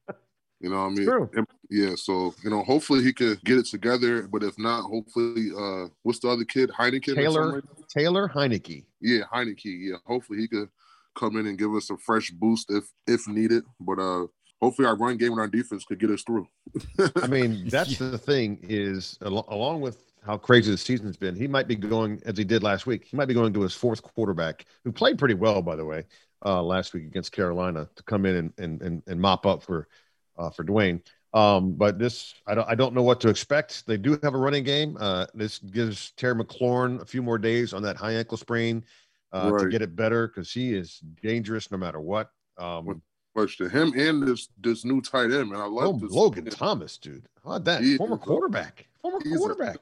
you 0.60 0.70
know, 0.70 0.78
what 0.78 0.86
I 0.86 0.90
mean, 0.90 1.06
true. 1.06 1.30
Yeah. 1.70 1.96
So 1.96 2.34
you 2.44 2.50
know, 2.50 2.64
hopefully 2.64 3.04
he 3.04 3.14
could 3.14 3.44
get 3.44 3.60
it 3.60 3.68
together. 3.68 4.24
But 4.24 4.44
if 4.44 4.58
not, 4.58 4.84
hopefully, 4.84 5.52
uh, 5.56 5.88
what's 6.02 6.20
the 6.20 6.30
other 6.30 6.46
kid, 6.46 6.72
Heineken? 6.72 7.16
Taylor? 7.16 7.64
Taylor 7.88 8.28
Heinicke. 8.28 8.86
Yeah, 9.02 9.22
Heinicke. 9.32 9.66
Yeah, 9.66 9.98
hopefully 10.06 10.40
he 10.40 10.48
could 10.48 10.70
come 11.16 11.38
in 11.38 11.48
and 11.48 11.58
give 11.58 11.74
us 11.74 11.90
a 11.90 11.98
fresh 11.98 12.32
boost 12.32 12.72
if 12.72 12.92
if 13.08 13.28
needed. 13.28 13.64
But 13.80 14.00
uh, 14.00 14.28
hopefully 14.62 14.88
our 14.88 14.96
run 14.96 15.18
game 15.18 15.32
and 15.32 15.40
our 15.40 15.48
defense 15.48 15.86
could 15.86 16.00
get 16.00 16.10
us 16.10 16.24
through. 16.24 16.48
I 17.22 17.28
mean, 17.28 17.68
that's 17.68 17.98
the 18.00 18.18
thing 18.18 18.60
is 18.64 19.18
al- 19.22 19.46
along 19.50 19.82
with 19.82 19.98
how 20.26 20.38
crazy 20.38 20.72
the 20.72 20.78
season's 20.78 21.18
been, 21.18 21.36
he 21.36 21.48
might 21.48 21.68
be 21.68 21.76
going 21.76 22.22
as 22.26 22.38
he 22.38 22.44
did 22.44 22.64
last 22.64 22.88
week. 22.88 23.06
He 23.06 23.16
might 23.16 23.28
be 23.28 23.34
going 23.34 23.54
to 23.54 23.62
his 23.62 23.76
fourth 23.76 24.02
quarterback, 24.02 24.66
who 24.84 24.92
played 24.92 25.18
pretty 25.20 25.36
well, 25.36 25.62
by 25.62 25.76
the 25.76 25.86
way, 25.86 26.06
uh, 26.44 26.64
last 26.64 26.94
week 26.94 27.04
against 27.04 27.32
Carolina, 27.32 27.88
to 27.96 28.04
come 28.04 28.26
in 28.26 28.36
and 28.36 28.54
and 28.58 28.82
and, 28.82 29.04
and 29.08 29.22
mop 29.22 29.46
up 29.46 29.62
for 29.62 29.88
uh, 30.38 30.50
for 30.50 30.64
Dwayne. 30.64 31.02
Um, 31.34 31.74
but 31.74 32.00
this, 32.00 32.34
I 32.48 32.56
don't, 32.56 32.70
I 32.70 32.76
don't 32.76 32.94
know 32.94 33.04
what 33.04 33.20
to 33.22 33.28
expect. 33.28 33.86
They 33.86 33.98
do 33.98 34.18
have 34.24 34.34
a 34.34 34.38
running 34.38 34.64
game. 34.64 34.96
Uh, 34.98 35.26
this 35.34 35.60
gives 35.60 36.12
Terry 36.12 36.34
McLaurin 36.34 37.02
a 37.02 37.06
few 37.06 37.22
more 37.22 37.38
days 37.38 37.74
on 37.74 37.84
that 37.84 37.98
high 37.98 38.14
ankle 38.14 38.38
sprain 38.38 38.86
uh, 39.34 39.52
to 39.58 39.68
get 39.68 39.82
it 39.82 39.98
better 39.98 40.30
because 40.30 40.50
he 40.50 40.74
is 40.74 41.02
dangerous 41.22 41.70
no 41.72 41.78
matter 41.78 42.00
what. 42.00 42.30
Um, 42.58 43.02
What- 43.36 43.46
Question 43.46 43.70
him 43.70 43.94
and 44.00 44.26
this 44.26 44.48
this 44.62 44.86
new 44.86 45.02
tight 45.02 45.26
end, 45.26 45.52
man. 45.52 45.60
I 45.60 45.66
like 45.66 45.88
oh, 45.88 46.00
this. 46.00 46.10
Logan 46.10 46.46
Thomas, 46.46 46.98
dude. 46.98 47.28
How 47.44 47.60
that? 47.60 47.82
He 47.82 47.98
Former 47.98 48.18
quarterback. 48.18 48.88
Former 49.02 49.20
quarterback. 49.20 49.76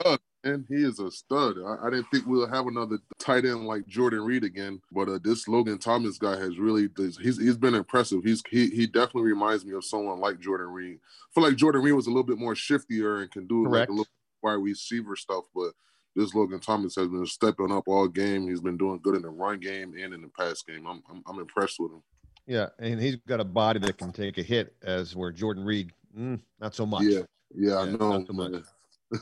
and 0.44 0.66
he 0.68 0.78
is 0.78 1.00
a 1.00 1.12
stud. 1.12 1.58
I, 1.64 1.86
I 1.86 1.90
didn't 1.92 2.08
think 2.12 2.26
we'll 2.26 2.48
have 2.48 2.66
another 2.66 2.98
tight 3.20 3.46
end 3.46 3.68
like 3.68 3.86
Jordan 3.86 4.22
Reed 4.22 4.44
again, 4.44 4.82
but 4.92 5.08
uh, 5.08 5.20
this 5.24 5.48
Logan 5.48 5.78
Thomas 5.78 6.18
guy 6.18 6.36
has 6.36 6.58
really 6.58 6.90
he's 6.98 7.38
he's 7.38 7.56
been 7.56 7.76
impressive. 7.76 8.24
He's 8.24 8.42
he 8.50 8.72
he 8.72 8.88
definitely 8.88 9.30
reminds 9.30 9.66
me 9.66 9.76
of 9.76 9.86
someone 9.86 10.20
like 10.20 10.40
Jordan 10.40 10.70
Reed. 10.70 10.98
I 10.98 11.30
feel 11.36 11.44
like 11.44 11.56
Jordan 11.56 11.84
Reed 11.84 11.94
was 11.94 12.08
a 12.08 12.10
little 12.10 12.24
bit 12.24 12.40
more 12.40 12.56
shiftier 12.56 13.22
and 13.22 13.30
can 13.30 13.46
do 13.46 13.68
like 13.68 13.88
a 13.88 13.92
little 13.92 14.08
wide 14.42 14.54
receiver 14.54 15.16
stuff, 15.16 15.44
but 15.54 15.74
this 16.16 16.34
Logan 16.34 16.60
Thomas 16.60 16.96
has 16.96 17.08
been 17.08 17.28
stepping 17.28 17.72
up 17.72 17.88
all 17.88 18.08
game. 18.08 18.48
He's 18.48 18.62
been 18.62 18.78
doing 18.78 19.00
good 19.04 19.16
in 19.16 19.22
the 19.22 19.30
run 19.30 19.60
game 19.60 19.94
and 19.96 20.12
in 20.12 20.24
the 20.24 20.30
pass 20.30 20.64
game. 20.64 20.88
I'm 20.88 21.04
I'm, 21.08 21.24
I'm 21.28 21.40
impressed 21.40 21.80
with 21.80 21.92
him. 21.92 22.02
Yeah, 22.46 22.70
and 22.80 23.00
he's 23.00 23.16
got 23.28 23.40
a 23.40 23.46
body 23.46 23.80
that 23.80 23.98
can 23.98 24.12
take 24.12 24.38
a 24.38 24.44
hit, 24.44 24.76
as 24.84 25.16
where 25.16 25.32
Jordan 25.32 25.64
Reed, 25.64 25.92
mm, 26.18 26.40
not 26.60 26.76
so 26.76 26.86
much. 26.86 27.04
Yeah, 27.04 27.22
yeah, 27.56 27.78
I 27.78 27.86
Yeah, 27.86 27.92
know. 27.92 28.18
not 28.18 28.28
so 28.28 28.34
much. 28.34 28.64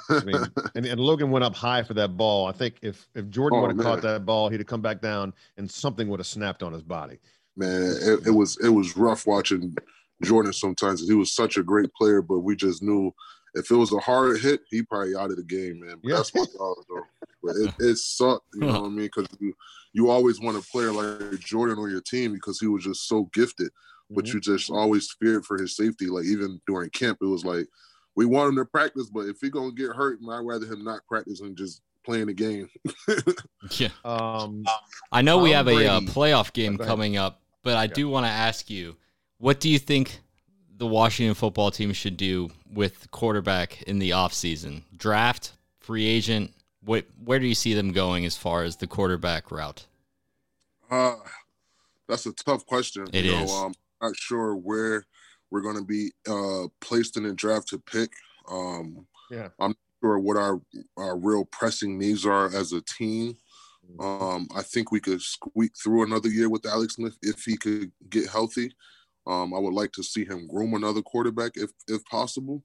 I 0.10 0.24
mean, 0.24 0.52
and, 0.76 0.86
and 0.86 1.00
Logan 1.00 1.30
went 1.30 1.46
up 1.46 1.56
high 1.56 1.84
for 1.84 1.94
that 1.96 2.18
ball. 2.18 2.48
I 2.48 2.52
think 2.52 2.76
if 2.82 3.08
if 3.14 3.30
Jordan 3.30 3.60
Oh, 3.60 3.62
would 3.64 3.72
have 3.78 3.84
caught 3.84 4.02
that 4.02 4.26
ball, 4.26 4.50
he'd 4.50 4.60
have 4.60 4.68
come 4.68 4.82
back 4.82 5.02
down, 5.02 5.34
and 5.58 5.70
something 5.70 6.08
would 6.10 6.20
have 6.20 6.28
snapped 6.28 6.64
on 6.64 6.74
his 6.74 6.84
body. 6.84 7.20
man, 7.56 7.96
it, 8.02 8.28
it 8.28 8.32
was 8.32 8.58
it 8.64 8.70
was 8.70 8.98
rough 8.98 9.28
watching 9.28 9.76
Jordan 10.24 10.54
sometimes. 10.54 11.08
He 11.08 11.14
was 11.14 11.32
such 11.34 11.58
a 11.58 11.64
great 11.64 11.94
player, 11.94 12.22
but 12.22 12.40
we 12.40 12.56
just 12.56 12.82
knew 12.82 13.12
if 13.56 13.70
it 13.72 13.76
was 13.76 13.92
a 13.92 14.00
hard 14.00 14.40
hit, 14.40 14.62
he 14.70 14.82
probably 14.84 15.16
out 15.16 15.32
of 15.32 15.38
the 15.38 15.44
game, 15.44 15.80
man. 15.80 15.98
But 16.02 16.10
Yeah. 16.10 16.16
that's 16.18 16.34
my 16.36 16.46
dog, 16.58 16.78
though. 16.90 17.04
But 17.44 17.56
it, 17.58 17.74
it 17.80 17.98
sucked, 17.98 18.46
you 18.54 18.62
know 18.62 18.82
what 18.82 18.88
I 18.88 18.90
mean? 18.90 19.06
Because 19.06 19.28
you, 19.40 19.54
you 19.94 20.10
always 20.10 20.40
want 20.40 20.58
a 20.58 20.62
player 20.72 20.92
like 20.92 21.40
Jordan 21.40 21.80
on 21.80 21.90
your 21.90 22.02
team 22.02 22.34
because 22.34 22.60
he 22.60 22.68
was 22.68 22.84
just 22.84 23.08
so 23.08 23.30
gifted. 23.34 23.72
But 24.10 24.26
Mhm. 24.26 24.34
you 24.36 24.40
just 24.42 24.70
always 24.70 25.12
feared 25.20 25.46
for 25.46 25.58
his 25.60 25.76
safety. 25.76 26.08
Like 26.08 26.26
even 26.26 26.62
during 26.68 26.90
camp, 26.92 27.18
it 27.22 27.26
was 27.26 27.44
like 27.46 27.68
we 28.16 28.26
want 28.26 28.50
him 28.50 28.56
to 28.58 28.66
practice, 28.66 29.10
but 29.10 29.22
if 29.28 29.38
he 29.42 29.50
gonna 29.50 29.72
get 29.72 29.92
hurt, 29.96 30.20
I'd 30.30 30.40
rather 30.46 30.66
him 30.66 30.84
not 30.84 31.06
practice 31.08 31.40
and 31.40 31.58
just 31.58 31.82
playing 32.06 32.28
the 32.28 32.34
game. 32.34 32.70
Yeah. 33.78 33.90
Um, 34.04 34.64
I 35.12 35.22
know 35.22 35.38
we 35.38 35.52
Tom 35.52 35.58
have 35.58 35.68
a 35.68 35.88
uh, 35.88 36.00
playoff 36.02 36.52
game 36.52 36.78
coming 36.78 37.16
up, 37.16 37.42
but 37.64 37.78
I 37.78 37.86
Okay. 37.86 37.94
do 37.94 38.10
want 38.10 38.26
to 38.26 38.32
ask 38.32 38.70
you, 38.70 38.96
what 39.38 39.60
do 39.60 39.70
you 39.70 39.78
think 39.80 40.20
the 40.82 40.88
Washington 40.88 41.36
football 41.36 41.70
team 41.70 41.94
should 41.94 42.18
do 42.18 42.50
with 42.74 43.12
quarterback 43.12 43.84
in 43.84 44.00
the 44.00 44.10
offseason? 44.10 44.82
Draft, 44.98 45.54
free 45.80 46.08
agent? 46.08 46.54
What, 46.84 47.06
where 47.24 47.38
do 47.38 47.46
you 47.46 47.54
see 47.54 47.76
them 47.76 47.92
going 47.92 48.26
as 48.26 48.36
far 48.36 48.64
as 48.64 48.78
the 48.78 48.88
quarterback 48.88 49.52
route? 49.52 49.86
Uh, 50.90 51.18
that's 52.08 52.26
a 52.26 52.34
tough 52.34 52.66
question. 52.66 53.06
It 53.14 53.26
you 53.26 53.34
is. 53.34 53.52
Know, 53.52 53.66
um, 53.66 53.74
not 54.02 54.16
sure 54.16 54.56
where 54.56 55.06
we're 55.52 55.62
going 55.62 55.78
to 55.78 55.84
be 55.84 56.14
uh, 56.28 56.68
placed 56.80 57.16
in 57.16 57.24
the 57.24 57.34
draft 57.34 57.68
to 57.68 57.78
pick. 57.78 58.10
Um, 58.50 59.06
Yeah. 59.30 59.50
I'm 59.60 59.70
not 59.70 59.78
sure 60.02 60.18
what 60.18 60.38
our 60.38 60.60
our 60.98 61.16
real 61.16 61.46
pressing 61.46 62.00
needs 62.00 62.26
are 62.26 62.48
as 62.48 62.74
a 62.74 62.82
team. 62.82 63.38
Mm-hmm. 63.88 64.24
Um, 64.24 64.48
I 64.56 64.64
think 64.64 64.92
we 64.92 65.00
could 65.00 65.22
squeak 65.22 65.74
through 65.78 66.06
another 66.06 66.30
year 66.30 66.50
with 66.50 66.66
Alex 66.66 66.96
Smith 66.96 67.20
if 67.22 67.44
he 67.44 67.56
could 67.56 67.92
get 68.10 68.28
healthy. 68.28 68.74
Um, 69.28 69.54
I 69.54 69.60
would 69.60 69.74
like 69.74 69.92
to 69.94 70.04
see 70.04 70.26
him 70.26 70.48
groom 70.48 70.74
another 70.74 71.02
quarterback 71.02 71.52
if 71.56 71.72
if 71.88 72.04
possible. 72.06 72.64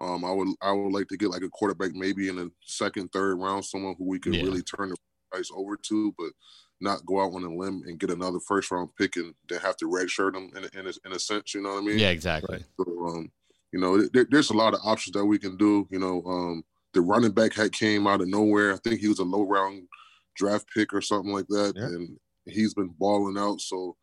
Um, 0.00 0.24
I 0.24 0.32
would 0.32 0.48
I 0.60 0.72
would 0.72 0.92
like 0.92 1.08
to 1.08 1.16
get 1.16 1.30
like 1.30 1.42
a 1.42 1.48
quarterback 1.48 1.92
maybe 1.94 2.28
in 2.28 2.36
the 2.36 2.50
second, 2.64 3.12
third 3.12 3.36
round, 3.36 3.64
someone 3.64 3.94
who 3.98 4.04
we 4.04 4.18
could 4.18 4.34
Yeah. 4.34 4.42
really 4.42 4.62
turn 4.62 4.88
the 4.88 4.96
price 5.30 5.50
over 5.54 5.76
to, 5.76 6.14
but 6.18 6.32
not 6.80 7.06
go 7.06 7.20
out 7.22 7.34
on 7.34 7.44
a 7.44 7.54
limb 7.54 7.82
and 7.86 8.00
get 8.00 8.10
another 8.10 8.40
first 8.40 8.70
round 8.72 8.90
pick 8.98 9.14
and 9.16 9.34
then 9.48 9.60
have 9.60 9.76
to 9.76 9.84
redshirt 9.86 10.34
him 10.34 10.50
in 10.56 10.64
a, 10.64 10.80
in 10.80 10.86
a, 10.88 10.92
in 11.06 11.12
a 11.12 11.18
sense. 11.18 11.54
You 11.54 11.62
know 11.62 11.74
what 11.74 11.82
I 11.82 11.86
mean? 11.86 11.98
Yeah, 12.00 12.08
exactly. 12.10 12.64
So, 12.76 13.06
um, 13.06 13.30
you 13.72 13.78
know, 13.78 14.02
there, 14.12 14.26
there's 14.28 14.50
a 14.50 14.56
lot 14.56 14.74
of 14.74 14.80
options 14.82 15.12
that 15.12 15.24
we 15.24 15.38
can 15.38 15.56
do. 15.56 15.86
You 15.90 16.00
know, 16.00 16.22
um, 16.26 16.64
the 16.94 17.00
running 17.00 17.30
back 17.30 17.54
had 17.54 17.72
came 17.72 18.08
out 18.08 18.20
of 18.20 18.28
nowhere. 18.28 18.72
I 18.72 18.78
think 18.78 19.00
he 19.00 19.06
was 19.08 19.20
a 19.20 19.24
low 19.24 19.42
round 19.42 19.86
draft 20.34 20.66
pick 20.74 20.92
or 20.92 21.00
something 21.00 21.32
like 21.32 21.46
that, 21.48 21.74
Yeah. 21.76 21.84
and 21.84 22.18
he's 22.46 22.74
been 22.74 22.88
balling 22.98 23.38
out. 23.38 23.60
So, 23.60 23.96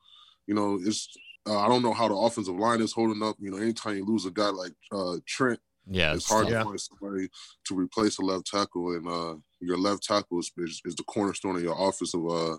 you 0.48 0.56
know, 0.56 0.80
it's 0.82 1.10
uh, 1.48 1.60
I 1.60 1.68
don't 1.68 1.82
know 1.82 1.94
how 1.94 2.08
the 2.08 2.16
offensive 2.16 2.56
line 2.56 2.82
is 2.82 2.94
holding 2.94 3.24
up. 3.24 3.36
You 3.40 3.52
know, 3.52 3.58
anytime 3.58 3.96
you 3.98 4.06
lose 4.06 4.26
a 4.26 4.32
guy 4.32 4.50
like 4.50 4.74
uh, 4.92 5.18
Trent, 5.26 5.60
Yeah, 5.90 6.14
it's 6.14 6.28
hard 6.30 6.50
Yeah. 6.50 6.60
to 6.60 6.66
find 6.66 6.80
somebody 6.82 7.30
to 7.66 7.76
replace 7.76 8.20
a 8.20 8.22
left 8.22 8.46
tackle, 8.48 8.92
and 8.96 9.08
uh, 9.08 9.36
your 9.60 9.78
left 9.78 10.04
tackle 10.04 10.40
is, 10.40 10.52
is, 10.58 10.82
is 10.86 10.96
the 10.96 11.04
cornerstone 11.04 11.56
of 11.56 11.64
your 11.64 11.76
offensive 11.80 12.26
uh, 12.30 12.58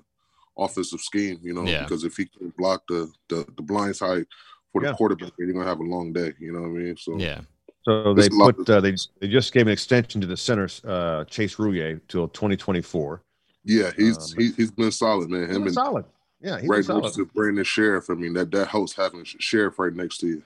offensive 0.59 1.01
scheme. 1.01 1.39
You 1.43 1.55
know, 1.55 1.65
Yeah. 1.65 1.83
because 1.85 2.05
if 2.05 2.17
he 2.17 2.27
can 2.27 2.53
block 2.59 2.83
the 2.89 3.11
the, 3.29 3.47
the 3.57 3.63
blind 3.63 3.97
side 3.97 4.27
for 4.73 4.81
the 4.83 4.89
Yeah. 4.89 4.95
quarterback, 4.95 5.33
you're 5.39 5.53
gonna 5.53 5.65
have 5.65 5.81
a 5.81 5.85
long 5.85 6.13
day. 6.13 6.33
You 6.41 6.53
know 6.53 6.61
what 6.63 6.69
I 6.69 6.83
mean? 6.83 6.97
So 6.97 7.19
yeah. 7.19 7.41
so 7.85 8.15
they 8.15 8.23
There's 8.23 8.35
a 8.35 8.39
lot 8.39 8.57
put 8.57 8.71
uh, 8.71 8.81
they 8.81 8.95
they 9.21 9.29
just 9.29 9.53
gave 9.53 9.67
an 9.67 9.73
extension 9.73 10.21
to 10.23 10.27
the 10.27 10.37
center 10.37 10.69
uh, 10.85 11.25
Chase 11.25 11.57
Roullier 11.57 12.01
till 12.09 12.29
2024. 12.29 13.23
yeah, 13.65 13.93
he's 13.97 14.17
Um, 14.19 14.39
he, 14.39 14.51
he's 14.57 14.71
been 14.73 14.91
solid, 14.91 15.31
man. 15.31 15.47
He's 15.47 15.51
Him 15.57 15.63
been 15.63 15.69
and 15.69 15.75
solid. 15.75 16.05
Yeah, 16.43 16.59
he's 16.59 16.69
right 16.71 16.85
solid. 16.85 17.03
next 17.03 17.17
to 17.17 17.27
Brandon 17.27 17.65
Scherff. 17.65 18.09
I 18.11 18.15
mean 18.15 18.33
that 18.33 18.51
that 18.53 18.69
helps 18.69 18.95
having 18.95 19.25
Scherff 19.25 19.79
right 19.79 19.93
next 19.93 20.19
to 20.19 20.27
you. 20.27 20.43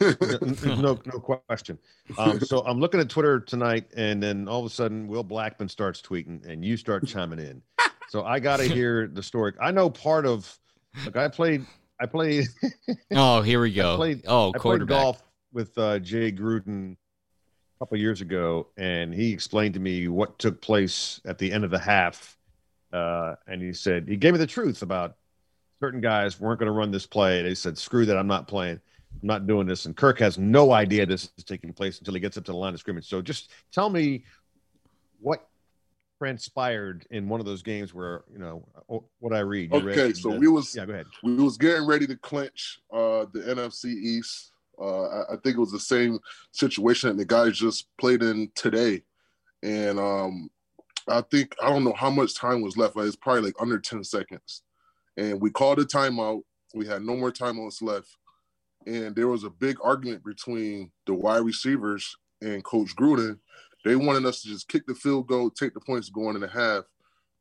no, 0.00 0.74
no 0.74 1.00
no 1.06 1.20
question. 1.20 1.78
Um, 2.18 2.38
so 2.40 2.60
I'm 2.66 2.80
looking 2.80 3.00
at 3.00 3.08
Twitter 3.08 3.40
tonight, 3.40 3.86
and 3.96 4.22
then 4.22 4.46
all 4.46 4.60
of 4.60 4.66
a 4.66 4.74
sudden, 4.74 5.08
Will 5.08 5.24
Blackmon 5.24 5.70
starts 5.70 6.02
tweeting, 6.02 6.46
and 6.46 6.64
you 6.64 6.76
start 6.76 7.06
chiming 7.06 7.38
in. 7.38 7.62
So 8.10 8.24
I 8.24 8.38
got 8.40 8.56
to 8.56 8.64
hear 8.64 9.06
the 9.06 9.22
story. 9.22 9.52
I 9.60 9.70
know 9.70 9.90
part 9.90 10.24
of. 10.24 10.58
Look, 11.04 11.18
I 11.18 11.28
played. 11.28 11.66
I 12.00 12.06
played. 12.06 12.46
Oh, 13.12 13.42
here 13.42 13.60
we 13.60 13.70
go. 13.70 13.96
played- 13.96 14.22
oh, 14.26 14.50
I 14.54 14.58
played 14.58 14.86
golf 14.86 15.22
with 15.52 15.76
uh, 15.76 15.98
Jay 15.98 16.32
Gruden 16.32 16.92
a 16.94 17.78
couple 17.84 17.98
years 17.98 18.22
ago, 18.22 18.68
and 18.78 19.12
he 19.12 19.30
explained 19.30 19.74
to 19.74 19.80
me 19.80 20.08
what 20.08 20.38
took 20.38 20.62
place 20.62 21.20
at 21.26 21.36
the 21.36 21.52
end 21.52 21.64
of 21.64 21.70
the 21.70 21.78
half. 21.78 22.38
Uh, 22.94 23.34
and 23.46 23.60
he 23.60 23.74
said 23.74 24.08
he 24.08 24.16
gave 24.16 24.32
me 24.32 24.38
the 24.38 24.46
truth 24.46 24.80
about 24.80 25.16
certain 25.80 26.00
guys 26.00 26.40
weren't 26.40 26.58
going 26.58 26.66
to 26.66 26.72
run 26.72 26.90
this 26.90 27.06
play. 27.06 27.42
They 27.42 27.54
said, 27.54 27.78
"Screw 27.78 28.06
that! 28.06 28.16
I'm 28.16 28.26
not 28.26 28.48
playing. 28.48 28.80
I'm 29.22 29.26
not 29.26 29.46
doing 29.46 29.66
this." 29.66 29.86
And 29.86 29.96
Kirk 29.96 30.18
has 30.18 30.38
no 30.38 30.72
idea 30.72 31.06
this 31.06 31.30
is 31.36 31.44
taking 31.44 31.72
place 31.72 31.98
until 31.98 32.14
he 32.14 32.20
gets 32.20 32.36
up 32.36 32.44
to 32.44 32.52
the 32.52 32.58
line 32.58 32.74
of 32.74 32.80
scrimmage. 32.80 33.08
So 33.08 33.22
just 33.22 33.50
tell 33.72 33.90
me 33.90 34.24
what 35.20 35.48
transpired 36.18 37.06
in 37.10 37.28
one 37.28 37.38
of 37.40 37.46
those 37.46 37.62
games 37.62 37.94
where 37.94 38.24
you 38.30 38.38
know 38.38 38.66
what 39.18 39.32
I 39.32 39.40
read. 39.40 39.70
You 39.72 39.78
okay, 39.78 40.02
read 40.06 40.16
so 40.16 40.30
we 40.30 40.48
was 40.48 40.74
yeah, 40.74 40.86
go 40.86 40.92
ahead. 40.92 41.06
We 41.22 41.34
was 41.36 41.56
getting 41.56 41.86
ready 41.86 42.06
to 42.06 42.16
clinch 42.16 42.80
uh, 42.92 43.26
the 43.32 43.40
NFC 43.40 43.86
East. 43.86 44.52
Uh, 44.80 45.06
I, 45.06 45.34
I, 45.34 45.36
think 45.42 45.56
it 45.56 45.60
was 45.60 45.72
the 45.72 45.80
same 45.80 46.20
situation 46.52 47.08
that 47.08 47.16
the 47.16 47.24
guys 47.24 47.58
just 47.58 47.88
played 47.98 48.22
in 48.22 48.48
today, 48.54 49.02
and 49.64 49.98
um, 49.98 50.48
I 51.08 51.20
think 51.22 51.56
I 51.60 51.68
don't 51.68 51.82
know 51.82 51.94
how 51.94 52.10
much 52.10 52.36
time 52.36 52.60
was 52.60 52.76
left. 52.76 52.94
Like 52.94 53.06
it's 53.06 53.16
probably 53.16 53.42
like 53.42 53.54
under 53.60 53.78
ten 53.80 54.04
seconds, 54.04 54.62
and 55.18 55.38
we 55.40 55.50
called 55.50 55.78
a 55.80 55.84
timeout. 55.84 56.40
We 56.74 56.86
had 56.86 57.02
no 57.02 57.14
more 57.16 57.30
timeouts 57.30 57.82
left, 57.82 58.08
and 58.86 59.14
there 59.14 59.28
was 59.28 59.44
a 59.44 59.50
big 59.50 59.76
argument 59.84 60.24
between 60.24 60.90
the 61.06 61.12
wide 61.12 61.44
receivers 61.44 62.16
and 62.40 62.64
Coach 62.64 62.96
Gruden 62.96 63.38
they 63.84 63.96
wanted 63.96 64.26
us 64.26 64.42
to 64.42 64.48
just 64.48 64.68
kick 64.68 64.86
the 64.86 64.94
field 64.94 65.28
goal, 65.28 65.50
take 65.50 65.74
the 65.74 65.80
points 65.80 66.10
going 66.10 66.34
in 66.34 66.42
the 66.42 66.48
half. 66.48 66.84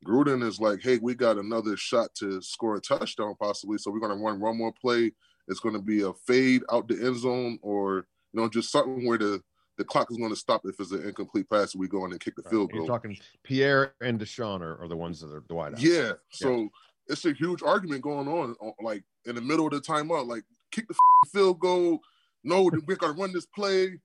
Gruden 0.05 0.43
is 0.43 0.59
like, 0.59 0.81
hey, 0.81 0.97
we 0.97 1.15
got 1.15 1.37
another 1.37 1.75
shot 1.75 2.13
to 2.15 2.41
score 2.41 2.75
a 2.75 2.81
touchdown 2.81 3.35
possibly. 3.39 3.77
So 3.77 3.91
we're 3.91 3.99
going 3.99 4.17
to 4.17 4.23
run 4.23 4.39
one 4.39 4.57
more 4.57 4.73
play. 4.79 5.11
It's 5.47 5.59
going 5.59 5.75
to 5.75 5.81
be 5.81 6.03
a 6.03 6.13
fade 6.25 6.61
out 6.71 6.87
the 6.87 6.95
end 7.05 7.17
zone 7.17 7.57
or, 7.61 8.07
you 8.31 8.41
know, 8.41 8.47
just 8.47 8.71
something 8.71 9.05
where 9.05 9.17
the, 9.17 9.41
the 9.77 9.83
clock 9.83 10.11
is 10.11 10.17
going 10.17 10.29
to 10.29 10.35
stop 10.35 10.61
if 10.65 10.79
it's 10.79 10.91
an 10.91 11.03
incomplete 11.03 11.49
pass. 11.49 11.75
We 11.75 11.87
go 11.87 12.05
in 12.05 12.11
and 12.11 12.19
kick 12.19 12.35
the 12.35 12.43
field 12.43 12.71
goal. 12.71 12.81
You're 12.81 12.87
talking 12.87 13.17
Pierre 13.43 13.95
and 14.01 14.19
DeSean 14.19 14.61
are, 14.61 14.81
are 14.81 14.87
the 14.87 14.95
ones 14.95 15.21
that 15.21 15.33
are 15.33 15.43
the 15.47 15.55
wideouts. 15.55 15.81
Yeah. 15.81 16.13
So 16.31 16.55
yeah. 16.55 16.67
It's 17.07 17.25
a 17.25 17.33
huge 17.33 17.63
argument 17.63 18.01
going 18.01 18.27
on, 18.27 18.55
like 18.81 19.03
in 19.25 19.35
the 19.35 19.41
middle 19.41 19.67
of 19.67 19.73
the 19.73 19.79
timeout, 19.79 20.27
like 20.27 20.43
kick 20.71 20.87
the 20.87 20.95
field 21.31 21.59
goal. 21.59 21.99
No, 22.43 22.63
we're 22.63 22.95
going 22.95 23.13
to 23.15 23.21
run 23.21 23.33
this 23.33 23.45
play. 23.45 23.99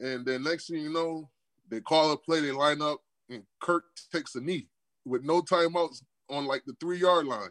And 0.00 0.24
then 0.24 0.44
next 0.44 0.68
thing 0.68 0.80
you 0.80 0.92
know, 0.92 1.28
they 1.68 1.80
call 1.80 2.12
a 2.12 2.16
play, 2.16 2.40
they 2.40 2.52
line 2.52 2.80
up, 2.80 3.00
and 3.28 3.42
Kirk 3.60 3.84
takes 4.12 4.34
a 4.34 4.40
knee 4.40 4.68
with 5.04 5.24
no 5.24 5.42
timeouts 5.42 6.02
on 6.30 6.46
like 6.46 6.62
the 6.66 6.74
three 6.80 6.98
yard 6.98 7.26
line. 7.26 7.50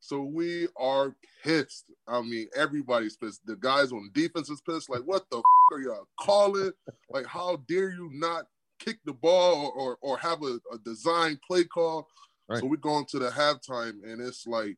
So 0.00 0.22
we 0.22 0.68
are 0.76 1.16
pissed. 1.42 1.90
I 2.06 2.20
mean, 2.20 2.48
everybody's 2.54 3.16
pissed. 3.16 3.40
The 3.46 3.56
guys 3.56 3.90
on 3.90 4.10
defense 4.12 4.50
is 4.50 4.60
pissed. 4.60 4.90
Like, 4.90 5.02
what 5.02 5.24
the 5.30 5.42
are 5.72 5.80
y'all 5.80 6.08
calling? 6.20 6.72
Like, 7.08 7.26
how 7.26 7.56
dare 7.68 7.90
you 7.90 8.10
not 8.12 8.44
kick 8.78 8.98
the 9.06 9.14
ball 9.14 9.66
or 9.66 9.72
or, 9.72 9.98
or 10.02 10.18
have 10.18 10.42
a, 10.42 10.58
a 10.72 10.78
design 10.84 11.38
play 11.46 11.64
call? 11.64 12.06
Right. 12.48 12.60
So 12.60 12.66
we 12.66 12.76
go 12.76 12.98
into 12.98 13.18
the 13.18 13.30
halftime 13.30 14.02
and 14.04 14.20
it's 14.20 14.46
like 14.46 14.76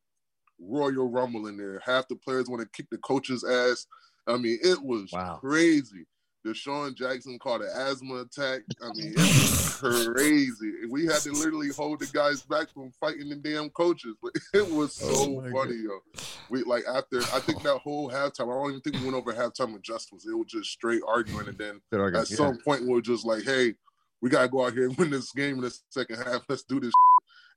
Royal 0.60 1.08
Rumble 1.08 1.46
in 1.46 1.56
there. 1.56 1.80
Half 1.84 2.08
the 2.08 2.16
players 2.16 2.48
want 2.48 2.62
to 2.62 2.68
kick 2.72 2.86
the 2.90 2.98
coach's 2.98 3.44
ass. 3.44 3.86
I 4.26 4.36
mean, 4.36 4.58
it 4.62 4.82
was 4.82 5.10
wow. 5.12 5.38
crazy. 5.40 6.06
DeSean 6.46 6.94
Jackson 6.94 7.38
caught 7.40 7.60
an 7.60 7.70
asthma 7.74 8.16
attack. 8.16 8.60
I 8.80 8.88
mean, 8.94 9.14
it 9.16 9.18
was 9.18 9.76
crazy. 10.14 10.72
We 10.88 11.06
had 11.06 11.20
to 11.22 11.32
literally 11.32 11.70
hold 11.70 12.00
the 12.00 12.06
guys 12.06 12.42
back 12.42 12.72
from 12.72 12.92
fighting 13.00 13.28
the 13.28 13.36
damn 13.36 13.70
coaches. 13.70 14.14
But 14.22 14.32
it 14.54 14.68
was 14.70 14.94
so 14.94 15.08
oh 15.08 15.50
funny, 15.52 15.76
yo. 15.76 16.00
We 16.48 16.62
like 16.62 16.84
after 16.88 17.18
I 17.18 17.40
think 17.40 17.62
that 17.62 17.78
whole 17.78 18.10
halftime. 18.10 18.44
I 18.44 18.62
don't 18.62 18.70
even 18.70 18.80
think 18.80 18.96
we 18.96 19.10
went 19.10 19.16
over 19.16 19.32
halftime 19.32 19.74
adjustments. 19.74 20.26
It 20.26 20.34
was 20.34 20.46
just 20.48 20.70
straight 20.70 21.02
arguing, 21.06 21.48
and 21.48 21.58
then 21.58 21.80
at 21.92 22.12
yeah. 22.12 22.36
some 22.36 22.58
point 22.64 22.82
we 22.82 22.90
were 22.90 23.02
just 23.02 23.26
like, 23.26 23.42
"Hey, 23.42 23.74
we 24.22 24.30
gotta 24.30 24.48
go 24.48 24.64
out 24.64 24.72
here 24.72 24.86
and 24.86 24.96
win 24.96 25.10
this 25.10 25.32
game 25.32 25.56
in 25.56 25.62
the 25.62 25.76
second 25.90 26.18
half. 26.18 26.42
Let's 26.48 26.62
do 26.62 26.78
this." 26.78 26.92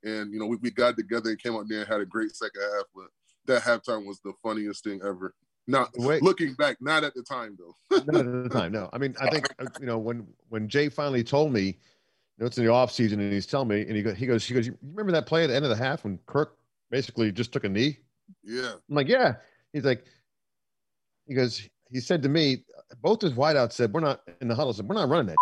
And 0.03 0.33
you 0.33 0.39
know, 0.39 0.45
we, 0.45 0.57
we 0.57 0.71
got 0.71 0.95
together 0.95 1.29
and 1.29 1.41
came 1.41 1.55
out 1.55 1.65
there 1.67 1.79
and 1.79 1.87
had 1.87 2.01
a 2.01 2.05
great 2.05 2.35
second 2.35 2.61
half. 2.61 2.85
But 2.95 3.07
that 3.45 3.61
halftime 3.63 4.05
was 4.05 4.19
the 4.23 4.33
funniest 4.43 4.83
thing 4.83 5.01
ever. 5.03 5.33
Not 5.67 5.91
Wait. 5.97 6.23
looking 6.23 6.53
back, 6.53 6.77
not 6.81 7.03
at 7.03 7.13
the 7.13 7.23
time 7.23 7.57
though. 7.57 7.75
not 8.11 8.25
at 8.25 8.43
the 8.43 8.49
time, 8.49 8.71
no. 8.71 8.89
I 8.91 8.97
mean, 8.97 9.15
I 9.21 9.29
think 9.29 9.47
uh, 9.59 9.65
you 9.79 9.85
know 9.85 9.97
when 9.97 10.25
when 10.49 10.67
Jay 10.67 10.89
finally 10.89 11.23
told 11.23 11.53
me, 11.53 11.61
you 11.61 11.75
know, 12.39 12.47
it's 12.47 12.57
in 12.57 12.65
the 12.65 12.71
off 12.71 12.91
season, 12.91 13.19
and 13.19 13.31
he's 13.31 13.45
telling 13.45 13.67
me, 13.67 13.81
and 13.81 13.95
he 13.95 14.01
goes, 14.01 14.15
he 14.15 14.25
goes, 14.25 14.45
he 14.45 14.53
goes, 14.53 14.65
you 14.65 14.77
remember 14.81 15.11
that 15.11 15.25
play 15.25 15.43
at 15.43 15.47
the 15.47 15.55
end 15.55 15.65
of 15.65 15.69
the 15.69 15.75
half 15.75 16.03
when 16.03 16.19
Kirk 16.25 16.57
basically 16.89 17.31
just 17.31 17.51
took 17.51 17.65
a 17.65 17.69
knee? 17.69 17.97
Yeah. 18.43 18.71
I'm 18.89 18.95
like, 18.95 19.07
yeah. 19.07 19.35
He's 19.73 19.85
like, 19.85 20.05
he 21.27 21.35
goes, 21.35 21.67
he 21.91 21.99
said 21.99 22.23
to 22.23 22.29
me, 22.29 22.63
both 23.01 23.21
his 23.21 23.33
wideouts 23.33 23.73
said, 23.73 23.93
we're 23.93 23.99
not 23.99 24.21
in 24.41 24.47
the 24.47 24.55
huddle. 24.55 24.73
Said, 24.73 24.87
we're 24.87 24.95
not 24.95 25.09
running 25.09 25.27
that. 25.27 25.35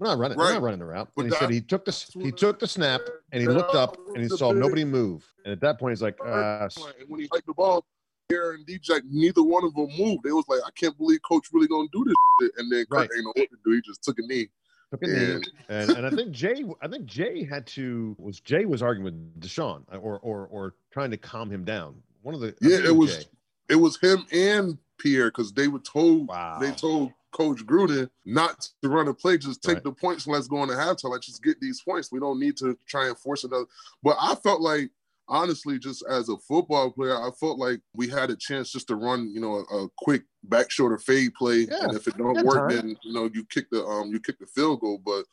We're 0.00 0.06
not 0.06 0.18
running. 0.18 0.38
Right. 0.38 0.46
We're 0.46 0.52
not 0.54 0.62
running 0.62 0.78
the 0.78 0.86
route. 0.86 1.10
And 1.18 1.26
he 1.26 1.36
said 1.36 1.50
he 1.50 1.60
took 1.60 1.84
the 1.84 1.92
he 2.22 2.32
took 2.32 2.58
the 2.58 2.66
snap 2.66 3.02
and 3.32 3.42
he 3.42 3.46
looked 3.46 3.74
up 3.74 3.98
and 4.14 4.22
he 4.22 4.28
saw 4.30 4.50
nobody 4.50 4.82
move. 4.82 5.30
And 5.44 5.52
at 5.52 5.60
that 5.60 5.78
point, 5.78 5.92
he's 5.92 6.00
like, 6.00 6.16
uh, 6.24 6.68
when 7.06 7.20
he 7.20 7.28
hiked 7.30 7.46
the 7.46 7.52
ball, 7.52 7.84
Pierre 8.30 8.52
and 8.52 8.66
DJ, 8.66 9.02
neither 9.10 9.42
one 9.42 9.62
of 9.62 9.74
them 9.74 9.88
moved. 9.98 10.24
It 10.24 10.32
was 10.32 10.46
like, 10.48 10.60
I 10.66 10.70
can't 10.70 10.96
believe 10.96 11.20
Coach 11.22 11.48
really 11.52 11.68
gonna 11.68 11.88
do 11.92 12.02
this. 12.04 12.14
Shit. 12.40 12.52
And 12.56 12.72
then 12.72 12.86
Kirk 12.86 12.98
right. 12.98 13.10
ain't 13.14 13.24
know 13.24 13.32
what 13.36 13.50
to 13.50 13.56
do. 13.62 13.72
He 13.72 13.82
just 13.82 14.02
took 14.02 14.18
a 14.18 14.22
knee. 14.22 14.48
Took 14.90 15.02
a 15.02 15.04
and, 15.04 15.40
knee. 15.40 15.46
And, 15.68 15.90
and 15.90 16.06
I 16.06 16.10
think 16.10 16.30
Jay, 16.30 16.64
I 16.80 16.88
think 16.88 17.04
Jay 17.04 17.44
had 17.44 17.66
to 17.68 18.16
was 18.18 18.40
Jay 18.40 18.64
was 18.64 18.82
arguing 18.82 19.04
with 19.04 19.40
DeSean 19.40 19.82
or 20.00 20.18
or 20.20 20.46
or 20.46 20.74
trying 20.90 21.10
to 21.10 21.18
calm 21.18 21.50
him 21.50 21.62
down. 21.62 21.94
One 22.22 22.34
of 22.34 22.40
the 22.40 22.54
yeah, 22.62 22.78
it 22.78 22.96
was 22.96 23.18
Jay. 23.18 23.24
it 23.68 23.76
was 23.76 24.00
him 24.00 24.24
and 24.32 24.78
Pierre 24.96 25.28
because 25.28 25.52
they 25.52 25.68
were 25.68 25.78
told 25.80 26.28
wow. 26.28 26.58
they 26.58 26.70
told 26.70 27.12
Coach 27.32 27.64
Gruden 27.64 28.10
not 28.24 28.68
to 28.82 28.88
run 28.88 29.08
a 29.08 29.14
play, 29.14 29.38
just 29.38 29.62
take 29.62 29.74
right. 29.74 29.84
the 29.84 29.92
points 29.92 30.26
and 30.26 30.34
let's 30.34 30.48
go 30.48 30.62
into 30.62 30.74
halftime. 30.74 31.10
Let's 31.10 31.26
just 31.26 31.42
get 31.42 31.60
these 31.60 31.80
points. 31.82 32.10
We 32.10 32.20
don't 32.20 32.40
need 32.40 32.56
to 32.58 32.76
try 32.86 33.08
and 33.08 33.18
force 33.18 33.44
another. 33.44 33.66
But 34.02 34.16
I 34.20 34.34
felt 34.34 34.60
like 34.60 34.90
honestly, 35.30 35.78
just 35.78 36.04
as 36.10 36.28
a 36.28 36.36
football 36.36 36.90
player, 36.90 37.16
I 37.16 37.30
felt 37.38 37.58
like 37.58 37.80
we 37.94 38.08
had 38.08 38.30
a 38.30 38.36
chance 38.36 38.70
just 38.72 38.88
to 38.88 38.96
run, 38.96 39.30
you 39.32 39.40
know, 39.40 39.64
a, 39.70 39.84
a 39.84 39.88
quick 39.98 40.24
back 40.44 40.70
shoulder 40.70 40.98
fade 40.98 41.32
play, 41.34 41.68
yeah, 41.70 41.84
and 41.84 41.96
if 41.96 42.06
it 42.06 42.18
don't 42.18 42.44
work, 42.44 42.70
then 42.70 42.96
you 43.02 43.12
know 43.12 43.30
you 43.32 43.44
kick 43.44 43.70
the 43.70 43.84
um 43.84 44.10
you 44.10 44.20
kick 44.20 44.38
the 44.38 44.46
field 44.46 44.80
goal. 44.80 45.00
But 45.02 45.24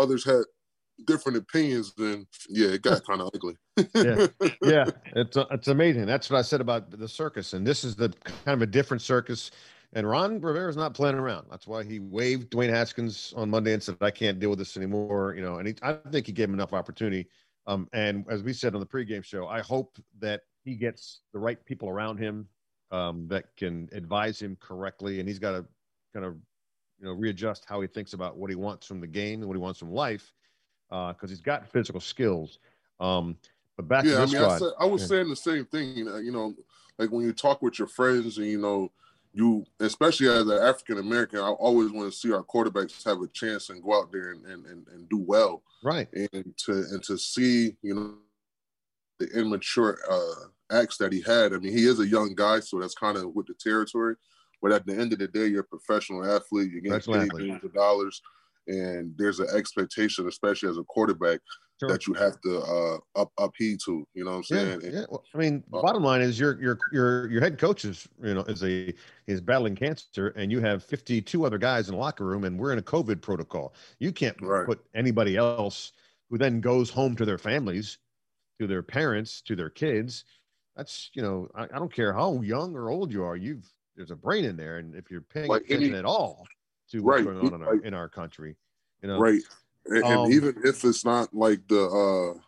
others 0.00 0.24
had 0.24 0.42
different 1.06 1.38
opinions, 1.38 1.92
then 1.96 2.26
yeah, 2.48 2.68
it 2.68 2.82
got 2.82 3.04
kind 3.06 3.20
of 3.20 3.30
ugly. 3.34 3.56
yeah, 3.94 4.26
yeah, 4.62 4.84
it's 5.16 5.36
uh, 5.36 5.46
it's 5.50 5.68
amazing. 5.68 6.06
That's 6.06 6.30
what 6.30 6.38
I 6.38 6.42
said 6.42 6.60
about 6.60 6.90
the 6.90 7.08
circus, 7.08 7.52
and 7.52 7.66
this 7.66 7.84
is 7.84 7.96
the 7.96 8.14
kind 8.24 8.54
of 8.54 8.62
a 8.62 8.66
different 8.66 9.02
circus. 9.02 9.50
And 9.92 10.08
Ron 10.08 10.40
Rivera 10.40 10.68
is 10.68 10.76
not 10.76 10.94
playing 10.94 11.16
around. 11.16 11.46
That's 11.50 11.66
why 11.66 11.82
he 11.82 11.98
waived 11.98 12.50
Dwayne 12.50 12.70
Haskins 12.70 13.34
on 13.36 13.50
Monday 13.50 13.72
and 13.72 13.82
said, 13.82 13.96
"I 14.00 14.10
can't 14.10 14.38
deal 14.38 14.50
with 14.50 14.60
this 14.60 14.76
anymore." 14.76 15.34
You 15.34 15.42
know, 15.42 15.56
and 15.56 15.66
he, 15.66 15.74
I 15.82 15.94
think 16.12 16.26
he 16.26 16.32
gave 16.32 16.48
him 16.48 16.54
enough 16.54 16.72
opportunity 16.72 17.26
um, 17.66 17.88
and 17.92 18.24
as 18.28 18.42
we 18.42 18.52
said 18.52 18.74
on 18.74 18.80
the 18.80 18.86
pregame 18.86 19.24
show, 19.24 19.46
I 19.46 19.60
hope 19.60 19.98
that 20.18 20.42
he 20.64 20.74
gets 20.74 21.20
the 21.32 21.38
right 21.38 21.64
people 21.64 21.88
around 21.88 22.18
him 22.18 22.48
um, 22.90 23.28
that 23.28 23.56
can 23.56 23.88
advise 23.92 24.40
him 24.40 24.56
correctly, 24.60 25.20
and 25.20 25.28
he's 25.28 25.38
got 25.38 25.52
to 25.52 25.64
kind 26.12 26.26
of 26.26 26.34
you 26.98 27.06
know 27.06 27.12
readjust 27.12 27.64
how 27.68 27.80
he 27.80 27.86
thinks 27.86 28.12
about 28.12 28.36
what 28.36 28.50
he 28.50 28.56
wants 28.56 28.86
from 28.86 29.00
the 29.00 29.06
game 29.06 29.40
and 29.40 29.46
what 29.48 29.54
he 29.54 29.60
wants 29.60 29.78
from 29.78 29.92
life 29.92 30.32
because 30.88 31.16
uh, 31.22 31.28
he's 31.28 31.40
got 31.40 31.68
physical 31.68 32.00
skills. 32.00 32.58
Um, 32.98 33.36
but 33.76 33.86
back 33.86 34.04
yeah, 34.04 34.12
to 34.12 34.16
this 34.22 34.30
I 34.30 34.32
mean, 34.32 34.42
squad, 34.42 34.54
I, 34.54 34.58
said, 34.58 34.72
I 34.80 34.84
was 34.86 35.02
yeah. 35.02 35.08
saying 35.08 35.28
the 35.28 35.36
same 35.36 35.64
thing. 35.66 35.96
You 35.96 36.32
know, 36.32 36.54
like 36.98 37.10
when 37.10 37.24
you 37.24 37.32
talk 37.32 37.62
with 37.62 37.78
your 37.78 37.88
friends 37.88 38.38
and 38.38 38.46
you 38.46 38.58
know 38.58 38.90
you, 39.32 39.64
especially 39.78 40.28
as 40.28 40.46
an 40.46 40.58
African 40.58 40.98
American, 40.98 41.38
I 41.38 41.50
always 41.50 41.90
want 41.90 42.12
to 42.12 42.18
see 42.18 42.32
our 42.32 42.42
quarterbacks 42.42 43.04
have 43.04 43.20
a 43.20 43.28
chance 43.28 43.70
and 43.70 43.82
go 43.82 44.00
out 44.00 44.10
there 44.10 44.32
and, 44.32 44.44
and, 44.46 44.66
and, 44.66 44.86
and 44.88 45.08
do 45.08 45.18
well. 45.18 45.62
Right. 45.84 46.08
And 46.12 46.54
to 46.64 46.72
and 46.72 47.02
to 47.04 47.16
see, 47.16 47.76
you 47.82 47.94
know, 47.94 48.14
the 49.18 49.28
immature 49.38 49.98
uh, 50.10 50.76
acts 50.76 50.96
that 50.96 51.12
he 51.12 51.20
had. 51.20 51.52
I 51.52 51.58
mean, 51.58 51.76
he 51.76 51.86
is 51.86 52.00
a 52.00 52.06
young 52.06 52.34
guy, 52.34 52.60
so 52.60 52.80
that's 52.80 52.94
kind 52.94 53.16
of 53.16 53.34
with 53.34 53.46
the 53.46 53.54
territory. 53.54 54.16
But 54.62 54.72
at 54.72 54.84
the 54.86 54.98
end 54.98 55.12
of 55.12 55.18
the 55.18 55.28
day, 55.28 55.46
you're 55.46 55.60
a 55.60 55.64
professional 55.64 56.24
athlete. 56.24 56.70
You're 56.72 56.80
getting 56.80 57.14
paid 57.14 57.32
millions 57.32 57.64
of 57.64 57.72
dollars, 57.72 58.20
and 58.66 59.14
there's 59.16 59.40
an 59.40 59.48
expectation, 59.54 60.26
especially 60.26 60.68
as 60.68 60.78
a 60.78 60.84
quarterback, 60.84 61.40
sure. 61.80 61.88
that 61.88 62.06
you 62.06 62.14
have 62.14 62.40
to 62.42 62.60
uh, 62.60 63.20
up 63.20 63.32
upheed 63.38 63.80
to. 63.86 64.06
You 64.14 64.24
know 64.24 64.32
what 64.32 64.36
I'm 64.36 64.44
saying? 64.44 64.80
Yeah. 64.84 64.90
yeah. 64.90 65.04
Well, 65.08 65.24
I 65.34 65.38
mean, 65.38 65.64
uh, 65.72 65.82
bottom 65.82 66.02
line 66.02 66.20
is 66.20 66.38
your 66.38 66.60
your 66.60 66.78
your 66.92 67.30
your 67.30 67.40
head 67.40 67.58
coach 67.58 67.84
is 67.84 68.08
you 68.22 68.34
know 68.34 68.42
is 68.42 68.62
a 68.62 68.94
is 69.26 69.40
battling 69.40 69.74
cancer, 69.74 70.28
and 70.36 70.52
you 70.52 70.60
have 70.60 70.84
52 70.84 71.44
other 71.44 71.58
guys 71.58 71.88
in 71.88 71.94
the 71.94 72.00
locker 72.00 72.24
room, 72.24 72.44
and 72.44 72.58
we're 72.58 72.72
in 72.72 72.78
a 72.78 72.82
COVID 72.82 73.20
protocol. 73.20 73.74
You 73.98 74.12
can't 74.12 74.40
right. 74.40 74.66
put 74.66 74.84
anybody 74.94 75.36
else 75.36 75.92
who 76.28 76.38
then 76.38 76.60
goes 76.60 76.90
home 76.90 77.16
to 77.16 77.24
their 77.24 77.38
families, 77.38 77.98
to 78.60 78.66
their 78.66 78.82
parents, 78.82 79.40
to 79.42 79.56
their 79.56 79.70
kids. 79.70 80.24
That's 80.76 81.10
you 81.14 81.22
know 81.22 81.48
I, 81.54 81.64
I 81.64 81.78
don't 81.78 81.92
care 81.92 82.12
how 82.12 82.40
young 82.42 82.76
or 82.76 82.90
old 82.90 83.12
you 83.12 83.24
are. 83.24 83.36
You've 83.36 83.66
there's 83.96 84.10
a 84.10 84.16
brain 84.16 84.44
in 84.44 84.56
there, 84.56 84.78
and 84.78 84.94
if 84.94 85.10
you're 85.10 85.22
paying 85.22 85.48
like 85.48 85.64
attention 85.64 85.90
any, 85.90 85.98
at 85.98 86.04
all 86.04 86.46
to 86.90 87.00
what's 87.02 87.22
right. 87.22 87.24
going 87.24 87.52
on 87.52 87.60
in 87.60 87.66
our, 87.66 87.76
in 87.76 87.94
our 87.94 88.08
country, 88.08 88.56
you 89.02 89.08
know, 89.08 89.18
right 89.18 89.42
and, 89.86 90.04
um, 90.04 90.24
and 90.24 90.32
even 90.32 90.54
if 90.64 90.84
it's 90.84 91.04
not 91.04 91.32
like 91.34 91.66
the 91.68 91.84
uh 91.84 92.40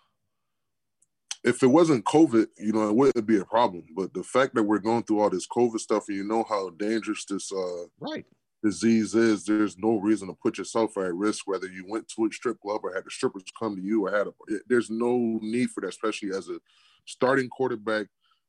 if 1.45 1.65
it 1.65 1.67
wasn't 1.67 2.05
COVID, 2.05 2.47
you 2.57 2.73
know, 2.73 2.89
it 2.89 2.95
wouldn't 2.95 3.27
be 3.27 3.39
a 3.39 3.45
problem. 3.45 3.85
But 3.97 4.15
the 4.15 4.23
fact 4.23 4.55
that 4.55 4.63
we're 4.63 4.79
going 4.79 5.03
through 5.03 5.21
all 5.21 5.31
this 5.31 5.49
COVID 5.49 5.81
stuff 5.81 6.05
and 6.07 6.17
you 6.17 6.25
know 6.25 6.45
how 6.49 6.71
dangerous 6.71 7.25
this 7.25 7.51
uh 7.53 7.87
right 8.01 8.25
disease 8.63 9.17
is, 9.17 9.45
there's 9.45 9.77
no 9.77 9.97
reason 9.97 10.29
to 10.29 10.35
put 10.35 10.57
yourself 10.57 10.97
at 10.97 11.13
risk, 11.15 11.49
whether 11.49 11.67
you 11.67 11.85
went 11.89 12.07
to 12.09 12.27
a 12.27 12.33
strip 12.33 12.61
club 12.61 12.81
or 12.85 12.95
had 12.95 13.05
the 13.05 13.11
strippers 13.11 13.43
come 13.59 13.75
to 13.75 13.83
you 13.83 14.07
or 14.07 14.17
had 14.17 14.29
a 14.29 14.33
there's 14.69 14.91
no 14.91 15.39
need 15.43 15.71
for 15.71 15.81
that, 15.81 15.89
especially 15.89 16.31
as 16.31 16.49
a 16.49 16.61
starting 17.07 17.49
quarterback 17.49 18.07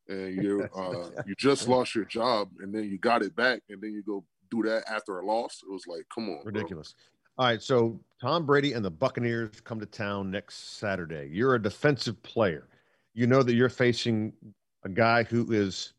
and 0.07 0.35
you 0.43 0.67
uh 0.75 1.09
you 1.25 1.33
just 1.37 1.67
lost 1.67 1.95
your 1.95 2.05
job 2.05 2.49
and 2.59 2.73
then 2.75 2.83
you 2.83 2.99
got 2.99 3.23
it 3.23 3.35
back 3.35 3.61
and 3.69 3.81
then 3.81 3.91
you 3.91 4.03
go 4.03 4.23
do 4.51 4.61
that 4.69 4.83
after 4.87 5.19
a 5.19 5.25
loss. 5.25 5.61
It 5.67 5.71
was 5.71 5.87
like, 5.87 6.05
come 6.13 6.29
on. 6.29 6.45
Ridiculous. 6.45 6.95
All 7.37 7.45
right, 7.47 7.61
so 7.61 7.99
Tom 8.21 8.45
Brady 8.45 8.73
and 8.73 8.85
the 8.85 8.91
Buccaneers 8.91 9.59
come 9.61 9.79
to 9.79 9.85
town 9.85 10.29
next 10.29 10.77
Saturday. 10.77 11.29
You're 11.31 11.55
a 11.55 11.61
defensive 11.61 12.21
player. 12.21 12.67
You 13.15 13.27
know 13.27 13.41
that 13.43 13.53
you're 13.55 13.69
facing 13.69 14.33
a 14.83 14.89
guy 14.89 15.23
who 15.23 15.51
is 15.51 15.93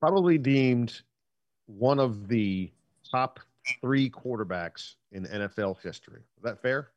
probably 0.00 0.36
deemed 0.36 1.00
one 1.66 2.00
of 2.00 2.28
the 2.28 2.70
top 3.10 3.38
three 3.80 4.10
quarterbacks 4.10 4.94
in 5.12 5.26
NFL 5.26 5.80
history. 5.82 6.22
Is 6.36 6.42
that 6.42 6.60
fair? 6.60 6.90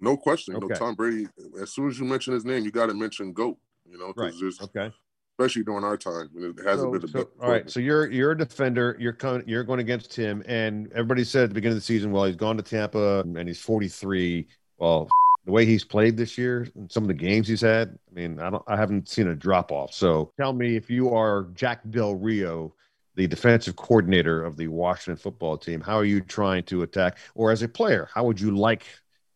No 0.00 0.16
question. 0.16 0.56
Okay. 0.56 0.66
No, 0.66 0.74
Tom 0.74 0.94
Brady. 0.94 1.28
As 1.60 1.70
soon 1.72 1.88
as 1.88 1.98
you 1.98 2.04
mention 2.04 2.34
his 2.34 2.44
name, 2.44 2.64
you 2.64 2.70
got 2.72 2.86
to 2.86 2.94
mention 2.94 3.32
goat. 3.32 3.58
You 3.88 3.98
know, 3.98 4.06
Right. 4.16 4.32
because 4.32 4.40
there's 4.40 4.60
Okay. 4.60 4.92
Especially 5.38 5.64
during 5.64 5.84
our 5.84 5.96
time, 5.96 6.28
when 6.32 6.50
it 6.50 6.58
hasn't 6.64 6.86
So, 6.86 6.92
been 6.92 7.04
a 7.04 7.08
so- 7.08 7.18
big. 7.18 7.28
all 7.40 7.50
right, 7.50 7.68
so 7.70 7.80
you're 7.80 8.10
you're 8.10 8.32
a 8.32 8.38
defender. 8.38 8.96
You're 9.00 9.12
coming. 9.12 9.42
You're 9.46 9.64
going 9.64 9.80
against 9.80 10.14
him, 10.14 10.42
and 10.46 10.90
everybody 10.92 11.24
said 11.24 11.44
at 11.44 11.48
the 11.50 11.54
beginning 11.54 11.76
of 11.76 11.82
the 11.82 11.86
season, 11.86 12.12
well, 12.12 12.24
he's 12.24 12.36
gone 12.36 12.56
to 12.56 12.62
Tampa 12.62 13.20
and 13.20 13.48
he's 13.48 13.60
43. 13.60 14.46
Well, 14.78 15.08
the 15.44 15.52
way 15.52 15.64
he's 15.66 15.84
played 15.84 16.16
this 16.16 16.38
year 16.38 16.66
and 16.74 16.90
some 16.90 17.04
of 17.04 17.08
the 17.08 17.14
games 17.14 17.48
he's 17.48 17.60
had, 17.60 17.98
I 18.10 18.14
mean, 18.14 18.40
I 18.40 18.50
don't, 18.50 18.62
I 18.66 18.76
haven't 18.76 19.08
seen 19.08 19.28
a 19.28 19.34
drop 19.34 19.70
off. 19.72 19.92
So 19.92 20.32
tell 20.38 20.52
me 20.52 20.76
if 20.76 20.88
you 20.90 21.10
are 21.14 21.48
Jack 21.54 21.80
Del 21.90 22.14
Rio, 22.14 22.74
the 23.14 23.26
defensive 23.26 23.76
coordinator 23.76 24.42
of 24.44 24.56
the 24.56 24.68
Washington 24.68 25.16
football 25.20 25.56
team, 25.58 25.80
how 25.80 25.96
are 25.96 26.04
you 26.04 26.20
trying 26.20 26.62
to 26.64 26.82
attack, 26.82 27.18
or 27.34 27.50
as 27.52 27.62
a 27.62 27.68
player, 27.68 28.08
how 28.14 28.24
would 28.24 28.40
you 28.40 28.56
like 28.56 28.84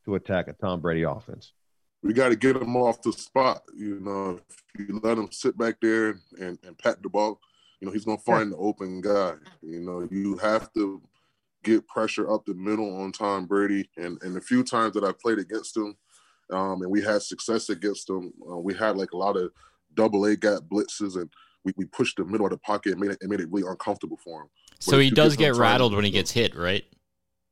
to 0.07 0.14
attack 0.14 0.49
a 0.49 0.55
Tom 0.55 0.80
Brady 0.80 1.03
offense? 1.03 1.53
We 2.03 2.12
got 2.12 2.28
to 2.28 2.36
get 2.36 2.57
him 2.57 2.76
off 2.76 3.03
the 3.03 3.12
spot. 3.12 3.62
You 3.76 4.01
know, 4.01 4.40
if 4.49 4.88
you 4.88 5.01
let 5.03 5.18
him 5.18 5.28
sit 5.30 5.59
back 5.59 5.76
there 5.80 6.20
and, 6.40 6.59
and 6.62 6.78
pat 6.78 7.03
the 7.03 7.09
ball, 7.09 7.40
you 7.80 7.86
know, 7.86 7.92
he's 7.92 8.05
going 8.05 8.18
to 8.18 8.24
find 8.24 8.53
the 8.53 8.57
open 8.57 9.01
guy. 9.01 9.34
You 9.62 9.80
know, 9.80 10.07
you 10.11 10.36
have 10.38 10.72
to 10.74 11.03
get 11.64 11.86
pressure 11.88 12.32
up 12.32 12.44
the 12.46 12.55
middle 12.55 13.01
on 13.01 13.12
Tom 13.12 13.46
Brady. 13.46 13.88
And, 13.96 14.20
and 14.22 14.34
the 14.34 14.40
few 14.40 14.62
times 14.62 14.94
that 14.94 15.05
I 15.05 15.12
played 15.12 15.38
against 15.38 15.76
him 15.76 15.96
um, 16.51 16.82
and 16.82 16.90
we 16.90 17.03
had 17.03 17.22
success 17.22 17.68
against 17.68 18.09
him, 18.09 18.32
uh, 18.51 18.57
we 18.57 18.74
had 18.74 18.96
like 18.96 19.12
a 19.12 19.16
lot 19.16 19.36
of 19.36 19.51
double 19.94 20.24
A 20.26 20.36
gap 20.36 20.62
blitzes 20.70 21.16
and 21.16 21.28
we, 21.64 21.72
we 21.76 21.84
pushed 21.86 22.16
the 22.16 22.24
middle 22.24 22.46
of 22.46 22.53
the 22.53 22.59
pocket 22.59 22.92
and 22.92 23.01
made 23.01 23.11
it, 23.11 23.18
it 23.20 23.28
made 23.28 23.40
it 23.40 23.51
really 23.51 23.68
uncomfortable 23.68 24.16
for 24.16 24.42
him. 24.42 24.49
So 24.78 24.96
if 24.96 25.03
he 25.03 25.11
does 25.11 25.36
get 25.36 25.53
time, 25.53 25.61
rattled 25.61 25.94
when 25.94 26.05
he 26.05 26.11
gets 26.11 26.30
hit, 26.30 26.55
right? 26.57 26.84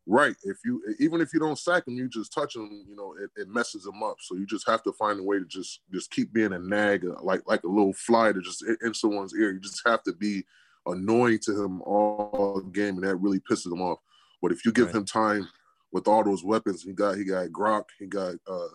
Right. 0.09 0.37
If 0.45 0.59
you 0.65 0.81
even 1.01 1.21
if 1.21 1.35
you 1.35 1.41
don't 1.41 1.59
sack 1.59 1.89
him, 1.89 1.95
you 1.97 2.09
just 2.09 2.33
touch 2.33 2.55
him. 2.55 2.85
You 2.89 2.95
know, 2.95 3.15
it, 3.21 3.29
it 3.41 3.49
messes 3.49 3.87
him 3.87 4.03
up. 4.05 4.17
So 4.21 4.37
you 4.37 4.47
just 4.47 4.67
have 4.69 4.83
to 4.85 4.93
find 4.93 5.19
a 5.19 5.23
way 5.23 5.39
to 5.41 5.45
just 5.45 5.81
just 5.93 6.11
keep 6.13 6.33
being 6.33 6.53
a 6.53 6.59
nag, 6.61 7.05
uh, 7.05 7.21
like 7.23 7.43
like 7.47 7.65
a 7.65 7.69
little 7.69 7.93
fly 7.93 8.33
to 8.33 8.41
just 8.41 8.65
in- 8.83 8.95
someone's 8.95 9.35
ear. 9.35 9.51
You 9.53 9.59
just 9.59 9.83
have 9.85 10.05
to 10.05 10.13
be 10.13 10.45
annoying 10.87 11.41
to 11.41 11.61
him 11.61 11.83
all 11.83 12.61
game, 12.73 12.95
and 12.95 13.03
that 13.05 13.17
really 13.17 13.41
pisses 13.41 13.73
him 13.73 13.83
off. 13.83 13.99
But 14.41 14.53
if 14.53 14.65
you 14.65 14.71
give 14.73 14.87
Right. 14.87 14.97
him 14.97 15.05
time 15.05 15.49
with 15.91 16.07
all 16.07 16.23
those 16.23 16.45
weapons, 16.45 16.83
he 16.83 16.93
got 16.93 17.17
he 17.17 17.25
got 17.25 17.49
Gronk, 17.49 17.87
he 17.99 18.07
got 18.07 18.37
uh, 18.47 18.69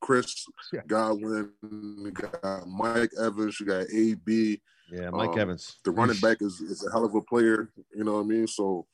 Chris 0.00 0.46
Yeah. 0.72 0.80
Godwin, 0.88 1.52
he 2.04 2.10
got 2.10 2.66
Mike 2.66 3.12
Evans, 3.20 3.60
you 3.60 3.66
got 3.66 3.86
AB. 3.92 4.60
Yeah, 4.90 5.10
Mike 5.10 5.30
Um, 5.30 5.38
Evans, 5.38 5.76
The 5.84 5.92
running 5.92 6.18
back 6.18 6.42
is, 6.42 6.60
is 6.60 6.84
a 6.84 6.90
hell 6.90 7.04
of 7.04 7.14
a 7.14 7.20
player. 7.22 7.70
You 7.94 8.02
know 8.02 8.14
what 8.14 8.20
I 8.22 8.24
mean? 8.24 8.48
So 8.48 8.86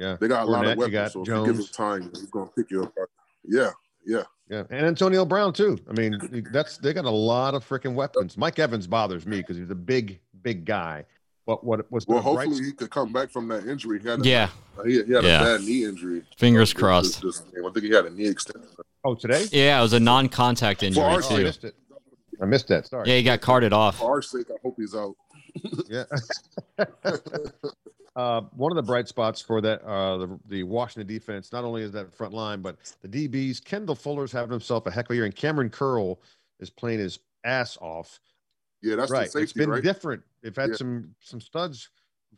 Yeah, 0.00 0.16
they 0.18 0.28
got 0.28 0.48
a 0.48 0.50
lot 0.50 0.66
of 0.66 0.78
weapons. 0.78 0.92
got 0.92 1.12
so 1.12 1.22
if 1.22 1.28
you 1.28 1.46
give 1.46 1.56
him 1.58 1.64
time, 1.66 2.10
he's 2.14 2.30
gonna 2.30 2.50
pick 2.56 2.70
you 2.70 2.82
apart. 2.84 3.10
Yeah, 3.46 3.70
yeah. 4.06 4.22
Yeah, 4.48 4.64
and 4.70 4.84
Antonio 4.86 5.24
Brown 5.24 5.52
too. 5.52 5.78
I 5.88 5.92
mean, 5.92 6.18
that's 6.52 6.78
they 6.78 6.92
got 6.92 7.04
a 7.04 7.10
lot 7.10 7.54
of 7.54 7.68
freaking 7.68 7.94
weapons. 7.94 8.36
Mike 8.38 8.58
Evans 8.58 8.86
bothers 8.86 9.26
me 9.26 9.36
because 9.36 9.56
he's 9.58 9.70
a 9.70 9.74
big, 9.76 10.18
big 10.42 10.64
guy. 10.64 11.04
But 11.46 11.62
what 11.64 11.90
was 11.92 12.06
Well, 12.06 12.20
bright- 12.22 12.46
hopefully 12.48 12.64
he 12.64 12.72
could 12.72 12.90
come 12.90 13.12
back 13.12 13.30
from 13.30 13.46
that 13.48 13.66
injury. 13.66 14.00
He 14.00 14.08
had 14.08 14.20
a, 14.20 14.24
Yeah. 14.24 14.48
Uh, 14.78 14.82
he, 14.84 15.02
he 15.04 15.12
had 15.12 15.22
Yeah. 15.24 15.40
a 15.42 15.44
bad 15.58 15.60
knee 15.60 15.84
injury. 15.84 16.22
Fingers 16.38 16.68
This- 16.70 16.74
this- 16.74 16.80
crossed. 16.80 17.22
this 17.22 17.38
game. 17.40 17.66
I 17.66 17.70
think 17.72 17.84
he 17.86 17.92
had 17.92 18.06
a 18.06 18.10
knee 18.10 18.26
extension. 18.26 18.68
oh 19.04 19.14
today? 19.14 19.46
Yeah, 19.52 19.78
it 19.78 19.82
was 19.82 19.92
a 19.92 20.00
non-contact 20.00 20.82
injury 20.82 21.04
our 21.04 21.12
Oh, 21.12 21.16
I 21.18 21.36
too. 21.36 21.42
missed 21.44 21.64
it. 21.64 21.74
I 22.42 22.46
missed 22.46 22.68
that. 22.68 22.86
Sorry. 22.88 23.08
Yeah, 23.08 23.16
he 23.16 23.22
got 23.22 23.40
carted 23.40 23.72
off. 23.72 23.98
For 23.98 24.10
our 24.10 24.22
sake, 24.22 24.46
I 24.50 24.56
hope 24.62 24.76
he's 24.78 24.94
out. 24.94 25.14
Yeah. 25.88 26.04
uh, 28.16 28.40
one 28.52 28.72
of 28.72 28.76
the 28.76 28.82
bright 28.82 29.08
spots 29.08 29.40
for 29.40 29.60
that 29.60 29.82
uh, 29.82 30.18
the 30.18 30.40
the 30.46 30.62
Washington 30.64 31.06
defense 31.06 31.52
not 31.52 31.64
only 31.64 31.82
is 31.82 31.92
that 31.92 32.12
front 32.14 32.32
line, 32.32 32.60
but 32.60 32.76
the 33.02 33.08
DBs. 33.08 33.62
Kendall 33.64 33.94
Fuller's 33.94 34.32
having 34.32 34.50
himself 34.50 34.86
a 34.86 34.90
heck 34.90 35.06
of 35.06 35.12
a 35.12 35.14
year, 35.14 35.24
and 35.24 35.34
Kamren 35.34 35.70
Curl 35.70 36.20
is 36.58 36.70
playing 36.70 36.98
his 36.98 37.20
ass 37.44 37.78
off. 37.80 38.20
Yeah, 38.82 38.96
that's 38.96 39.10
right. 39.10 39.26
the 39.26 39.30
safety, 39.30 39.42
it's 39.42 39.52
been 39.52 39.70
right? 39.70 39.82
different. 39.82 40.22
They've 40.42 40.56
had 40.56 40.70
Yeah. 40.70 40.76
some 40.76 41.14
some 41.20 41.40
studs 41.40 41.88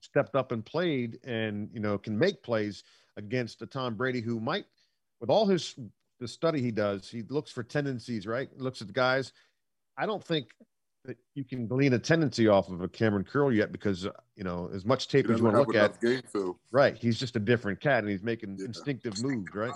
stepped 0.01 0.35
up 0.35 0.53
and 0.53 0.65
played, 0.65 1.19
and 1.25 1.71
you 1.73 1.81
know 1.81 1.97
can 1.99 2.19
make 2.19 2.43
plays 2.43 2.85
against 3.17 3.63
a 3.63 3.67
Tom 3.67 3.95
Brady 3.95 4.21
who 4.21 4.41
might, 4.41 4.67
with 5.21 5.31
all 5.31 5.47
his 5.47 5.77
the 6.21 6.29
study 6.29 6.61
he 6.61 6.71
does, 6.71 7.09
he 7.11 7.23
looks 7.23 7.51
for 7.51 7.63
tendencies. 7.63 8.27
Right, 8.27 8.49
looks 8.59 8.81
at 8.83 8.89
the 8.89 8.93
guys. 8.93 9.33
I 9.97 10.05
don't 10.07 10.23
think 10.23 10.49
you 11.35 11.45
can 11.45 11.67
glean 11.67 11.93
a 11.95 11.99
tendency 11.99 12.49
off 12.49 12.69
of 12.69 12.81
a 12.83 12.89
Kamren 12.89 13.27
Curl 13.27 13.53
yet 13.53 13.73
because 13.73 14.07
uh, 14.07 14.13
you 14.37 14.45
know 14.45 14.71
as 14.75 14.85
much 14.85 15.09
tape 15.09 15.29
as 15.29 15.39
you 15.39 15.45
want 15.45 15.57
to 15.57 15.63
look 15.63 15.75
at. 15.75 16.01
game. 16.01 16.23
Right, 16.71 16.97
he's 16.97 17.19
just 17.19 17.37
a 17.37 17.41
different 17.41 17.81
cat, 17.81 17.99
and 17.99 18.09
he's 18.09 18.23
making 18.23 18.57
Yeah. 18.59 18.67
instinctive 18.67 19.23
moves. 19.23 19.55
Right. 19.55 19.75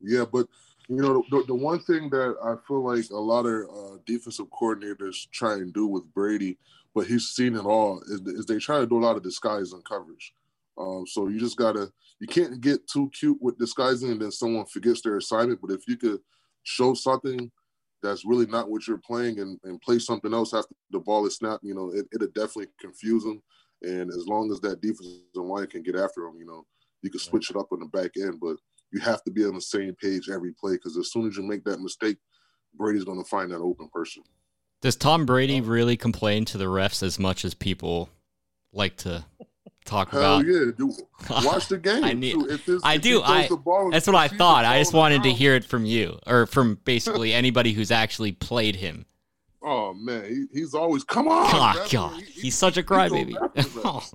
Yeah, 0.00 0.24
but 0.24 0.46
you 0.88 0.96
know 0.96 1.24
the, 1.30 1.44
the 1.46 1.54
one 1.54 1.80
thing 1.80 2.10
that 2.10 2.36
I 2.42 2.54
feel 2.66 2.84
like 2.84 3.10
a 3.10 3.16
lot 3.16 3.46
of 3.46 3.68
uh, 3.70 3.98
defensive 4.06 4.46
coordinators 4.50 5.30
try 5.30 5.54
and 5.54 5.72
do 5.72 5.86
with 5.86 6.12
Brady, 6.14 6.58
but 6.94 7.06
he's 7.06 7.28
seen 7.28 7.54
it 7.54 7.64
all, 7.64 8.00
is, 8.06 8.20
is 8.22 8.46
they 8.46 8.58
try 8.58 8.80
to 8.80 8.86
do 8.86 8.98
a 8.98 9.04
lot 9.04 9.16
of 9.16 9.22
disguise 9.22 9.72
and 9.72 9.84
coverage. 9.84 10.34
Um, 10.78 11.06
so 11.06 11.28
you 11.28 11.38
just 11.38 11.56
gotta 11.56 11.92
you 12.18 12.26
can't 12.26 12.60
get 12.60 12.86
too 12.88 13.10
cute 13.10 13.38
with 13.40 13.58
disguising 13.58 14.12
and 14.12 14.22
then 14.22 14.32
someone 14.32 14.64
forgets 14.66 15.02
their 15.02 15.16
assignment. 15.16 15.60
But 15.60 15.72
if 15.72 15.82
you 15.86 15.96
could 15.96 16.20
show 16.62 16.94
something 16.94 17.50
that's 18.02 18.24
really 18.24 18.46
not 18.46 18.70
what 18.70 18.86
you're 18.86 18.98
playing 18.98 19.40
and, 19.40 19.58
and 19.64 19.80
play 19.80 19.98
something 19.98 20.34
else 20.34 20.54
after 20.54 20.74
the 20.90 20.98
ball 20.98 21.26
is 21.26 21.36
snapped, 21.36 21.64
you 21.64 21.74
know, 21.74 21.90
it, 21.90 22.06
it'll 22.12 22.28
definitely 22.28 22.66
confuse 22.80 23.22
them. 23.22 23.42
And 23.82 24.10
as 24.10 24.26
long 24.26 24.50
as 24.52 24.60
that 24.60 24.80
defensive 24.80 25.20
line 25.34 25.66
can 25.66 25.82
get 25.82 25.96
after 25.96 26.22
them, 26.22 26.36
you 26.38 26.46
know, 26.46 26.64
you 27.02 27.10
can 27.10 27.20
switch 27.20 27.50
it 27.50 27.56
up 27.56 27.68
on 27.72 27.80
the 27.80 27.86
back 27.86 28.12
end. 28.16 28.38
But 28.40 28.56
you 28.92 29.00
have 29.00 29.22
to 29.24 29.30
be 29.30 29.44
on 29.44 29.54
the 29.54 29.60
same 29.60 29.94
page 30.00 30.28
every 30.28 30.52
play 30.52 30.72
because 30.74 30.96
as 30.96 31.10
soon 31.10 31.26
as 31.26 31.36
you 31.36 31.42
make 31.42 31.64
that 31.64 31.80
mistake, 31.80 32.18
Brady's 32.74 33.04
going 33.04 33.22
to 33.22 33.28
find 33.28 33.50
that 33.50 33.58
open 33.58 33.88
person. 33.92 34.22
Does 34.80 34.96
Tom 34.96 35.26
Brady 35.26 35.60
really 35.60 35.96
complain 35.96 36.44
to 36.46 36.58
the 36.58 36.64
refs 36.64 37.02
as 37.02 37.18
much 37.18 37.44
as 37.44 37.54
people 37.54 38.10
like 38.72 38.96
to 38.98 39.24
talk 39.84 40.10
Hell 40.10 40.40
about? 40.40 40.46
yeah, 40.46 40.70
dude. 40.76 40.92
Watch 41.44 41.68
the 41.68 41.78
game. 41.78 42.04
I 42.04 42.12
need- 42.12 42.36
If 42.50 42.66
this- 42.66 42.82
I 42.84 42.96
do. 42.96 43.22
I- 43.22 43.48
the 43.48 43.56
ball 43.56 43.90
That's 43.90 44.06
what 44.06 44.16
I 44.16 44.28
thought. 44.28 44.64
I 44.64 44.78
just 44.78 44.92
wanted 44.92 45.22
to 45.24 45.30
hear 45.32 45.54
it 45.54 45.64
from 45.64 45.84
you 45.84 46.18
or 46.26 46.46
from 46.46 46.78
basically 46.84 47.32
anybody 47.32 47.72
who's 47.72 47.90
actually 47.90 48.32
played 48.32 48.76
him. 48.76 49.06
Oh 49.62 49.94
man, 49.94 50.24
he, 50.24 50.60
he's 50.60 50.74
always 50.74 51.04
come 51.04 51.28
on. 51.28 51.46
Oh, 51.48 51.86
God. 51.90 52.18
he- 52.20 52.24
he- 52.26 52.40
He's 52.42 52.54
such 52.56 52.76
a 52.76 52.82
crybaby. 52.82 53.36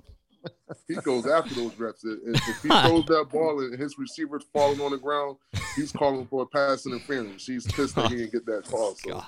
He 0.86 0.94
goes 0.96 1.26
after 1.26 1.54
those 1.54 1.78
reps. 1.78 2.04
If, 2.04 2.18
if 2.48 2.62
he 2.62 2.68
throws 2.68 3.04
that 3.06 3.28
ball 3.32 3.60
and 3.60 3.78
his 3.78 3.98
receiver's 3.98 4.44
falling 4.52 4.80
on 4.80 4.90
the 4.92 4.98
ground, 4.98 5.36
he's 5.74 5.92
calling 5.92 6.26
for 6.26 6.42
a 6.42 6.46
pass 6.46 6.86
interference. 6.86 7.46
He's 7.46 7.66
pissed 7.66 7.94
that 7.96 8.08
he 8.08 8.14
oh, 8.14 8.18
didn't 8.18 8.32
get 8.32 8.46
that 8.46 8.64
call. 8.66 8.94
So 8.94 9.12
God. 9.12 9.24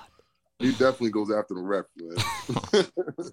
He 0.61 0.71
definitely 0.71 1.11
goes 1.11 1.31
after 1.31 1.53
the 1.53 1.61
ref, 1.61 1.85
man. 1.97 2.85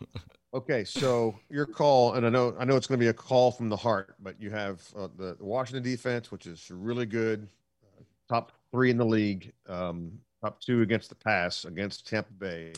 Okay, 0.55 0.83
so 0.83 1.39
your 1.51 1.67
call, 1.67 2.15
and 2.15 2.25
I 2.25 2.31
know 2.31 2.57
I 2.59 2.65
know 2.65 2.75
it's 2.77 2.87
going 2.87 2.99
to 2.99 3.05
be 3.05 3.11
a 3.11 3.13
call 3.13 3.53
from 3.53 3.69
the 3.69 3.77
heart, 3.77 4.15
but 4.19 4.41
you 4.41 4.49
have 4.49 4.83
uh, 4.97 5.09
the, 5.15 5.37
Washington 5.41 5.83
defense, 5.83 6.33
which 6.33 6.47
is 6.47 6.71
really 6.71 7.05
good, 7.05 7.51
uh, 7.87 8.03
top 8.31 8.53
three 8.73 8.91
in 8.91 8.97
the 8.97 9.05
league, 9.05 9.53
um, 9.69 10.11
top 10.43 10.59
two 10.63 10.81
against 10.81 11.11
the 11.11 11.15
pass 11.17 11.67
against 11.67 12.09
Tampa 12.09 12.33
Bay. 12.33 12.73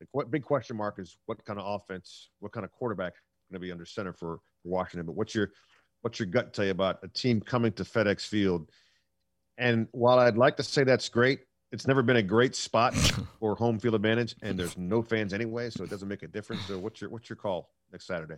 The 0.00 0.06
qu- 0.06 0.24
big 0.24 0.42
question 0.42 0.74
mark 0.74 0.98
is 0.98 1.18
what 1.26 1.44
kind 1.44 1.60
of 1.60 1.66
offense, 1.66 2.30
what 2.40 2.52
kind 2.52 2.64
of 2.64 2.72
quarterback 2.72 3.12
going 3.50 3.60
to 3.60 3.66
be 3.66 3.72
under 3.72 3.84
center 3.84 4.14
for, 4.14 4.38
for 4.62 4.68
Washington. 4.70 5.04
But 5.04 5.14
what's 5.14 5.34
your 5.34 5.50
what's 6.00 6.18
your 6.18 6.26
gut 6.26 6.54
tell 6.54 6.64
you 6.64 6.70
about 6.70 6.98
a 7.02 7.08
team 7.08 7.42
coming 7.42 7.72
to 7.72 7.84
FedEx 7.84 8.26
Field? 8.26 8.70
And 9.58 9.86
while 9.92 10.18
I'd 10.18 10.38
like 10.38 10.56
to 10.56 10.62
say 10.62 10.82
that's 10.82 11.10
great, 11.10 11.40
it's 11.72 11.86
never 11.86 12.02
been 12.02 12.16
a 12.16 12.22
great 12.22 12.54
spot 12.54 12.94
for 13.40 13.54
home 13.54 13.78
field 13.78 13.94
advantage, 13.94 14.36
and 14.42 14.58
there's 14.58 14.76
no 14.76 15.02
fans 15.02 15.32
anyway, 15.32 15.70
so 15.70 15.82
it 15.82 15.90
doesn't 15.90 16.08
make 16.08 16.22
a 16.22 16.28
difference. 16.28 16.62
So 16.66 16.78
what's 16.78 17.00
your 17.00 17.10
what's 17.10 17.28
your 17.28 17.36
call 17.36 17.70
next 17.90 18.06
Saturday? 18.06 18.36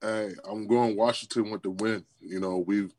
Hey, 0.00 0.32
I'm 0.50 0.66
going 0.66 0.96
Washington 0.96 1.50
with 1.50 1.62
the 1.62 1.70
win. 1.70 2.04
You 2.20 2.40
know, 2.40 2.64
we've 2.66 2.92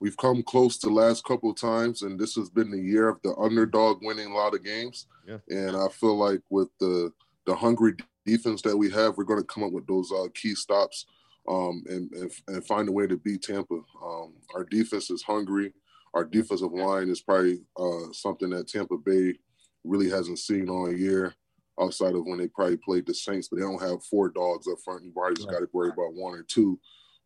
we've 0.00 0.16
come 0.16 0.42
close 0.42 0.78
the 0.78 0.90
last 0.90 1.24
couple 1.24 1.50
of 1.50 1.56
times, 1.56 2.02
and 2.02 2.18
this 2.18 2.34
has 2.34 2.50
been 2.50 2.70
the 2.70 2.78
year 2.78 3.08
of 3.08 3.22
the 3.22 3.34
underdog 3.36 4.02
winning 4.02 4.32
a 4.32 4.34
lot 4.34 4.54
of 4.54 4.64
games. 4.64 5.06
Yeah. 5.26 5.38
And 5.48 5.76
I 5.76 5.88
feel 5.88 6.16
like 6.16 6.42
with 6.50 6.68
the 6.80 7.12
the 7.46 7.54
hungry 7.54 7.94
defense 8.26 8.62
that 8.62 8.76
we 8.76 8.90
have, 8.90 9.16
we're 9.16 9.24
going 9.24 9.40
to 9.40 9.46
come 9.46 9.62
up 9.62 9.72
with 9.72 9.86
those 9.86 10.10
uh, 10.10 10.28
key 10.34 10.54
stops 10.54 11.06
um, 11.48 11.84
and, 11.88 12.10
and 12.12 12.30
and 12.48 12.66
find 12.66 12.88
a 12.88 12.92
way 12.92 13.06
to 13.06 13.16
beat 13.16 13.42
Tampa. 13.42 13.80
Um, 14.02 14.32
our 14.54 14.64
defense 14.64 15.10
is 15.10 15.22
hungry. 15.22 15.72
Our 16.14 16.24
defensive 16.24 16.72
line 16.72 17.08
is 17.08 17.20
probably 17.20 17.60
uh, 17.76 18.12
something 18.12 18.50
that 18.50 18.68
Tampa 18.68 18.96
Bay 18.96 19.34
really 19.82 20.08
hasn't 20.08 20.38
seen 20.38 20.68
all 20.68 20.92
year, 20.92 21.34
outside 21.80 22.14
of 22.14 22.24
when 22.24 22.38
they 22.38 22.46
probably 22.46 22.76
played 22.76 23.04
the 23.06 23.14
Saints. 23.14 23.48
But 23.48 23.56
they 23.58 23.62
don't 23.62 23.82
have 23.82 24.02
four 24.04 24.28
dogs 24.28 24.68
up 24.68 24.78
front. 24.84 25.04
You've 25.04 25.16
already 25.16 25.42
Right. 25.44 25.52
got 25.54 25.58
to 25.60 25.68
worry 25.72 25.90
about 25.90 26.14
one 26.14 26.34
or 26.34 26.44
two. 26.44 26.78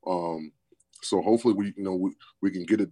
Um, 0.06 0.52
so 1.02 1.20
hopefully 1.20 1.54
we 1.54 1.66
you 1.76 1.84
know 1.84 1.94
we, 1.94 2.12
we 2.42 2.50
can 2.50 2.64
get 2.64 2.80
it 2.80 2.90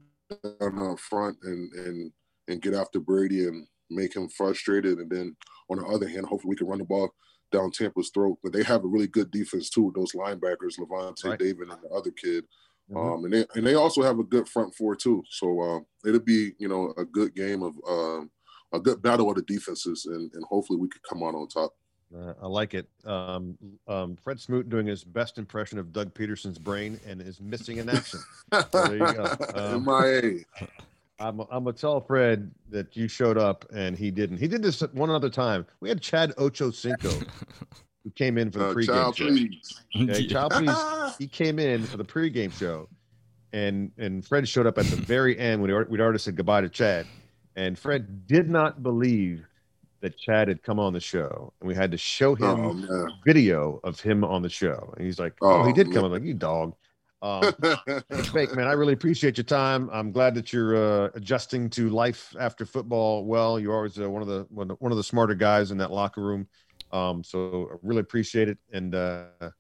down 0.61 0.79
up 0.79 1.01
front 1.01 1.39
and 1.43 1.73
and 1.73 2.13
and 2.49 2.63
get 2.63 2.75
after 2.75 3.01
Brady 3.01 3.47
and 3.49 3.67
make 3.91 4.15
him 4.15 4.29
frustrated. 4.29 4.99
And 4.99 5.11
then 5.11 5.35
on 5.71 5.79
the 5.79 5.87
other 5.87 6.07
hand, 6.09 6.27
hopefully 6.27 6.51
we 6.51 6.57
can 6.57 6.67
run 6.67 6.79
the 6.79 6.85
ball 6.85 7.13
down 7.53 7.71
Tampa's 7.71 8.11
throat. 8.11 8.39
But 8.43 8.53
they 8.53 8.63
have 8.65 8.85
a 8.85 8.89
really 8.89 9.07
good 9.07 9.31
defense 9.31 9.71
too. 9.71 9.93
Those 9.97 10.13
linebackers, 10.13 10.79
Lavonte 10.79 11.25
Right. 11.25 11.39
David 11.39 11.71
and 11.71 11.83
the 11.83 11.89
other 11.89 12.11
kid. 12.11 12.45
Mhm. 12.91 13.15
Um, 13.15 13.25
and 13.25 13.33
they 13.33 13.45
and 13.55 13.67
they 13.67 13.75
also 13.75 14.03
have 14.03 14.19
a 14.19 14.25
good 14.25 14.49
front 14.49 14.75
four 14.75 14.95
too. 14.95 15.25
So 15.29 15.61
um, 15.61 15.87
it'll 16.05 16.21
be 16.21 16.53
you 16.59 16.69
know 16.69 16.95
a 16.97 17.05
good 17.05 17.35
game 17.35 17.63
of 17.63 17.75
um, 17.89 18.31
a 18.73 18.79
good 18.81 19.03
battle 19.03 19.29
of 19.29 19.37
the 19.37 19.43
defenses, 19.43 20.07
and, 20.07 20.31
and 20.35 20.45
hopefully 20.45 20.79
we 20.79 20.89
could 20.89 21.03
come 21.03 21.23
out 21.23 21.35
on 21.35 21.49
top. 21.49 21.75
Uh, 22.17 22.35
I 22.41 22.47
like 22.47 22.75
it. 22.75 22.89
Um, 23.05 23.59
um, 23.89 24.17
Fred 24.23 24.39
Smoot 24.39 24.69
doing 24.69 24.87
his 24.87 25.03
best 25.03 25.39
impression 25.39 25.79
of 25.79 25.93
Doug 25.93 26.15
Pederson's 26.15 26.59
brain 26.59 27.01
and 27.05 27.21
is 27.21 27.41
missing 27.41 27.79
in 27.79 27.89
action. 27.89 28.21
there 28.51 28.93
you 28.93 29.13
go. 29.13 29.37
Um, 29.57 29.85
MIA. 29.85 30.45
I'm, 31.19 31.41
I'm 31.41 31.65
gonna 31.65 31.73
tell 31.73 32.01
Fred 32.01 32.51
that 32.71 32.95
you 32.95 33.09
showed 33.09 33.39
up 33.39 33.65
and 33.73 33.97
he 33.97 34.11
didn't. 34.11 34.37
He 34.37 34.47
did 34.47 34.63
this 34.63 34.81
one 34.93 35.11
other 35.11 35.31
time. 35.31 35.67
We 35.81 35.89
had 35.89 36.01
Chad 36.01 36.33
Ocho 36.37 36.71
Cinco 36.71 37.11
who 38.07 38.11
came 38.13 38.39
in 38.39 38.53
for 38.53 38.61
the 38.61 38.69
Uh, 38.69 38.75
pregame 38.75 38.87
child, 38.87 39.17
show. 39.17 39.27
please. 39.27 39.81
Okay, 39.97 40.27
child, 40.29 40.53
please. 40.53 41.17
He 41.19 41.27
came 41.27 41.59
in 41.59 41.83
for 41.83 41.97
the 41.97 42.05
pregame 42.05 42.53
show, 42.53 42.89
and 43.53 43.91
and 43.99 44.25
Fred 44.25 44.49
showed 44.49 44.65
up 44.69 44.79
at 44.79 44.85
the 44.87 44.95
very 44.97 45.37
end 45.37 45.61
when 45.61 45.73
we 45.75 45.85
we'd 45.89 46.01
already 46.01 46.19
said 46.21 46.37
goodbye 46.37 46.61
to 46.61 46.69
Chad, 46.69 47.05
and 47.57 47.77
Fred 47.77 48.29
did 48.29 48.49
not 48.49 48.85
believe 48.85 49.45
that 50.03 50.17
Chad 50.17 50.47
had 50.47 50.63
come 50.63 50.79
on 50.79 50.93
the 50.93 51.01
show, 51.01 51.53
and 51.61 51.67
we 51.67 51.75
had 51.75 51.91
to 51.91 51.99
show 51.99 52.37
him 52.37 52.45
Oh 52.47 52.73
man. 52.75 53.09
video 53.25 53.81
of 53.83 53.99
him 53.99 54.23
on 54.23 54.41
the 54.43 54.49
show, 54.49 54.95
and 54.97 55.05
he's 55.05 55.19
like, 55.19 55.35
"Oh, 55.43 55.65
he 55.65 55.73
Oh, 55.73 55.75
did 55.75 55.87
come." 55.87 55.95
man. 55.95 56.05
I'm 56.05 56.11
like, 56.13 56.23
"You 56.23 56.35
dog." 56.35 56.77
Um, 57.23 57.43
Fake 58.35 58.55
man, 58.55 58.69
I 58.69 58.73
really 58.73 58.93
appreciate 58.93 59.37
your 59.37 59.45
time. 59.45 59.89
I'm 59.93 60.13
glad 60.13 60.35
that 60.37 60.53
you're 60.53 60.77
uh, 60.77 61.11
adjusting 61.15 61.71
to 61.71 61.89
life 61.89 62.37
after 62.39 62.65
football. 62.67 63.25
Well, 63.25 63.59
you're 63.59 63.75
always 63.75 63.99
uh, 63.99 64.09
one 64.09 64.23
of 64.23 64.29
the 64.29 64.47
one 64.51 64.65
of 64.65 64.69
the- 64.69 64.75
one 64.85 64.93
of 64.93 64.99
the 64.99 65.03
smarter 65.03 65.35
guys 65.35 65.73
in 65.73 65.79
that 65.79 65.91
locker 65.91 66.21
room. 66.23 66.47
Um, 66.93 67.25
so 67.25 67.69
I 67.73 67.77
really 67.83 68.01
appreciate 68.01 68.49
it, 68.49 68.59
and 68.73 68.95
uh, 68.95 69.25
we'll 69.41 69.53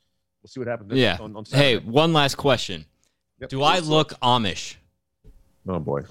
see 0.47 0.61
what 0.61 0.69
happens. 0.69 0.93
Yeah. 0.93 1.19
On, 1.21 1.37
on 1.37 1.45
Hey, 1.45 1.79
one 1.79 2.13
last 2.13 2.37
question. 2.37 2.85
Yep. 3.41 3.51
Do 3.51 3.63
I 3.63 3.81
look 3.81 4.11
Amish? 4.21 4.77
oh 5.69 5.79
boy, 5.79 6.03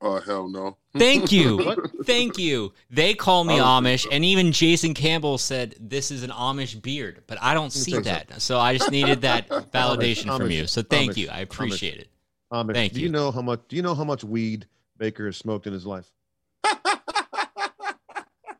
oh 0.00 0.20
hell 0.20 0.48
no. 0.48 0.76
Thank 0.96 1.32
you. 1.32 1.74
Thank 2.04 2.38
you. 2.38 2.72
They 2.90 3.14
call 3.14 3.44
me 3.44 3.54
I 3.54 3.58
don't 3.58 3.84
Amish, 3.84 4.06
and 4.10 4.24
even 4.24 4.52
Jason 4.52 4.94
Campbell 4.94 5.38
said 5.38 5.74
this 5.80 6.10
is 6.10 6.22
an 6.22 6.30
Amish 6.30 6.80
beard, 6.80 7.22
but 7.26 7.38
I 7.40 7.54
don't 7.54 7.72
see 7.72 7.92
say 7.92 7.96
so. 7.96 8.02
that. 8.02 8.42
So 8.42 8.60
I 8.60 8.76
just 8.76 8.90
needed 8.90 9.22
that 9.22 9.48
validation 9.72 10.36
from 10.36 10.48
Amish, 10.48 10.52
you. 10.52 10.66
So 10.66 10.82
thank 10.82 11.12
Amish, 11.12 11.16
you. 11.16 11.28
I 11.30 11.40
appreciate 11.40 11.98
it. 11.98 12.08
Amish, 12.52 12.74
Thank 12.74 12.92
do 12.92 13.00
you. 13.00 13.06
you 13.06 13.12
know 13.12 13.30
how 13.30 13.40
much? 13.42 13.60
Do 13.68 13.76
you 13.76 13.82
know 13.82 13.94
how 13.94 14.04
much 14.04 14.22
weed 14.22 14.66
Baker 14.98 15.26
has 15.26 15.36
smoked 15.38 15.66
in 15.66 15.72
his 15.72 15.86
life? 15.86 16.12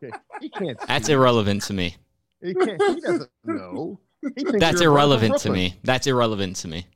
Okay, 0.03 0.17
He 0.41 0.49
can't. 0.49 0.79
That's 0.87 1.07
see. 1.07 1.13
irrelevant 1.13 1.63
to 1.63 1.73
me. 1.73 1.95
He 2.41 2.53
can't. 2.53 2.81
He 2.81 3.01
doesn't 3.01 3.29
know. 3.45 3.99
He 4.35 4.43
That's 4.43 4.81
you're 4.81 4.91
a 4.91 4.93
brother 4.93 5.17
from 5.17 5.25
irrelevant 5.25 5.37
to 5.41 5.49
me. 5.51 5.79
That's 5.83 6.07
irrelevant 6.07 6.55
to 6.57 6.67
me. 6.67 6.87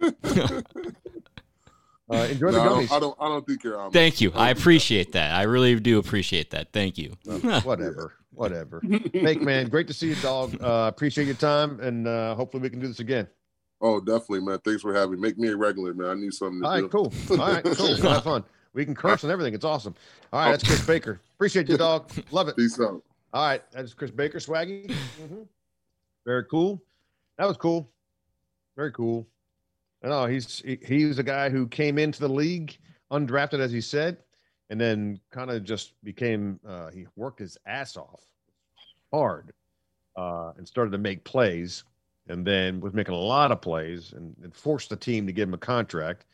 Uh, 2.10 2.26
enjoy 2.30 2.50
the 2.50 2.56
No, 2.56 2.62
I, 2.62 2.68
don't, 2.68 2.92
I 2.92 3.00
don't. 3.00 3.16
I 3.20 3.28
don't 3.28 3.46
think 3.46 3.62
you're. 3.62 3.76
Amish. 3.76 3.92
Thank 3.92 4.20
you. 4.22 4.32
I 4.34 4.48
appreciate 4.50 5.12
that. 5.12 5.34
I 5.34 5.42
really 5.42 5.78
do 5.78 5.98
appreciate 5.98 6.50
that. 6.52 6.72
Thank 6.72 6.96
you. 6.96 7.14
Uh, 7.28 7.60
whatever, 7.60 8.14
whatever. 8.32 8.80
Fake 9.12 9.42
man, 9.42 9.68
great 9.68 9.86
to 9.88 9.92
see 9.92 10.08
you, 10.08 10.14
dog. 10.16 10.56
Uh, 10.62 10.88
appreciate 10.88 11.26
your 11.26 11.34
time, 11.34 11.78
and 11.80 12.08
uh, 12.08 12.34
hopefully 12.34 12.62
we 12.62 12.70
can 12.70 12.80
do 12.80 12.88
this 12.88 13.00
again. 13.00 13.28
Oh, 13.82 14.00
definitely, 14.00 14.40
man. 14.40 14.58
Thanks 14.64 14.80
for 14.80 14.94
having 14.94 15.20
me. 15.20 15.28
Make 15.28 15.38
me 15.38 15.48
a 15.48 15.56
regular, 15.56 15.92
man. 15.92 16.08
I 16.08 16.14
need 16.14 16.32
something 16.32 16.62
to 16.62 16.66
All 16.66 16.76
do. 16.76 16.82
right, 16.82 16.90
cool. 16.90 17.12
All 17.30 17.52
right, 17.52 17.64
cool. 17.64 17.96
Have 18.10 18.24
fun. 18.24 18.44
We 18.74 18.84
can 18.84 18.94
curse 18.94 19.22
and 19.22 19.32
everything. 19.32 19.54
It's 19.54 19.64
awesome. 19.64 19.94
All 20.32 20.40
right, 20.40 20.50
that's 20.50 20.64
Chris 20.64 20.86
Baker. 20.86 21.20
Appreciate 21.34 21.68
you, 21.68 21.76
dog. 21.76 22.10
Love 22.30 22.48
it. 22.48 22.56
Peace 22.56 22.78
out. 22.80 23.02
All 23.32 23.46
right, 23.46 23.62
that's 23.72 23.94
Chris 23.94 24.10
Baker, 24.10 24.38
Swaggy. 24.38 24.88
Mm-hmm. 24.88 25.42
Very 26.24 26.44
cool. 26.44 26.82
That 27.38 27.46
was 27.46 27.56
cool. 27.56 27.90
Very 28.76 28.92
cool. 28.92 29.26
I 30.02 30.08
know 30.08 30.26
he's 30.26 30.60
he, 30.60 30.78
he's 30.86 31.18
a 31.18 31.22
guy 31.22 31.50
who 31.50 31.66
came 31.66 31.98
into 31.98 32.20
the 32.20 32.28
league 32.28 32.78
undrafted, 33.10 33.58
as 33.58 33.72
he 33.72 33.80
said, 33.80 34.18
and 34.70 34.80
then 34.80 35.20
kind 35.30 35.50
of 35.50 35.64
just 35.64 35.92
became. 36.04 36.60
Uh, 36.66 36.90
he 36.90 37.06
worked 37.16 37.38
his 37.38 37.58
ass 37.66 37.96
off 37.96 38.22
hard 39.12 39.52
uh, 40.16 40.52
and 40.56 40.66
started 40.66 40.90
to 40.92 40.98
make 40.98 41.24
plays, 41.24 41.84
and 42.28 42.46
then 42.46 42.80
was 42.80 42.92
making 42.92 43.14
a 43.14 43.18
lot 43.18 43.50
of 43.50 43.60
plays 43.60 44.12
and, 44.12 44.36
and 44.42 44.54
forced 44.54 44.90
the 44.90 44.96
team 44.96 45.26
to 45.26 45.32
give 45.32 45.48
him 45.48 45.54
a 45.54 45.58
contract, 45.58 46.26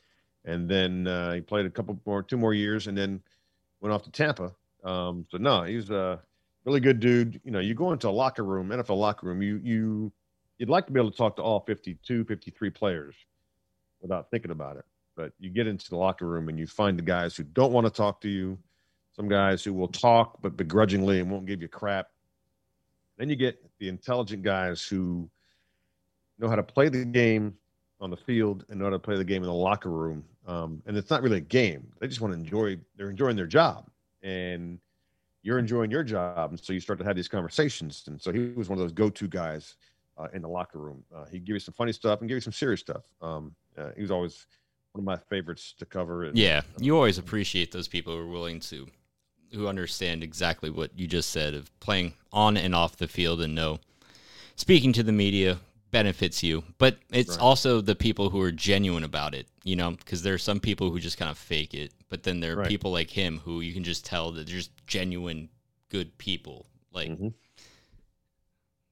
and 0.45 0.69
then 0.69 1.07
uh, 1.07 1.33
he 1.33 1.41
played 1.41 1.67
a 1.67 1.71
couple 1.71 1.99
more, 2.05 2.23
two 2.23 2.37
more 2.37 2.55
years, 2.55 2.87
and 2.87 2.97
then 2.97 3.21
went 3.81 3.93
off 3.93 4.03
to 4.03 4.11
Tampa. 4.11 4.53
Um, 4.85 5.27
so 5.31 5.39
no, 5.39 5.63
he's 5.63 5.91
a 5.91 6.21
really 6.65 6.81
good 6.81 7.01
dude. 7.01 7.41
You 7.45 7.51
know, 7.51 7.61
you 7.61 7.75
go 7.75 7.93
into 7.93 8.09
a 8.09 8.11
locker 8.11 8.45
room, 8.45 8.69
NFL 8.69 8.99
locker 8.99 9.27
room, 9.27 9.43
you 9.43 9.61
you 9.63 10.13
you'd 10.59 10.69
like 10.69 10.87
to 10.87 10.93
be 10.93 11.01
able 11.01 11.11
to 11.11 11.17
talk 11.17 11.37
to 11.37 11.43
all 11.43 11.61
52, 11.61 12.25
53 12.25 12.71
players 12.71 13.15
without 14.01 14.31
thinking 14.31 14.51
about 14.51 14.77
it. 14.77 14.85
But 15.17 15.33
you 15.39 15.51
get 15.51 15.67
into 15.67 15.89
the 15.89 15.97
locker 15.97 16.27
room 16.27 16.49
and 16.49 16.59
you 16.59 16.67
find 16.67 16.99
the 16.99 17.03
guys 17.03 17.37
who 17.37 17.45
don't 17.45 17.73
want 17.73 17.87
to 17.87 17.93
talk 17.93 18.21
to 18.23 18.29
you, 18.29 18.59
some 19.15 19.29
guys 19.29 19.65
who 19.65 19.73
will 19.73 19.89
talk 19.89 20.39
but 20.43 20.57
begrudgingly 20.57 21.21
and 21.21 21.31
won't 21.31 21.47
give 21.47 21.63
you 21.63 21.69
crap. 21.69 22.09
Then 23.17 23.29
you 23.29 23.37
get 23.37 23.63
the 23.79 23.89
intelligent 23.89 24.43
guys 24.43 24.83
who 24.83 25.31
know 26.39 26.49
how 26.49 26.57
to 26.57 26.63
play 26.63 26.89
the 26.89 27.05
game 27.05 27.55
on 28.05 28.11
the 28.11 28.17
field 28.17 28.65
and 28.69 28.79
know 28.79 28.85
how 28.85 28.91
to 28.91 28.99
play 28.99 29.17
the 29.17 29.25
game 29.25 29.43
in 29.43 29.49
the 29.49 29.53
locker 29.53 29.91
room. 29.91 30.23
Um, 30.47 30.83
and 30.87 30.97
it's 30.97 31.11
not 31.11 31.23
really 31.23 31.39
a 31.39 31.41
game; 31.41 31.91
they 31.99 32.07
just 32.07 32.21
want 32.21 32.35
to 32.35 32.39
enjoy. 32.39 32.79
They're 32.97 33.11
enjoying 33.11 33.35
their 33.35 33.47
job, 33.47 33.89
and 34.23 34.79
you're 35.43 35.59
enjoying 35.59 35.91
your 35.91 36.05
job, 36.05 36.51
and 36.51 36.61
so 36.61 36.73
you 36.73 36.81
start 36.81 36.99
to 36.99 37.05
have 37.05 37.17
these 37.17 37.29
conversations. 37.29 38.05
And 38.07 38.21
so 38.21 38.31
he 38.31 38.53
was 38.55 38.69
one 38.69 38.79
of 38.79 38.85
those 38.85 38.93
go-to 38.93 39.27
guys 39.27 39.77
uh, 40.19 40.29
in 40.35 40.43
the 40.43 40.49
locker 40.49 40.79
room. 40.79 41.03
Uh, 41.15 41.25
he'd 41.31 41.45
give 41.45 41.55
you 41.55 41.61
some 41.61 41.75
funny 41.75 41.93
stuff 41.93 42.21
and 42.21 42.29
give 42.29 42.37
you 42.37 42.41
some 42.43 42.53
serious 42.53 42.81
stuff. 42.81 43.03
Um, 43.23 43.55
uh, 43.77 43.91
he 43.97 44.03
was 44.03 44.11
always 44.11 44.47
one 44.93 45.01
of 45.01 45.05
my 45.05 45.17
favorites 45.17 45.75
to 45.79 45.87
cover. 45.87 46.25
And, 46.25 46.39
Yeah, 46.39 46.61
you 46.79 46.95
always 46.95 47.19
appreciate 47.19 47.73
those 47.73 47.89
people 47.89 48.15
who 48.15 48.21
are 48.21 48.27
willing 48.27 48.61
to, 48.61 48.87
who 49.53 49.67
understand 49.67 50.23
exactly 50.23 50.71
what 50.71 50.91
you 50.97 51.07
just 51.07 51.31
said 51.31 51.55
of 51.55 51.79
playing 51.81 52.15
on 52.33 52.57
and 52.57 52.75
off 52.75 52.97
the 52.97 53.09
field 53.09 53.41
and 53.41 53.55
know 53.55 53.81
speaking 54.57 54.93
to 54.93 55.03
the 55.03 55.13
media 55.13 55.59
benefits 55.95 56.43
you. 56.43 56.65
But 56.79 56.99
it's 57.13 57.31
Right. 57.31 57.41
also 57.41 57.81
the 57.81 57.95
people 57.95 58.29
who 58.29 58.41
are 58.41 58.51
genuine 58.51 59.05
about 59.05 59.33
it, 59.33 59.47
you 59.63 59.77
know, 59.77 59.93
because 59.93 60.23
there 60.25 60.35
are 60.35 60.39
some 60.39 60.59
people 60.59 60.91
who 60.91 60.99
just 60.99 61.17
kind 61.19 61.31
of 61.31 61.39
fake 61.39 61.73
it, 61.73 61.93
but 62.09 62.25
then 62.25 62.41
there 62.41 62.55
are 62.55 62.57
Right. 62.57 62.69
people 62.69 62.91
like 62.91 63.11
him 63.11 63.39
who 63.39 63.61
you 63.61 63.73
can 63.73 63.85
just 63.85 64.05
tell 64.05 64.33
that 64.33 64.47
they're 64.47 64.57
just 64.57 64.73
genuine 64.89 65.49
good 65.91 66.19
people. 66.19 66.67
Like, 66.93 67.11
Mhm. 67.11 67.33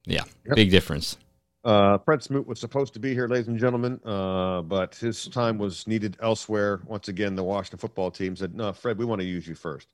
yeah, 0.06 0.24
Yep. 0.46 0.56
big 0.56 0.70
difference. 0.70 1.16
Uh, 1.64 1.98
Fred 1.98 2.22
Smoot 2.22 2.46
was 2.46 2.60
supposed 2.60 2.92
to 2.94 3.00
be 3.00 3.14
here, 3.14 3.26
ladies 3.26 3.48
and 3.48 3.58
gentlemen, 3.58 4.00
uh, 4.04 4.62
but 4.62 4.94
his 4.94 5.26
time 5.26 5.58
was 5.58 5.86
needed 5.88 6.16
elsewhere. 6.20 6.82
Once 6.86 7.08
again, 7.08 7.34
the 7.34 7.42
Washington 7.42 7.78
football 7.80 8.10
team 8.12 8.36
said, 8.36 8.54
"No, 8.54 8.72
Fred, 8.72 8.96
we 8.96 9.04
want 9.04 9.20
to 9.20 9.26
use 9.26 9.46
you 9.48 9.56
first. 9.56 9.88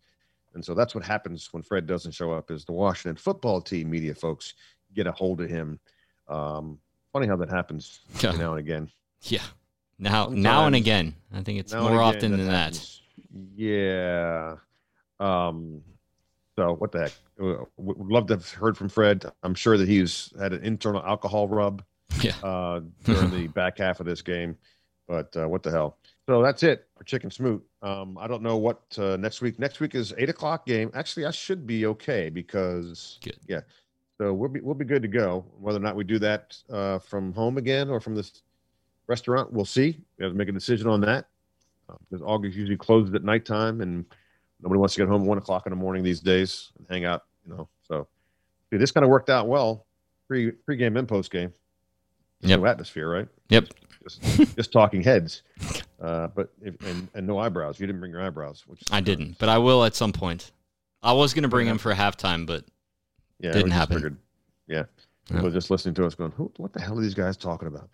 And 0.55 0.65
so 0.65 0.75
that's 0.75 0.95
what 0.95 1.05
happens 1.05 1.53
when 1.53 1.63
Fred 1.63 1.87
doesn't 1.87 2.13
show 2.13 2.33
up. 2.33 2.51
Is 2.51 2.65
the 2.65 2.73
Washington 2.73 3.17
football 3.17 3.61
team 3.61 3.91
media 3.91 4.15
folks 4.15 4.55
get 4.95 5.07
a 5.07 5.13
hold 5.13 5.41
of 5.41 5.49
him? 5.49 5.79
Um, 6.27 6.79
funny 7.13 7.27
how 7.27 7.37
that 7.37 7.51
happens 7.51 8.01
Yeah. 8.21 8.33
now 8.33 8.53
and 8.53 8.61
again. 8.61 8.91
Yeah. 9.23 9.43
Now, 9.99 10.27
now 10.31 10.67
and 10.67 10.77
again, 10.77 11.15
I 11.35 11.43
think 11.43 11.59
it's 11.59 11.75
more 11.75 12.01
often 12.01 12.31
than 12.33 12.47
that. 12.47 12.81
Yeah. 13.57 14.57
Um, 15.19 15.83
so 16.57 16.75
what 16.75 16.93
the 16.93 17.01
heck? 17.01 17.13
Uh, 17.41 17.65
would 17.77 18.09
love 18.09 18.27
to 18.29 18.35
have 18.35 18.49
heard 18.51 18.77
from 18.77 18.89
Fred. 18.89 19.25
I'm 19.43 19.55
sure 19.55 19.77
that 19.77 19.89
he's 19.89 20.33
had 20.39 20.53
an 20.53 20.63
internal 20.65 21.03
alcohol 21.05 21.49
rub 21.49 21.83
Yeah. 22.23 22.33
uh, 22.43 22.81
during 23.05 23.31
the 23.31 23.49
back 23.49 23.79
half 23.79 24.01
of 24.01 24.07
this 24.07 24.23
game. 24.23 24.57
But 25.09 25.37
uh, 25.37 25.49
what 25.49 25.63
the 25.63 25.71
hell? 25.71 25.97
So 26.29 26.43
that's 26.43 26.63
it 26.63 26.87
for 26.97 27.05
Chicken 27.05 27.31
Smoot. 27.31 27.65
Um, 27.83 28.19
I 28.19 28.27
don't 28.27 28.43
know 28.43 28.57
what 28.59 28.83
uh, 28.99 29.17
next 29.17 29.41
week. 29.41 29.59
Next 29.59 29.81
week 29.81 29.95
is 29.95 30.13
eight 30.19 30.29
o'clock 30.29 30.67
game. 30.67 30.91
Actually, 30.95 31.25
I 31.27 31.31
should 31.31 31.67
be 31.67 31.87
okay 31.87 32.29
because 32.29 33.19
Good. 33.25 33.39
yeah. 33.49 33.61
So 34.19 34.33
we'll 34.35 34.49
be 34.49 34.61
we'll 34.61 34.75
be 34.75 34.85
good 34.85 35.03
to 35.03 35.09
go. 35.09 35.45
Whether 35.61 35.79
or 35.79 35.83
not 35.83 35.95
we 35.97 36.05
do 36.05 36.19
that 36.19 36.57
uh, 36.71 36.99
from 36.99 37.33
home 37.33 37.57
again 37.57 37.89
or 37.89 38.01
from 38.01 38.15
this 38.17 38.43
restaurant, 39.07 39.53
we'll 39.53 39.65
see. 39.65 39.97
We 40.19 40.25
have 40.25 40.33
to 40.33 40.39
make 40.39 40.49
a 40.49 40.53
decision 40.53 40.89
on 40.89 41.01
that. 41.03 41.27
Uh, 41.89 41.95
because 42.11 42.23
August 42.23 42.57
usually 42.57 42.77
closes 42.77 43.15
at 43.15 43.25
nighttime, 43.25 43.81
and 43.81 44.05
nobody 44.61 44.79
wants 44.79 44.95
to 44.95 45.01
get 45.01 45.09
home 45.09 45.23
at 45.23 45.27
one 45.29 45.39
o'clock 45.39 45.67
in 45.67 45.71
the 45.71 45.77
morning 45.77 46.03
these 46.03 46.21
days 46.21 46.71
and 46.77 46.87
hang 46.91 47.05
out. 47.05 47.25
You 47.47 47.55
know, 47.55 47.69
so 47.87 48.07
see, 48.71 48.77
this 48.77 48.91
kind 48.91 49.05
of 49.05 49.11
worked 49.11 49.31
out 49.31 49.47
well 49.49 49.87
pre 50.27 50.51
pre-game 50.51 50.97
and 50.97 51.09
post-game. 51.09 51.53
Yep. 52.43 52.61
No 52.61 52.67
atmosphere, 52.67 53.09
right? 53.09 53.29
Yep. 53.49 53.69
Just, 54.03 54.57
just 54.57 54.73
talking 54.73 55.03
heads, 55.03 55.43
uh, 56.01 56.29
but 56.29 56.53
if, 56.63 56.81
and 56.85 57.09
and 57.15 57.27
no 57.27 57.39
eyebrows. 57.39 57.79
You 57.81 57.87
didn't 57.87 58.01
bring 58.01 58.13
your 58.13 58.23
eyebrows, 58.23 58.65
which 58.67 58.83
I 58.91 59.01
didn't, 59.01 59.39
but 59.39 59.49
I 59.49 59.59
will 59.59 59.85
at 59.85 59.95
some 59.95 60.13
point. 60.13 60.51
I 61.03 61.13
was 61.13 61.35
gonna 61.35 61.49
bring 61.49 61.67
Yeah. 61.67 61.73
him 61.73 61.79
for 61.79 61.95
halftime, 61.95 62.47
but 62.47 62.65
Yeah, 63.41 63.53
didn't 63.53 63.71
happen. 63.71 63.97
figured- 63.97 64.17
yeah. 64.67 64.85
People 65.31 65.51
just 65.51 65.71
listening 65.71 65.95
to 65.97 66.07
us 66.07 66.15
going, 66.15 66.31
Who, 66.33 66.51
what 66.57 66.73
the 66.73 66.81
hell 66.81 66.99
are 66.99 67.03
these 67.03 67.13
guys 67.15 67.37
talking 67.37 67.69
about? 67.69 67.91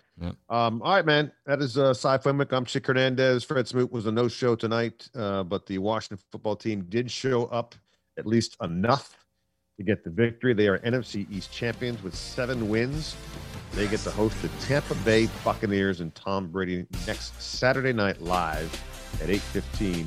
Um, 0.48 0.80
all 0.82 0.94
right, 0.94 1.04
man. 1.04 1.32
That 1.46 1.60
is 1.60 1.76
uh, 1.76 1.92
Cy 1.92 2.18
Fenwick. 2.18 2.52
I'm 2.52 2.64
Chick 2.64 2.86
Hernandez. 2.86 3.42
Fred 3.42 3.66
Smoot 3.66 3.90
was 3.90 4.06
a 4.06 4.12
no 4.12 4.28
show 4.28 4.54
tonight, 4.54 5.08
uh, 5.16 5.42
but 5.42 5.66
the 5.66 5.78
Washington 5.78 6.24
football 6.30 6.54
team 6.54 6.84
did 6.88 7.10
show 7.10 7.46
up 7.46 7.74
at 8.16 8.24
least 8.24 8.56
enough 8.62 9.16
to 9.78 9.82
get 9.82 10.04
the 10.04 10.10
victory. 10.10 10.54
They 10.54 10.68
are 10.68 10.78
NFC 10.78 11.26
East 11.28 11.50
champions 11.52 12.00
with 12.04 12.14
seven 12.14 12.68
wins. 12.68 13.16
They 13.72 13.88
get 13.88 13.98
to 14.00 14.12
host 14.12 14.40
the 14.40 14.48
Tampa 14.64 14.94
Bay 15.04 15.28
Buccaneers 15.44 15.98
and 16.00 16.14
Tom 16.14 16.46
Brady 16.46 16.86
next 17.08 17.42
Saturday 17.42 17.92
night 17.92 18.22
live 18.22 18.70
at 19.20 19.28
8:15 19.28 20.06